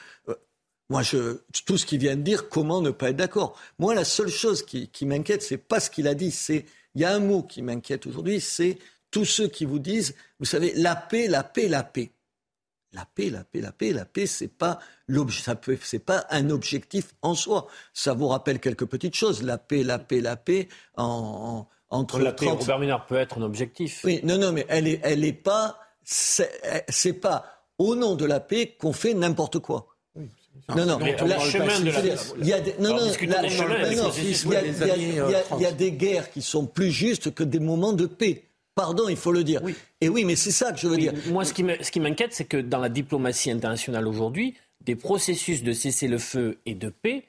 Moi, 0.90 1.02
je, 1.02 1.40
tout 1.66 1.78
ce 1.78 1.86
qu'il 1.86 2.00
vient 2.00 2.16
de 2.16 2.22
dire, 2.22 2.48
comment 2.50 2.82
ne 2.82 2.92
pas 2.92 3.10
être 3.10 3.16
d'accord? 3.16 3.60
Moi, 3.80 3.96
la 3.96 4.06
seule 4.06 4.30
chose 4.30 4.64
qui, 4.64 4.88
qui 4.90 5.06
m'inquiète, 5.06 5.42
c'est 5.42 5.58
pas 5.58 5.80
ce 5.80 5.90
qu'il 5.90 6.08
a 6.08 6.14
dit. 6.14 6.32
C'est 6.32 6.66
il 6.94 7.02
y 7.02 7.06
a 7.06 7.14
un 7.14 7.20
mot 7.20 7.44
qui 7.44 7.62
m'inquiète 7.62 8.08
aujourd'hui, 8.08 8.40
c'est 8.40 8.78
tous 9.12 9.26
ceux 9.26 9.48
qui 9.48 9.66
vous 9.66 9.80
disent, 9.80 10.16
vous 10.40 10.46
savez, 10.46 10.74
la 10.76 10.96
paix, 10.96 11.28
la 11.28 11.44
paix, 11.44 11.68
la 11.68 11.84
paix. 11.84 12.12
La 12.94 13.06
paix, 13.06 13.30
la 13.30 13.44
paix, 13.44 13.60
la 13.60 13.74
paix, 13.74 13.92
la 13.92 14.06
paix, 14.06 14.26
c'est 14.26 14.48
pas 14.48 14.80
c'est 15.80 16.00
pas 16.00 16.26
un 16.30 16.50
objectif 16.50 17.14
en 17.22 17.36
soi. 17.36 17.68
Ça 17.94 18.14
vous 18.14 18.30
rappelle 18.30 18.62
quelques 18.62 18.86
petites 18.86 19.16
choses. 19.16 19.44
La 19.44 19.58
paix, 19.58 19.84
la 19.84 20.00
paix, 20.00 20.22
la 20.22 20.38
paix 20.38 20.70
en, 20.96 21.68
entre 21.90 22.20
la 22.20 22.32
paix, 22.32 22.48
Robert 22.48 22.80
Ménard 22.80 23.06
peut 23.06 23.18
être 23.18 23.38
un 23.38 23.42
objectif. 23.42 24.02
Oui, 24.06 24.22
non, 24.24 24.38
non, 24.38 24.54
mais 24.54 24.66
elle 24.70 24.88
est, 24.88 25.02
elle 25.04 25.26
est 25.26 25.34
pas, 25.34 25.78
c'est 26.04 27.20
pas 27.20 27.66
au 27.78 27.96
nom 27.96 28.16
de 28.16 28.24
la 28.24 28.40
paix 28.40 28.78
qu'on 28.80 28.94
fait 28.94 29.14
n'importe 29.14 29.60
quoi. 29.60 29.95
Non, 30.76 30.86
non. 30.86 31.00
Il 31.02 32.48
y 32.48 32.54
a 32.54 32.60
des, 32.60 32.76
non, 32.80 32.96
non, 32.96 33.12
il 35.56 35.62
y 35.62 35.66
a 35.66 35.72
des 35.72 35.92
guerres 35.92 36.32
qui 36.32 36.42
sont 36.42 36.66
plus 36.66 36.92
justes 36.92 37.34
que 37.34 37.44
des 37.44 37.60
moments 37.60 37.94
de 37.94 38.06
paix. 38.06 38.44
Pardon, 38.74 39.08
il 39.08 39.16
faut 39.16 39.32
le 39.32 39.44
dire. 39.44 39.62
Oui. 39.64 39.76
Et 40.02 40.10
oui, 40.10 40.26
mais 40.26 40.36
c'est 40.36 40.52
ça 40.52 40.72
que 40.72 40.80
je 40.80 40.88
veux 40.88 40.98
dire. 40.98 41.14
Moi, 41.28 41.46
ce 41.46 41.54
qui 41.54 42.00
m'inquiète, 42.00 42.34
c'est 42.34 42.46
que 42.46 42.58
dans 42.58 42.80
la 42.80 42.90
diplomatie 42.90 43.52
internationale 43.52 44.08
aujourd'hui, 44.08 44.56
des 44.82 44.96
processus 44.96 45.64
de 45.64 45.72
cessez-le-feu 45.72 46.58
et 46.66 46.76
de 46.76 46.90
paix, 46.90 47.24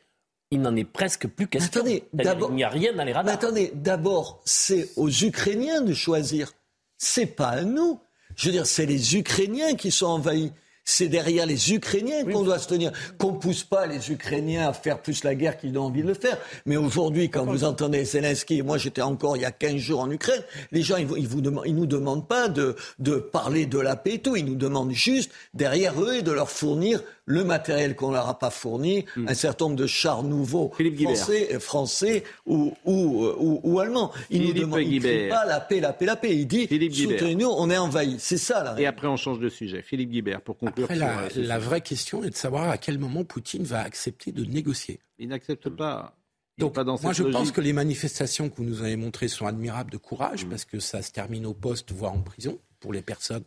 il 0.51 0.61
n'en 0.61 0.75
est 0.77 0.85
presque 0.85 1.27
plus 1.27 1.47
question. 1.47 1.81
Attendez, 1.81 2.05
il 2.13 2.55
n'y 2.55 2.65
a 2.65 2.69
rien 2.69 2.93
dans 2.93 3.05
les 3.05 3.13
radars. 3.13 3.35
attendez, 3.35 3.73
d'abord, 3.75 4.41
c'est 4.45 4.91
aux 4.97 5.11
Ukrainiens 5.11 5.81
de 5.81 5.93
choisir. 5.93 6.53
C'est 6.99 7.27
pas 7.27 7.49
à 7.49 7.63
nous. 7.63 8.01
Je 8.37 8.47
veux 8.47 8.53
dire, 8.53 8.67
c'est 8.67 8.87
les 8.87 9.17
Ukrainiens 9.17 9.75
qui 9.75 9.91
sont 9.91 10.07
envahis 10.07 10.53
c'est 10.89 11.09
derrière 11.09 11.47
les 11.47 11.75
Ukrainiens 11.75 12.25
qu'on 12.25 12.43
doit 12.43 12.61
se 12.61 12.69
tenir. 12.69 12.93
Qu'on 13.19 13.35
pousse 13.35 13.65
pas 13.65 13.87
les 13.87 14.11
Ukrainiens 14.11 14.69
à 14.69 14.73
faire 14.73 15.03
plus 15.03 15.25
la 15.25 15.35
guerre 15.35 15.59
qu'ils 15.59 15.77
ont 15.77 15.83
envie 15.83 16.03
de 16.03 16.07
le 16.07 16.15
faire. 16.15 16.39
Mais 16.65 16.77
aujourd'hui, 16.77 17.29
quand 17.29 17.45
vous 17.45 17.65
entendez 17.65 18.05
Zelensky, 18.05 18.59
et 18.59 18.63
moi 18.63 18.79
j'étais 18.79 19.03
encore 19.03 19.37
il 19.37 19.43
y 19.43 19.45
a 19.45 19.51
15 19.51 19.77
jours 19.77 20.01
en 20.01 20.11
Ukraine, 20.11 20.43
les 20.71 20.83
gens, 20.83 20.97
ils, 20.97 21.09
ils, 21.19 21.27
vous 21.29 21.43
ils 21.67 21.75
nous 21.75 21.87
demandent 21.87 22.27
pas 22.27 22.49
de, 22.49 22.77
de 23.01 23.17
parler 23.17 23.67
de 23.67 23.81
la 23.81 23.97
paix 23.97 24.15
et 24.15 24.19
tout. 24.21 24.37
Ils 24.37 24.45
nous 24.45 24.55
demandent 24.55 24.93
juste, 24.93 25.33
derrière 25.55 26.01
eux, 26.01 26.23
de 26.23 26.31
leur 26.31 26.49
fournir 26.49 27.03
le 27.27 27.43
matériel 27.43 27.97
qu'on 27.97 28.13
leur 28.13 28.29
a 28.29 28.39
pas 28.39 28.51
fourni, 28.51 29.05
hmm. 29.17 29.29
un 29.29 29.35
certain 29.35 29.67
nombre 29.67 29.77
de 29.77 29.87
chars 29.87 30.23
nouveaux 30.23 30.73
français, 30.73 31.59
français 31.59 32.25
ou, 32.47 32.73
ou, 32.85 33.61
ou, 33.63 33.81
allemands. 33.81 34.13
Il 34.31 34.43
nous 34.43 34.53
demande 34.53 35.29
pas 35.29 35.45
la 35.45 35.61
paix, 35.61 35.81
la 35.81 35.93
paix, 35.93 36.07
la 36.07 36.17
paix. 36.17 36.35
Il 36.37 36.47
dit 36.47 36.69
soutenez-nous, 36.69 37.49
on 37.49 37.69
est 37.69 37.77
envahi. 37.77 38.17
C'est 38.19 38.39
ça 38.39 38.63
la 38.63 38.81
Et 38.81 38.87
après 38.87 39.09
on 39.09 39.17
change 39.17 39.41
de 39.41 39.49
sujet. 39.49 39.83
Philippe 39.83 40.11
Guibert, 40.11 40.41
pour 40.41 40.57
conclure. 40.57 40.87
la, 40.95 41.23
euh, 41.23 41.29
la 41.35 41.59
vraie 41.59 41.81
question 41.81 42.23
est 42.23 42.31
de 42.31 42.37
savoir 42.37 42.71
à 42.71 42.79
quel 42.79 42.99
moment 42.99 43.25
Poutine 43.25 43.65
va 43.65 43.81
accepter 43.81 44.31
de 44.31 44.45
négocier. 44.45 45.01
Il 45.19 45.29
n'accepte 45.29 45.69
pas. 45.69 46.15
Donc, 46.59 46.75
moi, 47.03 47.13
je 47.13 47.23
pense 47.25 47.51
que 47.51 47.61
les 47.61 47.75
manifestations 47.75 48.49
que 48.49 48.57
vous 48.57 48.65
nous 48.65 48.81
avez 48.81 48.97
montrées 48.97 49.29
sont 49.29 49.47
admirables 49.47 49.91
de 49.91 49.99
courage, 49.99 50.47
hmm. 50.47 50.49
parce 50.49 50.65
que 50.65 50.79
ça 50.79 51.03
se 51.03 51.13
termine 51.13 51.45
au 51.45 51.53
poste, 51.53 51.93
voire 51.93 52.15
en 52.15 52.23
prison, 52.23 52.59
pour 52.81 52.93
les 52.93 53.03
personnes 53.03 53.45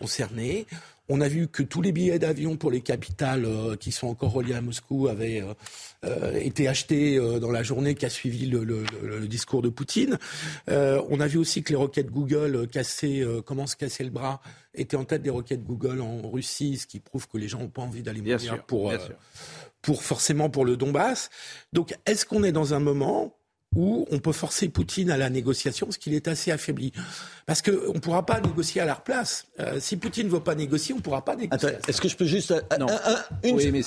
concernées. 0.00 0.66
On 1.10 1.22
a 1.22 1.28
vu 1.28 1.48
que 1.48 1.62
tous 1.62 1.80
les 1.80 1.92
billets 1.92 2.18
d'avion 2.18 2.56
pour 2.56 2.70
les 2.70 2.82
capitales 2.82 3.46
euh, 3.46 3.76
qui 3.76 3.92
sont 3.92 4.08
encore 4.08 4.32
reliés 4.32 4.54
à 4.54 4.60
Moscou 4.60 5.08
avaient 5.08 5.40
euh, 5.40 5.54
euh, 6.04 6.38
été 6.38 6.68
achetés 6.68 7.18
dans 7.40 7.50
la 7.50 7.62
journée 7.62 7.94
qui 7.94 8.04
a 8.04 8.10
suivi 8.10 8.46
le, 8.46 9.26
discours 9.26 9.62
de 9.62 9.68
Poutine. 9.68 10.18
on 10.68 11.20
a 11.20 11.26
vu 11.26 11.38
aussi 11.38 11.62
que 11.62 11.70
les 11.70 11.76
roquettes 11.76 12.10
Google 12.10 12.68
cassaient, 12.68 13.24
comment 13.44 13.66
se 13.66 13.76
casser 13.76 14.04
le 14.04 14.10
bras 14.10 14.40
étaient 14.74 14.96
en 14.96 15.04
tête 15.04 15.22
des 15.22 15.30
roquettes 15.30 15.64
Google 15.64 16.00
en 16.00 16.28
Russie, 16.30 16.78
ce 16.78 16.86
qui 16.86 17.00
prouve 17.00 17.26
que 17.28 17.38
les 17.38 17.48
gens 17.48 17.60
n'ont 17.60 17.68
pas 17.68 17.82
envie 17.82 18.02
d'aller 18.02 18.22
mourir 18.22 18.64
pour, 18.64 18.92
pour 19.82 20.02
forcément 20.02 20.50
pour 20.50 20.64
le 20.64 20.76
Donbass. 20.76 21.30
Donc, 21.72 21.94
est-ce 22.06 22.24
qu'on 22.24 22.44
est 22.44 22.52
dans 22.52 22.74
un 22.74 22.80
moment 22.80 23.37
où 23.74 24.06
on 24.10 24.18
peut 24.18 24.32
forcer 24.32 24.68
Poutine 24.68 25.10
à 25.10 25.16
la 25.16 25.30
négociation 25.30 25.86
parce 25.86 25.98
qu'il 25.98 26.14
est 26.14 26.28
assez 26.28 26.50
affaibli. 26.50 26.92
Parce 27.46 27.62
qu'on 27.62 27.94
ne 27.94 27.98
pourra 27.98 28.24
pas 28.24 28.40
négocier 28.40 28.80
à 28.80 28.86
leur 28.86 29.02
place. 29.02 29.46
Euh, 29.60 29.78
si 29.80 29.96
Poutine 29.96 30.26
ne 30.26 30.32
veut 30.32 30.40
pas 30.40 30.54
négocier, 30.54 30.94
on 30.94 30.98
ne 30.98 31.02
pourra 31.02 31.24
pas 31.24 31.36
négocier. 31.36 31.70
Est-ce 31.86 32.00
que 32.00 32.08
je 32.08 32.16
peux 32.16 32.24
juste 32.24 32.52
un, 32.52 32.86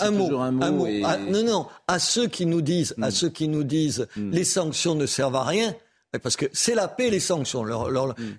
un, 0.01 0.11
mot, 0.11 0.39
un 0.39 0.71
mot, 0.71 0.87
non, 1.29 1.43
non, 1.43 1.67
à 1.87 1.99
ceux 1.99 2.27
qui 2.27 2.45
nous 2.45 2.61
disent, 2.61 2.95
à 3.01 3.07
hmm. 3.07 3.11
ceux 3.11 3.29
qui 3.29 3.47
nous 3.47 3.63
disent, 3.63 4.07
hmm. 4.15 4.31
les 4.31 4.43
sanctions 4.43 4.95
ne 4.95 5.05
servent 5.05 5.35
à 5.35 5.43
rien, 5.43 5.75
parce 6.21 6.35
que 6.35 6.45
c'est 6.53 6.75
la 6.75 6.87
paix 6.87 7.09
les 7.09 7.19
sanctions. 7.19 7.63
Hmm. 7.63 8.35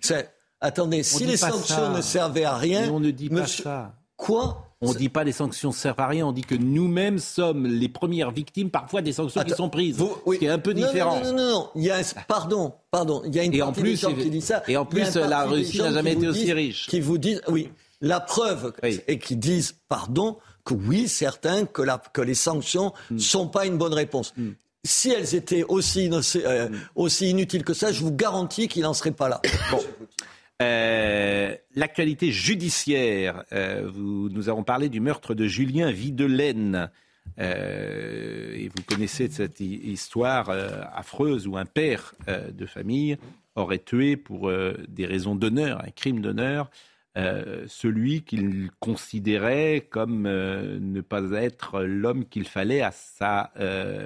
attendez, 0.61 1.03
si 1.03 1.27
les 1.27 1.37
sanctions 1.37 1.91
ne 1.91 2.01
servaient 2.03 2.45
à 2.45 2.57
rien, 2.57 2.89
on 2.91 3.01
ne 3.01 3.11
dit 3.11 3.31
pas 3.31 3.47
ça. 3.47 3.95
Quoi 4.17 4.72
on 4.83 4.93
ne 4.93 4.99
dit 4.99 5.09
pas 5.09 5.25
les 5.25 5.33
sanctions 5.33 5.73
servent 5.73 6.01
à 6.01 6.09
rien, 6.09 6.27
on 6.27 6.33
dit 6.33 6.43
que 6.43 6.55
nous-mêmes 6.55 7.19
sommes 7.19 7.67
les 7.67 7.89
premières 7.89 8.31
victimes 8.31 8.71
parfois 8.71 9.01
des 9.01 9.13
sanctions 9.13 9.43
qui 9.45 9.55
sont 9.55 9.71
prises. 9.71 9.97
Ce 9.99 10.37
qui 10.37 10.45
est 10.45 10.49
un 10.49 10.59
peu 10.59 10.75
différent. 10.75 11.21
Non, 11.21 11.33
non, 11.33 11.37
non, 11.37 11.51
non. 11.51 11.69
Il 11.77 11.85
y 11.85 11.91
a 11.91 11.97
un, 11.97 12.03
pardon, 12.29 12.75
pardon. 12.91 13.23
Il 13.25 13.35
y 13.35 13.39
a 13.39 13.45
une 13.45 13.55
et 13.55 13.63
en 13.63 13.73
plus, 13.73 14.05
qui 14.05 14.31
dit 14.31 14.41
ça. 14.41 14.63
Et 14.69 14.77
en 14.77 14.85
plus, 14.85 15.15
la 15.15 15.45
Russie 15.45 15.79
n'a 15.79 15.93
jamais 15.93 16.13
été 16.13 16.29
aussi 16.29 16.53
riche. 16.53 16.87
Qui 16.89 17.01
vous 17.01 17.19
disent, 17.19 17.41
oui, 17.49 17.71
la 18.01 18.21
preuve, 18.21 18.73
et 18.83 19.19
qui 19.19 19.37
disent, 19.37 19.77
pardon, 19.89 20.37
que 20.65 20.75
oui, 20.75 21.09
certains, 21.09 21.65
que, 21.65 21.83
la, 21.83 22.03
que 22.13 22.21
les 22.21 22.35
sanctions 22.35 22.93
ne 23.11 23.17
hmm. 23.17 23.21
sont 23.21 23.49
pas 23.49 23.67
une 23.67 23.79
bonne 23.79 23.95
réponse. 23.95 24.33
Hmm. 24.37 24.51
Si 24.85 25.11
elles 25.11 25.35
étaient 25.35 25.65
aussi, 25.65 26.11
euh, 26.13 26.69
hmm. 26.69 26.75
aussi 26.97 27.31
inutiles 27.31 27.65
que 27.65 27.75
ça, 27.75 27.93
je 27.93 28.01
vous 28.01 28.13
garantis 28.13 28.69
qu'il 28.69 28.83
n'en 28.83 28.95
serait 28.95 29.13
pas 29.13 29.29
là. 29.29 29.41
Bon. 29.71 29.81
Euh, 30.63 31.57
l'actualité 31.75 32.31
judiciaire, 32.31 33.45
euh, 33.53 33.91
nous 33.97 34.49
avons 34.49 34.63
parlé 34.63 34.89
du 34.89 35.01
meurtre 35.01 35.35
de 35.35 35.47
Julien 35.47 35.91
Videlaine. 35.91 36.91
Euh, 37.39 38.55
et 38.55 38.69
vous 38.69 38.83
connaissez 38.87 39.29
cette 39.29 39.61
histoire 39.61 40.51
affreuse 40.95 41.47
où 41.47 41.57
un 41.57 41.65
père 41.65 42.15
de 42.29 42.67
famille 42.67 43.17
aurait 43.55 43.79
tué 43.79 44.17
pour 44.17 44.51
des 44.89 45.07
raisons 45.07 45.35
d'honneur, 45.35 45.83
un 45.85 45.91
crime 45.91 46.21
d'honneur, 46.21 46.71
celui 47.15 48.23
qu'il 48.23 48.71
considérait 48.81 49.87
comme 49.89 50.23
ne 50.23 51.01
pas 51.01 51.23
être 51.33 51.83
l'homme 51.83 52.27
qu'il 52.27 52.47
fallait 52.47 52.83
à 52.83 52.91
sa 52.91 53.53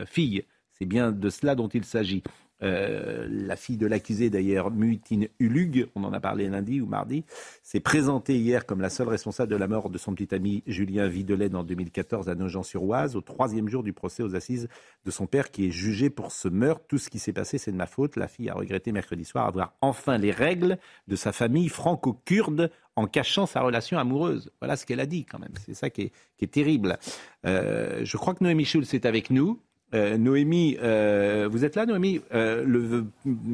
fille. 0.06 0.44
C'est 0.72 0.84
bien 0.84 1.10
de 1.10 1.30
cela 1.30 1.54
dont 1.54 1.68
il 1.68 1.84
s'agit. 1.84 2.22
Euh, 2.62 3.26
la 3.28 3.56
fille 3.56 3.76
de 3.76 3.86
l'accusé 3.86 4.30
d'ailleurs, 4.30 4.70
Muitine 4.70 5.28
Ulug, 5.38 5.88
on 5.94 6.04
en 6.04 6.12
a 6.12 6.20
parlé 6.20 6.48
lundi 6.48 6.80
ou 6.80 6.86
mardi, 6.86 7.24
s'est 7.62 7.80
présentée 7.80 8.36
hier 8.36 8.66
comme 8.66 8.80
la 8.80 8.90
seule 8.90 9.08
responsable 9.08 9.50
de 9.50 9.56
la 9.56 9.68
mort 9.68 9.90
de 9.90 9.98
son 9.98 10.14
petit 10.14 10.34
ami 10.34 10.62
Julien 10.66 11.06
Videlaine 11.06 11.56
en 11.56 11.64
2014 11.64 12.28
à 12.28 12.34
Nogent-sur-Oise, 12.34 13.16
au 13.16 13.20
troisième 13.20 13.68
jour 13.68 13.82
du 13.82 13.92
procès 13.92 14.22
aux 14.22 14.34
assises 14.34 14.68
de 15.04 15.10
son 15.10 15.26
père 15.26 15.50
qui 15.50 15.66
est 15.66 15.70
jugé 15.70 16.10
pour 16.10 16.32
ce 16.32 16.48
meurtre. 16.48 16.84
Tout 16.88 16.98
ce 16.98 17.10
qui 17.10 17.18
s'est 17.18 17.32
passé, 17.32 17.58
c'est 17.58 17.72
de 17.72 17.76
ma 17.76 17.86
faute. 17.86 18.16
La 18.16 18.28
fille 18.28 18.48
a 18.48 18.54
regretté 18.54 18.92
mercredi 18.92 19.24
soir 19.24 19.46
avoir 19.46 19.74
enfin 19.80 20.18
les 20.18 20.30
règles 20.30 20.78
de 21.08 21.16
sa 21.16 21.32
famille 21.32 21.68
franco-kurde 21.68 22.70
en 22.96 23.06
cachant 23.06 23.46
sa 23.46 23.60
relation 23.60 23.98
amoureuse. 23.98 24.50
Voilà 24.60 24.76
ce 24.76 24.86
qu'elle 24.86 25.00
a 25.00 25.06
dit 25.06 25.24
quand 25.26 25.38
même. 25.38 25.52
C'est 25.66 25.74
ça 25.74 25.90
qui 25.90 26.10
est, 26.40 26.46
terrible. 26.50 26.98
Euh, 27.44 28.00
je 28.04 28.16
crois 28.16 28.34
que 28.34 28.42
Noémie 28.42 28.64
Schulz 28.64 28.94
est 28.94 29.04
avec 29.04 29.30
nous. 29.30 29.60
Euh, 29.94 30.18
Noémie, 30.18 30.76
euh, 30.82 31.48
vous 31.50 31.64
êtes 31.64 31.76
là, 31.76 31.86
Noémie 31.86 32.20
euh, 32.34 32.64
le, 32.66 33.06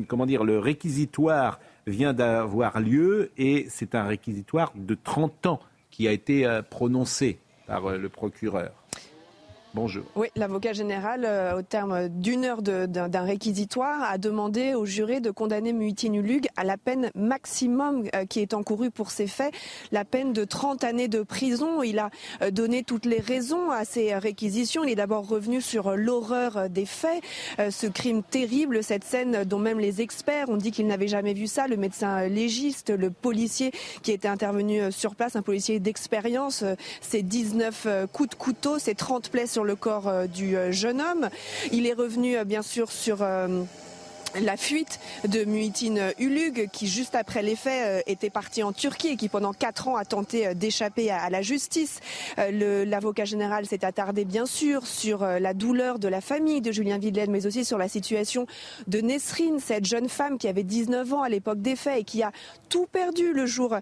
Comment 0.09 0.24
dire 0.24 0.45
Le 0.45 0.59
réquisitoire 0.59 1.61
vient 1.87 2.14
d'avoir 2.14 2.80
lieu 2.80 3.30
et 3.37 3.66
c'est 3.68 3.95
un 3.95 4.05
réquisitoire 4.05 4.72
de 4.74 4.97
30 5.03 5.47
ans 5.47 5.61
qui 5.91 6.09
a 6.09 6.12
été 6.12 6.61
prononcé 6.70 7.39
par 7.66 7.91
le 7.91 8.09
procureur. 8.09 8.72
Oui, 10.16 10.29
l'avocat 10.37 10.75
général, 10.75 11.25
euh, 11.25 11.59
au 11.59 11.62
terme 11.62 12.09
d'une 12.09 12.45
heure 12.45 12.61
d'un 12.61 13.23
réquisitoire, 13.23 14.03
a 14.03 14.18
demandé 14.18 14.75
au 14.75 14.85
juré 14.85 15.20
de 15.20 15.31
condamner 15.31 15.73
Muitine 15.73 16.14
Ulug 16.14 16.47
à 16.57 16.64
la 16.64 16.77
peine 16.77 17.11
maximum 17.14 18.05
euh, 18.14 18.27
qui 18.27 18.41
est 18.41 18.53
encourue 18.53 18.91
pour 18.91 19.11
ces 19.11 19.27
faits, 19.27 19.55
la 19.91 20.05
peine 20.05 20.35
de 20.35 20.45
30 20.45 20.85
années 20.85 21.09
de 21.09 21.23
prison. 21.23 21.83
Il 21.83 21.99
a 21.99 22.11
euh, 22.43 22.51
donné 22.51 22.83
toutes 22.83 23.07
les 23.07 23.20
raisons 23.20 23.70
à 23.70 23.87
ces 23.87 24.14
réquisitions. 24.14 24.85
Il 24.85 24.91
est 24.91 24.97
d'abord 24.97 25.27
revenu 25.27 25.62
sur 25.62 25.97
l'horreur 25.97 26.68
des 26.68 26.87
faits, 26.87 27.23
ce 27.59 27.87
crime 27.87 28.23
terrible, 28.23 28.83
cette 28.83 29.05
scène 29.05 29.45
dont 29.45 29.59
même 29.59 29.79
les 29.79 30.01
experts 30.01 30.51
ont 30.51 30.57
dit 30.57 30.70
qu'ils 30.70 30.87
n'avaient 30.87 31.09
jamais 31.09 31.33
vu 31.33 31.47
ça, 31.47 31.66
le 31.66 31.77
médecin 31.77 32.29
légiste, 32.29 32.91
le 32.91 33.11
policier 33.11 33.73
qui 34.03 34.12
était 34.12 34.29
intervenu 34.29 34.93
sur 34.93 35.14
place, 35.14 35.37
un 35.37 35.43
policier 35.43 35.81
d'expérience, 35.81 36.64
ces 37.01 37.23
19 37.23 38.09
coups 38.12 38.31
de 38.31 38.35
couteau, 38.35 38.79
ces 38.79 38.95
30 38.95 39.31
plaies 39.31 39.47
sur 39.47 39.62
le 39.65 39.77
corps 39.77 40.09
euh, 40.09 40.27
du 40.27 40.57
euh, 40.57 40.73
jeune 40.73 41.01
homme. 41.01 41.29
Il 41.73 41.87
est 41.87 41.93
revenu 41.93 42.37
euh, 42.37 42.45
bien 42.45 42.63
sûr 42.63 42.91
sur 42.91 43.25
la 44.41 44.57
fuite 44.57 44.99
de 45.28 45.45
Muhittin 45.45 46.11
Ulug, 46.18 46.68
qui 46.72 46.87
juste 46.87 47.14
après 47.14 47.43
les 47.43 47.57
faits 47.57 47.87
euh, 47.87 48.01
était 48.07 48.30
parti 48.30 48.62
en 48.62 48.72
Turquie 48.72 49.09
et 49.09 49.16
qui 49.16 49.28
pendant 49.28 49.53
quatre 49.53 49.89
ans 49.89 49.97
a 49.97 50.05
tenté 50.05 50.47
euh, 50.47 50.55
d'échapper 50.55 51.11
à 51.11 51.28
la 51.30 51.43
justice. 51.43 52.01
Euh, 52.39 52.85
l'avocat 52.85 53.24
général 53.24 53.66
s'est 53.66 53.85
attardé 53.85 54.24
bien 54.24 54.47
sûr 54.47 54.87
sur 54.87 55.24
la 55.24 55.55
douleur 55.55 55.99
de 55.99 56.09
la 56.09 56.20
famille 56.20 56.61
de 56.61 56.72
Julien 56.72 56.99
Videlaine, 56.99 57.30
mais 57.30 57.47
aussi 57.47 57.64
sur 57.64 57.78
la 57.78 57.89
situation 57.89 58.47
de 58.87 59.01
Nesrine, 59.01 59.59
cette 59.59 59.85
jeune 59.85 60.09
femme 60.09 60.39
qui 60.39 60.49
avait 60.49 60.62
19 60.62 61.12
ans 61.12 61.22
à 61.22 61.28
l'époque 61.28 61.61
des 61.61 61.76
faits 61.76 62.01
et 62.01 62.05
qui 62.05 62.22
a 62.22 62.33
tout 62.68 62.87
perdu 62.87 63.33
le 63.33 63.47
jour 63.47 63.76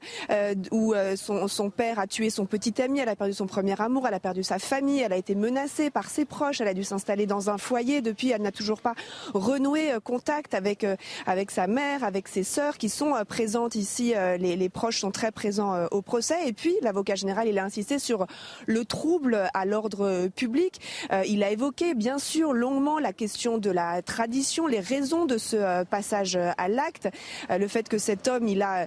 où 0.70 0.94
son, 1.16 1.48
son 1.48 1.70
père 1.70 1.98
a 1.98 2.07
tué 2.07 2.30
son 2.30 2.46
petit 2.46 2.80
ami. 2.82 3.01
Elle 3.01 3.09
a 3.09 3.16
perdu 3.16 3.32
son 3.32 3.46
premier 3.46 3.80
amour, 3.80 4.07
elle 4.07 4.14
a 4.14 4.20
perdu 4.20 4.42
sa 4.42 4.59
famille, 4.59 5.01
elle 5.01 5.12
a 5.12 5.16
été 5.16 5.34
menacée 5.34 5.90
par 5.90 6.09
ses 6.11 6.24
proches, 6.24 6.61
elle 6.61 6.68
a 6.68 6.74
dû 6.74 6.84
s'installer 6.84 7.26
dans 7.26 7.51
un 7.51 7.59
foyer. 7.59 8.01
Depuis, 8.01 8.30
elle 8.30 8.42
n'a 8.42 8.53
toujours 8.53 8.80
pas 8.80 8.94
renoué 9.34 9.92
contact 10.05 10.39
avec, 10.53 10.84
euh, 10.84 10.97
avec 11.26 11.51
sa 11.51 11.66
mère, 11.66 12.05
avec 12.05 12.28
ses 12.28 12.45
sœurs 12.45 12.78
qui 12.78 12.88
sont 12.88 13.14
euh, 13.14 13.24
présentes 13.24 13.74
ici. 13.74 14.14
Euh, 14.14 14.36
les, 14.36 14.57
les, 14.57 14.68
proches 14.68 15.01
sont 15.01 15.11
très 15.11 15.32
présents 15.32 15.86
au 15.91 16.01
procès. 16.01 16.47
Et 16.47 16.53
puis, 16.53 16.74
l'avocat 16.82 17.14
général, 17.14 17.49
il 17.49 17.59
a 17.59 17.64
insisté 17.64 17.99
sur 17.99 18.26
le 18.66 18.84
trouble 18.84 19.49
à 19.53 19.64
l'ordre 19.64 20.28
public. 20.28 20.80
il 21.26 21.43
a 21.43 21.51
évoqué, 21.51 21.95
bien 21.95 22.18
sûr, 22.18 22.53
longuement 22.53 22.99
la 22.99 23.12
question 23.12 23.59
de 23.59 23.70
la 23.70 24.01
tradition, 24.01 24.66
les 24.66 24.78
raisons 24.78 25.26
de 25.26 25.38
ce 25.38 25.84
passage 25.84 26.36
à 26.36 26.68
l'acte, 26.68 27.09
le 27.51 27.66
fait 27.66 27.88
que 27.88 27.99
cet 27.99 28.28
homme, 28.28 28.47
il 28.47 28.62
a, 28.62 28.86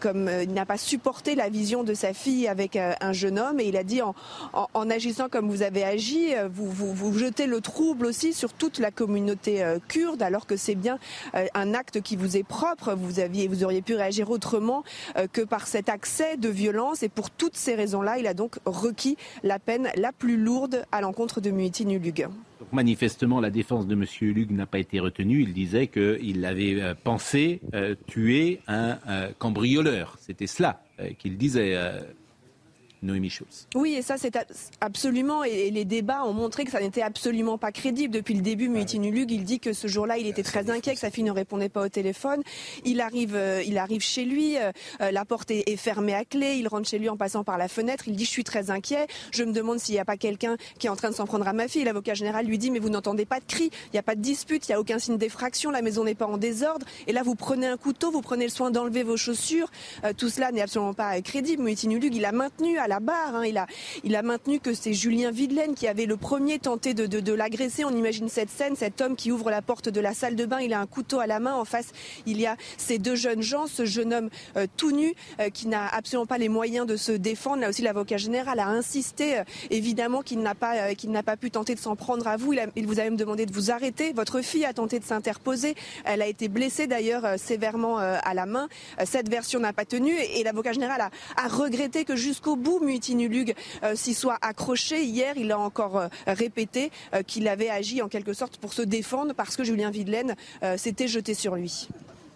comme 0.00 0.30
il 0.42 0.52
n'a 0.52 0.66
pas 0.66 0.78
supporté 0.78 1.34
la 1.34 1.48
vision 1.48 1.82
de 1.82 1.94
sa 1.94 2.14
fille 2.14 2.46
avec 2.46 2.76
un 2.76 3.12
jeune 3.12 3.38
homme, 3.38 3.58
et 3.58 3.64
il 3.64 3.76
a 3.76 3.82
dit 3.84 4.02
en, 4.02 4.14
en, 4.52 4.68
en 4.72 4.90
agissant 4.90 5.28
comme 5.28 5.50
vous 5.50 5.62
avez 5.62 5.84
agi, 5.84 6.32
vous, 6.50 6.70
vous, 6.70 6.94
vous 6.94 7.18
jetez 7.18 7.46
le 7.46 7.60
trouble 7.60 8.06
aussi 8.06 8.32
sur 8.32 8.52
toute 8.52 8.78
la 8.78 8.92
communauté 8.92 9.64
kurde, 9.88 10.22
alors 10.22 10.46
que 10.46 10.56
c'est 10.56 10.74
bien 10.74 10.93
euh, 11.34 11.46
un 11.54 11.74
acte 11.74 12.00
qui 12.00 12.16
vous 12.16 12.36
est 12.36 12.42
propre. 12.42 12.94
Vous, 12.94 13.20
aviez, 13.20 13.48
vous 13.48 13.64
auriez 13.64 13.82
pu 13.82 13.94
réagir 13.94 14.30
autrement 14.30 14.84
euh, 15.16 15.26
que 15.32 15.42
par 15.42 15.66
cet 15.66 15.88
accès 15.88 16.36
de 16.36 16.48
violence. 16.48 17.02
Et 17.02 17.08
pour 17.08 17.30
toutes 17.30 17.56
ces 17.56 17.74
raisons-là, 17.74 18.18
il 18.18 18.26
a 18.26 18.34
donc 18.34 18.58
requis 18.64 19.16
la 19.42 19.58
peine 19.58 19.88
la 19.96 20.12
plus 20.12 20.36
lourde 20.36 20.84
à 20.92 21.00
l'encontre 21.00 21.40
de 21.40 21.50
Muitin 21.50 21.88
Ulug. 21.88 22.28
manifestement, 22.72 23.40
la 23.40 23.50
défense 23.50 23.86
de 23.86 23.94
M. 23.94 24.04
Ulug 24.20 24.50
n'a 24.50 24.66
pas 24.66 24.78
été 24.78 25.00
retenue. 25.00 25.42
Il 25.42 25.52
disait 25.52 25.86
qu'il 25.86 26.44
avait 26.44 26.80
euh, 26.80 26.94
pensé 26.94 27.60
tuer 28.06 28.60
un 28.66 28.98
cambrioleur. 29.38 30.16
C'était 30.20 30.46
cela 30.46 30.80
qu'il 31.18 31.36
disait. 31.36 31.76
Noémie 33.04 33.30
Schulz. 33.30 33.68
Oui, 33.74 33.94
et 33.94 34.02
ça, 34.02 34.16
c'est 34.18 34.36
absolument. 34.80 35.44
Et 35.44 35.70
les 35.70 35.84
débats 35.84 36.24
ont 36.24 36.32
montré 36.32 36.64
que 36.64 36.70
ça 36.70 36.80
n'était 36.80 37.02
absolument 37.02 37.58
pas 37.58 37.72
crédible. 37.72 38.12
Depuis 38.12 38.34
le 38.34 38.40
début, 38.40 38.68
Mutinulug, 38.68 39.30
il 39.30 39.44
dit 39.44 39.60
que 39.60 39.72
ce 39.72 39.86
jour-là, 39.86 40.18
il 40.18 40.26
était 40.26 40.42
très 40.42 40.70
inquiet, 40.70 40.94
que 40.94 41.00
sa 41.00 41.10
fille 41.10 41.24
ne 41.24 41.30
répondait 41.30 41.68
pas 41.68 41.82
au 41.82 41.88
téléphone. 41.88 42.42
Il 42.84 43.00
arrive, 43.00 43.36
euh, 43.36 43.62
il 43.66 43.78
arrive 43.78 44.02
chez 44.02 44.24
lui, 44.24 44.56
euh, 44.56 44.72
euh, 45.00 45.10
la 45.10 45.24
porte 45.24 45.50
est, 45.50 45.76
fermée 45.76 46.14
à 46.14 46.24
clé, 46.24 46.56
il 46.56 46.68
rentre 46.68 46.88
chez 46.88 46.98
lui 46.98 47.08
en 47.08 47.16
passant 47.16 47.44
par 47.44 47.58
la 47.58 47.68
fenêtre. 47.68 48.04
Il 48.06 48.16
dit 48.16 48.24
Je 48.24 48.30
suis 48.30 48.44
très 48.44 48.70
inquiet, 48.70 49.06
je 49.32 49.44
me 49.44 49.52
demande 49.52 49.78
s'il 49.78 49.94
n'y 49.94 50.00
a 50.00 50.04
pas 50.04 50.16
quelqu'un 50.16 50.56
qui 50.78 50.86
est 50.86 50.90
en 50.90 50.96
train 50.96 51.10
de 51.10 51.14
s'en 51.14 51.26
prendre 51.26 51.46
à 51.46 51.52
ma 51.52 51.68
fille. 51.68 51.84
L'avocat 51.84 52.14
général 52.14 52.46
lui 52.46 52.58
dit 52.58 52.70
Mais 52.70 52.78
vous 52.78 52.90
n'entendez 52.90 53.26
pas 53.26 53.40
de 53.40 53.44
cris, 53.44 53.70
il 53.86 53.90
n'y 53.94 53.98
a 53.98 54.02
pas 54.02 54.14
de 54.14 54.20
dispute, 54.20 54.66
il 54.68 54.70
n'y 54.70 54.76
a 54.76 54.80
aucun 54.80 54.98
signe 54.98 55.18
d'effraction, 55.18 55.70
la 55.70 55.82
maison 55.82 56.04
n'est 56.04 56.14
pas 56.14 56.26
en 56.26 56.38
désordre. 56.38 56.86
Et 57.06 57.12
là, 57.12 57.22
vous 57.22 57.34
prenez 57.34 57.66
un 57.66 57.76
couteau, 57.76 58.10
vous 58.10 58.22
prenez 58.22 58.44
le 58.44 58.50
soin 58.50 58.70
d'enlever 58.70 59.02
vos 59.02 59.16
chaussures. 59.16 59.70
tout 60.16 60.28
cela 60.28 60.52
n'est 60.52 60.62
absolument 60.62 60.94
pas 60.94 61.20
crédible. 61.20 61.62
Mutinulug, 61.62 62.14
il 62.14 62.24
a 62.24 62.32
maintenu 62.32 62.78
à 62.78 62.88
la 62.88 62.93
Hein. 63.00 63.44
Il, 63.44 63.58
a, 63.58 63.66
il 64.02 64.16
a 64.16 64.22
maintenu 64.22 64.60
que 64.60 64.74
c'est 64.74 64.92
Julien 64.92 65.30
Videlaine 65.30 65.74
qui 65.74 65.88
avait 65.88 66.06
le 66.06 66.16
premier 66.16 66.58
tenté 66.58 66.94
de, 66.94 67.06
de, 67.06 67.32
l'agresser. 67.32 67.84
On 67.84 67.90
imagine 67.90 68.28
cette 68.28 68.50
scène, 68.50 68.76
cet 68.76 69.00
homme 69.00 69.16
qui 69.16 69.32
ouvre 69.32 69.50
la 69.50 69.62
porte 69.62 69.88
de 69.88 70.00
la 70.00 70.14
salle 70.14 70.36
de 70.36 70.46
bain, 70.46 70.60
il 70.60 70.72
a 70.72 70.80
un 70.80 70.86
couteau 70.86 71.20
à 71.20 71.26
la 71.26 71.40
main. 71.40 71.54
En 71.54 71.64
face, 71.64 71.92
il 72.26 72.40
y 72.40 72.46
a 72.46 72.56
ces 72.76 72.98
deux 72.98 73.16
jeunes 73.16 73.42
gens, 73.42 73.66
ce 73.66 73.84
jeune 73.84 74.12
homme 74.12 74.30
euh, 74.56 74.66
tout 74.76 74.92
nu 74.92 75.14
euh, 75.40 75.50
qui 75.50 75.68
n'a 75.68 75.86
absolument 75.86 76.26
pas 76.26 76.38
les 76.38 76.48
moyens 76.48 76.86
de 76.86 76.96
se 76.96 77.12
défendre. 77.12 77.62
Là 77.62 77.68
aussi, 77.68 77.82
l'avocat 77.82 78.16
général 78.16 78.58
a 78.58 78.68
insisté, 78.68 79.38
euh, 79.38 79.44
évidemment, 79.70 80.22
qu'il 80.22 80.40
n'a 80.40 80.54
pas, 80.54 80.94
qu'il 80.94 81.10
n'a 81.10 81.22
pas 81.22 81.36
pu 81.36 81.50
tenter 81.50 81.74
de 81.74 81.80
s'en 81.80 81.96
prendre 81.96 82.26
à 82.26 82.36
vous. 82.36 82.52
Il, 82.52 82.66
il, 82.76 82.86
vous 82.86 83.00
a 83.00 83.04
même 83.04 83.16
demandé 83.16 83.46
de 83.46 83.52
vous 83.52 83.70
arrêter. 83.70 84.12
Votre 84.12 84.40
fille 84.40 84.64
a 84.64 84.72
tenté 84.72 84.98
de 84.98 85.04
s'interposer. 85.04 85.74
Elle 86.04 86.22
a 86.22 86.26
été 86.26 86.48
blessée 86.48 86.86
d'ailleurs 86.86 87.38
sévèrement 87.38 87.98
à 87.98 88.34
la 88.34 88.46
main. 88.46 88.68
Cette 89.04 89.28
version 89.28 89.60
n'a 89.60 89.72
pas 89.72 89.84
tenu 89.84 90.12
et, 90.12 90.42
l'avocat 90.42 90.72
général 90.72 91.00
a, 91.00 91.10
a 91.36 91.48
regretté 91.48 92.04
que 92.04 92.16
jusqu'au 92.16 92.56
bout, 92.56 92.80
Muitinu 92.84 93.28
Lug 93.28 93.54
euh, 93.82 93.94
s'y 93.96 94.14
soit 94.14 94.38
accroché. 94.40 95.04
Hier, 95.04 95.36
il 95.36 95.52
a 95.52 95.58
encore 95.58 95.98
euh, 95.98 96.08
répété 96.26 96.90
euh, 97.14 97.22
qu'il 97.22 97.48
avait 97.48 97.70
agi 97.70 98.02
en 98.02 98.08
quelque 98.08 98.32
sorte 98.32 98.58
pour 98.58 98.72
se 98.72 98.82
défendre 98.82 99.34
parce 99.34 99.56
que 99.56 99.64
Julien 99.64 99.90
Videlaine 99.90 100.36
s'était 100.76 101.08
jeté 101.08 101.34
sur 101.34 101.56
lui. 101.56 101.88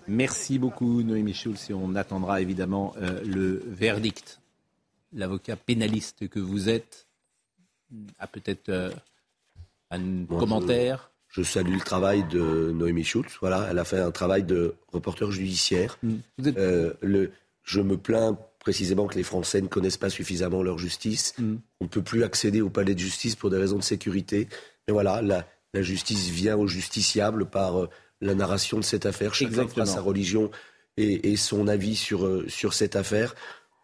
Merci 0.06 0.58
beaucoup 0.58 1.02
Noémie 1.02 1.34
Schulz 1.34 1.70
et 1.70 1.74
on 1.74 1.94
attendra 1.94 2.40
évidemment 2.40 2.94
le 3.24 3.62
verdict. 3.66 4.40
L'avocat 5.12 5.56
pénaliste 5.56 6.28
que 6.28 6.40
vous 6.40 6.68
êtes 6.68 7.06
a 8.18 8.26
peut-être 8.26 8.92
un 9.90 10.24
commentaire. 10.26 11.10
Je, 11.28 11.42
salue 11.42 11.74
le 11.74 11.80
travail 11.80 12.24
de 12.24 12.72
Noémie 12.74 13.04
Schulz. 13.04 13.30
Voilà, 13.40 13.66
elle 13.70 13.78
a 13.78 13.84
fait 13.84 14.00
un 14.00 14.10
travail 14.10 14.42
de 14.44 14.74
reporter 14.92 15.30
judiciaire. 15.30 15.98
Mm. 16.02 16.16
le, 17.02 17.32
je 17.64 17.80
me 17.80 17.96
plains 17.96 18.38
précisément 18.68 19.06
que 19.06 19.14
les 19.14 19.22
Français 19.22 19.62
ne 19.62 19.66
connaissent 19.66 19.96
pas 19.96 20.10
suffisamment 20.10 20.62
leur 20.62 20.76
justice. 20.76 21.32
Mm. 21.38 21.54
On 21.80 21.84
ne 21.86 21.88
peut 21.88 22.02
plus 22.02 22.22
accéder 22.22 22.60
au 22.60 22.68
palais 22.68 22.92
de 22.92 22.98
justice 22.98 23.34
pour 23.34 23.48
des 23.48 23.56
raisons 23.56 23.78
de 23.78 23.82
sécurité. 23.82 24.46
Mais 24.86 24.92
voilà, 24.92 25.22
la, 25.22 25.82
justice 25.82 26.28
vient 26.28 26.54
aux 26.54 26.66
justiciables 26.66 27.46
par 27.46 27.78
euh, 27.78 27.88
la 28.20 28.34
narration 28.34 28.76
de 28.76 28.84
cette 28.84 29.06
affaire. 29.06 29.34
Chacun 29.34 29.66
fera 29.66 29.86
sa 29.86 30.02
religion 30.02 30.50
et, 30.98 31.36
son 31.36 31.66
avis 31.66 31.96
sur, 31.96 32.26
euh, 32.26 32.44
sur 32.48 32.74
cette 32.74 32.94
affaire. 32.94 33.34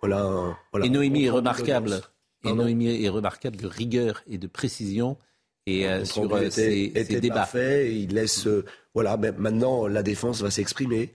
Voilà, 0.02 0.55
Et 0.82 0.90
Noémie 0.90 1.24
est 1.24 1.31
remarquable. 1.31 2.02
Et 2.44 2.52
Noémie 2.52 3.02
est 3.02 3.09
remarquable 3.09 3.56
de 3.56 3.66
rigueur 3.66 4.23
et 4.28 4.36
de 4.36 4.47
précision 4.47 5.16
et 5.65 5.89
euh, 5.89 6.05
sur 6.05 6.28
ces, 6.52 6.89
débats. 7.23 7.48
il 7.55 8.12
laisse, 8.12 8.47
voilà, 8.93 9.16
maintenant 9.16 9.86
la 9.86 10.02
défense 10.02 10.43
va 10.43 10.51
s'exprimer. 10.51 11.15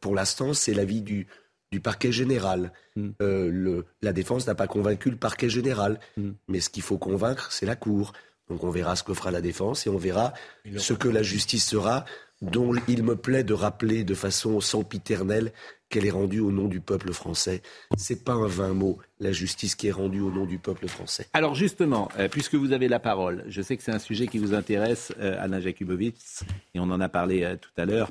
pour 0.00 0.14
l'instant, 0.14 0.52
c'est 0.52 0.74
l'avis 0.74 1.00
du, 1.00 1.28
du 1.74 1.80
parquet 1.80 2.12
général. 2.12 2.70
Hmm. 2.94 3.10
Euh, 3.20 3.50
le, 3.50 3.84
la 4.00 4.12
défense 4.12 4.46
n'a 4.46 4.54
pas 4.54 4.68
convaincu 4.68 5.10
le 5.10 5.16
parquet 5.16 5.48
général. 5.48 5.98
Hmm. 6.16 6.30
Mais 6.46 6.60
ce 6.60 6.70
qu'il 6.70 6.84
faut 6.84 6.98
convaincre, 6.98 7.50
c'est 7.50 7.66
la 7.66 7.74
Cour. 7.74 8.12
Donc 8.48 8.62
on 8.62 8.70
verra 8.70 8.94
ce 8.94 9.02
que 9.02 9.12
fera 9.12 9.32
la 9.32 9.40
défense 9.40 9.84
et 9.84 9.90
on 9.90 9.96
verra 9.96 10.32
ce 10.76 10.92
que 10.92 11.08
la 11.08 11.24
justice 11.24 11.66
sera, 11.66 12.04
dont 12.42 12.72
il 12.86 13.02
me 13.02 13.16
plaît 13.16 13.42
de 13.42 13.54
rappeler 13.54 14.04
de 14.04 14.14
façon 14.14 14.60
sempiternelle 14.60 15.52
qu'elle 15.94 16.06
est 16.06 16.10
rendue 16.10 16.40
au 16.40 16.50
nom 16.50 16.66
du 16.66 16.80
peuple 16.80 17.12
français. 17.12 17.62
C'est 17.96 18.24
pas 18.24 18.32
un 18.32 18.48
vain 18.48 18.74
mot, 18.74 18.98
la 19.20 19.30
justice 19.30 19.76
qui 19.76 19.86
est 19.86 19.92
rendue 19.92 20.22
au 20.22 20.32
nom 20.32 20.44
du 20.44 20.58
peuple 20.58 20.88
français. 20.88 21.28
Alors 21.32 21.54
justement, 21.54 22.08
euh, 22.18 22.28
puisque 22.28 22.56
vous 22.56 22.72
avez 22.72 22.88
la 22.88 22.98
parole, 22.98 23.44
je 23.46 23.62
sais 23.62 23.76
que 23.76 23.82
c'est 23.84 23.92
un 23.92 24.00
sujet 24.00 24.26
qui 24.26 24.38
vous 24.38 24.54
intéresse, 24.54 25.12
euh, 25.20 25.36
Alain 25.38 25.60
Jakubowicz, 25.60 26.42
et 26.74 26.80
on 26.80 26.90
en 26.90 27.00
a 27.00 27.08
parlé 27.08 27.44
euh, 27.44 27.54
tout 27.54 27.70
à 27.76 27.84
l'heure, 27.84 28.10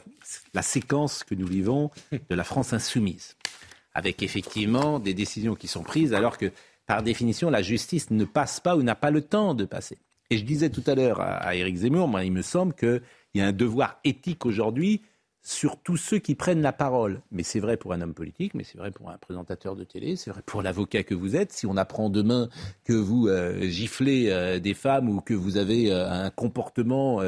la 0.53 0.61
séquence 0.61 1.25
que 1.25 1.35
nous 1.35 1.45
vivons 1.45 1.91
de 2.13 2.35
la 2.35 2.45
France 2.45 2.71
insoumise, 2.71 3.35
avec 3.93 4.23
effectivement 4.23 4.97
des 4.97 5.13
décisions 5.13 5.55
qui 5.55 5.67
sont 5.67 5.83
prises 5.83 6.13
alors 6.13 6.37
que 6.37 6.53
par 6.85 7.03
définition 7.03 7.49
la 7.49 7.61
justice 7.61 8.11
ne 8.11 8.23
passe 8.23 8.61
pas 8.61 8.77
ou 8.77 8.83
n'a 8.83 8.95
pas 8.95 9.11
le 9.11 9.23
temps 9.23 9.55
de 9.55 9.65
passer. 9.65 9.97
Et 10.29 10.37
je 10.37 10.45
disais 10.45 10.69
tout 10.69 10.83
à 10.87 10.95
l'heure 10.95 11.19
à, 11.19 11.53
Éric 11.53 11.75
Zemmour, 11.75 12.07
moi 12.07 12.23
il 12.23 12.31
me 12.31 12.43
semble 12.43 12.73
qu'il 12.75 13.01
y 13.35 13.41
a 13.41 13.47
un 13.47 13.51
devoir 13.51 13.99
éthique 14.05 14.45
aujourd'hui 14.45 15.01
sur 15.43 15.77
tous 15.77 15.97
ceux 15.97 16.19
qui 16.19 16.35
prennent 16.35 16.61
la 16.61 16.71
parole. 16.71 17.21
Mais 17.31 17.43
c'est 17.43 17.59
vrai 17.59 17.75
pour 17.75 17.91
un 17.91 18.01
homme 18.01 18.13
politique, 18.13 18.53
mais 18.53 18.63
c'est 18.63 18.77
vrai 18.77 18.91
pour 18.91 19.09
un 19.09 19.17
présentateur 19.17 19.75
de 19.75 19.83
télé, 19.83 20.15
c'est 20.15 20.31
vrai 20.31 20.41
pour 20.45 20.61
l'avocat 20.61 21.03
que 21.03 21.13
vous 21.13 21.35
êtes. 21.35 21.51
Si 21.51 21.65
on 21.65 21.75
apprend 21.75 22.09
demain 22.09 22.49
que 22.85 22.93
vous 22.93 23.27
euh, 23.27 23.61
giflez 23.63 24.29
euh, 24.29 24.59
des 24.59 24.73
femmes 24.73 25.09
ou 25.09 25.19
que 25.19 25.33
vous 25.33 25.57
avez 25.57 25.91
euh, 25.91 26.09
un 26.09 26.29
comportement 26.29 27.21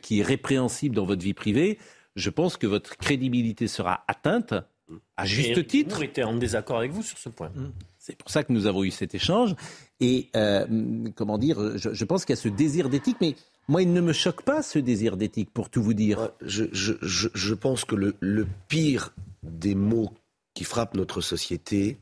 qui 0.00 0.20
est 0.20 0.22
répréhensible 0.22 0.94
dans 0.94 1.04
votre 1.04 1.22
vie 1.22 1.34
privée, 1.34 1.78
je 2.16 2.30
pense 2.30 2.56
que 2.56 2.66
votre 2.66 2.96
crédibilité 2.96 3.68
sera 3.68 4.04
atteinte 4.08 4.54
à 5.16 5.24
juste 5.24 5.58
Et 5.58 5.66
titre. 5.66 5.96
Nous 5.96 6.04
était 6.04 6.22
en 6.22 6.34
désaccord 6.34 6.78
avec 6.78 6.92
vous 6.92 7.02
sur 7.02 7.18
ce 7.18 7.28
point. 7.28 7.50
C'est 7.98 8.16
pour 8.16 8.30
ça 8.30 8.42
que 8.42 8.52
nous 8.52 8.66
avons 8.66 8.84
eu 8.84 8.90
cet 8.90 9.14
échange. 9.14 9.54
Et 10.00 10.30
comment 11.14 11.38
dire, 11.38 11.78
je, 11.78 11.92
je 11.92 12.04
pense 12.04 12.24
qu'il 12.24 12.34
y 12.34 12.38
a 12.38 12.42
ce 12.42 12.48
désir 12.48 12.88
d'éthique, 12.88 13.18
mais 13.20 13.36
moi, 13.70 13.82
il 13.82 13.92
ne 13.92 14.00
me 14.00 14.12
choque 14.12 14.42
pas 14.42 14.62
ce 14.62 14.80
désir 14.80 15.16
d'éthique, 15.16 15.50
pour 15.52 15.70
tout 15.70 15.80
vous 15.80 15.94
dire. 15.94 16.30
Je, 16.40 16.64
je, 16.72 16.94
je, 17.02 17.28
je 17.32 17.54
pense 17.54 17.84
que 17.84 17.94
le, 17.94 18.16
le, 18.18 18.44
pire 18.66 19.14
des 19.44 19.76
mots 19.76 20.12
qui 20.54 20.64
frappent 20.64 20.96
notre 20.96 21.20
société, 21.20 21.96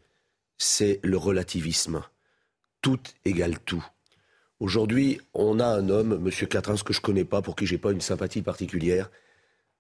c'est 0.57 0.99
le 1.03 1.19
relativisme. 1.19 2.03
Tout 2.81 3.01
égale 3.27 3.59
tout. 3.61 3.85
Aujourd'hui, 4.61 5.21
on 5.35 5.61
a 5.61 5.67
un 5.67 5.91
homme, 5.91 6.15
M. 6.25 6.49
Clatrins, 6.49 6.77
que 6.77 6.95
je 6.95 7.01
ne 7.01 7.03
connais 7.03 7.27
pas, 7.27 7.43
pour 7.43 7.55
qui 7.55 7.67
j'ai 7.67 7.77
pas 7.77 7.93
une 7.93 8.01
sympathie 8.01 8.41
particulière, 8.41 9.11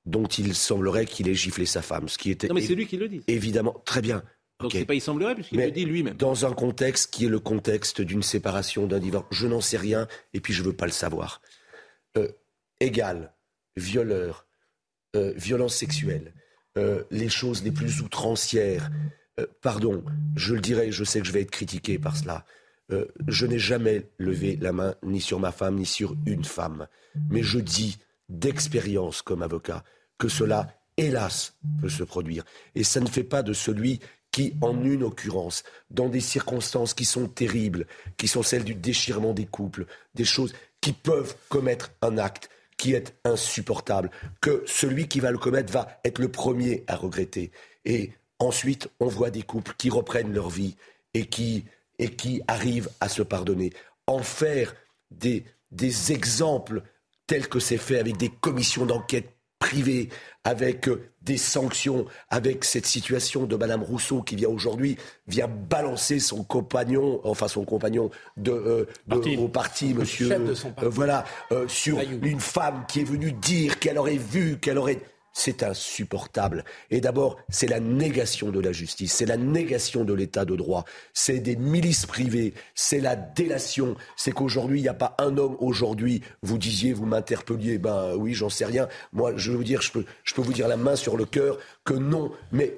dont 0.05 0.27
il 0.27 0.55
semblerait 0.55 1.06
qu'il 1.06 1.27
ait 1.27 1.35
giflé 1.35 1.65
sa 1.65 1.81
femme. 1.81 2.10
Ce 2.10 2.19
qui 2.19 2.31
était 2.31 2.48
non, 2.48 2.55
mais 2.55 2.60
c'est 2.60 2.74
lui 2.74 2.86
qui 2.86 2.98
le 2.98 3.09
dit. 3.09 3.23
Évidemment, 3.28 3.81
très 3.86 4.02
bien. 4.02 4.23
Donc 4.60 4.73
okay. 4.73 4.81
c'est 4.81 4.85
pas 4.85 4.94
il 4.94 5.01
semblerait, 5.01 5.35
puisqu'il 5.35 5.59
le 5.59 5.70
dit 5.70 5.86
lui-même. 5.86 6.19
Dans 6.19 6.44
un 6.44 6.52
contexte 6.52 7.15
qui 7.15 7.24
est 7.24 7.31
le 7.31 7.40
contexte 7.40 8.02
d'une 8.02 8.23
séparation, 8.23 8.86
d'un 8.86 8.98
divorce, 8.98 9.27
je 9.31 9.47
n'en 9.47 9.62
sais 9.62 9.78
rien, 9.78 10.06
et 10.35 10.40
puis 10.40 10.52
je 10.52 10.62
veux 10.62 10.74
pas 10.74 10.85
le 10.85 10.93
savoir. 10.93 11.40
Euh, 12.83 12.87
égal, 12.87 13.33
violeur, 13.77 14.47
euh, 15.17 15.33
violence 15.37 15.77
sexuelle, 15.77 16.35
euh, 16.77 17.05
les 17.11 17.29
choses 17.29 17.63
les 17.63 17.71
plus 17.71 18.01
outrancières. 18.01 18.91
Euh, 19.41 19.47
pardon, 19.63 20.05
je 20.37 20.55
le 20.55 20.61
dirai, 20.61 20.93
je 20.93 21.05
sais 21.05 21.21
que 21.21 21.27
je 21.27 21.33
vais 21.33 21.43
être 21.43 21.51
critiqué 21.51 21.99
par 21.99 22.17
cela. 22.17 22.45
Je 23.27 23.45
n'ai 23.45 23.59
jamais 23.59 24.07
levé 24.17 24.57
la 24.57 24.73
main 24.73 24.95
ni 25.03 25.21
sur 25.21 25.39
ma 25.39 25.53
femme 25.53 25.77
ni 25.77 25.85
sur 25.85 26.17
une 26.25 26.45
femme. 26.45 26.87
Mais 27.29 27.43
je 27.43 27.59
dis 27.59 27.99
d'expérience 28.31 29.21
comme 29.21 29.43
avocat 29.43 29.85
que 30.17 30.29
cela, 30.29 30.75
hélas, 30.97 31.55
peut 31.83 31.91
se 31.91 32.03
produire. 32.03 32.45
Et 32.75 32.85
ça 32.85 33.01
ne 33.01 33.07
fait 33.07 33.25
pas 33.25 33.43
de 33.43 33.53
celui 33.53 34.01
qui, 34.31 34.55
en 34.63 34.83
une 34.85 35.03
occurrence, 35.03 35.65
dans 35.91 36.09
des 36.09 36.23
circonstances 36.23 36.95
qui 36.95 37.05
sont 37.05 37.29
terribles, 37.29 37.87
qui 38.17 38.27
sont 38.27 38.43
celles 38.43 38.65
du 38.65 38.75
déchirement 38.75 39.35
des 39.35 39.45
couples, 39.45 39.85
des 40.15 40.25
choses 40.25 40.55
qui 40.81 40.95
peuvent 40.95 41.37
commettre 41.51 41.91
un 42.01 42.17
acte 42.17 42.49
qui 42.79 42.95
est 42.95 43.15
insupportable, 43.25 44.11
que 44.41 44.63
celui 44.67 45.09
qui 45.09 45.21
va 45.21 45.31
le 45.31 45.39
commettre 45.39 45.73
va 45.73 46.01
être 46.05 46.21
le 46.21 46.31
premier 46.31 46.85
à 46.87 46.97
regretter. 46.97 47.51
Et 47.85 48.13
ensuite, 48.39 48.89
on 49.01 49.09
voit 49.09 49.31
des 49.31 49.43
couples 49.43 49.75
qui 49.77 49.91
reprennent 49.91 50.33
leur 50.33 50.49
vie 50.49 50.77
et 51.13 51.27
qui, 51.27 51.65
arrivent 52.47 52.89
à 53.01 53.09
se 53.09 53.23
pardonner. 53.23 53.73
En 54.07 54.21
faire 54.21 54.75
des 55.11 55.45
exemples 56.11 56.83
tels 57.27 57.49
que 57.49 57.61
c'est 57.61 57.77
fait 57.77 57.99
avec 57.99 58.17
des 58.17 58.31
commissions 58.31 58.87
d'enquête 58.87 59.38
privées, 59.59 60.09
avec 60.44 60.89
des 61.22 61.36
sanctions, 61.36 62.06
avec 62.30 62.64
cette 62.64 62.86
situation 62.86 63.44
de 63.44 63.55
Madame 63.56 63.82
Rousseau 63.82 64.22
qui 64.22 64.35
vient 64.36 64.48
aujourd'hui, 64.48 64.97
vient 65.26 65.48
balancer 65.48 66.20
son 66.20 66.43
compagnon, 66.43 67.20
enfin 67.24 67.48
son 67.48 67.64
compagnon 67.64 68.10
de, 68.36 68.51
euh, 68.52 68.86
de 69.09 69.14
Parti. 69.14 69.36
au 69.36 69.48
parti, 69.48 69.94
monsieur, 69.94 70.28
parti. 70.28 70.66
euh, 70.82 70.89
voilà, 70.89 71.24
euh, 71.52 71.68
sur 71.68 71.98
une 72.01 72.40
femme 72.40 72.85
qui 72.89 73.01
est 73.01 73.05
venue 73.05 73.32
dire 73.32 73.78
qu'elle 73.78 73.98
aurait 73.98 74.16
vu, 74.16 74.59
qu'elle 74.59 74.78
aurait. 74.78 75.01
C'est 75.40 75.62
insupportable. 75.62 76.65
Et 76.90 77.01
d'abord, 77.01 77.36
c'est 77.48 77.69
la 77.69 77.78
négation 77.78 78.51
de 78.51 78.59
la 78.59 78.73
justice, 78.73 79.12
c'est 79.12 79.24
la 79.24 79.36
négation 79.36 80.05
de 80.05 80.12
l'état 80.12 80.44
de 80.44 80.56
droit, 80.56 80.85
c'est 81.15 81.39
des 81.39 81.55
milices 81.55 82.06
privées, 82.06 82.55
c'est 82.74 82.98
la 82.98 83.15
délation. 83.15 83.94
C'est 84.16 84.32
qu'aujourd'hui, 84.32 84.81
il 84.81 84.82
n'y 84.82 84.89
a 84.89 84.94
pas 84.94 85.15
un 85.19 85.39
homme 85.39 85.56
aujourd'hui, 85.60 86.23
vous 86.43 86.59
disiez, 86.59 86.93
vous 86.93 87.06
m'interpelliez, 87.06 87.78
ben 87.78 88.16
oui, 88.16 88.35
j'en 88.35 88.48
sais 88.48 88.65
rien. 88.65 88.89
Moi, 89.12 89.35
je 89.36 89.52
je 89.52 90.35
peux 90.35 90.43
vous 90.43 90.52
dire 90.52 90.66
la 90.66 90.77
main 90.77 90.97
sur 90.97 91.16
le 91.16 91.24
cœur 91.24 91.59
que 91.85 91.94
non. 91.94 92.32
Mais 92.51 92.77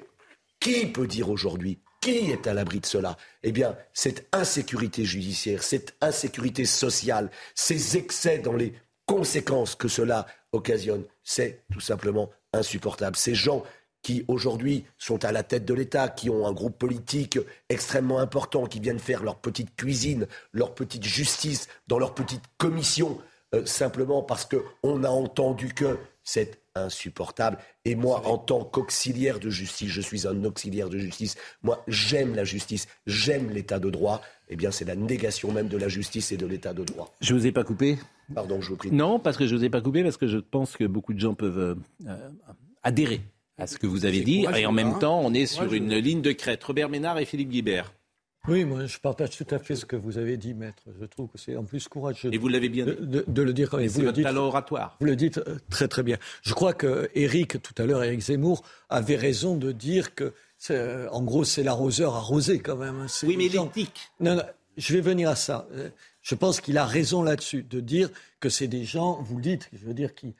qui 0.59 0.85
peut 0.85 1.07
dire 1.07 1.31
aujourd'hui 1.31 1.79
qui 1.99 2.29
est 2.29 2.45
à 2.45 2.53
l'abri 2.53 2.79
de 2.79 2.85
cela? 2.85 3.17
Eh 3.41 3.51
bien, 3.51 3.75
cette 3.91 4.27
insécurité 4.33 5.03
judiciaire, 5.03 5.63
cette 5.63 5.95
insécurité 5.99 6.65
sociale, 6.65 7.31
ces 7.55 7.97
excès 7.97 8.37
dans 8.37 8.53
les 8.53 8.73
conséquences 9.07 9.73
que 9.73 9.87
cela 9.87 10.27
occasionne, 10.51 11.05
c'est 11.23 11.63
tout 11.73 11.79
simplement 11.79 12.29
insupportable. 12.53 13.15
Ces 13.15 13.35
gens 13.35 13.63
qui 14.01 14.25
aujourd'hui 14.27 14.85
sont 14.97 15.23
à 15.25 15.31
la 15.31 15.43
tête 15.43 15.65
de 15.65 15.73
l'État, 15.73 16.09
qui 16.09 16.29
ont 16.29 16.47
un 16.47 16.53
groupe 16.53 16.77
politique 16.77 17.37
extrêmement 17.69 18.19
important, 18.19 18.65
qui 18.65 18.79
viennent 18.79 18.99
faire 18.99 19.23
leur 19.23 19.37
petite 19.37 19.75
cuisine, 19.75 20.27
leur 20.53 20.73
petite 20.73 21.03
justice 21.03 21.67
dans 21.87 21.99
leur 21.99 22.15
petite 22.15 22.43
commission, 22.57 23.19
euh, 23.53 23.65
simplement 23.65 24.23
parce 24.23 24.45
qu'on 24.45 25.03
a 25.03 25.09
entendu 25.09 25.73
que 25.73 25.99
c'est 26.23 26.59
insupportable. 26.75 27.57
Et 27.85 27.95
moi, 27.95 28.25
en 28.25 28.37
tant 28.37 28.63
qu'auxiliaire 28.63 29.39
de 29.39 29.49
justice, 29.49 29.89
je 29.89 30.01
suis 30.01 30.27
un 30.27 30.43
auxiliaire 30.45 30.89
de 30.89 30.97
justice. 30.97 31.35
Moi, 31.61 31.83
j'aime 31.87 32.35
la 32.35 32.43
justice, 32.43 32.87
j'aime 33.05 33.49
l'état 33.49 33.79
de 33.79 33.89
droit. 33.89 34.21
Eh 34.51 34.55
bien, 34.57 34.69
c'est 34.69 34.85
la 34.85 34.95
négation 34.97 35.51
même 35.51 35.69
de 35.69 35.77
la 35.77 35.87
justice 35.87 36.31
et 36.33 36.37
de 36.37 36.45
l'état 36.45 36.73
de 36.73 36.83
droit. 36.83 37.13
Je 37.21 37.33
vous 37.33 37.47
ai 37.47 37.51
pas 37.53 37.63
coupé 37.63 37.97
Pardon, 38.35 38.61
je 38.61 38.69
vous 38.69 38.75
prie. 38.75 38.91
Non, 38.91 39.17
parce 39.17 39.37
que 39.37 39.47
je 39.47 39.55
vous 39.55 39.63
ai 39.63 39.69
pas 39.69 39.81
coupé, 39.81 40.03
parce 40.03 40.17
que 40.17 40.27
je 40.27 40.37
pense 40.37 40.75
que 40.77 40.83
beaucoup 40.83 41.13
de 41.13 41.19
gens 41.19 41.33
peuvent 41.33 41.57
euh, 41.57 41.75
euh, 42.07 42.29
adhérer 42.83 43.21
à 43.57 43.65
ce 43.67 43.77
que 43.77 43.87
vous 43.87 44.05
avez 44.05 44.21
dit. 44.21 44.45
Et 44.55 44.65
en 44.65 44.71
même 44.71 44.99
temps, 44.99 45.21
on 45.23 45.33
est 45.33 45.45
sur 45.45 45.73
une 45.73 45.95
ligne 45.95 46.21
de 46.21 46.31
crête. 46.33 46.63
Robert 46.63 46.89
Ménard 46.89 47.17
et 47.19 47.25
Philippe 47.25 47.49
Guibert. 47.49 47.93
Oui, 48.47 48.65
moi 48.65 48.87
je 48.87 48.97
partage 48.97 49.37
tout 49.37 49.45
à 49.53 49.59
fait 49.59 49.75
ce 49.75 49.85
que 49.85 49.95
vous 49.95 50.17
avez 50.17 50.35
dit, 50.35 50.55
maître. 50.55 50.81
Je 50.99 51.05
trouve 51.05 51.27
que 51.29 51.37
c'est 51.37 51.55
en 51.55 51.63
plus 51.63 51.87
courageux. 51.87 52.33
Et 52.33 52.39
vous 52.39 52.47
l'avez 52.47 52.69
bien 52.69 52.85
de, 52.87 52.93
dit. 52.93 53.05
de, 53.07 53.25
de 53.27 53.41
le 53.43 53.53
dire 53.53 53.69
quand 53.69 53.77
même. 53.77 53.87
C'est 53.87 53.99
Vous 53.99 54.05
le 54.07 54.11
dites, 54.11 54.23
talent 54.23 54.45
oratoire. 54.47 54.97
vous 54.99 55.05
le 55.05 55.15
dites 55.15 55.37
euh, 55.37 55.57
très 55.69 55.87
très 55.87 56.01
bien. 56.01 56.17
Je 56.41 56.55
crois 56.55 56.73
que 56.73 57.07
Eric, 57.13 57.61
tout 57.61 57.75
à 57.79 57.85
l'heure, 57.85 58.03
Eric 58.03 58.19
Zemmour, 58.19 58.63
avait 58.89 59.15
raison 59.15 59.55
de 59.57 59.71
dire 59.71 60.15
que, 60.15 60.23
euh, 60.23 60.31
en 60.69 61.23
gros, 61.23 61.43
c'est 61.43 61.63
l'arroseur 61.63 62.15
arrosé 62.15 62.59
quand 62.59 62.75
même. 62.77 63.07
Oui, 63.23 63.35
mais 63.37 63.47
l'éthique. 63.47 64.09
Non, 64.19 64.35
non, 64.35 64.43
je 64.77 64.93
vais 64.93 65.01
venir 65.01 65.29
à 65.29 65.35
ça. 65.35 65.67
Euh, 65.73 65.89
Je 66.21 66.35
pense 66.35 66.61
qu'il 66.61 66.77
a 66.77 66.85
raison 66.85 67.23
là-dessus, 67.23 67.63
de 67.63 67.79
dire 67.79 68.09
que 68.39 68.49
c'est 68.49 68.67
des 68.67 68.83
gens, 68.85 69.21
vous 69.23 69.37
le 69.37 69.41
dites, 69.41 69.69
je 69.73 69.85
veux 69.85 69.93
dire, 69.95 70.13
qui, 70.13 70.35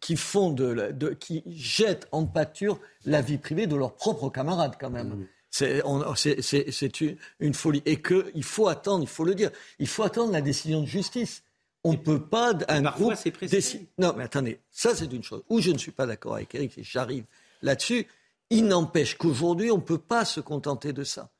qui 0.00 0.16
font 0.16 0.50
de, 0.50 1.14
qui 1.18 1.42
jettent 1.48 2.06
en 2.12 2.24
pâture 2.26 2.78
la 3.04 3.20
vie 3.22 3.38
privée 3.38 3.66
de 3.66 3.74
leurs 3.74 3.94
propres 3.94 4.30
camarades 4.30 4.74
quand 4.78 4.90
même. 4.90 5.26
C'est 5.50 5.80
une, 7.00 7.16
une 7.40 7.54
folie. 7.54 7.82
Et 7.86 8.00
qu'il 8.00 8.44
faut 8.44 8.68
attendre, 8.68 9.02
il 9.02 9.08
faut 9.08 9.24
le 9.24 9.34
dire, 9.34 9.50
il 9.78 9.88
faut 9.88 10.02
attendre 10.04 10.32
la 10.32 10.42
décision 10.42 10.82
de 10.82 10.86
justice. 10.86 11.42
On 11.82 11.92
ne 11.92 11.96
peut 11.98 12.20
pas. 12.20 12.52
Un 12.68 12.82
parfois, 12.82 13.16
c'est 13.16 13.30
déci- 13.42 13.86
Non, 13.98 14.12
mais 14.16 14.24
attendez, 14.24 14.58
ça 14.70 14.94
c'est 14.94 15.12
une 15.12 15.22
chose. 15.22 15.42
Où 15.48 15.60
je 15.60 15.70
ne 15.70 15.78
suis 15.78 15.92
pas 15.92 16.04
d'accord 16.06 16.34
avec 16.34 16.54
Eric, 16.54 16.76
et 16.78 16.82
j'arrive 16.82 17.24
là-dessus, 17.62 18.06
il 18.50 18.66
n'empêche 18.66 19.16
qu'aujourd'hui, 19.16 19.70
on 19.70 19.76
ne 19.76 19.82
peut 19.82 19.98
pas 19.98 20.24
se 20.24 20.40
contenter 20.40 20.92
de 20.92 21.04
ça. 21.04 21.30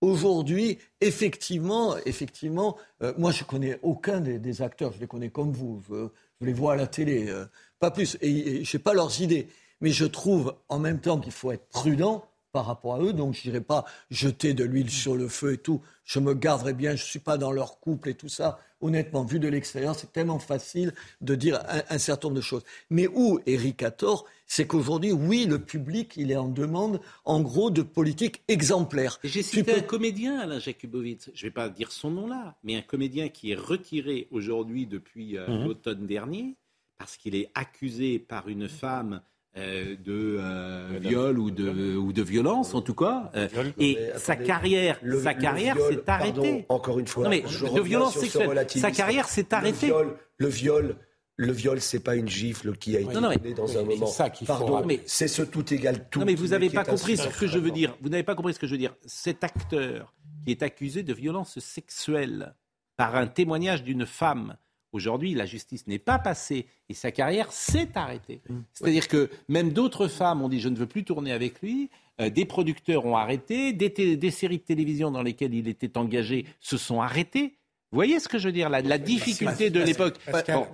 Aujourd'hui, 0.00 0.78
effectivement, 1.00 1.96
effectivement, 2.06 2.76
euh, 3.02 3.12
moi 3.18 3.30
je 3.30 3.44
connais 3.44 3.78
aucun 3.82 4.20
des, 4.20 4.62
acteurs, 4.62 4.92
je 4.92 4.98
les 4.98 5.06
connais 5.06 5.30
comme 5.30 5.52
vous, 5.52 5.80
je, 5.88 6.08
les 6.44 6.52
vois 6.52 6.72
à 6.72 6.76
la 6.76 6.88
télé, 6.88 7.28
euh, 7.28 7.46
pas 7.78 7.92
plus, 7.92 8.16
et, 8.20 8.30
et 8.30 8.64
je 8.64 8.76
n'ai 8.76 8.82
pas 8.82 8.94
leurs 8.94 9.20
idées. 9.20 9.48
Mais 9.80 9.90
je 9.90 10.04
trouve 10.04 10.56
en 10.68 10.78
même 10.78 11.00
temps 11.00 11.20
qu'il 11.20 11.32
faut 11.32 11.52
être 11.52 11.68
prudent 11.68 12.24
par 12.52 12.66
rapport 12.66 12.94
à 12.96 13.00
eux, 13.00 13.12
donc 13.14 13.34
je 13.34 13.42
dirais 13.42 13.62
pas 13.62 13.84
jeter 14.10 14.52
de 14.54 14.62
l'huile 14.62 14.90
sur 14.90 15.16
le 15.16 15.26
feu 15.26 15.54
et 15.54 15.58
tout. 15.58 15.80
Je 16.04 16.20
me 16.20 16.34
garderai 16.34 16.74
bien, 16.74 16.94
je 16.94 17.02
suis 17.04 17.18
pas 17.18 17.38
dans 17.38 17.50
leur 17.50 17.80
couple 17.80 18.10
et 18.10 18.14
tout 18.14 18.28
ça. 18.28 18.58
Honnêtement, 18.80 19.24
vu 19.24 19.38
de 19.38 19.48
l'extérieur, 19.48 19.94
c'est 19.94 20.12
tellement 20.12 20.38
facile 20.38 20.92
de 21.20 21.34
dire 21.34 21.60
un, 21.68 21.82
un 21.88 21.98
certain 21.98 22.28
nombre 22.28 22.36
de 22.36 22.42
choses. 22.44 22.64
Mais 22.90 23.06
où 23.08 23.40
Eric 23.46 23.82
a 23.82 23.90
tort, 23.90 24.26
c'est 24.46 24.66
qu'aujourd'hui, 24.66 25.12
oui, 25.12 25.46
le 25.46 25.60
public, 25.60 26.12
il 26.16 26.30
est 26.30 26.36
en 26.36 26.48
demande, 26.48 27.00
en 27.24 27.40
gros, 27.40 27.70
de 27.70 27.82
politique 27.82 28.42
exemplaire. 28.48 29.18
J'ai 29.24 29.42
cité 29.42 29.72
peux- 29.72 29.78
un 29.78 29.82
comédien, 29.82 30.38
Alain 30.40 30.58
Jakubowicz. 30.58 31.30
Je 31.34 31.44
ne 31.46 31.48
vais 31.48 31.54
pas 31.54 31.68
dire 31.70 31.90
son 31.90 32.10
nom 32.10 32.26
là, 32.26 32.56
mais 32.64 32.74
un 32.76 32.82
comédien 32.82 33.28
qui 33.28 33.52
est 33.52 33.56
retiré 33.56 34.28
aujourd'hui 34.30 34.86
depuis 34.86 35.38
euh, 35.38 35.46
Mhm. 35.48 35.64
l'automne 35.64 36.06
dernier 36.06 36.56
parce 36.98 37.16
qu'il 37.16 37.34
est 37.34 37.50
accusé 37.54 38.18
par 38.18 38.48
une 38.48 38.68
femme 38.68 39.22
euh, 39.54 39.96
de 40.02 40.38
euh, 40.40 40.98
viol 40.98 41.38
ou 41.38 41.50
de, 41.50 41.94
ou 41.96 42.14
de 42.14 42.22
violence 42.22 42.74
en 42.74 42.80
tout 42.80 42.94
cas. 42.94 43.30
Euh, 43.34 43.48
et 43.78 43.98
sa 44.16 44.34
carrière, 44.34 44.98
sa 45.22 45.34
carrière 45.34 45.76
s'est 45.76 46.02
arrêtée. 46.06 46.64
encore 46.70 46.98
une 46.98 47.06
fois, 47.06 47.24
non, 47.24 47.30
mais 47.30 47.42
de 47.42 47.80
violence 47.82 48.16
sexuelle. 48.16 48.66
Sa 48.68 48.90
carrière 48.90 49.28
s'est 49.28 49.52
arrêtée. 49.52 49.88
Le 49.88 49.92
viol, 49.92 50.16
le 50.38 50.48
viol, 50.48 50.96
le 51.36 51.52
viol, 51.52 51.80
c'est 51.82 52.00
pas 52.00 52.16
une 52.16 52.30
gifle 52.30 52.76
qui 52.78 52.96
a 52.96 53.00
été 53.00 53.12
non, 53.12 53.20
donnée 53.20 53.52
dans 53.52 53.76
un 53.76 53.82
moment. 53.82 54.06
Ça 54.06 54.30
Pardon, 54.46 54.86
mais 54.86 55.00
c'est 55.04 55.28
ce 55.28 55.42
tout 55.42 55.74
égal 55.74 56.08
tout. 56.10 56.20
Non, 56.20 56.24
mais 56.24 56.34
vous 56.34 56.48
n'avez 56.48 56.70
pas 56.70 56.84
compris 56.84 57.18
ce 57.18 57.28
que 57.28 57.46
je 57.46 57.58
veux 57.58 57.72
dire. 57.72 57.94
Vous 58.00 58.08
n'avez 58.08 58.22
pas 58.22 58.34
compris 58.34 58.54
ce 58.54 58.58
que 58.58 58.66
je 58.66 58.72
veux 58.72 58.78
dire. 58.78 58.94
Cet 59.04 59.44
acteur 59.44 60.14
qui 60.46 60.50
est 60.50 60.62
accusé 60.62 61.02
de 61.02 61.12
violence 61.12 61.58
sexuelle 61.58 62.54
par 62.96 63.16
un 63.16 63.26
témoignage 63.26 63.82
d'une 63.82 64.06
femme 64.06 64.56
Aujourd'hui, 64.92 65.34
la 65.34 65.46
justice 65.46 65.86
n'est 65.86 65.98
pas 65.98 66.18
passée 66.18 66.66
et 66.88 66.94
sa 66.94 67.10
carrière 67.10 67.50
s'est 67.50 67.88
arrêtée. 67.94 68.42
Mmh. 68.48 68.58
C'est-à-dire 68.74 69.08
que 69.08 69.30
même 69.48 69.72
d'autres 69.72 70.06
femmes 70.06 70.42
ont 70.42 70.48
dit 70.48 70.60
je 70.60 70.68
ne 70.68 70.76
veux 70.76 70.86
plus 70.86 71.04
tourner 71.04 71.32
avec 71.32 71.62
lui. 71.62 71.90
Euh, 72.20 72.28
des 72.28 72.44
producteurs 72.44 73.06
ont 73.06 73.16
arrêté, 73.16 73.72
des, 73.72 74.30
séries 74.30 74.58
de 74.58 74.62
télévision 74.62 75.10
dans 75.10 75.22
lesquelles 75.22 75.54
il 75.54 75.66
était 75.66 75.96
engagé 75.96 76.46
se 76.60 76.76
sont 76.76 77.00
arrêtées. 77.00 77.56
Vous 77.92 77.96
voyez 77.96 78.20
ce 78.20 78.28
que 78.28 78.38
je 78.38 78.48
veux 78.48 78.52
dire 78.52 78.70
La, 78.70 78.80
la 78.80 78.96
difficulté 78.96 79.68
de 79.68 79.80
l'époque, 79.80 80.14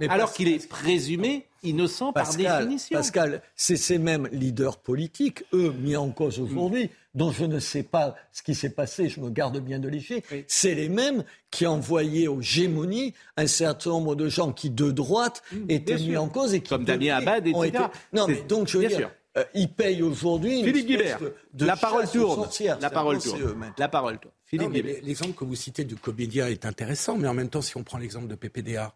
alors 0.09 0.33
qu'il 0.33 0.47
est 0.47 0.69
présumé 0.69 1.47
innocent 1.65 2.13
par 2.13 2.33
définition. 2.33 2.97
Pascal, 2.97 3.43
c'est 3.57 3.77
ces 3.77 3.99
mêmes 3.99 4.29
leaders 4.31 4.79
politiques, 4.79 5.43
eux, 5.53 5.75
mis 5.81 5.97
en 5.97 6.11
cause 6.11 6.39
aujourd'hui, 6.39 6.91
dont 7.15 7.33
je 7.33 7.45
ne 7.45 7.59
sais 7.59 7.83
pas 7.83 8.15
ce 8.31 8.43
qui 8.43 8.55
s'est 8.55 8.71
passé, 8.71 9.09
je 9.09 9.21
me 9.21 9.31
garde 9.31 9.59
bien 9.59 9.81
de 9.81 9.89
léger, 9.89 10.23
c'est 10.47 10.77
les 10.77 10.89
mêmes 10.89 11.25
qui 11.51 11.67
envoyaient 11.67 12.29
aux 12.29 12.41
gémonies 12.41 13.15
un 13.37 13.49
certain 13.49 13.91
nombre 13.91 14.15
de 14.15 14.29
gens 14.29 14.53
qui, 14.53 14.71
de 14.71 14.93
droite, 14.93 15.43
mmh, 15.51 15.57
étaient 15.71 15.97
mis 15.97 16.17
en 16.17 16.29
cause 16.29 16.55
et 16.55 16.61
qui... 16.61 16.69
Comme 16.69 16.85
Damien 16.85 17.17
Abad, 17.17 17.49
etc. 17.49 17.87
Non, 18.13 18.29
mais 18.29 18.43
donc, 18.49 18.69
je 18.69 18.79
veux 18.79 18.87
dire... 18.87 19.11
Euh, 19.37 19.45
ils 19.55 19.69
payent 19.69 20.03
aujourd'hui. 20.03 20.65
Philippe 20.65 20.87
Guibert, 20.87 21.19
la 21.59 21.77
parole 21.77 22.09
tourne. 22.09 22.49
La 22.81 22.91
parole 22.91 23.19
tourne. 23.19 23.73
La 23.77 23.89
parole 23.89 24.19
tourne. 24.19 24.33
Philippe 24.49 25.03
L'exemple 25.03 25.35
que 25.35 25.45
vous 25.45 25.55
citez 25.55 25.85
du 25.85 25.95
comédien 25.95 26.49
est 26.49 26.65
intéressant, 26.65 27.19
mais 27.19 27.29
en 27.29 27.35
même 27.35 27.51
temps, 27.51 27.61
si 27.61 27.77
on 27.77 27.85
prend 27.85 27.99
l'exemple 27.99 28.29
de 28.29 28.35
PPDA, 28.35 28.95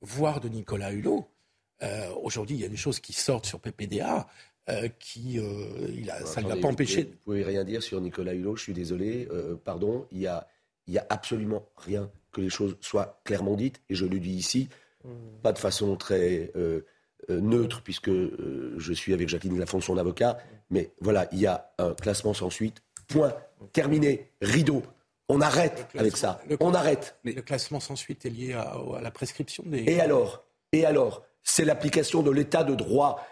voire 0.00 0.40
de 0.40 0.48
Nicolas 0.48 0.92
Hulot, 0.92 1.28
euh, 1.82 2.10
aujourd'hui, 2.22 2.56
il 2.56 2.62
y 2.62 2.64
a 2.64 2.68
des 2.68 2.76
choses 2.76 3.00
qui 3.00 3.12
sortent 3.12 3.46
sur 3.46 3.60
PPDA. 3.60 4.28
Euh, 4.70 4.88
qui, 4.98 5.38
euh, 5.38 5.90
il 5.94 6.10
a, 6.10 6.24
ça 6.24 6.40
ne 6.40 6.48
l'a 6.48 6.56
pas 6.56 6.68
empêché. 6.68 7.02
Vous 7.02 7.08
ne 7.10 7.14
pouvez 7.16 7.42
rien 7.42 7.64
dire 7.64 7.82
sur 7.82 8.00
Nicolas 8.00 8.32
Hulot, 8.32 8.56
je 8.56 8.62
suis 8.62 8.72
désolé, 8.72 9.28
pardon, 9.62 10.06
il 10.10 10.20
n'y 10.20 10.26
a, 10.26 10.48
il 10.86 10.94
y 10.94 10.98
a 10.98 11.06
absolument 11.10 11.68
rien 11.76 12.10
que 12.32 12.40
les 12.40 12.48
choses 12.48 12.78
soient 12.80 13.20
clairement 13.24 13.56
dites, 13.56 13.82
et 13.90 13.94
je 13.94 14.06
le 14.06 14.18
dis 14.18 14.32
ici, 14.32 14.70
hmm. 15.04 15.10
pas 15.42 15.52
de 15.52 15.58
façon 15.58 15.96
très 15.96 16.50
neutre, 17.28 17.82
puisque 17.82 18.10
je 18.10 18.92
suis 18.94 19.12
avec 19.12 19.28
Jacqueline 19.28 19.58
Lafont, 19.58 19.82
son 19.82 19.98
avocat, 19.98 20.38
mais 20.70 20.92
voilà, 20.98 21.28
il 21.32 21.40
y 21.40 21.46
a 21.46 21.70
un 21.76 21.92
classement 21.92 22.32
sans 22.32 22.48
suite, 22.48 22.80
point, 23.06 23.34
terminé, 23.72 24.30
rideau. 24.40 24.82
On 25.28 25.40
arrête 25.40 25.88
avec 25.96 26.16
ça. 26.16 26.40
On 26.60 26.74
arrête. 26.74 27.16
Mais 27.24 27.32
le 27.32 27.42
classement 27.42 27.80
sans 27.80 27.96
suite 27.96 28.26
est 28.26 28.30
lié 28.30 28.52
à, 28.52 28.74
à 28.96 29.00
la 29.00 29.10
prescription 29.10 29.64
des. 29.66 29.84
Et 29.84 30.00
alors? 30.00 30.44
Et 30.72 30.84
alors? 30.84 31.22
C'est 31.42 31.64
l'application 31.64 32.22
de 32.22 32.30
l'état 32.30 32.64
de 32.64 32.74
droit. 32.74 33.26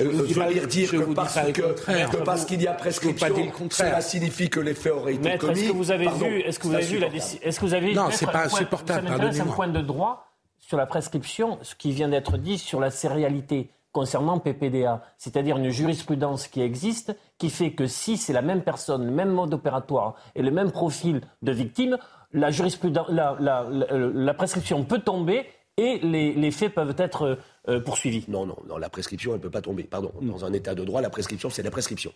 Euh, 0.00 0.04
venir 0.10 0.68
dire 0.68 0.90
que 0.92 1.12
parce, 1.12 1.34
que, 1.52 2.16
parce 2.18 2.44
qu'il 2.44 2.62
y 2.62 2.68
a 2.68 2.72
prescription, 2.72 3.52
cela 3.70 4.00
signifie 4.00 4.48
que 4.48 4.60
les 4.60 4.74
faits 4.74 4.92
auraient 4.92 5.14
été 5.14 5.28
Maître, 5.28 5.46
commis. 5.46 5.62
Est-ce 5.62 5.72
que 5.72 5.76
vous 5.76 5.90
avez 5.90 6.08
vu, 6.08 6.40
est-ce 6.40 6.58
que 6.60 6.68
vous 6.68 6.74
avez 6.74 6.84
vu 6.84 6.98
la 6.98 7.08
Est-ce 7.08 7.58
que 7.58 7.64
vous 7.64 7.74
avez 7.74 7.94
Non, 7.94 8.08
c'est 8.12 8.30
pas 8.30 8.44
insupportable. 8.44 9.08
Ça 9.32 9.42
un 9.42 9.46
point 9.46 9.66
de 9.66 9.80
droit 9.80 10.28
sur 10.58 10.76
la 10.76 10.86
prescription, 10.86 11.58
ce 11.62 11.74
qui 11.74 11.90
vient 11.92 12.08
d'être 12.08 12.38
dit 12.38 12.58
sur 12.58 12.78
la 12.78 12.90
sérialité 12.90 13.70
concernant 13.98 14.38
PPDA, 14.38 15.02
c'est-à-dire 15.16 15.56
une 15.56 15.70
jurisprudence 15.70 16.46
qui 16.46 16.60
existe, 16.60 17.16
qui 17.36 17.50
fait 17.50 17.72
que 17.72 17.88
si 17.88 18.16
c'est 18.16 18.32
la 18.32 18.42
même 18.42 18.62
personne, 18.62 19.04
le 19.04 19.10
même 19.10 19.30
mode 19.30 19.52
opératoire 19.52 20.14
et 20.36 20.42
le 20.42 20.52
même 20.52 20.70
profil 20.70 21.20
de 21.42 21.50
victime, 21.50 21.98
la, 22.32 22.52
jurisprudence, 22.52 23.08
la, 23.08 23.36
la, 23.40 23.66
la 23.68 24.34
prescription 24.34 24.84
peut 24.84 25.00
tomber 25.00 25.46
et 25.76 25.98
les, 25.98 26.32
les 26.32 26.50
faits 26.52 26.74
peuvent 26.74 26.94
être 26.96 27.40
euh, 27.68 27.80
poursuivi. 27.80 28.24
Non, 28.28 28.46
non, 28.46 28.56
non, 28.68 28.78
la 28.78 28.88
prescription, 28.88 29.32
elle 29.32 29.38
ne 29.38 29.42
peut 29.42 29.50
pas 29.50 29.62
tomber. 29.62 29.82
Pardon, 29.82 30.12
dans 30.22 30.44
un 30.44 30.52
état 30.52 30.76
de 30.76 30.84
droit, 30.84 31.00
la 31.00 31.10
prescription, 31.10 31.50
c'est 31.50 31.64
la 31.64 31.72
prescription. 31.72 32.12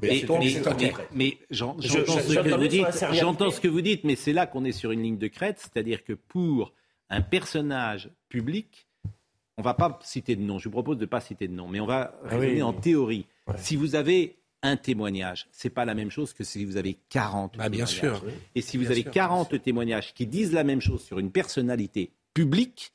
Mais, 0.00 1.38
j'entends 1.50 1.80
ce, 1.80 3.60
que 3.60 3.68
vous 3.68 3.80
dites, 3.80 4.04
mais 4.04 4.14
c'est 4.14 4.32
là 4.32 4.46
qu'on 4.46 4.64
est 4.64 4.70
sur 4.70 4.92
une 4.92 5.02
ligne 5.02 5.18
de 5.18 5.26
crête, 5.26 5.58
c'est-à-dire 5.58 6.04
que 6.04 6.12
pour 6.12 6.72
un 7.10 7.22
personnage 7.22 8.08
public, 8.28 8.87
on 9.58 9.60
ne 9.60 9.64
va 9.64 9.74
pas 9.74 9.98
citer 10.02 10.36
de 10.36 10.42
nom, 10.42 10.58
je 10.58 10.64
vous 10.64 10.70
propose 10.70 10.96
de 10.98 11.02
ne 11.02 11.06
pas 11.06 11.20
citer 11.20 11.48
de 11.48 11.52
nom, 11.52 11.66
mais 11.66 11.80
on 11.80 11.86
va 11.86 12.14
ah 12.24 12.28
raisonner 12.28 12.62
en 12.62 12.72
théorie. 12.72 13.26
Si 13.56 13.74
vous 13.74 13.96
avez 13.96 14.36
un 14.62 14.76
témoignage, 14.76 15.48
c'est 15.50 15.70
pas 15.70 15.84
la 15.84 15.94
même 15.94 16.10
chose 16.10 16.32
que 16.32 16.44
si 16.44 16.64
vous 16.64 16.76
avez 16.76 16.96
40 17.10 17.58
bah, 17.58 17.68
Bien 17.68 17.86
sûr. 17.86 18.22
Et 18.54 18.62
si 18.62 18.76
vous 18.76 18.90
avez 18.90 19.02
40 19.02 19.60
témoignages 19.60 20.14
qui 20.14 20.26
disent 20.26 20.52
la 20.52 20.62
même 20.62 20.80
chose 20.80 21.02
sur 21.02 21.18
une 21.18 21.32
personnalité 21.32 22.12
publique, 22.34 22.92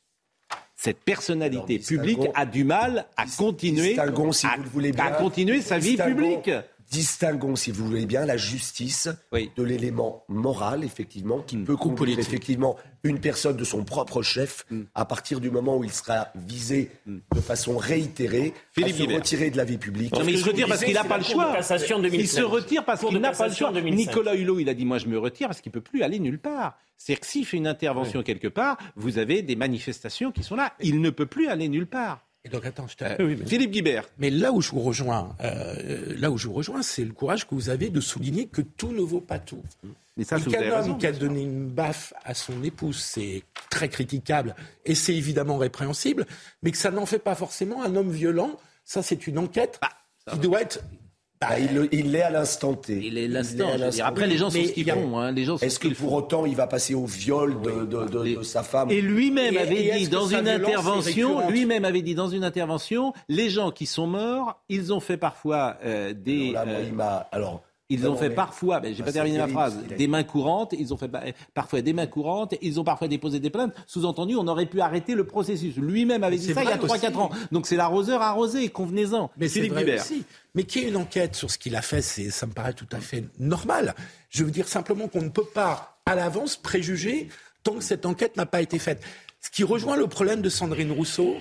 cette 0.75 0.99
personnalité 0.99 1.79
publique 1.79 2.29
a 2.33 2.45
du 2.45 2.63
mal 2.63 3.07
à 3.17 3.25
continuer, 3.25 3.95
si 4.31 4.47
vous 4.57 4.69
voulez 4.71 4.93
bien, 4.93 5.05
à 5.05 5.11
continuer 5.11 5.61
sa 5.61 5.77
vie 5.77 5.97
publique. 5.97 6.49
Distinguons, 6.93 7.55
si 7.55 7.71
vous 7.71 7.87
voulez 7.87 8.05
bien, 8.05 8.23
la 8.23 8.37
justice 8.37 9.09
de 9.33 9.63
l'élément 9.63 10.25
moral, 10.27 10.83
effectivement, 10.83 11.39
qui 11.39 11.57
mm. 11.57 11.65
peut 11.65 11.75
conduire 11.75 12.19
effectivement 12.19 12.77
une 13.03 13.19
personne 13.19 13.57
de 13.57 13.63
son 13.63 13.83
propre 13.83 14.21
chef 14.21 14.63
mm. 14.69 14.81
à 14.93 15.05
partir 15.05 15.39
du 15.39 15.49
moment 15.49 15.75
où 15.77 15.83
il 15.83 15.91
sera 15.91 16.27
visé 16.35 16.91
mm. 17.07 17.17
de 17.33 17.41
façon 17.41 17.77
réitérée 17.77 18.53
Philippe 18.73 18.95
à 18.95 18.97
se 18.97 19.15
retirer 19.15 19.49
de 19.49 19.57
la 19.57 19.65
vie 19.65 19.79
publique. 19.79 20.13
mais 20.23 20.33
il 20.33 20.37
se 20.37 20.45
retire 20.45 20.67
parce 20.67 20.83
qu'il 20.83 20.93
n'a 20.93 21.03
pas 21.03 21.17
le 21.17 21.23
choix. 21.23 21.57
Il 22.11 22.27
se 22.27 22.41
retire 22.41 22.85
parce 22.85 23.03
qu'il 23.03 23.17
n'a 23.17 23.31
pas 23.31 23.47
le 23.47 23.55
choix. 23.55 23.71
Nicolas 23.71 24.35
Hulot, 24.35 24.59
il 24.59 24.69
a 24.69 24.75
dit 24.75 24.85
moi 24.85 24.99
je 24.99 25.07
me 25.07 25.17
retire 25.17 25.47
parce 25.47 25.61
qu'il 25.61 25.71
peut 25.71 25.81
plus 25.81 26.03
aller 26.03 26.19
nulle 26.19 26.39
part. 26.39 26.77
C'est-à-dire 26.95 27.21
que 27.21 27.27
s'il 27.27 27.45
fait 27.47 27.57
une 27.57 27.67
intervention 27.67 28.21
quelque 28.21 28.47
part, 28.47 28.77
vous 28.95 29.17
avez 29.17 29.41
des 29.41 29.55
manifestations 29.55 30.31
qui 30.31 30.43
sont 30.43 30.55
là. 30.55 30.73
Il 30.79 31.01
ne 31.01 31.09
peut 31.09 31.25
plus 31.25 31.47
aller 31.47 31.69
nulle 31.69 31.87
part. 31.87 32.23
Et 32.45 32.49
donc 32.49 32.65
attends, 32.65 32.87
je. 32.87 32.95
Euh, 33.05 33.37
Philippe 33.45 33.71
Guibert. 33.71 34.03
Mais 34.17 34.29
là 34.29 34.51
où 34.51 34.61
je 34.61 34.71
vous 34.71 34.81
rejoins, 34.81 35.35
euh, 35.41 36.13
là 36.17 36.29
où 36.29 36.37
je 36.37 36.47
vous 36.47 36.53
rejoins, 36.53 36.81
c'est 36.81 37.05
le 37.05 37.13
courage 37.13 37.47
que 37.47 37.55
vous 37.55 37.69
avez 37.69 37.89
de 37.89 38.01
souligner 38.01 38.47
que 38.47 38.61
tout 38.61 38.91
ne 38.91 39.01
vaut 39.01 39.21
pas 39.21 39.39
tout. 39.39 39.63
Mais 40.17 40.25
ça, 40.25 40.39
qu'un 40.39 40.71
homme 40.71 40.97
qui 40.97 41.07
a 41.07 41.11
donné 41.13 41.41
une 41.41 41.69
baffe 41.69 42.13
à 42.23 42.33
son 42.33 42.61
épouse, 42.63 42.99
c'est 42.99 43.43
très 43.69 43.87
critiquable 43.87 44.55
et 44.85 44.93
c'est 44.93 45.15
évidemment 45.15 45.57
répréhensible, 45.57 46.25
mais 46.61 46.71
que 46.71 46.77
ça 46.77 46.91
n'en 46.91 47.05
fait 47.05 47.19
pas 47.19 47.35
forcément 47.35 47.81
un 47.83 47.95
homme 47.95 48.11
violent. 48.11 48.59
Ça, 48.83 49.01
c'est 49.01 49.25
une 49.25 49.37
enquête 49.37 49.79
bah, 49.81 49.89
qui 50.33 50.39
doit 50.39 50.61
être 50.61 50.81
bah, 51.49 51.59
il 51.91 52.11
l'est 52.11 52.21
à 52.21 52.29
l'instant 52.29 52.73
T. 52.73 52.99
Il 53.03 53.17
est 53.17 53.27
l'instant. 53.27 53.67
Après, 54.03 54.27
les 54.27 54.37
gens 54.37 54.49
sont 54.49 54.63
ce 54.63 54.71
qu'ils 54.71 54.89
font. 54.89 55.19
Hein. 55.19 55.35
Est-ce 55.61 55.79
que 55.79 55.87
pour 55.89 56.13
autant, 56.13 56.45
il 56.45 56.55
va 56.55 56.67
passer 56.67 56.93
au 56.93 57.05
viol 57.05 57.55
de, 57.61 58.43
sa 58.43 58.63
femme 58.63 58.91
Et 58.91 59.01
lui-même 59.01 59.57
avait 59.57 59.97
dit 59.97 60.07
dans 60.07 60.27
une 60.27 60.47
intervention, 60.47 61.49
lui-même 61.49 61.85
avait 61.85 62.01
dit 62.01 62.15
dans 62.15 62.29
une 62.29 62.43
intervention, 62.43 63.13
les 63.29 63.49
gens 63.49 63.71
qui 63.71 63.85
sont 63.85 64.07
morts, 64.07 64.61
ils 64.69 64.93
ont 64.93 64.99
fait 64.99 65.17
parfois 65.17 65.77
euh, 65.85 66.13
des. 66.13 66.55
Alors, 66.55 66.75
là, 66.97 67.27
alors 67.31 67.61
ils 67.93 68.07
ont 68.07 68.15
fait 68.15 68.29
parfois, 68.29 68.79
ben, 68.79 68.93
j'ai 68.93 69.03
pas 69.03 69.11
terminé 69.11 69.37
ma 69.37 69.47
phrase, 69.47 69.77
des 69.97 70.07
mains 70.07 70.23
courantes, 70.23 70.73
ils 70.77 70.93
ont 70.93 70.97
fait 70.97 71.09
parfois 71.53 71.81
des 71.81 71.93
mains 71.93 72.07
courantes, 72.07 72.55
ils 72.61 72.79
ont 72.79 72.83
parfois 72.83 73.07
déposé 73.07 73.39
des 73.39 73.49
plaintes. 73.49 73.73
Sous-entendu, 73.87 74.35
on 74.35 74.47
aurait 74.47 74.65
pu 74.65 74.81
arrêter 74.81 75.15
le 75.15 75.25
processus. 75.25 75.75
Lui-même 75.77 76.23
avait 76.23 76.37
dit 76.37 76.53
ça 76.53 76.63
il 76.63 76.69
y 76.69 76.71
a 76.71 76.77
3-4 76.77 77.15
ans. 77.17 77.29
Donc 77.51 77.67
c'est 77.67 77.75
l'arroseur 77.75 78.21
arrosé, 78.21 78.69
convenez-en. 78.69 79.31
Mais 79.37 79.47
c'est 79.47 79.67
vrai 79.67 79.95
aussi. 79.95 80.25
Mais 80.55 80.63
qu'il 80.63 80.83
y 80.83 80.85
ait 80.85 80.89
une 80.89 80.97
enquête 80.97 81.35
sur 81.35 81.49
ce 81.49 81.57
qu'il 81.57 81.75
a 81.75 81.81
fait, 81.81 82.01
ça 82.01 82.45
me 82.45 82.51
paraît 82.51 82.73
tout 82.73 82.87
à 82.91 82.99
fait 82.99 83.25
normal. 83.39 83.95
Je 84.29 84.43
veux 84.43 84.51
dire 84.51 84.67
simplement 84.67 85.07
qu'on 85.07 85.21
ne 85.21 85.29
peut 85.29 85.45
pas, 85.45 85.97
à 86.05 86.15
l'avance, 86.15 86.57
préjuger 86.57 87.29
tant 87.63 87.75
que 87.75 87.83
cette 87.83 88.05
enquête 88.05 88.37
n'a 88.37 88.45
pas 88.45 88.61
été 88.61 88.77
faite. 88.77 89.01
Ce 89.41 89.49
qui 89.49 89.63
rejoint 89.63 89.97
le 89.97 90.07
problème 90.07 90.41
de 90.41 90.49
Sandrine 90.49 90.91
Rousseau, 90.91 91.35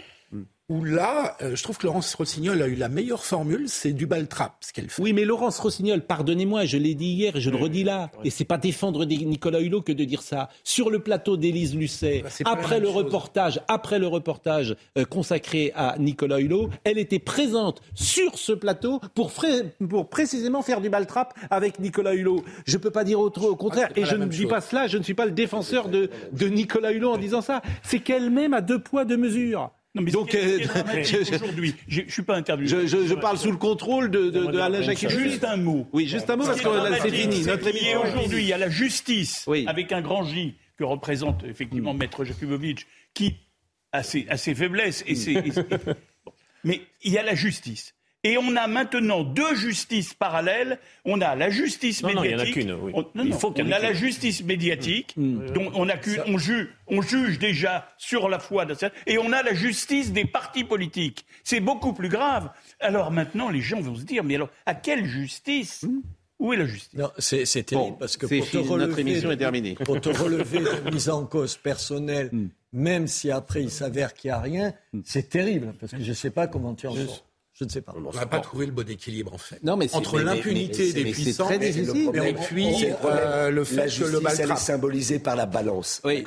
où 0.68 0.84
là, 0.84 1.36
euh, 1.43 1.55
je 1.55 1.62
trouve 1.62 1.76
que 1.76 1.86
Laurence 1.86 2.14
Rossignol 2.14 2.62
a 2.62 2.66
eu 2.66 2.74
la 2.74 2.89
meilleure 2.89 3.24
formule, 3.24 3.68
c'est 3.68 3.93
du 3.93 4.09
trap, 4.28 4.56
ce 4.60 4.72
qu'elle 4.72 4.89
fait. 4.89 5.02
Oui, 5.02 5.12
mais 5.12 5.24
Laurence 5.24 5.59
Rossignol, 5.59 6.01
pardonnez-moi, 6.01 6.64
je 6.64 6.78
l'ai 6.78 6.94
dit 6.94 7.09
hier 7.09 7.36
et 7.36 7.40
je 7.40 7.51
le 7.51 7.56
redis 7.56 7.84
là, 7.84 8.10
et 8.24 8.30
c'est 8.30 8.44
pas 8.44 8.59
défendre 8.59 9.05
Nicolas 9.05 9.60
Hulot 9.60 9.82
que 9.82 9.93
de 9.93 10.05
dire 10.05 10.22
ça. 10.22 10.48
Sur 10.64 10.90
le 10.90 11.01
plateau 11.01 11.36
d'Élise 11.36 11.74
Lucet, 11.74 12.22
bah, 12.22 12.30
après 12.44 12.80
le 12.80 12.89
reportage, 12.89 13.60
après 13.68 13.98
le 13.98 14.06
reportage 14.06 14.76
euh, 14.97 15.05
consacré 15.05 15.72
à 15.74 15.97
Nicolas 15.98 16.40
Hulot, 16.40 16.70
elle 16.84 16.98
était 16.98 17.18
présente 17.18 17.82
sur 17.94 18.39
ce 18.39 18.52
plateau 18.52 19.01
pour, 19.14 19.32
pour 19.89 20.09
précisément 20.09 20.62
faire 20.62 20.80
du 20.80 20.90
trap 21.06 21.34
avec 21.51 21.80
Nicolas 21.80 22.14
Hulot. 22.14 22.44
Je 22.66 22.76
peux 22.78 22.90
pas 22.90 23.05
dire 23.05 23.18
autre, 23.20 23.44
au 23.47 23.56
contraire, 23.56 23.89
ah, 23.90 24.01
et 24.01 24.05
je 24.05 24.14
ne 24.14 24.26
dis 24.26 24.47
pas 24.47 24.60
cela, 24.60 24.86
je 24.86 24.97
ne 24.97 25.02
suis 25.02 25.14
pas 25.14 25.26
le 25.26 25.32
défenseur 25.32 25.89
de, 25.89 26.09
de 26.32 26.47
Nicolas 26.47 26.93
Hulot 26.93 27.10
en 27.10 27.18
disant 27.18 27.40
ça. 27.43 27.62
C'est 27.82 27.98
qu'elle-même 27.98 28.55
a 28.55 28.60
deux 28.60 28.78
poids, 28.78 29.05
deux 29.05 29.16
mesures. 29.16 29.70
Non, 29.94 30.01
mais 30.01 30.10
Donc, 30.10 30.35
euh, 30.35 30.59
aujourd'hui, 31.35 31.74
je 31.86 32.01
ne 32.01 32.09
suis 32.09 32.23
pas 32.23 32.36
interviewé. 32.36 32.69
Je, 32.69 32.86
je, 32.86 33.06
je, 33.06 33.14
parle 33.14 33.36
sous 33.36 33.51
le 33.51 33.59
contrôle 33.59 34.10
de, 34.10 34.31
de, 34.31 34.47
de 34.47 34.59
Alain 34.59 34.81
Jacques. 34.81 35.06
Juste 35.06 35.44
un 35.44 35.59
mot. 35.59 35.86
Oui, 35.93 36.06
juste 36.06 36.31
un 36.31 36.36
mot 36.36 36.47
parce 36.47 36.60
que 36.62 36.69
c'est 37.02 37.10
fini. 37.10 37.43
Notre 37.43 37.66
émission 37.66 38.02
aujourd'hui, 38.02 38.43
il 38.43 38.48
y 38.48 38.55
a 38.55 38.59
la 38.59 38.70
justice 38.70 39.44
oui. 39.47 39.64
avec 39.69 39.93
un 39.93 40.01
grand 40.01 40.24
J 40.24 40.55
que 40.78 40.85
représente 40.85 41.44
effectivement 41.44 41.93
mm. 41.93 41.98
Maître 41.98 42.24
Jakubowicz, 42.24 42.86
qui 43.12 43.36
a 43.93 44.02
ses, 44.02 44.27
a 44.31 44.39
ses 44.39 44.55
faiblesses 44.55 45.05
et 45.06 45.14
ses. 45.14 45.32
et, 45.32 45.52
mais 46.64 46.81
il 47.02 47.12
y 47.12 47.19
a 47.19 47.23
la 47.23 47.35
justice. 47.35 47.94
Et 48.24 48.39
on 48.39 48.55
a 48.55 48.69
maintenant 48.69 49.24
deux 49.24 49.55
justices 49.57 50.15
parallèles. 50.15 50.78
On 51.05 51.20
a 51.20 51.35
la 51.35 51.51
justice 51.51 52.05
médiatique. 52.05 52.16
Non, 52.16 52.24
il 52.24 52.35
n'y 52.35 52.35
en 52.35 52.39
a 52.39 52.53
qu'une. 52.53 52.73
Oui. 52.73 52.93
On, 52.94 53.24
il 53.24 53.32
faut 53.32 53.53
on 53.57 53.73
a 53.73 53.78
la 53.81 53.93
justice 53.93 54.44
médiatique, 54.44 55.15
mm. 55.16 55.23
Mm. 55.23 55.51
dont 55.53 55.73
on, 55.74 55.89
accuse, 55.89 56.20
on, 56.27 56.39
juge, 56.39 56.69
on 56.86 57.03
juge 57.03 57.39
déjà 57.39 57.89
sur 57.99 58.28
la 58.28 58.39
foi 58.39 58.65
de 58.65 58.74
cette. 58.74 58.93
Et 59.07 59.19
on 59.19 59.32
a 59.32 59.43
la 59.43 59.55
justice 59.55 60.12
des 60.12 60.24
partis 60.24 60.65
politiques. 60.65 61.27
C'est 61.43 61.61
beaucoup 61.61 61.93
plus 61.93 62.09
grave. 62.09 62.51
Alors 62.78 63.11
maintenant, 63.11 63.51
les 63.51 63.61
gens 63.61 63.81
vont 63.81 63.97
se 63.97 64.05
dire 64.05 64.23
mais 64.23 64.36
alors, 64.36 64.51
à 64.66 64.74
quelle 64.74 65.05
justice 65.05 65.82
mm. 65.82 66.01
Où 66.39 66.53
est 66.53 66.57
la 66.57 66.66
justice? 66.66 66.99
Non, 66.99 67.11
c'est 67.19 67.62
terrible 67.65 67.97
parce 68.01 68.16
que 68.16 68.27
pour 68.27 68.51
te, 68.51 68.57
relever, 68.57 68.86
notre 68.89 68.99
émission 68.99 69.31
est 69.31 69.36
terminée. 69.36 69.74
pour 69.74 70.01
te 70.01 70.09
relever 70.23 70.59
de 70.59 70.90
mise 70.90 71.09
en 71.09 71.24
cause 71.24 71.57
personnelle, 71.57 72.32
même 72.73 73.07
si 73.07 73.31
après 73.31 73.62
il 73.62 73.70
s'avère 73.70 74.12
qu'il 74.12 74.31
n'y 74.31 74.32
a 74.32 74.40
rien, 74.40 74.74
c'est 75.05 75.28
terrible 75.28 75.73
parce 75.78 75.93
que 75.93 76.03
je 76.03 76.09
ne 76.09 76.15
sais 76.15 76.31
pas 76.31 76.49
comment 76.49 76.74
tu 76.74 76.89
en 76.89 76.97
sors. 76.97 77.24
Je 77.55 77.65
ne 77.65 77.69
sais 77.69 77.83
pas. 77.83 77.95
On 77.95 78.12
n'a 78.12 78.27
pas 78.27 78.41
trouvé 78.41 78.65
le 78.66 78.73
bon 78.73 78.89
équilibre, 78.89 79.35
en 79.35 79.39
fait. 79.39 79.62
Non, 79.62 79.77
mais 79.77 79.95
Entre 79.95 80.20
l'impunité 80.20 80.93
des 80.93 81.05
puissants 81.12 81.51
et, 81.51 81.57
et 81.57 82.35
puis 82.35 82.87
euh, 83.05 83.51
le 83.51 83.65
fait 83.65 83.89
que 83.89 84.05
le 84.05 84.20
mal 84.20 84.35
elle 84.41 84.51
est 84.51 84.57
symbolisée 84.57 85.19
par 85.19 85.37
la 85.37 85.47
balance. 85.47 86.01
Oui. 86.05 86.24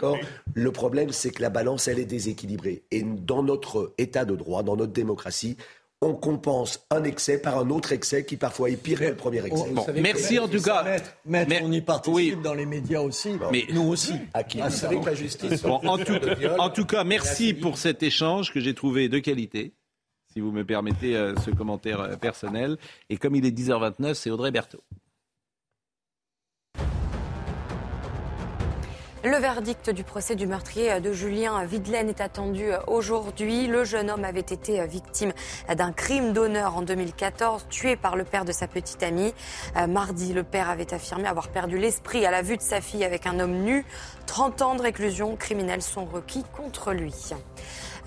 Le 0.54 0.72
problème, 0.72 1.12
c'est 1.12 1.32
que 1.32 1.42
la 1.42 1.50
balance, 1.50 1.88
elle 1.88 2.00
est 2.00 2.06
déséquilibrée. 2.06 2.84
Et 2.92 3.02
dans 3.04 3.42
notre 3.42 3.94
état 3.98 4.24
de 4.24 4.36
droit, 4.36 4.62
dans 4.62 4.76
notre 4.76 4.94
démocratie, 4.94 5.58
on 6.02 6.14
compense 6.14 6.86
un 6.92 7.04
excès 7.04 7.40
par 7.40 7.58
un 7.58 7.70
autre 7.72 7.92
excès 7.92 8.26
qui 8.26 8.38
parfois 8.38 8.70
est 8.70 8.76
pire 8.76 9.00
que 9.00 9.06
le 9.06 9.16
premier 9.16 9.44
excès. 9.44 9.72
Bon, 9.72 9.86
merci 9.96 10.38
en 10.38 10.48
tout 10.48 10.62
cas. 10.62 10.86
Maître, 11.26 11.54
on 11.64 11.72
y 11.72 11.82
participe 11.82 12.42
dans 12.44 12.54
les 12.54 12.68
médias 12.68 13.02
aussi, 13.02 13.32
mais 13.52 13.66
nous 13.72 13.88
aussi. 13.88 14.14
À 14.34 14.44
qui 14.44 14.62
Vous 14.62 14.70
savez 14.70 15.00
que 15.00 15.06
la 15.06 15.16
justice. 15.16 15.64
Bon, 15.64 15.80
en, 15.84 15.98
tout, 15.98 16.20
en 16.60 16.70
tout 16.70 16.86
cas, 16.86 17.04
merci 17.04 17.54
pour 17.56 17.80
cet 17.80 18.04
échange 18.04 18.54
que 18.54 18.60
j'ai 18.60 18.76
trouvé 18.76 19.10
de 19.10 19.18
qualité 19.18 19.74
si 20.36 20.42
vous 20.42 20.52
me 20.52 20.66
permettez 20.66 21.16
euh, 21.16 21.34
ce 21.46 21.50
commentaire 21.50 22.02
euh, 22.02 22.16
personnel. 22.18 22.78
Et 23.10 23.16
comme 23.16 23.36
il 23.36 23.46
est 23.46 23.58
10h29, 23.58 24.16
c'est 24.16 24.30
Audrey 24.30 24.52
Berthaud. 24.52 24.84
Le 29.24 29.38
verdict 29.38 29.90
du 29.90 30.04
procès 30.04 30.36
du 30.36 30.46
meurtrier 30.46 31.00
de 31.02 31.12
Julien 31.12 31.66
Videlaine 31.66 32.10
est 32.10 32.22
attendu 32.22 32.66
aujourd'hui. 32.86 33.66
Le 33.66 33.84
jeune 33.84 34.12
homme 34.12 34.24
avait 34.24 34.40
été 34.42 34.86
victime 34.86 35.34
d'un 35.76 35.92
crime 35.94 36.32
d'honneur 36.32 36.78
en 36.78 36.84
2014, 36.84 37.66
tué 37.72 37.96
par 37.96 38.18
le 38.18 38.24
père 38.24 38.46
de 38.46 38.52
sa 38.52 38.68
petite 38.68 39.02
amie. 39.02 39.34
Euh, 39.78 39.88
mardi, 39.88 40.32
le 40.32 40.44
père 40.44 40.70
avait 40.70 40.94
affirmé 40.94 41.28
avoir 41.28 41.48
perdu 41.48 41.80
l'esprit 41.80 42.24
à 42.28 42.30
la 42.30 42.44
vue 42.44 42.58
de 42.58 42.62
sa 42.62 42.82
fille 42.82 43.04
avec 43.04 43.26
un 43.26 43.40
homme 43.40 43.64
nu. 43.64 43.84
30 44.28 44.62
ans 44.62 44.76
de 44.76 44.84
réclusion 44.84 45.36
criminelle 45.38 45.82
sont 45.82 46.06
requis 46.06 46.44
contre 46.56 46.94
lui. 46.94 47.14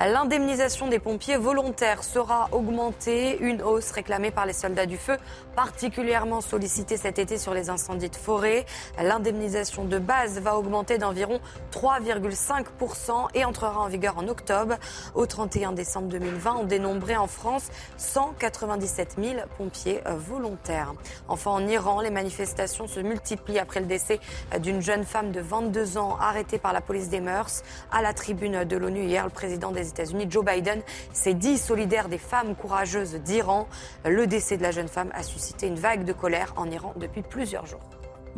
L'indemnisation 0.01 0.87
des 0.87 1.01
pompiers 1.01 1.37
volontaires 1.37 2.05
sera 2.05 2.49
augmentée, 2.53 3.37
une 3.41 3.63
hausse 3.63 3.91
réclamée 3.91 4.31
par 4.31 4.47
les 4.47 4.53
soldats 4.53 4.87
du 4.87 4.97
feu, 4.97 5.17
particulièrement 5.57 6.41
sollicitée 6.41 6.97
cet 6.97 7.19
été 7.19 7.37
sur 7.37 7.53
les 7.53 7.69
incendies 7.69 8.09
de 8.09 8.15
forêt. 8.15 8.65
L'indemnisation 9.03 9.85
de 9.85 9.99
base 9.99 10.39
va 10.39 10.57
augmenter 10.57 10.99
d'environ 10.99 11.41
3,5% 11.73 13.27
et 13.35 13.45
entrera 13.45 13.81
en 13.81 13.89
vigueur 13.89 14.17
en 14.19 14.29
octobre. 14.29 14.77
Au 15.17 15.27
31 15.27 15.73
décembre 15.73 16.07
2020, 16.07 16.59
on 16.61 16.65
dénombrait 16.65 17.17
en 17.17 17.27
France 17.27 17.69
197 17.97 19.17
000 19.21 19.41
pompiers 19.57 20.01
volontaires. 20.07 20.95
Enfin, 21.27 21.51
en 21.51 21.67
Iran, 21.67 22.03
les 22.03 22.11
manifestations 22.11 22.87
se 22.87 23.01
multiplient 23.01 23.59
après 23.59 23.81
le 23.81 23.87
décès 23.87 24.21
d'une 24.61 24.81
jeune 24.81 25.05
femme 25.05 25.33
de 25.33 25.41
22 25.41 25.99
ans 25.99 26.17
arrêtée 26.21 26.59
par 26.59 26.73
la 26.73 26.81
police 26.81 27.09
des 27.09 27.21
mœurs. 27.21 27.65
À 27.91 28.01
la 28.01 28.15
tribune 28.15 28.63
de 28.63 28.77
l'ONU 28.77 29.03
hier, 29.03 29.25
le 29.25 29.31
président 29.31 29.73
des 29.73 29.88
États-Unis, 29.89 30.27
Joe 30.29 30.45
Biden, 30.45 30.81
s'est 31.13 31.35
dit 31.35 31.59
solidaire 31.59 32.09
des 32.09 32.19
femmes 32.19 32.55
courageuses 32.55 33.15
d'Iran. 33.17 33.69
Le 34.05 34.27
décès 34.27 34.57
de 34.57 34.63
la 34.63 34.71
jeune 34.71 34.89
femme 34.89 35.11
a 35.15 35.23
suscité 35.23 35.67
une 35.67 35.77
vague 35.77 36.05
de 36.05 36.13
colère 36.13 36.53
en 36.57 36.71
Iran 36.71 36.95
depuis 36.97 37.23
plusieurs 37.23 37.67
jours. 37.67 37.81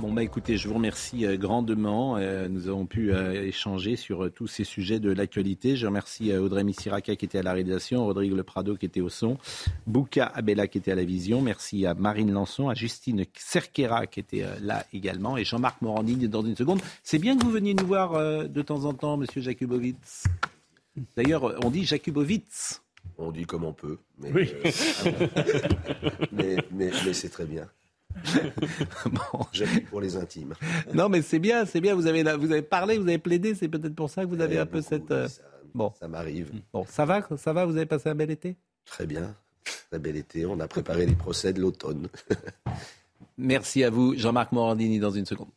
Bon, 0.01 0.13
bah 0.13 0.23
écoutez, 0.23 0.57
je 0.57 0.67
vous 0.67 0.75
remercie 0.75 1.27
euh, 1.27 1.37
grandement. 1.37 2.17
Euh, 2.17 2.49
nous 2.49 2.69
avons 2.69 2.87
pu 2.87 3.13
euh, 3.13 3.45
échanger 3.45 3.97
sur 3.97 4.33
tous 4.33 4.47
ces 4.47 4.65
sujets 4.65 4.99
de 4.99 5.13
l'actualité. 5.13 5.77
Je 5.77 5.87
remercie 5.87 6.35
Audrey 6.35 6.65
Missiraka 6.65 7.17
qui 7.17 7.25
était 7.27 7.39
à 7.39 7.43
la 7.43 7.53
réalisation, 7.53 8.07
Rodrigue 8.07 8.33
Le 8.33 8.43
Prado 8.43 8.77
qui 8.77 8.87
était 8.87 9.03
au 9.03 9.11
son, 9.11 9.37
Bouka 9.87 10.25
Abella 10.25 10.69
qui 10.69 10.79
était 10.79 10.93
à 10.93 10.95
la 10.95 11.05
vision. 11.05 11.43
Merci 11.43 11.85
à 11.85 11.93
Marine 11.93 12.33
Lançon, 12.33 12.71
à 12.71 12.75
Justine 12.75 13.27
Cerquera 13.35 14.07
qui 14.07 14.21
était 14.21 14.45
là 14.63 14.87
également 14.95 15.37
et 15.37 15.45
Jean-Marc 15.45 15.83
Morandini 15.83 16.29
dans 16.29 16.43
une 16.43 16.57
seconde. 16.57 16.81
C'est 17.03 17.19
bien 17.19 17.37
que 17.37 17.45
vous 17.45 17.51
veniez 17.51 17.75
nous 17.75 17.87
voir 17.87 18.13
de 18.49 18.63
temps 18.63 18.87
en 18.87 18.95
temps, 18.95 19.19
monsieur 19.19 19.43
Jakubowicz. 19.43 20.25
D'ailleurs, 21.17 21.65
on 21.65 21.71
dit 21.71 21.85
Jakubowicz. 21.85 22.81
On 23.19 23.31
dit 23.31 23.45
comme 23.45 23.65
on 23.65 23.73
peut, 23.73 23.99
mais, 24.19 24.33
euh, 24.33 26.17
mais, 26.73 26.91
c'est 27.13 27.29
très 27.29 27.47
bien. 27.47 27.69
bon. 29.07 29.47
J'appuie 29.53 29.83
pour 29.83 30.01
les 30.01 30.17
intimes. 30.17 30.55
Non, 30.93 31.09
mais 31.09 31.23
c'est 31.23 31.39
bien, 31.39 31.65
c'est 31.65 31.81
bien. 31.81 31.95
Vous 31.95 32.07
avez, 32.07 32.23
vous 32.37 32.51
avez 32.51 32.63
parlé, 32.63 32.99
vous 32.99 33.09
avez 33.09 33.19
plaidé. 33.19 33.55
C'est 33.55 33.69
peut-être 33.69 33.95
pour 33.95 34.11
ça 34.11 34.25
que 34.25 34.29
vous 34.29 34.41
avez 34.41 34.59
un 34.59 34.67
peu 34.67 34.83
cette. 34.83 35.11
Euh, 35.11 35.29
bon, 35.75 35.93
ça 35.99 36.09
m'arrive. 36.09 36.51
Bon, 36.73 36.85
ça 36.89 37.05
va, 37.05 37.27
ça 37.37 37.53
va. 37.53 37.65
Vous 37.65 37.77
avez 37.77 37.87
passé 37.87 38.09
un 38.09 38.15
bel 38.15 38.31
été? 38.31 38.57
Très 38.85 39.07
bien, 39.07 39.35
un 39.93 39.99
bel 39.99 40.17
été. 40.17 40.47
On 40.47 40.59
a 40.61 40.69
préparé 40.69 41.07
les 41.07 41.15
procès 41.15 41.53
de 41.53 41.61
l'automne. 41.61 42.09
Merci 43.39 43.85
à 43.85 43.91
vous, 43.91 44.17
Jean-Marc 44.17 44.53
Morandini, 44.53 44.99
dans 44.99 45.11
une 45.11 45.27
seconde. 45.27 45.49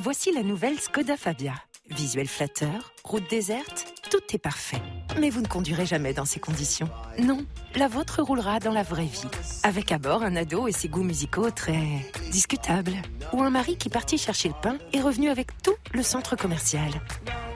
Voici 0.00 0.32
la 0.32 0.44
nouvelle 0.44 0.78
Skoda 0.78 1.16
Fabia. 1.16 1.54
Visuel 1.90 2.28
flatteur, 2.28 2.92
route 3.02 3.28
déserte, 3.28 3.92
tout 4.12 4.22
est 4.32 4.38
parfait. 4.38 4.80
Mais 5.18 5.28
vous 5.28 5.40
ne 5.40 5.48
conduirez 5.48 5.86
jamais 5.86 6.12
dans 6.12 6.24
ces 6.24 6.38
conditions. 6.38 6.88
Non, 7.18 7.44
la 7.74 7.88
vôtre 7.88 8.22
roulera 8.22 8.60
dans 8.60 8.70
la 8.70 8.84
vraie 8.84 9.06
vie. 9.06 9.26
Avec 9.64 9.90
à 9.90 9.98
bord 9.98 10.22
un 10.22 10.36
ado 10.36 10.68
et 10.68 10.72
ses 10.72 10.88
goûts 10.88 11.02
musicaux 11.02 11.50
très 11.50 11.82
discutables. 12.30 12.94
Ou 13.32 13.42
un 13.42 13.50
mari 13.50 13.76
qui 13.76 13.88
partit 13.88 14.18
chercher 14.18 14.50
le 14.50 14.54
pain 14.62 14.78
est 14.92 15.00
revenu 15.00 15.30
avec 15.30 15.48
tout 15.62 15.74
le 15.92 16.04
centre 16.04 16.36
commercial. 16.36 16.90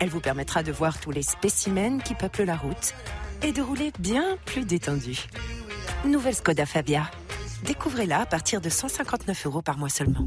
Elle 0.00 0.10
vous 0.10 0.20
permettra 0.20 0.64
de 0.64 0.72
voir 0.72 0.98
tous 0.98 1.12
les 1.12 1.22
spécimens 1.22 2.00
qui 2.00 2.14
peuplent 2.16 2.44
la 2.44 2.56
route 2.56 2.92
et 3.42 3.52
de 3.52 3.62
rouler 3.62 3.92
bien 4.00 4.36
plus 4.46 4.64
détendu. 4.64 5.16
Nouvelle 6.04 6.34
Skoda 6.34 6.66
Fabia. 6.66 7.08
Découvrez-la 7.62 8.22
à 8.22 8.26
partir 8.26 8.60
de 8.60 8.68
159 8.68 9.46
euros 9.46 9.62
par 9.62 9.78
mois 9.78 9.88
seulement. 9.88 10.26